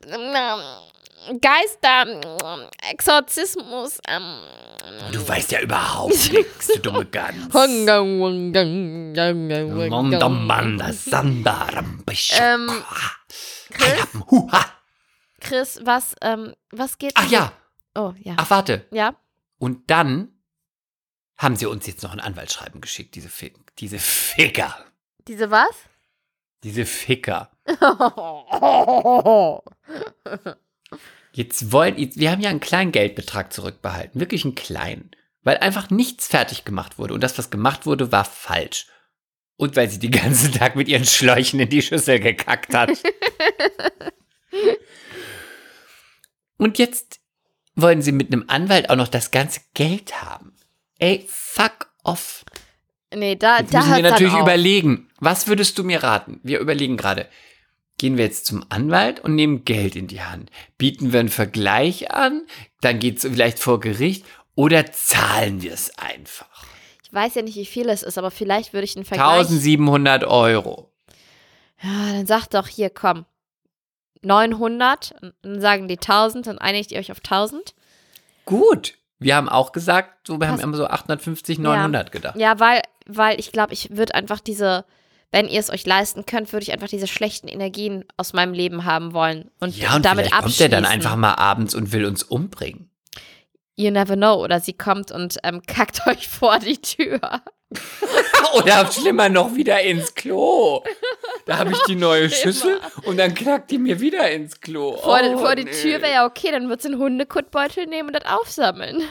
äh, 0.06 0.14
äh, 0.14 1.38
Geister, 1.40 2.06
äh, 2.06 2.90
Exorzismus, 2.92 3.98
ähm, 4.08 4.40
Du 5.12 5.26
weißt 5.28 5.52
ja 5.52 5.60
überhaupt 5.60 6.12
nichts, 6.32 6.66
du 6.68 6.78
dumme 6.80 7.06
Gans. 7.06 7.52
Ähm. 7.54 7.88
Ähm, 12.40 12.84
Chris, 13.70 14.06
Huha. 14.30 14.64
Chris, 15.42 15.80
was, 15.84 16.14
ähm, 16.22 16.54
was 16.70 16.98
geht? 16.98 17.12
Ach 17.16 17.28
ja, 17.30 17.52
Oh, 17.94 18.14
ja. 18.20 18.34
ach 18.38 18.48
warte. 18.50 18.86
Ja. 18.90 19.16
Und 19.58 19.90
dann 19.90 20.28
haben 21.36 21.56
sie 21.56 21.66
uns 21.66 21.86
jetzt 21.86 22.02
noch 22.02 22.12
ein 22.12 22.20
Anwaltsschreiben 22.20 22.80
geschickt, 22.80 23.14
diese, 23.14 23.28
Fi 23.28 23.52
diese 23.78 23.98
Ficker. 23.98 24.74
Diese 25.28 25.50
was? 25.50 25.74
Diese 26.64 26.86
Ficker. 26.86 27.50
Jetzt 31.34 31.72
wollen, 31.72 31.96
jetzt- 31.98 32.18
wir 32.18 32.30
haben 32.30 32.40
ja 32.42 32.50
einen 32.50 32.60
kleinen 32.60 32.92
Geldbetrag 32.92 33.52
zurückbehalten, 33.52 34.20
wirklich 34.20 34.44
einen 34.44 34.54
kleinen, 34.54 35.10
weil 35.42 35.56
einfach 35.58 35.88
nichts 35.90 36.28
fertig 36.28 36.64
gemacht 36.64 36.98
wurde 36.98 37.14
und 37.14 37.22
das, 37.22 37.38
was 37.38 37.50
gemacht 37.50 37.86
wurde, 37.86 38.12
war 38.12 38.24
falsch. 38.26 38.86
Und 39.56 39.74
weil 39.76 39.88
sie 39.88 39.98
den 39.98 40.10
ganzen 40.10 40.52
Tag 40.52 40.76
mit 40.76 40.88
ihren 40.88 41.04
Schläuchen 41.06 41.60
in 41.60 41.68
die 41.68 41.82
Schüssel 41.82 42.20
gekackt 42.20 42.74
hat. 42.74 42.90
und 46.62 46.78
jetzt 46.78 47.20
wollen 47.74 48.02
sie 48.02 48.12
mit 48.12 48.32
einem 48.32 48.44
Anwalt 48.46 48.90
auch 48.90 48.96
noch 48.96 49.08
das 49.08 49.30
ganze 49.30 49.60
Geld 49.74 50.22
haben. 50.22 50.52
Ey, 50.98 51.26
fuck 51.28 51.90
off. 52.04 52.44
nee, 53.14 53.36
da, 53.36 53.58
Jetzt 53.58 53.74
da 53.74 53.78
müssen 53.80 53.96
wir 53.96 54.10
natürlich 54.10 54.34
überlegen. 54.34 55.08
Was 55.18 55.46
würdest 55.48 55.78
du 55.78 55.84
mir 55.84 56.02
raten? 56.02 56.40
Wir 56.42 56.60
überlegen 56.60 56.96
gerade. 56.96 57.28
Gehen 57.98 58.16
wir 58.16 58.24
jetzt 58.24 58.46
zum 58.46 58.64
Anwalt 58.68 59.20
und 59.20 59.34
nehmen 59.34 59.64
Geld 59.64 59.96
in 59.96 60.06
die 60.06 60.22
Hand? 60.22 60.50
Bieten 60.78 61.12
wir 61.12 61.20
einen 61.20 61.28
Vergleich 61.28 62.10
an? 62.10 62.46
Dann 62.80 62.98
geht 62.98 63.18
es 63.18 63.22
vielleicht 63.22 63.58
vor 63.58 63.80
Gericht? 63.80 64.24
Oder 64.54 64.92
zahlen 64.92 65.62
wir 65.62 65.72
es 65.72 65.96
einfach? 65.98 66.64
Ich 67.04 67.12
weiß 67.12 67.34
ja 67.34 67.42
nicht, 67.42 67.56
wie 67.56 67.66
viel 67.66 67.88
es 67.88 68.02
ist, 68.02 68.18
aber 68.18 68.30
vielleicht 68.30 68.72
würde 68.72 68.84
ich 68.84 68.96
einen 68.96 69.04
Vergleich. 69.04 69.40
1700 69.40 70.24
Euro. 70.24 70.92
Ja, 71.82 72.12
dann 72.12 72.26
sagt 72.26 72.54
doch 72.54 72.68
hier, 72.68 72.90
komm. 72.90 73.24
900, 74.22 75.14
und 75.20 75.34
dann 75.42 75.60
sagen 75.60 75.88
die 75.88 75.98
1000, 75.98 76.46
dann 76.46 76.58
einigt 76.58 76.92
ihr 76.92 76.98
euch 76.98 77.10
auf 77.12 77.18
1000. 77.18 77.74
Gut. 78.44 78.94
Wir 79.18 79.36
haben 79.36 79.48
auch 79.48 79.72
gesagt, 79.72 80.26
so, 80.26 80.40
wir 80.40 80.48
haben 80.48 80.56
Pass- 80.56 80.64
immer 80.64 80.76
so 80.76 80.86
850, 80.86 81.58
900 81.60 82.10
gedacht. 82.10 82.36
Ja, 82.36 82.58
weil, 82.58 82.82
weil 83.06 83.38
ich 83.38 83.52
glaube, 83.52 83.72
ich 83.72 83.96
würde 83.96 84.14
einfach 84.16 84.40
diese, 84.40 84.84
wenn 85.30 85.46
ihr 85.48 85.60
es 85.60 85.70
euch 85.70 85.86
leisten 85.86 86.26
könnt, 86.26 86.52
würde 86.52 86.64
ich 86.64 86.72
einfach 86.72 86.88
diese 86.88 87.06
schlechten 87.06 87.46
Energien 87.46 88.04
aus 88.16 88.32
meinem 88.32 88.52
Leben 88.52 88.84
haben 88.84 89.12
wollen 89.12 89.50
und, 89.60 89.76
Ja, 89.76 89.94
und 89.94 90.04
damit 90.04 90.24
vielleicht 90.26 90.32
kommt 90.34 90.44
abschließen. 90.46 90.72
er 90.72 90.80
dann 90.80 90.84
einfach 90.86 91.14
mal 91.16 91.34
abends 91.34 91.74
und 91.74 91.92
will 91.92 92.04
uns 92.04 92.24
umbringen. 92.24 92.90
You 93.76 93.90
never 93.90 94.16
know. 94.16 94.34
Oder 94.42 94.60
sie 94.60 94.74
kommt 94.74 95.12
und 95.12 95.38
ähm, 95.44 95.62
kackt 95.66 96.04
euch 96.08 96.28
vor 96.28 96.58
die 96.58 96.78
Tür. 96.82 97.20
Oder 98.54 98.90
schlimmer 98.92 99.28
noch 99.30 99.54
wieder 99.54 99.80
ins 99.80 100.14
Klo. 100.14 100.82
Da 101.46 101.58
habe 101.58 101.72
ich 101.72 101.78
die 101.88 101.96
neue 101.96 102.30
Schüssel 102.30 102.80
und 103.04 103.16
dann 103.18 103.34
knackt 103.34 103.70
die 103.70 103.78
mir 103.78 104.00
wieder 104.00 104.30
ins 104.30 104.60
Klo. 104.60 104.96
Vor, 104.96 105.20
oh, 105.22 105.38
vor 105.38 105.54
die 105.56 105.64
nee. 105.64 105.70
Tür 105.70 106.00
wäre 106.02 106.12
ja 106.12 106.26
okay, 106.26 106.50
dann 106.50 106.68
wird 106.68 106.82
sie 106.82 106.88
einen 106.88 106.98
Hundekuttbeutel 106.98 107.86
nehmen 107.86 108.08
und 108.08 108.14
das 108.14 108.30
aufsammeln. 108.30 109.02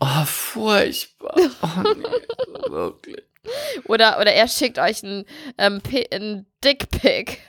Oh, 0.00 0.24
furchtbar. 0.26 1.34
Oh, 1.62 1.82
nee, 1.96 2.02
wirklich. 2.70 3.22
Oder, 3.86 4.18
oder 4.20 4.32
er 4.32 4.48
schickt 4.48 4.78
euch 4.78 5.02
einen, 5.04 5.24
ähm, 5.58 5.80
einen 6.12 6.46
Dickpick. 6.64 7.38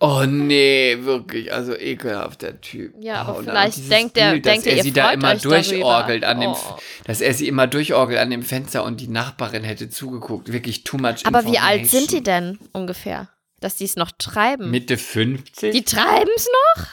Oh 0.00 0.24
nee, 0.26 0.98
wirklich, 1.02 1.52
also 1.52 1.72
ekelhafter 1.76 2.60
Typ. 2.60 2.92
Ja, 2.98 3.24
oh, 3.26 3.30
aber 3.30 3.42
dann 3.44 3.54
vielleicht 3.72 3.90
denkt 3.92 4.18
er- 4.18 4.32
Bild, 4.32 4.44
denkt 4.44 4.66
dass 4.66 4.72
er, 4.72 4.76
ihr 4.78 4.82
sie 4.82 4.92
da 4.92 5.12
immer 5.12 5.36
darüber. 5.36 5.54
durchorgelt 5.62 6.24
an 6.24 6.40
dem, 6.40 6.50
Oh. 6.50 6.76
dass 7.04 7.20
er 7.20 7.32
sie 7.32 7.46
immer 7.46 7.68
durchorgelt 7.68 8.18
an 8.18 8.30
dem 8.30 8.42
Fenster 8.42 8.82
und 8.82 9.00
die 9.00 9.06
Nachbarin 9.06 9.62
hätte 9.62 9.88
zugeguckt. 9.88 10.52
Wirklich 10.52 10.82
too 10.82 10.96
much 10.98 11.24
Aber 11.24 11.44
wie 11.46 11.58
alt 11.60 11.86
sind 11.86 12.10
die 12.10 12.24
denn 12.24 12.58
ungefähr? 12.72 13.28
Dass 13.66 13.74
die 13.74 13.84
es 13.84 13.96
noch 13.96 14.12
treiben? 14.16 14.70
Mitte 14.70 14.96
50? 14.96 15.72
die 15.74 15.82
treiben 15.82 16.30
es 16.36 16.46
noch? 16.76 16.86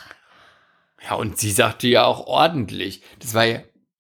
ja, 1.08 1.14
und 1.14 1.38
sie 1.38 1.52
sagte 1.52 1.88
ja 1.88 2.04
auch 2.06 2.26
ordentlich. 2.26 3.04
Das 3.20 3.36
war 3.36 3.46
ja 3.46 3.60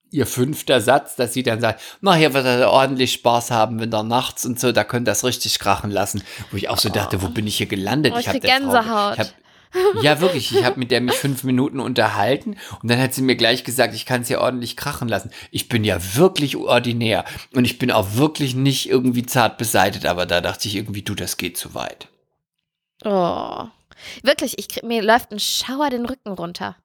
ihr 0.09 0.25
fünfter 0.25 0.81
Satz, 0.81 1.15
dass 1.15 1.33
sie 1.33 1.43
dann 1.43 1.61
sagt, 1.61 1.79
na, 2.01 2.15
hier 2.15 2.33
wird 2.33 2.47
er 2.47 2.71
ordentlich 2.71 3.13
Spaß 3.13 3.51
haben, 3.51 3.79
wenn 3.79 3.91
da 3.91 4.01
nachts 4.01 4.43
und 4.47 4.59
so, 4.59 4.71
da 4.71 4.83
könnt 4.83 5.07
ihr 5.07 5.11
das 5.11 5.23
richtig 5.23 5.59
krachen 5.59 5.91
lassen. 5.91 6.23
Wo 6.49 6.57
ich 6.57 6.67
auch 6.67 6.79
so 6.79 6.89
dachte, 6.89 7.21
wo 7.21 7.27
bin 7.29 7.45
ich 7.45 7.57
hier 7.57 7.67
gelandet? 7.67 8.13
Oh, 8.15 8.17
ich 8.19 8.25
hab 8.27 8.33
krieg 8.33 8.41
der 8.41 8.55
Frau- 8.59 8.71
Gänsehaut. 8.71 9.13
Ich 9.13 9.19
hab, 9.19 10.03
ja, 10.03 10.19
wirklich. 10.21 10.51
Ich 10.55 10.63
habe 10.65 10.79
mit 10.79 10.89
der 10.89 11.01
mich 11.01 11.13
fünf 11.13 11.43
Minuten 11.43 11.79
unterhalten 11.79 12.57
und 12.81 12.89
dann 12.89 12.99
hat 12.99 13.13
sie 13.13 13.21
mir 13.21 13.35
gleich 13.35 13.63
gesagt, 13.63 13.93
ich 13.93 14.07
kann 14.07 14.21
es 14.23 14.29
ja 14.29 14.41
ordentlich 14.41 14.77
krachen 14.77 15.07
lassen. 15.07 15.29
Ich 15.51 15.69
bin 15.69 15.83
ja 15.83 15.99
wirklich 16.15 16.57
ordinär 16.57 17.23
und 17.53 17.65
ich 17.65 17.77
bin 17.77 17.91
auch 17.91 18.15
wirklich 18.15 18.55
nicht 18.55 18.89
irgendwie 18.89 19.27
zart 19.27 19.59
beseitet, 19.59 20.07
aber 20.07 20.25
da 20.25 20.41
dachte 20.41 20.67
ich 20.67 20.75
irgendwie, 20.75 21.03
du, 21.03 21.13
das 21.13 21.37
geht 21.37 21.55
zu 21.55 21.75
weit. 21.75 22.07
Oh. 23.05 23.65
Wirklich, 24.23 24.57
ich 24.57 24.83
mir 24.83 25.01
läuft 25.03 25.31
ein 25.31 25.39
Schauer 25.39 25.89
den 25.89 26.05
Rücken 26.05 26.31
runter. 26.31 26.75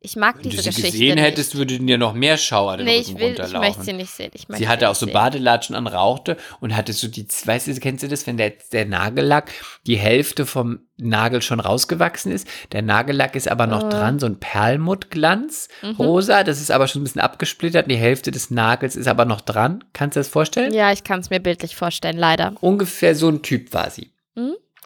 Ich 0.00 0.14
mag 0.14 0.36
Wenn 0.36 0.42
diese 0.44 0.58
du 0.58 0.62
sie 0.62 0.68
Geschichte 0.68 0.90
gesehen 0.92 1.14
nicht. 1.16 1.24
hättest, 1.24 1.56
würde 1.56 1.76
dir 1.76 1.98
noch 1.98 2.12
mehr 2.14 2.38
Schauer 2.38 2.76
den 2.76 2.86
nee, 2.86 2.98
Rücken 2.98 3.10
ich 3.10 3.18
will, 3.18 3.32
ich 3.32 3.40
runterlaufen. 3.40 3.60
möchte 3.68 3.82
sie 3.82 3.92
nicht 3.94 4.10
sehen. 4.12 4.30
Ich 4.32 4.46
Sie 4.48 4.68
hatte 4.68 4.88
auch 4.90 4.94
so 4.94 5.06
sehen. 5.06 5.12
Badelatschen 5.12 5.74
an, 5.74 5.88
rauchte 5.88 6.36
und 6.60 6.76
hatte 6.76 6.92
so 6.92 7.08
die, 7.08 7.26
weißt 7.26 7.66
du, 7.66 7.74
kennst 7.80 8.04
du 8.04 8.08
das, 8.08 8.24
wenn 8.28 8.36
der, 8.36 8.52
der 8.70 8.86
Nagellack 8.86 9.50
die 9.88 9.96
Hälfte 9.98 10.46
vom 10.46 10.78
Nagel 10.98 11.42
schon 11.42 11.58
rausgewachsen 11.58 12.30
ist, 12.30 12.46
der 12.70 12.82
Nagellack 12.82 13.34
ist 13.34 13.48
aber 13.48 13.66
noch 13.66 13.82
Oh. 13.82 13.88
dran, 13.90 14.20
so 14.20 14.26
ein 14.26 14.38
Perlmuttglanz, 14.38 15.68
Mhm. 15.82 15.90
rosa, 15.96 16.44
das 16.44 16.60
ist 16.60 16.70
aber 16.70 16.86
schon 16.86 17.00
ein 17.00 17.04
bisschen 17.04 17.20
abgesplittert, 17.20 17.90
die 17.90 17.96
Hälfte 17.96 18.30
des 18.30 18.50
Nagels 18.52 18.94
ist 18.94 19.08
aber 19.08 19.24
noch 19.24 19.40
dran. 19.40 19.82
Kannst 19.94 20.14
du 20.14 20.20
das 20.20 20.28
vorstellen? 20.28 20.72
Ja, 20.72 20.92
ich 20.92 21.02
kann 21.02 21.18
es 21.18 21.30
mir 21.30 21.40
bildlich 21.40 21.74
vorstellen, 21.74 22.16
leider. 22.18 22.54
Ungefähr 22.60 23.16
so 23.16 23.28
ein 23.28 23.42
Typ 23.42 23.72
war 23.74 23.90
sie. 23.90 24.12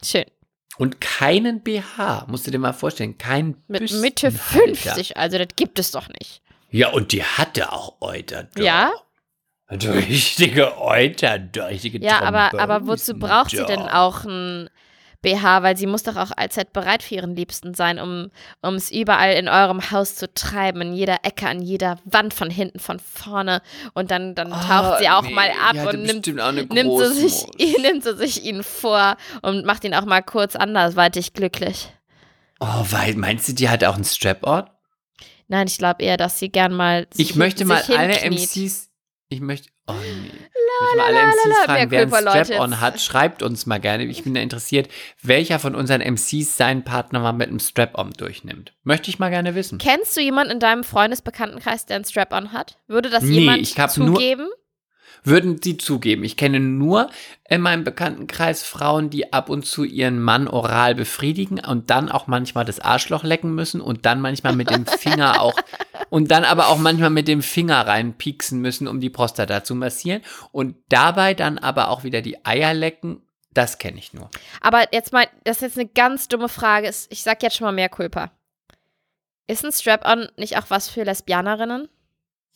Schön. 0.03 0.25
Und 0.77 1.01
keinen 1.01 1.61
BH, 1.61 2.25
musst 2.27 2.47
du 2.47 2.51
dir 2.51 2.57
mal 2.57 2.73
vorstellen, 2.73 3.17
kein 3.17 3.57
Mit. 3.67 3.91
Mitte 3.91 4.31
50, 4.31 5.17
also 5.17 5.37
das 5.37 5.49
gibt 5.55 5.77
es 5.79 5.91
doch 5.91 6.09
nicht. 6.09 6.41
Ja, 6.71 6.89
und 6.89 7.11
die 7.11 7.23
hatte 7.23 7.71
auch 7.71 7.97
Euter. 8.01 8.43
doch. 8.55 8.63
Ja? 8.63 8.91
Richtige 9.71 10.77
Euter, 10.79 11.39
richtige 11.69 11.99
Ja, 11.99 12.21
aber, 12.21 12.59
aber 12.59 12.85
wozu 12.87 13.17
braucht 13.17 13.51
sie 13.51 13.65
denn 13.65 13.81
auch 13.81 14.25
ein 14.25 14.69
BH? 15.23 15.63
Weil 15.63 15.75
sie 15.75 15.87
muss 15.87 16.03
doch 16.03 16.15
auch 16.15 16.29
allzeit 16.35 16.71
bereit 16.73 17.01
für 17.01 17.15
ihren 17.15 17.35
Liebsten 17.35 17.73
sein, 17.73 17.99
um 17.99 18.29
es 18.75 18.91
überall 18.91 19.33
in 19.33 19.47
eurem 19.47 19.89
Haus 19.89 20.15
zu 20.15 20.31
treiben, 20.31 20.81
in 20.81 20.93
jeder 20.93 21.17
Ecke, 21.23 21.47
an 21.47 21.61
jeder 21.61 21.97
Wand, 22.05 22.35
von 22.35 22.51
hinten, 22.51 22.77
von 22.77 22.99
vorne. 22.99 23.63
Und 23.93 24.11
dann, 24.11 24.35
dann 24.35 24.51
taucht 24.51 24.99
sie 24.99 25.09
auch 25.09 25.23
nee, 25.23 25.33
mal 25.33 25.49
ab 25.49 25.93
und 25.93 26.03
nimmt, 26.03 26.27
nimmt, 26.71 26.99
sie 26.99 27.27
sich, 27.27 27.47
nimmt 27.81 28.03
sie 28.03 28.15
sich 28.15 28.45
ihn 28.45 28.61
vor 28.61 29.17
und 29.41 29.65
macht 29.65 29.83
ihn 29.83 29.95
auch 29.95 30.05
mal 30.05 30.21
kurz 30.21 30.55
andersweitig 30.55 31.33
glücklich. 31.33 31.89
Oh, 32.59 32.85
weil, 32.91 33.15
meinst 33.15 33.47
du, 33.49 33.53
die 33.53 33.69
hat 33.69 33.83
auch 33.83 33.95
einen 33.95 34.05
Strap-on? 34.05 34.69
Nein, 35.47 35.67
ich 35.67 35.77
glaube 35.77 36.01
eher, 36.03 36.17
dass 36.17 36.39
sie 36.39 36.49
gern 36.49 36.73
mal. 36.73 37.07
Ich 37.17 37.35
möchte 37.35 37.65
mal 37.65 37.83
alle. 37.89 38.13
MCs. 38.29 38.89
Ich 39.29 39.41
möchte. 39.41 39.69
Oh 39.87 39.93
nee. 39.93 40.31
Möchte 40.81 40.97
mal 40.97 41.05
alle 41.07 41.27
MCs 41.27 41.65
fragen, 41.65 41.91
wer 41.91 42.05
Leute, 42.21 42.45
Strap-on 42.45 42.79
hat. 42.81 43.01
Schreibt 43.01 43.43
uns 43.43 43.65
mal 43.65 43.79
gerne. 43.79 44.05
Ich 44.05 44.23
bin 44.23 44.33
da 44.33 44.41
interessiert, 44.41 44.87
welcher 45.21 45.59
von 45.59 45.75
unseren 45.75 46.01
MCs 46.01 46.57
seinen 46.57 46.83
Partner 46.83 47.19
mal 47.19 47.33
mit 47.33 47.49
einem 47.49 47.59
Strap-on 47.59 48.11
durchnimmt. 48.13 48.73
Möchte 48.83 49.09
ich 49.09 49.19
mal 49.19 49.29
gerne 49.29 49.55
wissen. 49.55 49.77
Kennst 49.79 50.15
du 50.15 50.21
jemanden 50.21 50.53
in 50.53 50.59
deinem 50.59 50.83
Freundesbekanntenkreis, 50.83 51.85
der 51.85 51.97
einen 51.97 52.05
Strap-on 52.05 52.53
hat? 52.53 52.77
Würde 52.87 53.09
das 53.09 53.23
Nee, 53.23 53.39
jemand 53.41 53.59
ich 53.61 53.77
hab 53.79 53.95
nur- 53.97 54.07
zugeben? 54.15 54.47
Würden 55.25 55.61
sie 55.63 55.77
zugeben. 55.77 56.25
Ich 56.25 56.35
kenne 56.35 56.59
nur 56.59 57.09
in 57.47 57.61
meinem 57.61 57.85
Bekanntenkreis 57.85 58.63
Frauen, 58.63 59.09
die 59.09 59.31
ab 59.31 59.49
und 59.49 59.65
zu 59.65 59.85
ihren 59.85 60.19
Mann 60.21 60.49
oral 60.49 60.95
befriedigen 60.95 61.59
und 61.65 61.89
dann 61.89 62.09
auch 62.11 62.27
manchmal 62.27 62.65
das 62.65 62.81
Arschloch 62.81 63.23
lecken 63.23 63.55
müssen 63.55 63.79
und 63.79 64.05
dann 64.05 64.19
manchmal 64.19 64.53
mit 64.53 64.69
dem 64.69 64.85
Finger 64.99 65.41
auch 65.41 65.55
und 66.13 66.29
dann 66.29 66.43
aber 66.43 66.67
auch 66.67 66.77
manchmal 66.77 67.09
mit 67.09 67.27
dem 67.27 67.41
Finger 67.41 67.87
reinpieksen 67.87 68.61
müssen, 68.61 68.87
um 68.87 69.01
die 69.01 69.09
Prostata 69.09 69.63
zu 69.63 69.73
massieren 69.73 70.21
und 70.51 70.75
dabei 70.87 71.33
dann 71.33 71.57
aber 71.57 71.89
auch 71.89 72.03
wieder 72.03 72.21
die 72.21 72.45
Eier 72.45 72.75
lecken. 72.75 73.23
Das 73.51 73.79
kenne 73.79 73.97
ich 73.97 74.13
nur. 74.13 74.29
Aber 74.61 74.93
jetzt 74.93 75.11
mal, 75.11 75.25
das 75.43 75.57
ist 75.57 75.61
jetzt 75.63 75.79
eine 75.79 75.89
ganz 75.89 76.27
dumme 76.27 76.49
Frage. 76.49 76.93
Ich 77.09 77.23
sag 77.23 77.41
jetzt 77.41 77.55
schon 77.55 77.65
mal 77.65 77.71
mehr 77.71 77.89
Culpa. 77.89 78.31
Ist 79.47 79.65
ein 79.65 79.71
Strap-on 79.71 80.29
nicht 80.37 80.55
auch 80.59 80.65
was 80.69 80.87
für 80.87 81.01
Lesbianerinnen? 81.01 81.89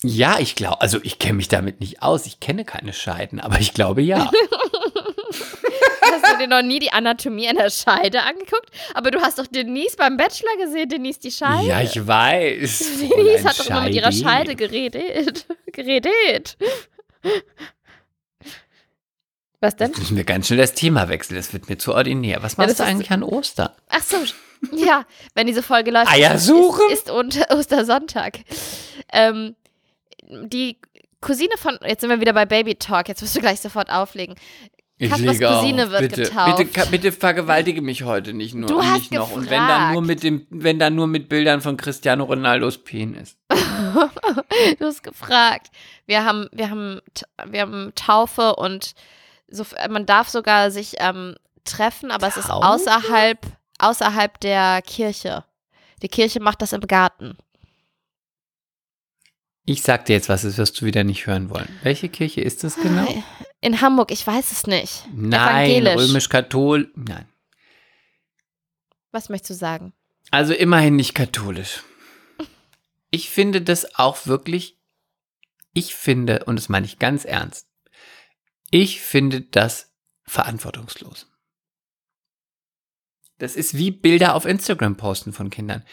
Ja, 0.04 0.38
ich 0.38 0.54
glaube, 0.54 0.82
also 0.82 1.00
ich 1.02 1.18
kenne 1.18 1.38
mich 1.38 1.48
damit 1.48 1.80
nicht 1.80 2.04
aus. 2.04 2.28
Ich 2.28 2.40
kenne 2.40 2.64
keine 2.64 2.94
Scheiden, 2.94 3.40
aber 3.40 3.60
ich 3.60 3.74
glaube 3.74 4.04
ja. 4.04 4.30
Du 6.38 6.43
dir 6.43 6.47
noch 6.47 6.61
nie 6.61 6.80
die 6.80 6.91
Anatomie 6.91 7.47
einer 7.47 7.69
Scheide 7.69 8.23
angeguckt? 8.23 8.69
Aber 8.93 9.11
du 9.11 9.22
hast 9.22 9.39
doch 9.39 9.47
Denise 9.47 9.95
beim 9.97 10.18
Bachelor 10.18 10.55
gesehen, 10.57 10.89
Denise 10.89 11.19
die 11.19 11.31
Scheide. 11.31 11.68
ja, 11.68 11.81
ich 11.81 12.05
weiß. 12.05 12.99
Denise 13.18 13.43
hat 13.43 13.59
doch 13.59 13.69
immer 13.69 13.81
mit 13.81 13.93
ihrer 13.95 14.11
Scheide. 14.11 14.55
Geredet. 14.55 15.45
geredet. 15.72 16.57
Was 19.59 19.76
denn? 19.76 19.88
Jetzt 19.88 19.99
müssen 19.99 20.18
wir 20.18 20.23
ganz 20.23 20.47
schnell 20.47 20.59
das 20.59 20.73
Thema 20.73 21.09
wechseln. 21.09 21.35
Das 21.35 21.51
wird 21.53 21.68
mir 21.68 21.77
zu 21.77 21.93
ordinär. 21.93 22.43
Was 22.43 22.53
Ja, 22.53 22.64
machst 22.64 22.80
das 22.80 22.85
du 22.85 22.91
eigentlich 22.91 23.11
an 23.11 23.23
Ostern? 23.23 23.69
Ach 23.89 24.01
so, 24.01 24.18
ja, 24.72 25.05
wenn 25.34 25.47
diese 25.47 25.64
Folge 25.64 25.91
läuft. 25.91 26.11
Eiersuche? 26.11 26.84
Ist, 26.91 27.09
ist 27.09 27.51
Ostersonntag. 27.51 28.39
Ähm, 29.11 29.55
die 30.30 30.77
Cousine 31.22 31.57
von, 31.57 31.80
jetzt 31.85 32.01
sind 32.01 32.09
wir 32.09 32.19
wieder 32.22 32.34
bei 32.34 32.45
Baby 32.45 32.76
Talk, 32.76 33.07
jetzt 33.07 33.22
wirst 33.22 33.35
du 33.35 33.39
gleich 33.39 33.59
sofort 33.59 33.89
auflegen. 33.89 34.35
Ich 34.99 35.11
Kaspers. 35.11 35.40
Cousine 35.40 35.91
wird 35.91 36.02
bitte, 36.02 36.24
getauft. 36.24 36.57
Bitte, 36.57 36.88
bitte 36.90 37.11
vergewaltige 37.11 37.82
mich 37.82 38.03
heute 38.03 38.34
nicht 38.34 38.56
nur. 38.56 38.68
Du 38.68 38.82
hast 38.82 38.94
nicht 38.94 39.14
noch. 39.14 39.32
Und 39.32 39.49
wenn 39.49 39.68
dann 39.68 39.94
nur 39.94 40.02
gefragt. 40.02 40.07
mit 40.07 40.24
dem, 40.24 40.48
wenn 40.49 40.80
dann 40.80 40.95
nur 40.95 41.06
mit 41.06 41.30
Bildern 41.30 41.61
von 41.61 41.78
Cristiano 41.78 42.24
Ronaldos 42.24 42.80
Penis. 42.80 43.38
du 43.49 44.86
hast 44.86 45.03
gefragt. 45.03 45.68
Wir 46.07 46.26
haben, 46.26 46.49
wir 46.52 46.72
haben, 46.72 46.99
wir 47.45 47.61
haben 47.61 47.91
Taufe 47.94 48.56
und 48.56 48.95
so, 49.49 49.65
man 49.90 50.06
darf 50.07 50.30
sogar 50.30 50.72
sich 50.72 50.95
ähm, 50.98 51.36
treffen, 51.64 52.10
aber 52.10 52.28
es 52.28 52.38
ist 52.38 52.48
Taufe? 52.48 52.65
außerhalb, 52.65 53.40
außerhalb 53.78 54.40
der 54.40 54.82
Kirche. 54.82 55.44
Die 56.02 56.10
Kirche 56.10 56.40
macht 56.40 56.61
das 56.61 56.74
im 56.74 56.82
Garten. 56.82 57.38
Ich 59.69 59.81
sag 59.81 60.06
dir 60.06 60.14
jetzt 60.14 60.30
was, 60.30 60.44
das 60.44 60.57
wirst 60.57 60.80
du 60.80 60.85
wieder 60.85 61.03
nicht 61.03 61.27
hören 61.27 61.49
wollen. 61.49 61.68
Welche 61.84 62.07
Kirche 62.07 62.39
ist 62.39 62.64
das 62.64 62.77
genau? 62.77 63.06
In 63.60 63.81
Hamburg, 63.81 64.11
ich 64.14 64.26
weiß 64.26 64.53
es 64.53 64.65
nicht. 64.65 65.03
Nein, 65.14 65.69
Evangelisch. 65.69 66.07
römisch-kathol. 66.07 66.89
Nein. 66.95 67.27
Was 69.11 69.27
möchtest 69.27 69.49
du 69.49 69.53
sagen? 69.56 69.91
Also 70.31 70.53
immerhin 70.53 70.95
nicht 70.95 71.15
katholisch. 71.15 71.84
Ich 73.11 73.30
finde 73.30 73.61
das 73.61 73.99
auch 73.99 74.26
wirklich, 74.26 74.80
ich 75.73 75.94
finde, 75.95 76.45
und 76.45 76.56
das 76.56 76.69
meine 76.69 76.85
ich 76.85 76.98
ganz 76.98 77.26
ernst, 77.26 77.68
ich 78.72 79.02
finde 79.02 79.41
das 79.41 79.91
verantwortungslos. 80.23 81.30
Das 83.38 83.57
ist 83.57 83.77
wie 83.77 83.91
Bilder 83.91 84.34
auf 84.34 84.45
Instagram 84.45 84.95
posten 84.95 85.34
von 85.34 85.49
Kindern. 85.49 85.84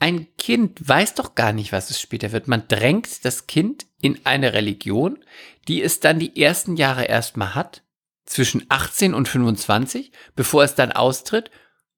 Ein 0.00 0.28
Kind 0.36 0.86
weiß 0.86 1.14
doch 1.14 1.34
gar 1.34 1.52
nicht, 1.52 1.72
was 1.72 1.90
es 1.90 2.00
später 2.00 2.30
wird. 2.32 2.46
Man 2.46 2.68
drängt 2.68 3.24
das 3.24 3.46
Kind 3.46 3.86
in 4.00 4.20
eine 4.24 4.52
Religion, 4.52 5.18
die 5.66 5.82
es 5.82 6.00
dann 6.00 6.18
die 6.20 6.40
ersten 6.40 6.76
Jahre 6.76 7.04
erstmal 7.04 7.54
hat, 7.54 7.82
zwischen 8.24 8.64
18 8.68 9.14
und 9.14 9.26
25, 9.28 10.12
bevor 10.36 10.62
es 10.62 10.74
dann 10.74 10.92
austritt. 10.92 11.50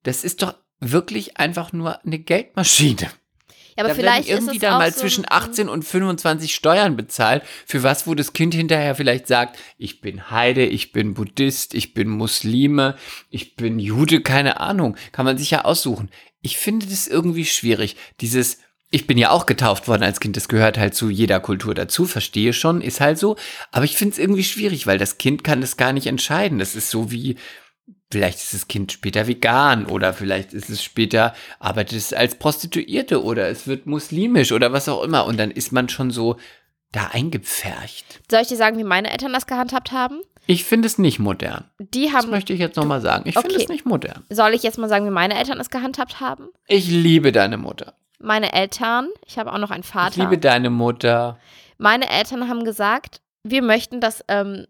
Das 0.02 0.24
ist 0.24 0.42
doch 0.42 0.54
wirklich 0.78 1.36
einfach 1.36 1.72
nur 1.72 2.02
eine 2.04 2.18
Geldmaschine. 2.18 3.10
Ja, 3.76 3.84
aber 3.84 3.88
da 3.88 3.94
vielleicht 3.94 4.28
werden 4.28 4.38
irgendwie 4.44 4.58
dann 4.58 4.78
mal 4.78 4.92
so 4.92 5.00
zwischen 5.00 5.24
ein- 5.26 5.32
18 5.32 5.68
und 5.68 5.84
25 5.84 6.54
Steuern 6.54 6.96
bezahlt, 6.96 7.42
für 7.66 7.82
was, 7.82 8.06
wo 8.06 8.14
das 8.14 8.32
Kind 8.32 8.54
hinterher 8.54 8.94
vielleicht 8.94 9.26
sagt, 9.26 9.58
ich 9.78 10.00
bin 10.00 10.30
Heide, 10.30 10.64
ich 10.64 10.92
bin 10.92 11.14
Buddhist, 11.14 11.74
ich 11.74 11.94
bin 11.94 12.08
Muslime, 12.08 12.96
ich 13.28 13.56
bin 13.56 13.78
Jude, 13.78 14.22
keine 14.22 14.58
Ahnung, 14.60 14.96
kann 15.12 15.24
man 15.24 15.38
sich 15.38 15.50
ja 15.50 15.64
aussuchen. 15.64 16.10
Ich 16.42 16.56
finde 16.56 16.86
das 16.86 17.06
irgendwie 17.06 17.44
schwierig, 17.44 17.96
dieses, 18.20 18.58
ich 18.90 19.06
bin 19.06 19.18
ja 19.18 19.30
auch 19.30 19.46
getauft 19.46 19.88
worden 19.88 20.02
als 20.02 20.20
Kind, 20.20 20.36
das 20.36 20.48
gehört 20.48 20.78
halt 20.78 20.94
zu 20.94 21.10
jeder 21.10 21.40
Kultur 21.40 21.74
dazu, 21.74 22.06
verstehe 22.06 22.52
schon, 22.52 22.80
ist 22.80 23.00
halt 23.00 23.18
so, 23.18 23.36
aber 23.72 23.84
ich 23.84 23.96
finde 23.96 24.12
es 24.12 24.18
irgendwie 24.18 24.44
schwierig, 24.44 24.86
weil 24.86 24.98
das 24.98 25.18
Kind 25.18 25.44
kann 25.44 25.60
das 25.60 25.76
gar 25.76 25.92
nicht 25.92 26.06
entscheiden, 26.06 26.58
das 26.58 26.74
ist 26.74 26.90
so 26.90 27.10
wie, 27.10 27.36
Vielleicht 28.12 28.38
ist 28.38 28.54
das 28.54 28.66
Kind 28.66 28.90
später 28.90 29.28
vegan 29.28 29.86
oder 29.86 30.12
vielleicht 30.12 30.52
ist 30.52 30.68
es 30.68 30.82
später, 30.82 31.32
arbeitet 31.60 31.98
es 31.98 32.12
als 32.12 32.34
Prostituierte 32.34 33.22
oder 33.22 33.48
es 33.48 33.68
wird 33.68 33.86
muslimisch 33.86 34.50
oder 34.50 34.72
was 34.72 34.88
auch 34.88 35.04
immer. 35.04 35.26
Und 35.26 35.38
dann 35.38 35.52
ist 35.52 35.70
man 35.70 35.88
schon 35.88 36.10
so 36.10 36.36
da 36.90 37.08
eingepfercht. 37.12 38.20
Soll 38.28 38.42
ich 38.42 38.48
dir 38.48 38.56
sagen, 38.56 38.78
wie 38.78 38.84
meine 38.84 39.12
Eltern 39.12 39.32
das 39.32 39.46
gehandhabt 39.46 39.92
haben? 39.92 40.22
Ich 40.50 40.64
finde 40.64 40.86
es 40.86 40.98
nicht 40.98 41.18
modern. 41.20 41.64
Die 41.78 42.06
Das 42.06 42.14
haben. 42.14 42.30
möchte 42.30 42.52
ich 42.52 42.58
jetzt 42.58 42.76
nochmal 42.76 43.00
sagen. 43.00 43.28
Ich 43.28 43.34
finde 43.34 43.54
Okay. 43.54 43.62
es 43.62 43.68
nicht 43.68 43.86
modern. 43.86 44.24
Soll 44.30 44.52
ich 44.54 44.62
jetzt 44.62 44.78
mal 44.78 44.88
sagen, 44.88 45.06
wie 45.06 45.10
meine 45.10 45.38
Eltern 45.38 45.60
es 45.60 45.70
gehandhabt 45.70 46.18
haben? 46.20 46.48
Ich 46.66 46.88
liebe 46.88 47.30
deine 47.30 47.56
Mutter. 47.56 47.94
Meine 48.18 48.52
Eltern, 48.52 49.08
ich 49.26 49.38
habe 49.38 49.52
auch 49.52 49.58
noch 49.58 49.70
einen 49.70 49.82
Ich 49.84 49.88
Vater. 49.90 50.20
liebe 50.20 50.38
deine 50.38 50.68
Mutter. 50.70 51.38
Meine 51.78 52.10
Eltern 52.10 52.48
haben 52.48 52.64
gesagt, 52.64 53.20
wir 53.44 53.62
möchten, 53.62 54.00
dass 54.00 54.24
ähm, 54.28 54.66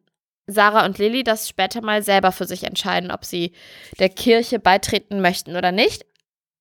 Sarah 0.47 0.85
und 0.85 0.99
Lilly 0.99 1.25
das 1.25 1.49
später 1.49 1.81
mal 1.81 2.03
selber 2.03 2.31
für 2.31 2.45
sich 2.45 2.65
entscheiden, 2.65 3.11
ob 3.11 3.25
sie 3.25 3.53
der 3.99 4.09
Kirche 4.11 4.59
beitreten 4.59 5.21
möchten 5.21 5.57
oder 5.57 5.73
nicht. 5.73 6.05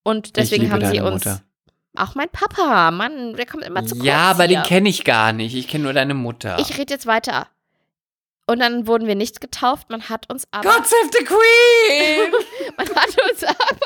Und 0.04 0.38
deswegen 0.38 0.66
ich 0.66 0.72
haben 0.72 0.86
sie 0.86 1.02
uns. 1.02 1.26
Mutter. 1.26 1.42
Auch 1.98 2.16
mein 2.16 2.30
Papa, 2.30 2.90
Mann, 2.92 3.34
der 3.36 3.46
kommt 3.46 3.66
immer 3.66 3.86
zu 3.86 3.96
kurz. 3.96 4.06
Ja, 4.08 4.32
aber 4.32 4.46
hier. 4.46 4.60
den 4.60 4.64
kenne 4.64 4.90
ich 4.90 5.04
gar 5.04 5.34
nicht. 5.34 5.56
Ich 5.56 5.68
kenne 5.68 5.84
nur 5.84 5.94
deine 5.94 6.14
Mutter. 6.14 6.58
Ich 6.60 6.78
rede 6.78 6.94
jetzt 6.94 7.06
weiter. 7.06 7.48
Und 8.50 8.58
dann 8.58 8.88
wurden 8.88 9.08
wir 9.08 9.14
nicht 9.14 9.42
getauft. 9.42 9.92
Man 9.92 10.10
hat 10.10 10.28
uns 10.28 10.48
aber, 10.50 10.68
God 10.68 10.84
save 10.84 11.12
the 11.14 11.24
Queen! 11.24 12.34
man 12.78 12.90
hat 12.96 13.16
uns 13.30 13.44
aber 13.44 13.78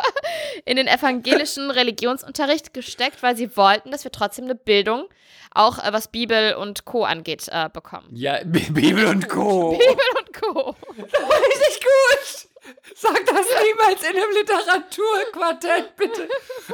in 0.63 0.77
den 0.77 0.87
evangelischen 0.87 1.69
Religionsunterricht 1.69 2.73
gesteckt, 2.73 3.21
weil 3.21 3.35
sie 3.35 3.57
wollten, 3.57 3.91
dass 3.91 4.05
wir 4.05 4.11
trotzdem 4.13 4.45
eine 4.45 4.55
Bildung, 4.55 5.09
auch 5.51 5.79
äh, 5.79 5.91
was 5.91 6.07
Bibel 6.07 6.55
und 6.55 6.85
Co. 6.85 7.03
angeht, 7.03 7.49
äh, 7.51 7.67
bekommen. 7.73 8.07
ja, 8.13 8.39
B 8.45 8.61
Bibel 8.69 9.05
und 9.07 9.27
Co. 9.27 9.71
Bibel 9.71 10.05
und 10.19 10.33
Co. 10.33 10.75
Richtig 10.97 11.81
gut. 11.81 12.52
Sag 12.95 13.25
das 13.25 13.45
niemals 13.63 14.01
in 14.03 14.15
einem 14.15 14.31
Literaturquartett, 14.31 15.95
bitte. 15.97 16.29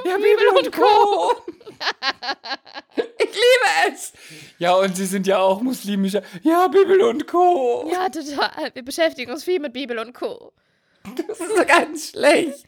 Ja, 0.05 0.17
Bibel 0.17 0.47
und 0.55 0.71
Co. 0.71 1.43
Ich 3.17 3.25
liebe 3.25 3.93
es. 3.93 4.13
Ja, 4.59 4.75
und 4.75 4.95
Sie 4.95 5.05
sind 5.05 5.25
ja 5.25 5.39
auch 5.39 5.61
muslimischer. 5.61 6.21
Ja, 6.43 6.67
Bibel 6.67 7.01
und 7.01 7.27
Co. 7.27 7.89
Ja, 7.91 8.09
total. 8.09 8.71
Wir 8.73 8.83
beschäftigen 8.83 9.31
uns 9.31 9.43
viel 9.43 9.59
mit 9.59 9.73
Bibel 9.73 9.97
und 9.99 10.13
Co. 10.13 10.53
Das 11.15 11.39
ist 11.39 11.57
so 11.57 11.65
ganz 11.65 12.11
schlecht. 12.11 12.65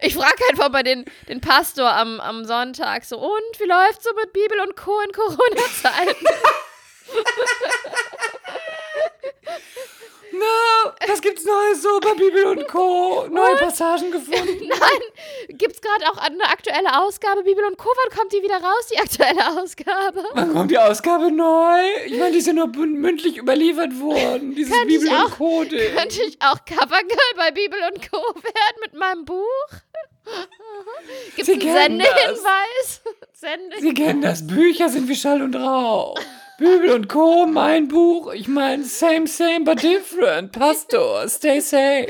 Ich 0.00 0.14
frage 0.14 0.42
einfach 0.50 0.70
mal 0.70 0.82
den, 0.82 1.04
den 1.28 1.40
Pastor 1.40 1.92
am, 1.92 2.20
am 2.20 2.44
Sonntag 2.44 3.04
so, 3.04 3.18
und 3.18 3.60
wie 3.60 3.66
läuft's 3.66 4.04
so 4.04 4.10
mit 4.14 4.32
Bibel 4.32 4.60
und 4.60 4.76
Co. 4.76 5.00
in 5.00 5.12
Corona-Zeiten? 5.12 6.26
No, 10.32 10.92
was 11.06 11.20
gibt's 11.20 11.44
Neues 11.44 11.82
so 11.82 12.00
bei 12.00 12.14
Bibel 12.14 12.46
und 12.46 12.66
Co. 12.68 13.26
Neue 13.30 13.56
Passagen 13.56 14.10
gefunden. 14.10 14.66
Nein, 14.68 15.56
gibt's 15.58 15.80
gerade 15.80 16.10
auch 16.10 16.16
eine 16.16 16.44
aktuelle 16.44 17.00
Ausgabe 17.02 17.42
Bibel 17.42 17.64
und 17.64 17.76
Co. 17.76 17.88
Wann 18.04 18.18
kommt 18.18 18.32
die 18.32 18.42
wieder 18.42 18.56
raus, 18.56 18.86
die 18.92 18.98
aktuelle 18.98 19.60
Ausgabe? 19.60 20.24
Wann 20.32 20.52
kommt 20.52 20.70
die 20.70 20.78
Ausgabe 20.78 21.30
neu? 21.30 21.80
Ich 22.06 22.18
meine, 22.18 22.32
die 22.32 22.40
sind 22.40 22.56
nur 22.56 22.68
mündlich 22.68 23.36
überliefert 23.36 23.98
worden. 24.00 24.54
Dieses 24.54 24.72
Könnte 24.72 24.88
Bibel 24.88 25.08
auch- 25.10 25.24
und 25.24 25.32
Co. 25.36 25.64
Ding. 25.64 25.94
Könnte 25.96 26.22
ich 26.22 26.38
auch 26.40 26.64
Covergirl 26.64 27.34
bei 27.36 27.50
Bibel 27.50 27.78
und 27.92 28.10
Co. 28.10 28.18
werden 28.18 28.80
mit 28.80 28.94
meinem 28.94 29.24
Buch? 29.24 29.46
Gibt's 31.36 31.46
Sie 31.46 31.52
einen 31.52 31.60
kennen 31.60 31.98
das. 31.98 32.08
Sendehinweis? 32.08 33.02
Sende 33.32 33.80
Sie 33.80 33.94
kennen 33.94 34.22
das. 34.22 34.46
Bücher 34.46 34.88
sind 34.88 35.08
wie 35.08 35.16
Schall 35.16 35.42
und 35.42 35.54
Rauch. 35.56 36.16
Bibel 36.62 36.92
und 36.92 37.08
Co., 37.08 37.44
mein 37.44 37.88
Buch. 37.88 38.32
Ich 38.32 38.46
meine, 38.46 38.84
same, 38.84 39.26
same, 39.26 39.64
but 39.64 39.82
different. 39.82 40.52
Pastor, 40.52 41.28
stay 41.28 41.58
safe. 41.58 42.06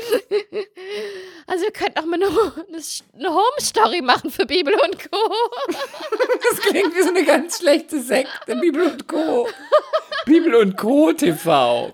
also 1.47 1.63
wir 1.65 1.71
könnten 1.71 1.97
auch 1.97 2.05
mal 2.05 2.21
eine, 2.21 2.27
eine, 2.27 2.83
eine 3.17 3.33
Home-Story 3.33 4.01
machen 4.03 4.29
für 4.29 4.45
Bibel 4.45 4.75
und 4.75 5.11
Co. 5.11 5.35
Das 6.51 6.59
klingt 6.61 6.95
wie 6.95 7.01
so 7.01 7.09
eine 7.09 7.25
ganz 7.25 7.57
schlechte 7.57 7.99
Sekte. 7.99 8.55
Bibel 8.57 8.83
und 8.83 9.07
Co. 9.07 9.47
Bibel 10.25 10.53
und 10.53 10.77
Co. 10.77 11.11
TV. 11.13 11.91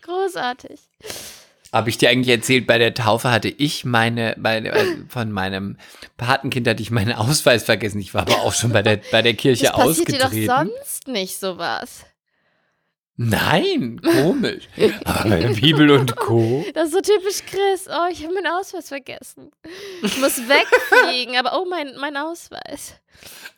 Großartig. 0.00 0.80
Habe 1.72 1.90
ich 1.90 1.98
dir 1.98 2.08
eigentlich 2.08 2.34
erzählt, 2.34 2.66
bei 2.66 2.78
der 2.78 2.94
Taufe 2.94 3.30
hatte 3.30 3.48
ich 3.48 3.84
meine, 3.84 4.34
bei, 4.38 4.60
der- 4.60 4.74
äh, 4.74 4.86
von 5.08 5.30
meinem 5.30 5.76
Patenkind 6.16 6.66
hatte 6.66 6.80
ich 6.82 6.90
meinen 6.90 7.12
Ausweis 7.12 7.64
vergessen. 7.64 8.00
Ich 8.00 8.14
war 8.14 8.22
aber 8.22 8.42
auch 8.42 8.54
schon 8.54 8.72
bei 8.72 8.82
der, 8.82 9.00
bei 9.12 9.20
der 9.22 9.34
Kirche 9.34 9.66
Das 9.66 9.72
passiert 9.74 10.08
dir 10.08 10.18
doch 10.18 10.24
ausgetreten. 10.26 10.70
sonst 10.78 11.08
nicht 11.08 11.38
sowas. 11.38 12.06
Nein, 13.20 14.00
komisch. 14.00 14.68
Bibel 15.60 15.90
und 15.90 16.14
Co. 16.14 16.64
Das 16.72 16.86
ist 16.86 16.94
so 16.94 17.00
typisch 17.00 17.40
Chris. 17.46 17.88
Oh, 17.88 18.06
ich 18.12 18.22
habe 18.22 18.32
meinen 18.32 18.46
Ausweis 18.46 18.88
vergessen. 18.88 19.50
Ich 20.04 20.18
muss 20.18 20.38
wegfliegen, 20.38 21.36
aber 21.36 21.60
oh, 21.60 21.66
mein, 21.68 21.96
mein 21.98 22.16
Ausweis. 22.16 22.94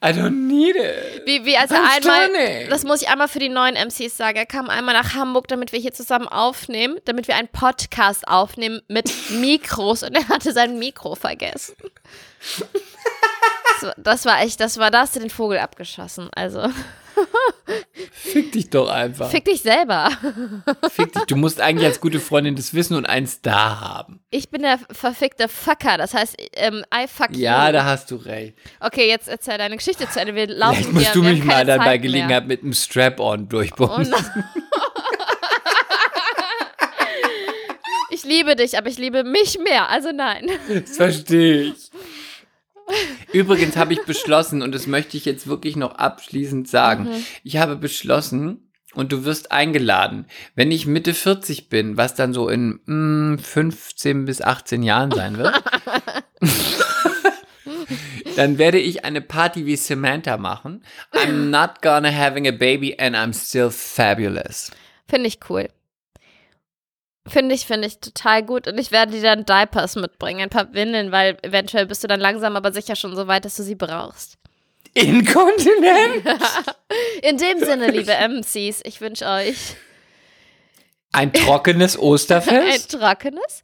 I 0.03 0.09
don't 0.09 0.47
need 0.47 0.77
it. 0.77 1.27
Wie, 1.27 1.45
wie 1.45 1.59
als 1.59 1.71
er 1.71 1.81
I'm 1.81 1.97
einmal, 1.97 2.31
stunning. 2.31 2.71
das 2.71 2.85
muss 2.85 3.03
ich 3.03 3.09
einmal 3.09 3.29
für 3.29 3.39
die 3.39 3.51
neuen 3.51 3.75
MCs 3.75 4.17
sagen, 4.17 4.39
er 4.39 4.47
kam 4.47 4.71
einmal 4.71 4.95
nach 4.95 5.15
Hamburg, 5.15 5.47
damit 5.49 5.73
wir 5.73 5.79
hier 5.79 5.93
zusammen 5.93 6.27
aufnehmen, 6.27 6.97
damit 7.05 7.29
wir 7.29 7.37
einen 7.37 7.49
Podcast 7.49 8.27
aufnehmen 8.27 8.81
mit 8.89 9.13
Mikros 9.29 10.03
und 10.03 10.15
er 10.15 10.27
hatte 10.29 10.53
sein 10.53 10.79
Mikro 10.79 11.15
vergessen. 11.17 11.77
Das 13.81 13.87
war, 13.87 13.95
das 13.97 14.25
war 14.27 14.43
echt, 14.43 14.61
das 14.61 14.77
war, 14.77 14.91
da 14.91 15.01
hast 15.01 15.17
du 15.17 15.21
den 15.21 15.31
Vogel 15.31 15.59
abgeschossen. 15.59 16.29
Also, 16.35 16.69
Fick 18.13 18.53
dich 18.53 18.71
doch 18.71 18.89
einfach. 18.89 19.31
fick 19.31 19.45
dich 19.45 19.63
selber. 19.63 20.11
Fick 20.93 21.13
dich. 21.13 21.23
Du 21.25 21.37
musst 21.37 21.61
eigentlich 21.61 21.87
als 21.87 22.01
gute 22.01 22.21
Freundin 22.21 22.55
das 22.57 22.75
wissen 22.75 22.95
und 22.97 23.07
einen 23.07 23.27
Star 23.27 23.81
haben. 23.81 24.21
Ich 24.31 24.51
bin 24.51 24.63
der 24.63 24.79
verfickte 24.93 25.49
Fucker, 25.49 25.99
das 25.99 26.15
heißt, 26.15 26.37
ähm, 26.55 26.85
I 26.95 27.07
fuck 27.09 27.29
Ja, 27.37 27.67
you. 27.69 27.73
da 27.73 27.85
hast 27.85 28.11
du 28.11 28.17
recht. 28.17 28.55
Okay, 28.81 29.09
jetzt 29.09 29.29
erzähl 29.29 29.59
deine 29.59 29.77
Geschichte 29.77 30.09
zu 30.09 30.21
Ende. 30.21 30.35
Wir 30.35 30.47
laufen 30.49 30.77
Vielleicht 30.77 30.93
musst 30.95 31.13
hier, 31.13 31.15
du 31.15 31.23
mich 31.29 31.45
mal 31.45 31.65
dann 31.65 31.81
bei 31.81 31.99
Gelegenheit 31.99 32.47
mit 32.47 32.63
einem 32.63 32.73
Strap-on. 32.73 33.43
Oh 33.43 33.47
durchbumsen. 33.47 34.11
nein. 34.11 34.45
Ich 38.13 38.25
liebe 38.25 38.57
dich, 38.57 38.77
aber 38.77 38.89
ich 38.89 38.99
liebe 38.99 39.25
mich 39.25 39.59
mehr. 39.59 39.89
Also 39.89 40.11
nein. 40.13 40.51
Das 40.69 40.97
verstehe 40.97 41.63
ich. 41.63 41.91
Übrigens 43.33 43.77
habe 43.77 43.93
ich 43.93 44.05
beschlossen, 44.05 44.63
und 44.63 44.75
das 44.75 44.87
möchte 44.87 45.17
ich 45.17 45.25
jetzt 45.25 45.47
wirklich 45.47 45.77
noch 45.77 45.95
abschließend 45.97 46.69
sagen, 46.69 47.05
Mhm. 47.05 47.25
ich 47.45 47.57
habe 47.59 47.77
beschlossen, 47.77 48.71
und 48.95 49.13
du 49.13 49.25
wirst 49.25 49.53
eingeladen, 49.53 50.27
wenn 50.57 50.73
ich 50.73 50.85
Mitte 50.87 51.15
40 51.15 51.69
bin, 51.69 51.97
was 51.97 52.15
dann 52.17 52.33
so 52.33 52.49
in 52.49 52.81
mm, 52.87 53.39
15 53.39 54.25
bis 54.25 54.43
18 54.43 54.83
Jahren 54.83 55.13
sein 55.13 55.39
wird, 55.39 55.55
dann 58.37 58.59
werde 58.59 58.79
ich 58.79 59.05
eine 59.05 59.21
Party 59.21 59.67
wie 59.67 59.77
Samantha 59.77 60.37
machen. 60.37 60.83
I'm 61.13 61.51
not 61.51 61.83
gonna 61.83 62.11
having 62.13 62.47
a 62.49 62.53
baby 62.53 62.97
and 62.99 63.15
I'm 63.17 63.33
still 63.33 63.71
fabulous. 63.71 64.71
Finde 65.09 65.29
ich 65.29 65.39
cool. 65.49 65.69
Finde 67.27 67.55
ich, 67.55 67.67
finde 67.67 67.87
ich 67.87 68.01
total 68.01 68.43
gut. 68.43 68.67
Und 68.67 68.79
ich 68.79 68.93
werde 68.93 69.13
dir 69.13 69.23
dann 69.23 69.45
Diapers 69.45 69.97
mitbringen, 69.97 70.41
ein 70.41 70.51
paar 70.51 70.73
Windeln, 70.73 71.13
weil 71.13 71.37
eventuell 71.43 71.87
bist 71.87 72.03
du 72.03 72.09
dann 72.09 72.21
langsam 72.21 72.57
aber 72.57 72.73
sicher 72.73 72.97
schon 72.97 73.15
so 73.15 73.27
weit, 73.27 73.45
dass 73.45 73.57
du 73.57 73.63
sie 73.63 73.75
brauchst. 73.75 74.39
Inkontinent? 74.95 76.25
In 77.23 77.37
dem 77.37 77.59
Sinne, 77.61 77.91
liebe 77.91 78.13
MCs, 78.13 78.81
ich 78.85 79.01
wünsche 79.01 79.27
euch 79.27 79.77
Ein 81.13 81.33
trockenes 81.33 81.97
ein 81.99 82.03
Osterfest? 82.03 82.93
trockenes 82.93 83.63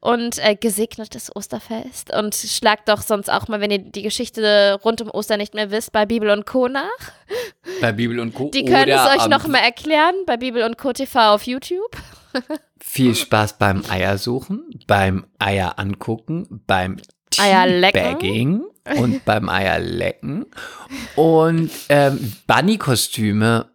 und 0.00 0.38
äh, 0.38 0.56
gesegnetes 0.56 1.34
Osterfest. 1.34 2.12
Und 2.12 2.34
schlagt 2.34 2.88
doch 2.88 3.02
sonst 3.02 3.30
auch 3.30 3.48
mal, 3.48 3.60
wenn 3.60 3.70
ihr 3.70 3.78
die 3.78 4.02
Geschichte 4.02 4.78
rund 4.84 5.00
um 5.00 5.10
Ostern 5.10 5.38
nicht 5.38 5.54
mehr 5.54 5.70
wisst, 5.70 5.92
bei 5.92 6.06
Bibel 6.06 6.30
und 6.30 6.46
Co. 6.46 6.68
nach. 6.68 6.88
Bei 7.80 7.92
Bibel 7.92 8.18
und 8.18 8.34
Co. 8.34 8.50
Die 8.50 8.64
können 8.64 8.88
es 8.88 9.16
euch 9.16 9.28
noch 9.28 9.46
mal 9.46 9.58
erklären 9.58 10.14
bei 10.26 10.36
Bibel 10.36 10.62
und 10.64 10.76
Co. 10.78 10.92
TV 10.92 11.34
auf 11.34 11.44
YouTube. 11.44 11.96
Viel 12.80 13.14
Spaß 13.14 13.58
beim 13.58 13.82
Eiersuchen, 13.88 14.64
beim 14.86 15.26
Eier 15.38 15.78
angucken, 15.78 16.62
beim 16.66 16.96
Eierlecken. 17.38 18.64
Und 18.96 19.24
beim 19.26 19.48
Eierlecken. 19.48 20.46
Und 21.14 21.70
ähm, 21.90 22.32
Bunny-Kostüme, 22.46 23.70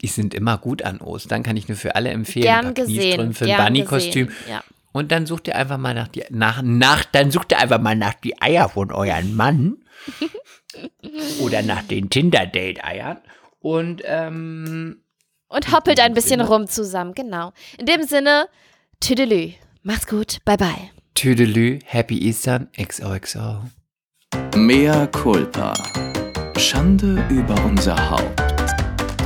die 0.00 0.06
sind 0.06 0.34
immer 0.34 0.58
gut 0.58 0.82
an 0.82 1.00
Ostern, 1.00 1.42
kann 1.42 1.56
ich 1.56 1.68
nur 1.68 1.76
für 1.76 1.94
alle 1.96 2.10
empfehlen. 2.10 2.44
Gern 2.44 2.74
gesehen. 2.74 3.32
Gern 3.32 3.64
Bunny-Kostüm. 3.64 4.26
gesehen. 4.28 4.44
Ja. 4.50 4.62
Und 4.92 5.12
dann 5.12 5.26
sucht 5.26 5.48
ihr 5.48 5.56
einfach 5.56 5.78
mal 5.78 5.94
nach 5.94 6.08
die, 6.08 6.24
nach, 6.30 6.62
nach, 6.62 7.04
dann 7.04 7.30
sucht 7.30 7.52
ihr 7.52 7.58
einfach 7.58 7.80
mal 7.80 7.96
nach 7.96 8.14
die 8.14 8.40
Eier 8.40 8.68
von 8.68 8.90
euren 8.90 9.34
Mann. 9.36 9.76
Oder 11.40 11.62
nach 11.62 11.82
den 11.82 12.10
Tinder-Date-Eiern. 12.10 13.18
Und 13.60 14.02
ähm, 14.04 15.02
Und 15.48 15.72
hoppelt 15.72 16.00
ein 16.00 16.14
bisschen 16.14 16.40
Sinne. 16.40 16.48
rum 16.48 16.68
zusammen, 16.68 17.14
genau. 17.14 17.52
In 17.78 17.86
dem 17.86 18.02
Sinne, 18.04 18.48
Tüdelü. 19.00 19.52
Macht's 19.82 20.06
gut, 20.06 20.38
bye 20.44 20.56
bye. 20.56 20.90
Tüdelü, 21.14 21.80
Happy 21.84 22.24
Eastern, 22.26 22.68
XOXO. 22.80 23.62
Mea 24.54 25.06
culpa. 25.08 25.74
Schande 26.56 27.24
über 27.30 27.54
unser 27.64 28.10
Haupt. 28.10 28.47